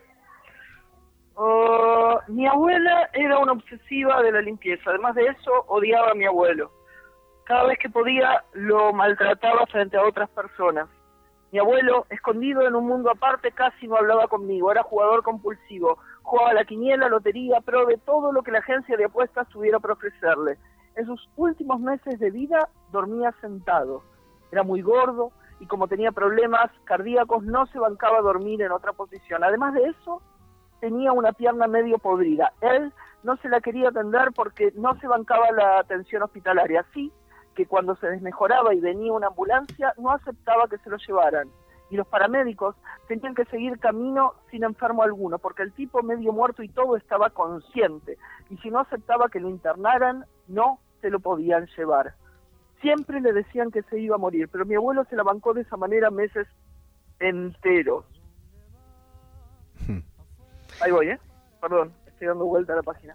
Oh, 1.35 2.19
mi 2.29 2.47
abuela 2.47 3.09
era 3.13 3.39
una 3.39 3.53
obsesiva 3.53 4.23
de 4.23 4.33
la 4.33 4.41
limpieza. 4.43 4.91
Además 4.91 5.15
de 5.15 5.27
eso, 5.27 5.51
odiaba 5.69 6.11
a 6.11 6.15
mi 6.15 6.25
abuelo. 6.25 6.71
Cada 7.45 7.65
vez 7.65 7.79
que 7.79 7.89
podía, 7.91 8.43
lo 8.55 8.93
maltrataba 8.93 9.67
frente 9.67 9.97
a 9.97 10.03
otras 10.05 10.29
personas. 10.31 10.89
Mi 11.53 11.59
abuelo, 11.59 12.07
escondido 12.09 12.67
en 12.67 12.75
un 12.75 12.87
mundo 12.87 13.11
aparte, 13.11 13.53
casi 13.53 13.87
no 13.87 13.97
hablaba 13.97 14.27
conmigo. 14.27 14.73
Era 14.73 14.83
jugador 14.83 15.23
compulsivo. 15.23 15.99
Jugaba 16.23 16.55
la 16.55 16.65
quiniela, 16.65 17.11
lotería, 17.11 17.61
pro 17.61 17.85
de 17.85 17.99
todo 17.99 18.33
lo 18.33 18.43
que 18.43 18.51
la 18.51 18.61
agencia 18.61 18.97
de 18.97 19.05
apuestas 19.05 19.47
tuviera 19.51 19.79
para 19.79 19.93
ofrecerle. 19.93 20.57
En 20.97 21.05
sus 21.05 21.29
últimos 21.37 21.79
meses 21.79 22.19
de 22.19 22.31
vida 22.31 22.71
dormía 22.91 23.35
sentado. 23.43 24.03
Era 24.51 24.63
muy 24.63 24.81
gordo 24.81 25.31
y 25.61 25.67
como 25.67 25.89
tenía 25.89 26.11
problemas 26.11 26.71
cardíacos 26.85 27.45
no 27.45 27.67
se 27.67 27.79
bancaba 27.79 28.23
dormir 28.23 28.63
en 28.63 28.73
otra 28.73 28.95
posición. 28.95 29.45
Además 29.45 29.75
de 29.75 29.91
eso, 29.91 30.23
tenía 30.81 31.13
una 31.13 31.33
pierna 31.33 31.67
medio 31.67 31.99
podrida. 31.99 32.55
Él 32.63 32.95
no 33.25 33.37
se 33.37 33.51
la 33.51 33.61
quería 33.61 33.91
atender 33.91 34.33
porque 34.35 34.73
no 34.75 34.99
se 35.01 35.07
bancaba 35.07 35.51
la 35.53 35.81
atención 35.81 36.23
hospitalaria. 36.23 36.81
Así 36.81 37.13
que 37.55 37.67
cuando 37.67 37.97
se 37.97 38.09
desmejoraba 38.09 38.75
y 38.75 38.81
venía 38.81 39.13
una 39.13 39.29
ambulancia, 39.29 39.93
no 39.99 40.11
aceptaba 40.11 40.69
que 40.69 40.79
se 40.79 40.91
lo 40.91 40.97
llevaran. 40.97 41.49
Y 41.91 41.97
los 41.97 42.07
paramédicos 42.07 42.75
tenían 43.07 43.35
que 43.35 43.45
seguir 43.47 43.79
camino 43.79 44.35
sin 44.51 44.65
enfermo 44.65 45.03
alguno, 45.03 45.39
porque 45.39 45.63
el 45.63 45.73
tipo 45.73 46.03
medio 46.03 46.33
muerto 46.33 46.63
y 46.63 46.69
todo 46.69 46.97
estaba 46.97 47.31
consciente. 47.31 48.17
Y 48.49 48.57
si 48.59 48.71
no 48.71 48.81
aceptaba 48.81 49.29
que 49.29 49.41
lo 49.41 49.51
internaran, 49.51 50.25
no 50.49 50.79
se 51.03 51.11
lo 51.11 51.21
podían 51.21 51.67
llevar. 51.77 52.15
Siempre 52.81 53.21
le 53.21 53.33
decían 53.33 53.71
que 53.71 53.83
se 53.83 54.01
iba 54.01 54.17
a 54.17 54.19
morir, 54.19 54.49
pero 54.49 54.65
mi 54.65 54.75
abuelo 54.75 55.05
se 55.05 55.17
la 55.17 55.23
bancó 55.23 55.53
de 55.53 55.63
esa 55.63 55.77
manera 55.77 56.11
meses 56.11 56.49
enteros. 57.21 58.07
Ahí 60.81 60.91
voy, 60.91 61.11
¿eh? 61.11 61.21
Perdón, 61.61 61.93
estoy 62.07 62.29
dando 62.29 62.47
vuelta 62.47 62.73
a 62.73 62.77
la 62.77 62.83
página. 62.83 63.15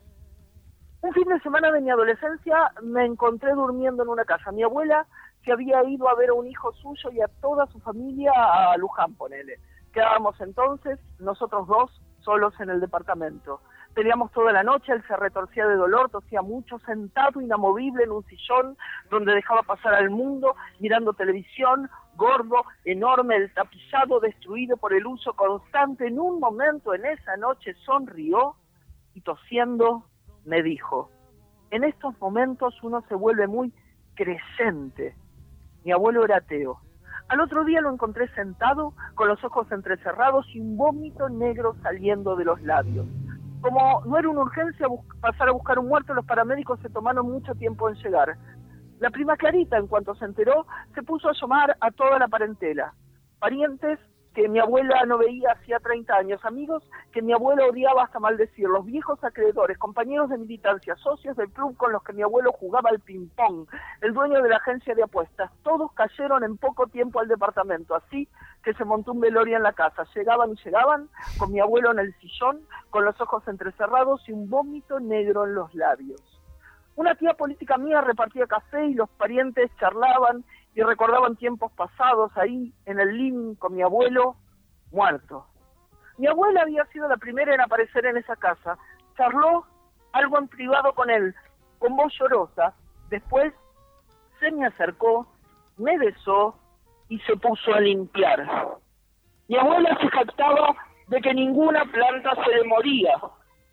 Un 1.02 1.14
fin 1.14 1.26
de 1.26 1.40
semana 1.42 1.72
de 1.72 1.80
mi 1.80 1.92
adolescencia 1.92 2.72
me 2.82 3.06
encontré 3.06 3.54
durmiendo 3.54 4.02
en 4.02 4.10
una 4.10 4.26
casa. 4.26 4.52
Mi 4.52 4.64
abuela 4.64 5.06
se 5.46 5.52
había 5.52 5.84
ido 5.84 6.10
a 6.10 6.16
ver 6.16 6.30
a 6.30 6.34
un 6.34 6.48
hijo 6.48 6.74
suyo 6.74 7.12
y 7.12 7.22
a 7.22 7.28
toda 7.40 7.68
su 7.68 7.80
familia 7.80 8.32
a 8.34 8.76
Luján, 8.78 9.14
ponele. 9.14 9.60
Quedábamos 9.94 10.40
entonces, 10.42 11.00
nosotros 11.20 11.68
dos, 11.68 12.02
solos 12.22 12.54
en 12.60 12.72
el 12.72 12.80
departamento. 12.80 13.62
Peleamos 13.94 14.32
toda 14.32 14.52
la 14.52 14.64
noche, 14.64 14.92
él 14.92 15.04
se 15.08 15.16
retorcía 15.16 15.68
de 15.68 15.76
dolor, 15.76 16.10
tosía 16.10 16.42
mucho, 16.42 16.80
sentado 16.80 17.42
inamovible 17.42 18.04
en 18.04 18.12
un 18.12 18.26
sillón 18.26 18.78
donde 19.10 19.34
dejaba 19.34 19.64
pasar 19.64 19.94
al 19.94 20.10
mundo, 20.10 20.56
mirando 20.80 21.14
televisión, 21.14 21.90
gordo, 22.16 22.66
enorme, 22.86 23.38
el 23.38 23.54
tapizado 23.54 24.20
destruido 24.20 24.78
por 24.78 24.94
el 24.94 25.06
uso 25.06 25.34
constante. 25.34 26.08
En 26.08 26.20
un 26.20 26.40
momento 26.40 26.94
en 26.94 27.06
esa 27.06 27.38
noche 27.38 27.76
sonrió 27.86 28.56
y 29.14 29.22
tosiendo 29.22 30.04
me 30.48 30.64
dijo, 30.64 31.12
en 31.70 31.84
estos 31.84 32.20
momentos 32.20 32.82
uno 32.82 33.04
se 33.08 33.16
vuelve 33.16 33.48
muy 33.48 33.74
crecente. 34.16 35.16
Mi 35.84 35.92
abuelo 35.92 36.24
era 36.24 36.38
ateo. 36.38 36.80
Al 37.28 37.42
otro 37.42 37.66
día 37.66 37.82
lo 37.82 37.92
encontré 37.92 38.30
sentado, 38.30 38.94
con 39.16 39.28
los 39.28 39.44
ojos 39.44 39.70
entrecerrados 39.72 40.48
y 40.56 40.62
un 40.62 40.78
vómito 40.78 41.28
negro 41.28 41.76
saliendo 41.84 42.38
de 42.38 42.46
los 42.46 42.62
labios. 42.62 43.06
Como 43.62 44.02
no 44.06 44.18
era 44.18 44.30
una 44.30 44.42
urgencia 44.42 44.88
pasar 45.20 45.50
a 45.50 45.52
buscar 45.52 45.78
un 45.80 45.90
muerto, 45.90 46.14
los 46.14 46.26
paramédicos 46.26 46.80
se 46.80 46.90
tomaron 46.90 47.30
mucho 47.30 47.54
tiempo 47.56 47.90
en 47.90 47.96
llegar. 47.96 48.38
La 49.00 49.10
prima 49.10 49.36
Clarita, 49.36 49.78
en 49.78 49.88
cuanto 49.88 50.16
se 50.16 50.26
enteró, 50.26 50.66
se 50.96 51.04
puso 51.04 51.28
a 51.28 51.34
llamar 51.40 51.76
a 51.82 51.92
toda 51.92 52.18
la 52.18 52.30
parentela. 52.30 52.94
Parientes 53.40 54.00
que 54.38 54.48
mi 54.48 54.60
abuela 54.60 55.04
no 55.08 55.18
veía 55.18 55.54
hacía 55.54 55.80
30 55.80 56.14
años, 56.16 56.46
amigos 56.46 56.84
que 57.12 57.24
mi 57.24 57.34
abuelo 57.34 57.70
odiaba 57.70 58.04
hasta 58.04 58.20
maldecir, 58.20 58.68
los 58.68 58.86
viejos 58.86 59.18
acreedores, 59.24 59.80
compañeros 59.80 60.30
de 60.30 60.38
militancia, 60.38 60.96
socios 60.98 61.36
del 61.36 61.50
club 61.50 61.76
con 61.76 61.92
los 61.92 62.04
que 62.04 62.14
mi 62.14 62.22
abuelo 62.22 62.52
jugaba 62.52 62.92
al 62.92 63.00
ping-pong, 63.00 63.68
el 64.02 64.14
dueño 64.14 64.44
de 64.44 64.50
la 64.50 64.58
agencia 64.58 64.94
de 64.94 65.02
apuestas, 65.02 65.50
todos 65.64 65.92
cayeron 65.94 66.44
en 66.44 66.56
poco 66.56 66.86
tiempo 66.86 67.20
al 67.20 67.28
departamento, 67.28 67.96
así 67.96 68.30
que 68.64 68.76
se 68.76 68.86
montó 68.86 69.14
un 69.14 69.22
velorio 69.22 69.58
en 69.58 69.64
la 69.64 69.74
casa. 69.74 70.04
Llegaban 70.14 70.52
y 70.52 70.64
llegaban, 70.64 71.10
con 71.40 71.52
mi 71.52 71.60
abuelo 71.60 71.92
en 71.92 71.98
el 71.98 72.14
sillón, 72.20 72.62
con 72.92 73.06
los 73.06 73.20
ojos 73.20 73.42
entrecerrados 73.48 74.22
y 74.30 74.34
un 74.34 74.52
vómito 74.52 75.00
negro 75.00 75.48
en 75.48 75.56
los 75.56 75.74
labios. 75.74 76.22
Una 76.96 77.16
tía 77.16 77.34
política 77.34 77.78
mía 77.78 78.02
repartía 78.02 78.46
café 78.46 78.86
y 78.86 78.94
los 78.94 79.10
parientes 79.10 79.72
charlaban 79.80 80.44
y 80.78 80.84
recordaban 80.84 81.36
tiempos 81.36 81.72
pasados 81.72 82.32
ahí 82.38 82.72
en 82.86 83.00
el 83.00 83.18
living 83.18 83.56
con 83.56 83.74
mi 83.74 83.82
abuelo 83.82 84.36
muerto. 84.92 85.48
Mi 86.20 86.28
abuela 86.28 86.62
había 86.62 86.86
sido 86.94 87.08
la 87.08 87.18
primera 87.18 87.52
en 87.56 87.62
aparecer 87.62 88.06
en 88.06 88.16
esa 88.16 88.36
casa. 88.36 88.78
Charló 89.18 89.66
algo 90.12 90.38
en 90.38 90.48
privado 90.48 90.94
con 90.94 91.10
él, 91.10 91.34
con 91.80 91.96
voz 91.96 92.14
llorosa. 92.20 92.76
Después 93.10 93.52
se 94.40 94.52
me 94.52 94.68
acercó, 94.68 95.26
me 95.78 95.98
besó 95.98 96.56
y 97.10 97.18
se 97.22 97.36
puso 97.38 97.74
a 97.74 97.80
limpiar. 97.80 98.48
Mi 99.48 99.58
abuela 99.58 99.98
se 100.00 100.10
jactaba 100.10 100.76
de 101.08 101.20
que 101.22 101.34
ninguna 101.34 101.86
planta 101.86 102.36
se 102.46 102.56
le 102.56 102.66
moría. 102.66 103.20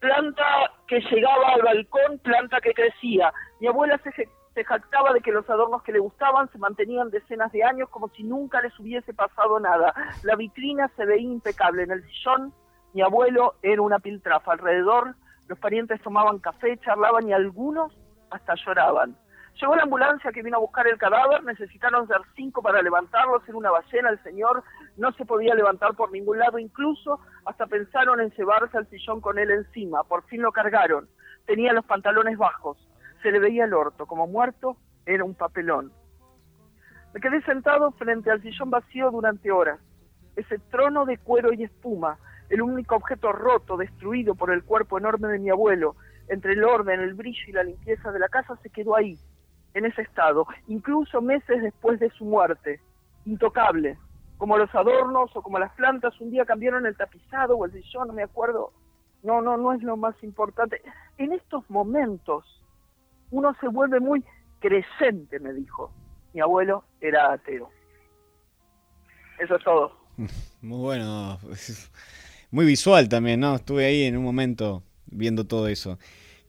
Planta 0.01 0.73
que 0.89 1.01
llegaba 1.01 1.51
al 1.53 1.61
balcón, 1.61 2.19
planta 2.21 2.63
que 2.63 2.73
crecía. 2.73 3.31
Mi 3.61 3.67
abuela 3.67 3.99
se 3.99 4.27
se 4.55 4.65
jactaba 4.65 5.13
de 5.13 5.21
que 5.21 5.33
los 5.33 5.49
adornos 5.51 5.83
que 5.83 5.93
le 5.93 5.99
gustaban 5.99 6.49
se 6.51 6.59
mantenían 6.59 7.11
decenas 7.11 7.51
de 7.51 7.65
años 7.65 7.89
como 7.89 8.09
si 8.11 8.23
nunca 8.23 8.63
les 8.63 8.79
hubiese 8.79 9.13
pasado 9.13 9.59
nada. 9.59 9.93
La 10.23 10.37
vitrina 10.37 10.91
se 10.97 11.05
veía 11.05 11.29
impecable. 11.29 11.83
En 11.83 11.91
el 11.91 12.05
sillón, 12.05 12.55
mi 12.93 13.03
abuelo 13.03 13.55
era 13.63 13.83
una 13.83 13.99
piltrafa. 13.99 14.53
Alrededor, 14.53 15.17
los 15.49 15.59
parientes 15.59 16.01
tomaban 16.03 16.39
café, 16.39 16.79
charlaban 16.79 17.29
y 17.29 17.33
algunos 17.33 17.93
hasta 18.31 18.55
lloraban. 18.55 19.17
Llegó 19.61 19.77
la 19.77 19.85
ambulancia 19.85 20.33
que 20.33 20.43
vino 20.43 20.57
a 20.57 20.61
buscar 20.61 20.87
el 20.89 20.99
cadáver, 20.99 21.45
necesitaron 21.45 22.09
ser 22.09 22.21
cinco 22.35 22.61
para 22.61 22.83
levantarlo, 22.83 23.41
ser 23.47 23.55
una 23.55 23.71
ballena, 23.71 24.11
el 24.11 24.21
señor 24.25 24.65
no 24.97 25.13
se 25.13 25.25
podía 25.25 25.55
levantar 25.55 25.95
por 25.95 26.11
ningún 26.11 26.41
lado, 26.41 26.59
incluso 26.59 27.21
hasta 27.45 27.67
pensaron 27.67 28.21
en 28.21 28.31
llevarse 28.31 28.77
al 28.77 28.89
sillón 28.91 29.21
con 29.21 29.39
él 29.39 29.53
encima, 29.53 30.03
por 30.03 30.25
fin 30.25 30.43
lo 30.43 30.51
cargaron, 30.51 31.09
tenía 31.47 31.73
los 31.73 31.85
pantalones 31.85 32.37
bajos, 32.37 32.77
se 33.25 33.33
le 33.33 33.39
veía 33.39 33.65
el 33.65 33.73
orto, 33.73 34.05
como 34.05 34.27
muerto, 34.27 34.77
era 35.07 35.25
un 35.25 35.35
papelón. 35.35 35.91
Me 37.15 37.21
quedé 37.21 37.41
sentado 37.43 37.91
frente 37.93 38.31
al 38.31 38.43
sillón 38.43 38.69
vacío 38.69 39.11
durante 39.11 39.51
horas. 39.51 39.81
Ese 40.37 40.59
trono 40.71 41.07
de 41.07 41.17
cuero 41.17 41.51
y 41.55 41.65
espuma, 41.65 42.19
el 42.51 42.61
único 42.61 42.97
objeto 42.97 43.33
roto, 43.33 43.79
destruido 43.79 44.35
por 44.35 44.53
el 44.53 44.63
cuerpo 44.63 44.99
enorme 44.99 45.29
de 45.29 45.39
mi 45.39 45.49
abuelo, 45.49 45.97
entre 46.29 46.53
el 46.53 46.65
orden, 46.65 47.01
el 47.01 47.15
brillo 47.15 47.45
y 47.47 47.53
la 47.53 47.63
limpieza 47.63 48.13
de 48.13 48.19
la 48.19 48.29
casa, 48.29 48.59
se 48.63 48.69
quedó 48.69 48.95
ahí, 48.95 49.19
en 49.73 49.87
ese 49.87 50.03
estado, 50.03 50.47
incluso 50.69 51.23
meses 51.23 51.63
después 51.63 51.99
de 52.01 52.11
su 52.11 52.27
muerte, 52.27 52.81
intocable, 53.25 53.97
como 54.37 54.59
los 54.59 54.73
adornos 54.75 55.35
o 55.35 55.41
como 55.41 55.59
las 55.59 55.73
plantas 55.73 56.21
un 56.21 56.31
día 56.31 56.45
cambiaron 56.45 56.85
el 56.85 56.97
tapizado 56.97 57.57
o 57.57 57.65
el 57.65 57.73
sillón, 57.73 58.09
no 58.09 58.13
me 58.13 58.23
acuerdo. 58.23 58.73
No, 59.23 59.41
no, 59.41 59.57
no 59.57 59.73
es 59.73 59.83
lo 59.83 59.97
más 59.97 60.15
importante. 60.23 60.83
En 61.17 61.33
estos 61.33 61.69
momentos 61.71 62.45
uno 63.35 63.55
se 63.61 63.69
vuelve 63.69 63.99
muy 63.99 64.25
crecente, 64.61 65.41
me 65.41 65.53
dijo. 65.53 65.93
Mi 66.33 66.41
abuelo 66.41 66.85
era 67.01 67.33
ateo. 67.33 67.69
Eso 69.39 69.57
es 69.57 69.65
todo. 69.65 69.93
Muy 70.63 70.79
bueno, 70.79 71.39
muy 72.51 72.65
visual 72.65 73.07
también, 73.11 73.41
¿no? 73.41 73.57
Estuve 73.57 73.85
ahí 73.85 74.05
en 74.05 74.17
un 74.17 74.25
momento 74.25 74.83
viendo 75.05 75.47
todo 75.47 75.69
eso. 75.69 75.99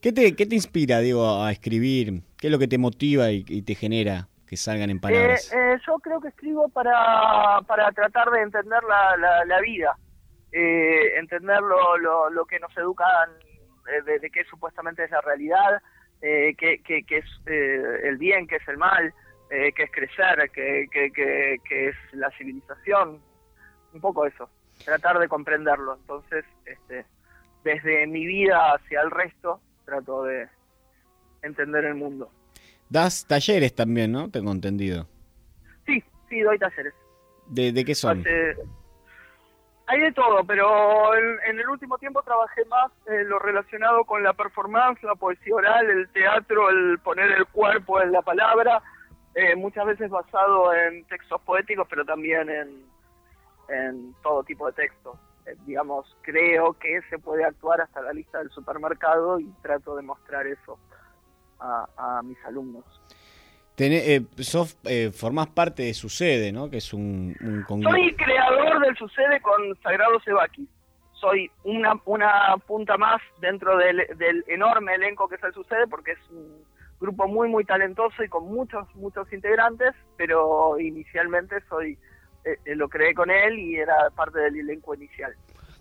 ¿Qué 0.00 0.10
te, 0.10 0.34
qué 0.34 0.46
te 0.46 0.54
inspira, 0.54 1.00
digo, 1.00 1.42
a 1.42 1.52
escribir? 1.52 2.22
¿Qué 2.38 2.46
es 2.46 2.50
lo 2.50 2.58
que 2.58 2.66
te 2.66 2.78
motiva 2.78 3.30
y, 3.30 3.42
te 3.60 3.74
genera 3.74 4.28
que 4.46 4.56
salgan 4.56 4.88
en 4.88 5.00
palabras? 5.00 5.52
Eh, 5.52 5.74
eh, 5.74 5.78
yo 5.86 5.98
creo 5.98 6.18
que 6.22 6.28
escribo 6.28 6.70
para, 6.70 7.60
para 7.66 7.92
tratar 7.92 8.30
de 8.30 8.40
entender 8.40 8.82
la, 8.84 9.44
la, 9.44 9.60
vida, 9.60 9.98
eh, 10.50 11.18
entender 11.18 11.60
lo, 11.60 12.30
lo, 12.30 12.46
que 12.46 12.58
nos 12.58 12.74
educan 12.78 13.28
de, 14.06 14.18
de 14.18 14.30
qué 14.30 14.44
supuestamente 14.44 15.04
es 15.04 15.10
la 15.10 15.20
realidad, 15.20 15.82
eh, 16.22 16.54
qué, 16.56 16.80
es 17.08 17.24
eh, 17.46 18.00
el 18.04 18.16
bien, 18.16 18.46
qué 18.46 18.56
es 18.56 18.68
el 18.68 18.78
mal, 18.78 19.12
eh, 19.50 19.72
qué 19.74 19.84
es 19.84 19.90
crecer, 19.90 20.50
qué, 20.52 20.86
qué, 20.90 21.88
es 21.88 21.96
la 22.12 22.30
civilización, 22.38 23.20
un 23.92 24.00
poco 24.00 24.26
eso, 24.26 24.48
tratar 24.84 25.18
de 25.18 25.28
comprenderlo. 25.28 25.96
Entonces, 26.00 26.44
este, 26.64 27.04
desde 27.64 28.06
mi 28.06 28.26
vida 28.26 28.74
hacia 28.74 29.02
el 29.02 29.10
resto, 29.10 29.60
trato 29.84 30.24
de 30.24 30.48
entender 31.42 31.84
el 31.84 31.94
mundo. 31.94 32.30
Das 32.88 33.26
talleres 33.26 33.74
también, 33.74 34.12
¿no? 34.12 34.30
Tengo 34.30 34.52
entendido. 34.52 35.08
Sí, 35.86 36.02
sí, 36.28 36.40
doy 36.40 36.58
talleres. 36.58 36.94
¿De, 37.48 37.72
de 37.72 37.84
qué 37.84 37.94
son? 37.94 38.24
Hay 39.88 40.00
de 40.00 40.12
todo, 40.12 40.44
pero 40.44 41.14
en, 41.14 41.60
el 41.60 41.68
último 41.68 41.96
tiempo 41.98 42.20
trabajé 42.22 42.64
más 42.64 42.90
en 43.06 43.28
lo 43.28 43.38
relacionado 43.38 44.04
con 44.04 44.22
la 44.22 44.32
performance, 44.32 45.00
la 45.04 45.14
poesía 45.14 45.54
oral, 45.54 45.88
el 45.88 46.08
teatro, 46.08 46.68
el 46.70 46.98
poner 46.98 47.30
el 47.30 47.46
cuerpo 47.46 48.00
en 48.00 48.10
la 48.10 48.20
palabra, 48.22 48.82
eh, 49.34 49.54
muchas 49.54 49.86
veces 49.86 50.10
basado 50.10 50.74
en 50.74 51.04
textos 51.04 51.40
poéticos, 51.42 51.86
pero 51.88 52.04
también 52.04 52.50
en, 52.50 54.14
todo 54.22 54.42
tipo 54.42 54.66
de 54.66 54.72
textos. 54.72 55.16
Eh, 55.46 55.54
digamos, 55.64 56.16
creo 56.22 56.72
que 56.72 57.00
se 57.08 57.18
puede 57.18 57.44
actuar 57.44 57.80
hasta 57.80 58.02
la 58.02 58.12
lista 58.12 58.38
del 58.38 58.50
supermercado 58.50 59.38
y 59.38 59.48
trato 59.62 59.94
de 59.94 60.02
mostrar 60.02 60.48
eso 60.48 60.78
a 61.58 62.20
mis 62.24 62.44
alumnos. 62.44 62.84
Tené, 63.76 64.14
eh, 64.14 64.22
eh, 64.84 65.10
formás 65.12 65.48
parte 65.48 65.82
de 65.82 65.92
Sucede, 65.92 66.50
¿no? 66.50 66.70
Que 66.70 66.78
es 66.78 66.94
un, 66.94 67.36
Soy 67.68 68.14
creador 68.16 68.80
del 68.80 68.96
Sucede 68.96 69.38
con 69.42 69.76
Sagrado 69.82 70.18
Sebaki. 70.20 70.66
Soy 71.12 71.50
una, 71.62 71.92
una 72.06 72.56
punta 72.66 72.96
más 72.96 73.20
dentro 73.40 73.76
del, 73.76 74.06
enorme 74.48 74.94
elenco 74.94 75.28
que 75.28 75.34
es 75.34 75.44
el 75.44 75.52
Sucede 75.52 75.86
porque 75.88 76.12
es 76.12 76.30
un 76.30 76.64
grupo 76.98 77.28
muy, 77.28 77.50
muy 77.50 77.64
talentoso 77.64 78.24
y 78.24 78.28
con 78.28 78.46
muchos, 78.46 78.86
muchos 78.94 79.30
integrantes, 79.30 79.94
pero 80.16 80.80
inicialmente 80.80 81.56
soy 81.68 81.98
eh, 82.44 82.74
lo 82.76 82.88
creé 82.88 83.12
con 83.12 83.30
él 83.30 83.58
y 83.58 83.76
era 83.76 84.08
parte 84.14 84.38
del 84.38 84.56
elenco 84.56 84.94
inicial. 84.94 85.34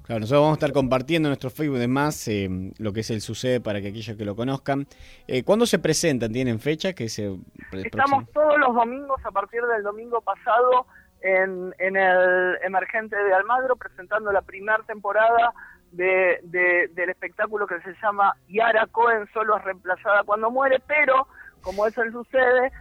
Claro, 0.06 0.20
nosotros 0.20 0.42
vamos 0.42 0.58
a 0.58 0.60
estar 0.60 0.72
compartiendo 0.72 1.28
en 1.28 1.32
nuestro 1.32 1.50
Facebook 1.50 1.80
de 1.80 1.88
más 1.88 2.28
eh, 2.28 2.48
lo 2.78 2.94
que 2.94 3.00
es 3.00 3.10
el 3.10 3.22
Sucede 3.22 3.60
para 3.60 3.82
que 3.82 3.88
aquellos 3.88 4.16
que 4.16 4.24
lo 4.24 4.36
conozcan. 4.36 4.86
Eh, 5.28 5.44
¿Cuándo 5.44 5.66
se 5.66 5.80
presentan? 5.80 6.32
¿Tienen 6.32 6.60
fecha? 6.60 6.94
que 6.94 7.10
se 7.10 7.36
Estamos 7.72 8.30
todos 8.32 8.60
los 8.60 8.76
domingos 8.76 9.20
a 9.26 9.32
partir 9.32 9.64
del 9.64 9.82
domingo 9.82 10.22
pasado 10.22 10.86
en, 11.22 11.74
el 11.80 12.58
Emergente 12.64 13.16
de 13.16 13.34
Almagro 13.34 13.76
presentando 13.78 14.32
la 14.32 14.44
primera 14.44 14.84
temporada 14.86 15.54
de, 15.92 16.40
del 16.44 17.10
espectáculo 17.10 17.66
que 17.66 17.82
se 17.82 17.96
llama 18.00 18.36
Yara 18.48 18.86
Cohen 18.86 19.28
solo 19.34 19.58
es 19.58 19.64
reemplazada 19.64 20.24
cuando 20.24 20.52
muere, 20.52 20.80
pero 20.86 21.28
como 21.62 21.88
es 21.88 21.98
el 21.98 22.12
Sucede, 22.12 22.72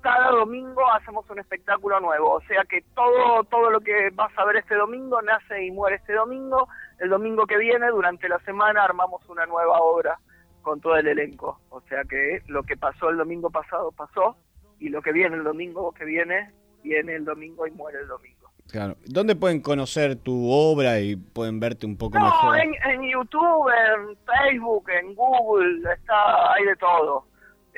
cada 0.00 0.30
domingo 0.30 0.82
hacemos 0.92 1.28
un 1.30 1.38
espectáculo 1.38 2.00
nuevo, 2.00 2.34
o 2.34 2.40
sea 2.42 2.64
que 2.68 2.82
todo 2.94 3.44
todo 3.44 3.70
lo 3.70 3.80
que 3.80 4.10
vas 4.14 4.32
a 4.36 4.44
ver 4.44 4.56
este 4.56 4.74
domingo 4.74 5.20
nace 5.22 5.64
y 5.64 5.70
muere 5.70 5.96
este 5.96 6.14
domingo. 6.14 6.68
El 6.98 7.10
domingo 7.10 7.46
que 7.46 7.56
viene, 7.58 7.88
durante 7.88 8.28
la 8.28 8.38
semana, 8.40 8.82
armamos 8.82 9.28
una 9.28 9.46
nueva 9.46 9.78
obra 9.80 10.18
con 10.62 10.80
todo 10.80 10.96
el 10.96 11.06
elenco. 11.06 11.60
O 11.70 11.80
sea 11.82 12.02
que 12.04 12.42
lo 12.48 12.62
que 12.64 12.76
pasó 12.76 13.10
el 13.10 13.16
domingo 13.16 13.50
pasado 13.50 13.92
pasó 13.92 14.36
y 14.80 14.88
lo 14.88 15.00
que 15.02 15.12
viene 15.12 15.36
el 15.36 15.44
domingo 15.44 15.92
que 15.92 16.04
viene 16.04 16.52
viene 16.82 17.14
el 17.16 17.24
domingo 17.24 17.66
y 17.66 17.70
muere 17.70 18.00
el 18.00 18.08
domingo. 18.08 18.50
Claro. 18.68 18.96
¿Dónde 19.06 19.34
pueden 19.34 19.62
conocer 19.62 20.16
tu 20.16 20.50
obra 20.50 21.00
y 21.00 21.16
pueden 21.16 21.58
verte 21.58 21.86
un 21.86 21.96
poco 21.96 22.18
no, 22.18 22.24
mejor? 22.26 22.58
En, 22.58 22.74
en 22.90 23.10
YouTube, 23.10 23.70
en 23.70 24.16
Facebook, 24.26 24.90
en 24.90 25.14
Google, 25.14 25.92
está 25.94 26.52
hay 26.52 26.64
de 26.64 26.76
todo 26.76 27.24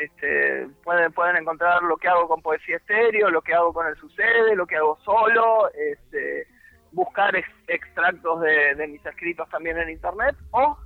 Este, 0.01 0.67
pueden, 0.83 1.13
pueden 1.13 1.37
encontrar 1.37 1.83
lo 1.83 1.97
que 1.97 2.09
hago 2.09 2.27
con 2.27 2.41
Poesía 2.41 2.77
Estéreo, 2.77 3.29
lo 3.31 3.43
que 3.43 3.53
hago 3.55 3.73
con 3.73 3.87
El 3.87 3.97
Sucede, 3.97 4.57
lo 4.57 4.67
que 4.67 4.77
hago 4.77 4.99
solo, 5.05 5.71
este, 5.73 6.47
buscar 6.93 7.37
ex- 7.37 7.49
extractos 7.69 8.41
de, 8.41 8.75
de 8.77 8.87
mis 8.89 9.05
escritos 9.05 9.49
también 9.51 9.77
en 9.79 9.91
internet 9.91 10.35
o 10.53 10.77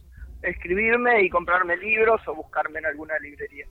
escribirme 0.43 1.23
y 1.23 1.31
comprarme 1.31 1.77
libros 1.77 2.21
o 2.27 2.35
buscarme 2.35 2.81
en 2.81 2.87
alguna 2.87 3.19
librería. 3.21 3.67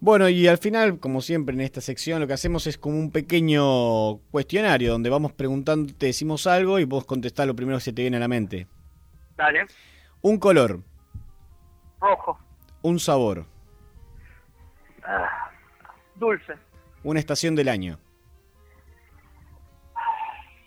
Bueno, 0.00 0.28
y 0.28 0.46
al 0.46 0.58
final, 0.58 1.00
como 1.00 1.20
siempre 1.20 1.54
en 1.54 1.60
esta 1.60 1.80
sección, 1.80 2.20
lo 2.20 2.26
que 2.26 2.32
hacemos 2.32 2.66
es 2.66 2.78
como 2.78 2.98
un 2.98 3.10
pequeño 3.10 4.18
cuestionario 4.30 4.92
donde 4.92 5.10
vamos 5.10 5.32
preguntando, 5.32 5.92
te 5.96 6.06
decimos 6.06 6.46
algo 6.46 6.78
y 6.78 6.84
vos 6.84 7.04
contestás 7.04 7.46
lo 7.46 7.54
primero 7.56 7.78
que 7.78 7.82
se 7.84 7.92
te 7.92 8.02
viene 8.02 8.16
a 8.16 8.20
la 8.20 8.28
mente. 8.28 8.66
Dale, 9.36 9.66
Un 10.20 10.38
color, 10.38 10.80
rojo, 12.00 12.38
un 12.82 12.98
sabor, 13.00 13.46
ah, 15.08 15.50
dulce, 16.14 16.54
una 17.02 17.20
estación 17.20 17.54
del 17.54 17.68
año, 17.68 17.98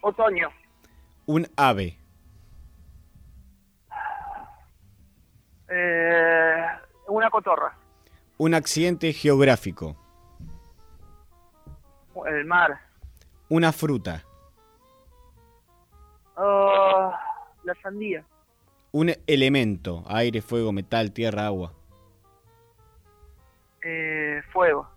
otoño, 0.02 0.50
un 1.26 1.48
ave, 1.56 1.98
eh, 5.70 6.66
una 7.08 7.30
cotorra, 7.30 7.76
un 8.38 8.54
accidente 8.54 9.14
geográfico, 9.14 9.96
el 12.26 12.46
mar, 12.46 12.80
una 13.50 13.72
fruta, 13.72 14.24
ah, 16.36 17.20
la 17.64 17.76
sandía, 17.82 18.26
un 18.92 19.14
elemento, 19.28 20.04
aire, 20.08 20.42
fuego, 20.42 20.72
metal, 20.72 21.12
tierra, 21.12 21.46
agua, 21.46 21.74
eh, 23.84 24.42
fuego, 24.52 24.88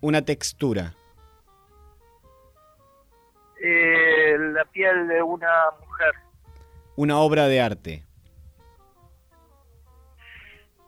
una 0.00 0.22
textura, 0.22 0.94
eh, 3.62 4.36
la 4.38 4.64
piel 4.66 5.08
de 5.08 5.22
una 5.22 5.48
mujer, 5.80 6.12
una 6.96 7.18
obra 7.18 7.46
de 7.48 7.60
arte, 7.60 8.04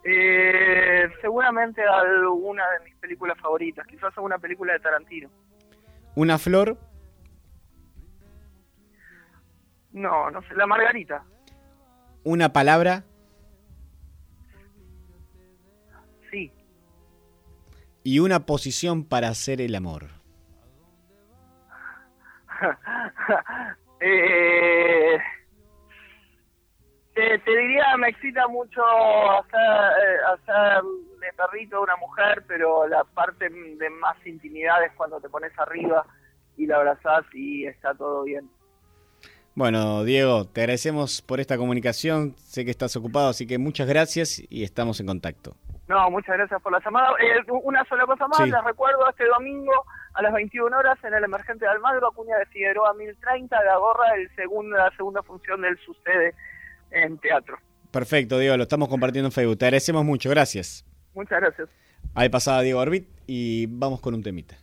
eh, 0.05 1.09
seguramente 1.21 1.83
alguna 1.83 2.65
de 2.71 2.85
mis 2.85 2.95
películas 2.97 3.39
favoritas, 3.41 3.87
quizás 3.87 4.13
alguna 4.17 4.39
película 4.39 4.73
de 4.75 4.81
Tarantino. 4.81 5.29
una 6.15 6.39
flor, 6.39 6.77
No, 9.93 10.31
no 10.31 10.43
sé, 10.43 10.55
la 10.55 10.67
margarita, 10.67 11.25
una 12.23 12.53
palabra, 12.53 13.05
y 18.07 18.21
una 18.21 18.47
posición 18.47 19.03
para 19.03 19.27
hacer 19.31 19.61
el 19.61 19.75
amor. 19.75 20.05
eh, 24.01 25.19
te, 27.15 27.39
te 27.41 27.51
diría, 27.51 27.97
me 27.99 28.11
excita 28.11 28.47
mucho 28.47 28.81
hacer, 29.41 29.59
eh, 29.59 30.19
hacer 30.35 30.85
de 31.19 31.33
perrito 31.37 31.79
a 31.79 31.81
una 31.81 31.97
mujer, 31.97 32.45
pero 32.47 32.87
la 32.87 33.03
parte 33.03 33.49
de 33.49 33.91
más 33.91 34.25
intimidad 34.25 34.85
es 34.85 34.93
cuando 34.93 35.21
te 35.21 35.29
pones 35.29 35.51
arriba 35.59 36.07
y 36.57 36.67
la 36.67 36.77
abrazás 36.77 37.25
y 37.35 37.67
está 37.67 37.93
todo 37.93 38.23
bien. 38.23 38.49
Bueno, 39.57 40.05
Diego, 40.05 40.45
te 40.45 40.61
agradecemos 40.61 41.23
por 41.23 41.41
esta 41.41 41.59
comunicación. 41.59 42.37
Sé 42.37 42.65
que 42.65 42.71
estás 42.71 42.95
ocupado, 42.95 43.31
así 43.31 43.49
que 43.49 43.59
muchas 43.59 43.89
gracias 43.89 44.41
y 44.49 44.63
estamos 44.63 45.01
en 45.01 45.07
contacto. 45.07 45.57
No, 45.89 46.11
muchas 46.11 46.37
gracias 46.37 46.61
por 46.63 46.73
la 46.73 46.81
llamada. 46.85 47.11
Eh, 47.21 47.45
una 47.63 47.85
sola 47.85 48.07
cosa 48.07 48.27
más, 48.27 48.39
Sí. 48.39 48.51
les 48.51 48.65
recuerdo 48.65 49.09
este 49.09 49.25
domingo 49.27 49.73
a 50.15 50.23
las 50.23 50.33
21 50.33 50.77
horas 50.77 50.99
en 51.05 51.15
el 51.15 51.23
Emergente 51.25 51.65
de 51.65 51.71
Almagro, 51.71 52.09
Acuña 52.09 52.37
de 52.39 52.47
Figueroa 52.47 52.93
1030, 52.95 53.63
la 53.65 53.77
gorra, 53.77 54.15
el 54.17 54.29
segundo, 54.35 54.77
la 54.77 54.91
segunda 54.97 55.23
función 55.23 55.61
del 55.63 55.79
Sucede 55.79 56.35
en 56.91 57.19
teatro. 57.19 57.59
Perfecto, 57.93 58.39
Diego, 58.39 58.57
lo 58.57 58.65
estamos 58.65 58.89
compartiendo 58.89 59.29
en 59.29 59.33
Facebook. 59.33 59.59
Te 59.59 59.67
agradecemos 59.67 60.05
mucho, 60.05 60.29
gracias. 60.29 60.85
Muchas 61.15 61.41
gracias. 61.41 61.69
Ahí 62.15 62.29
pasaba 62.29 62.63
Diego 62.63 62.81
Orbit 62.81 63.09
y 63.27 63.67
vamos 63.69 64.01
con 64.01 64.15
un 64.15 64.23
temita. 64.23 64.57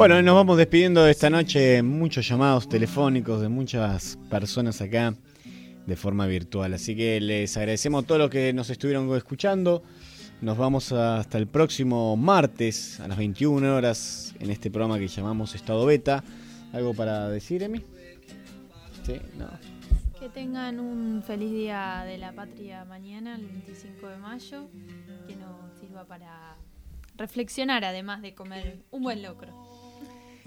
Bueno, 0.00 0.22
nos 0.22 0.34
vamos 0.34 0.56
despidiendo 0.56 1.04
de 1.04 1.10
esta 1.10 1.28
noche. 1.28 1.82
Muchos 1.82 2.26
llamados 2.26 2.66
telefónicos 2.66 3.42
de 3.42 3.50
muchas 3.50 4.18
personas 4.30 4.80
acá 4.80 5.14
de 5.86 5.94
forma 5.94 6.26
virtual. 6.26 6.72
Así 6.72 6.96
que 6.96 7.20
les 7.20 7.54
agradecemos 7.58 8.02
a 8.02 8.06
todos 8.06 8.18
los 8.18 8.30
que 8.30 8.54
nos 8.54 8.70
estuvieron 8.70 9.14
escuchando. 9.14 9.82
Nos 10.40 10.56
vamos 10.56 10.90
hasta 10.92 11.36
el 11.36 11.46
próximo 11.48 12.16
martes 12.16 12.98
a 13.00 13.08
las 13.08 13.18
21 13.18 13.76
horas 13.76 14.34
en 14.40 14.50
este 14.50 14.70
programa 14.70 14.98
que 14.98 15.06
llamamos 15.06 15.54
Estado 15.54 15.84
Beta. 15.84 16.24
¿Algo 16.72 16.94
para 16.94 17.28
decir, 17.28 17.62
Emi? 17.62 17.84
Sí, 19.04 19.20
no. 19.36 19.50
Que 20.18 20.30
tengan 20.30 20.80
un 20.80 21.22
feliz 21.26 21.52
día 21.52 22.04
de 22.06 22.16
la 22.16 22.32
patria 22.32 22.86
mañana, 22.86 23.34
el 23.34 23.46
25 23.46 24.08
de 24.08 24.16
mayo, 24.16 24.66
que 25.28 25.36
nos 25.36 25.78
sirva 25.78 26.06
para 26.06 26.56
reflexionar, 27.18 27.84
además 27.84 28.22
de 28.22 28.34
comer 28.34 28.78
un 28.90 29.02
buen 29.02 29.22
locro. 29.22 29.69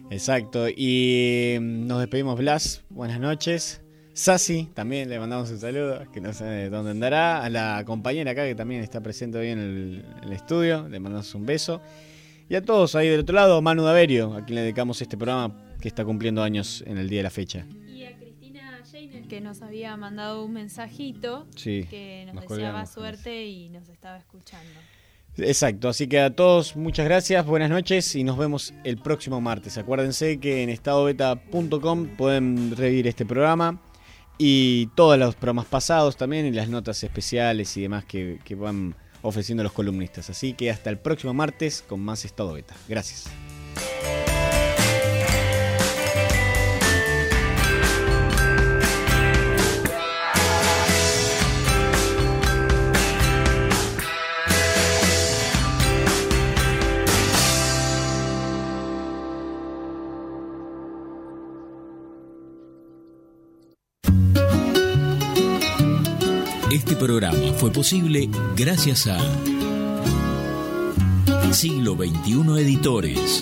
Exacto. 0.09 0.67
Y 0.69 1.57
mm, 1.59 1.87
nos 1.87 1.99
despedimos, 1.99 2.37
Blas. 2.37 2.83
Buenas 2.89 3.19
noches. 3.19 3.83
Sasi, 4.13 4.65
también 4.75 5.09
le 5.09 5.19
mandamos 5.19 5.49
un 5.49 5.59
saludo, 5.59 6.03
que 6.11 6.21
no 6.21 6.33
sé 6.33 6.69
dónde 6.69 6.91
andará. 6.91 7.43
A 7.43 7.49
la 7.49 7.83
compañera 7.83 8.31
acá 8.31 8.45
que 8.45 8.53
también 8.53 8.83
está 8.83 9.01
presente 9.01 9.39
hoy 9.39 9.47
en 9.47 9.59
el, 9.59 10.31
estudio, 10.31 10.87
le 10.87 10.99
mandamos 10.99 11.33
un 11.33 11.47
beso. 11.47 11.81
Y 12.47 12.53
a 12.53 12.61
todos 12.61 12.93
ahí 12.93 13.09
del 13.09 13.21
otro 13.21 13.35
lado, 13.35 13.59
Manu 13.63 13.83
Daverio, 13.83 14.35
a 14.35 14.45
quien 14.45 14.55
le 14.55 14.61
dedicamos 14.61 15.01
este 15.01 15.17
programa 15.17 15.55
que 15.81 15.87
está 15.87 16.05
cumpliendo 16.05 16.43
años 16.43 16.83
en 16.85 16.99
el 16.99 17.09
día 17.09 17.19
de 17.19 17.23
la 17.23 17.31
fecha. 17.31 17.65
Y 17.87 18.03
a 18.03 18.15
Cristina 18.15 18.83
Jainer, 18.91 19.27
que 19.27 19.41
nos 19.41 19.63
había 19.63 19.97
mandado 19.97 20.45
un 20.45 20.53
mensajito 20.53 21.47
Sí, 21.55 21.87
que 21.89 22.25
nos 22.27 22.35
nos 22.35 22.47
deseaba 22.47 22.85
suerte 22.85 23.47
y 23.47 23.69
nos 23.69 23.89
estaba 23.89 24.17
escuchando. 24.17 24.79
Exacto, 25.37 25.89
así 25.89 26.07
que 26.07 26.19
a 26.19 26.35
todos 26.35 26.75
muchas 26.75 27.05
gracias, 27.05 27.43
buenas 27.45 27.69
noches 27.69 28.15
y 28.15 28.23
nos 28.23 28.37
vemos 28.37 28.73
el 28.83 28.97
próximo 28.97 29.41
martes. 29.41 29.77
Acuérdense 29.77 30.39
que 30.39 30.61
en 30.61 30.69
estadobeta.com 30.69 32.07
pueden 32.15 32.75
revivir 32.75 33.07
este 33.07 33.25
programa 33.25 33.81
y 34.37 34.87
todos 34.95 35.17
los 35.17 35.35
programas 35.35 35.65
pasados 35.65 36.17
también 36.17 36.45
y 36.45 36.51
las 36.51 36.69
notas 36.69 37.03
especiales 37.03 37.75
y 37.77 37.81
demás 37.81 38.05
que, 38.05 38.39
que 38.43 38.53
van 38.53 38.95
ofreciendo 39.23 39.63
los 39.63 39.73
columnistas. 39.73 40.29
Así 40.29 40.53
que 40.53 40.69
hasta 40.69 40.91
el 40.91 40.99
próximo 40.99 41.33
martes 41.33 41.83
con 41.87 41.99
más 41.99 42.25
Estado 42.25 42.53
Beta. 42.53 42.75
Gracias. 42.87 43.25
Este 66.83 66.97
programa 66.97 67.53
fue 67.55 67.71
posible 67.71 68.29
gracias 68.57 69.07
a 69.07 69.17
Siglo 71.53 71.95
XXI 71.95 72.61
Editores, 72.61 73.41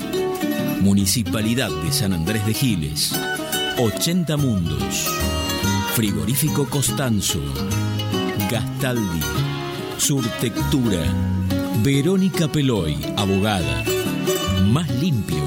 Municipalidad 0.81 1.71
de 1.71 1.91
San 1.91 2.13
Andrés 2.13 2.45
de 2.45 2.53
Giles, 2.53 3.15
80 3.79 4.37
Mundos, 4.37 5.07
Frigorífico 5.95 6.67
Costanzo, 6.67 7.41
Gastaldi, 8.51 9.21
Surtectura, 9.97 11.01
Verónica 11.81 12.47
Peloy, 12.47 12.95
abogada, 13.17 13.83
Más 14.67 14.87
Limpio, 15.01 15.41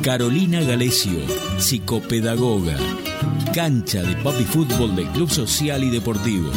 Carolina 0.00 0.62
Galesio, 0.62 1.20
psicopedagoga, 1.58 2.78
cancha 3.54 4.02
de 4.02 4.16
papi 4.16 4.44
fútbol 4.44 4.96
del 4.96 5.06
Club 5.08 5.30
Social 5.30 5.84
y 5.84 5.90
Deportivo, 5.90 6.50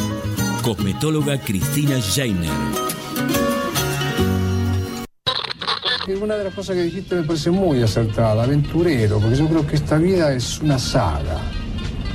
cosmetóloga 0.62 1.38
Cristina 1.40 1.96
Jainer. 2.14 2.50
Una 6.20 6.36
de 6.36 6.44
las 6.44 6.54
cosas 6.54 6.74
que 6.74 6.82
dijiste 6.82 7.16
me 7.16 7.22
parece 7.22 7.50
muy 7.50 7.82
acertada, 7.82 8.42
aventurero, 8.42 9.18
porque 9.20 9.36
yo 9.36 9.46
creo 9.46 9.66
que 9.66 9.76
esta 9.76 9.98
vida 9.98 10.32
es 10.32 10.58
una 10.60 10.78
saga, 10.78 11.38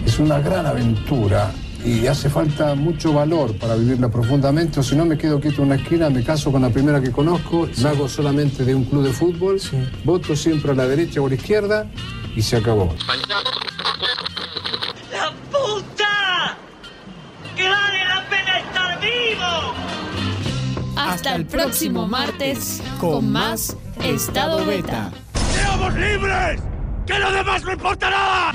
es 0.06 0.18
una 0.18 0.40
gran 0.40 0.66
aventura 0.66 1.52
y 1.86 2.08
hace 2.08 2.30
falta 2.30 2.74
mucho 2.76 3.14
valor 3.14 3.56
para 3.58 3.76
vivirla 3.76 4.10
profundamente, 4.10 4.80
o 4.80 4.84
si 4.84 4.96
no 4.96 5.06
me 5.06 5.18
quedo 5.18 5.40
quieto 5.40 5.62
en 5.62 5.68
una 5.68 5.76
esquina, 5.76 6.10
me 6.10 6.24
caso 6.24 6.52
con 6.52 6.64
la 6.64 6.70
primera 6.70 7.02
que 7.02 7.12
conozco, 7.12 7.70
me 7.84 7.90
hago 7.90 8.08
solamente 8.08 8.66
de 8.66 8.74
un 8.74 8.86
club 8.86 9.04
de 9.04 9.14
fútbol, 9.14 9.62
voto 10.04 10.36
siempre 10.36 10.72
a 10.72 10.76
la 10.76 10.88
derecha 10.88 11.22
o 11.22 11.28
a 11.28 11.30
la 11.30 11.36
izquierda 11.36 11.86
y 12.36 12.42
se 12.42 12.58
acabó. 12.58 12.96
¡La 15.12 15.32
puta! 15.52 16.58
¡Que 17.56 17.70
vivo! 19.36 19.74
Hasta 20.96 21.36
el 21.36 21.46
próximo 21.46 22.08
martes 22.08 22.82
con 23.00 23.32
más 23.32 23.76
Estado 24.04 24.66
Beta. 24.66 25.12
¡Seamos 25.52 25.94
libres! 25.96 26.62
¡Que 27.06 27.20
lo 27.20 27.32
demás 27.32 27.64
no 27.64 27.74
importa 27.74 28.10
nada! 28.10 28.52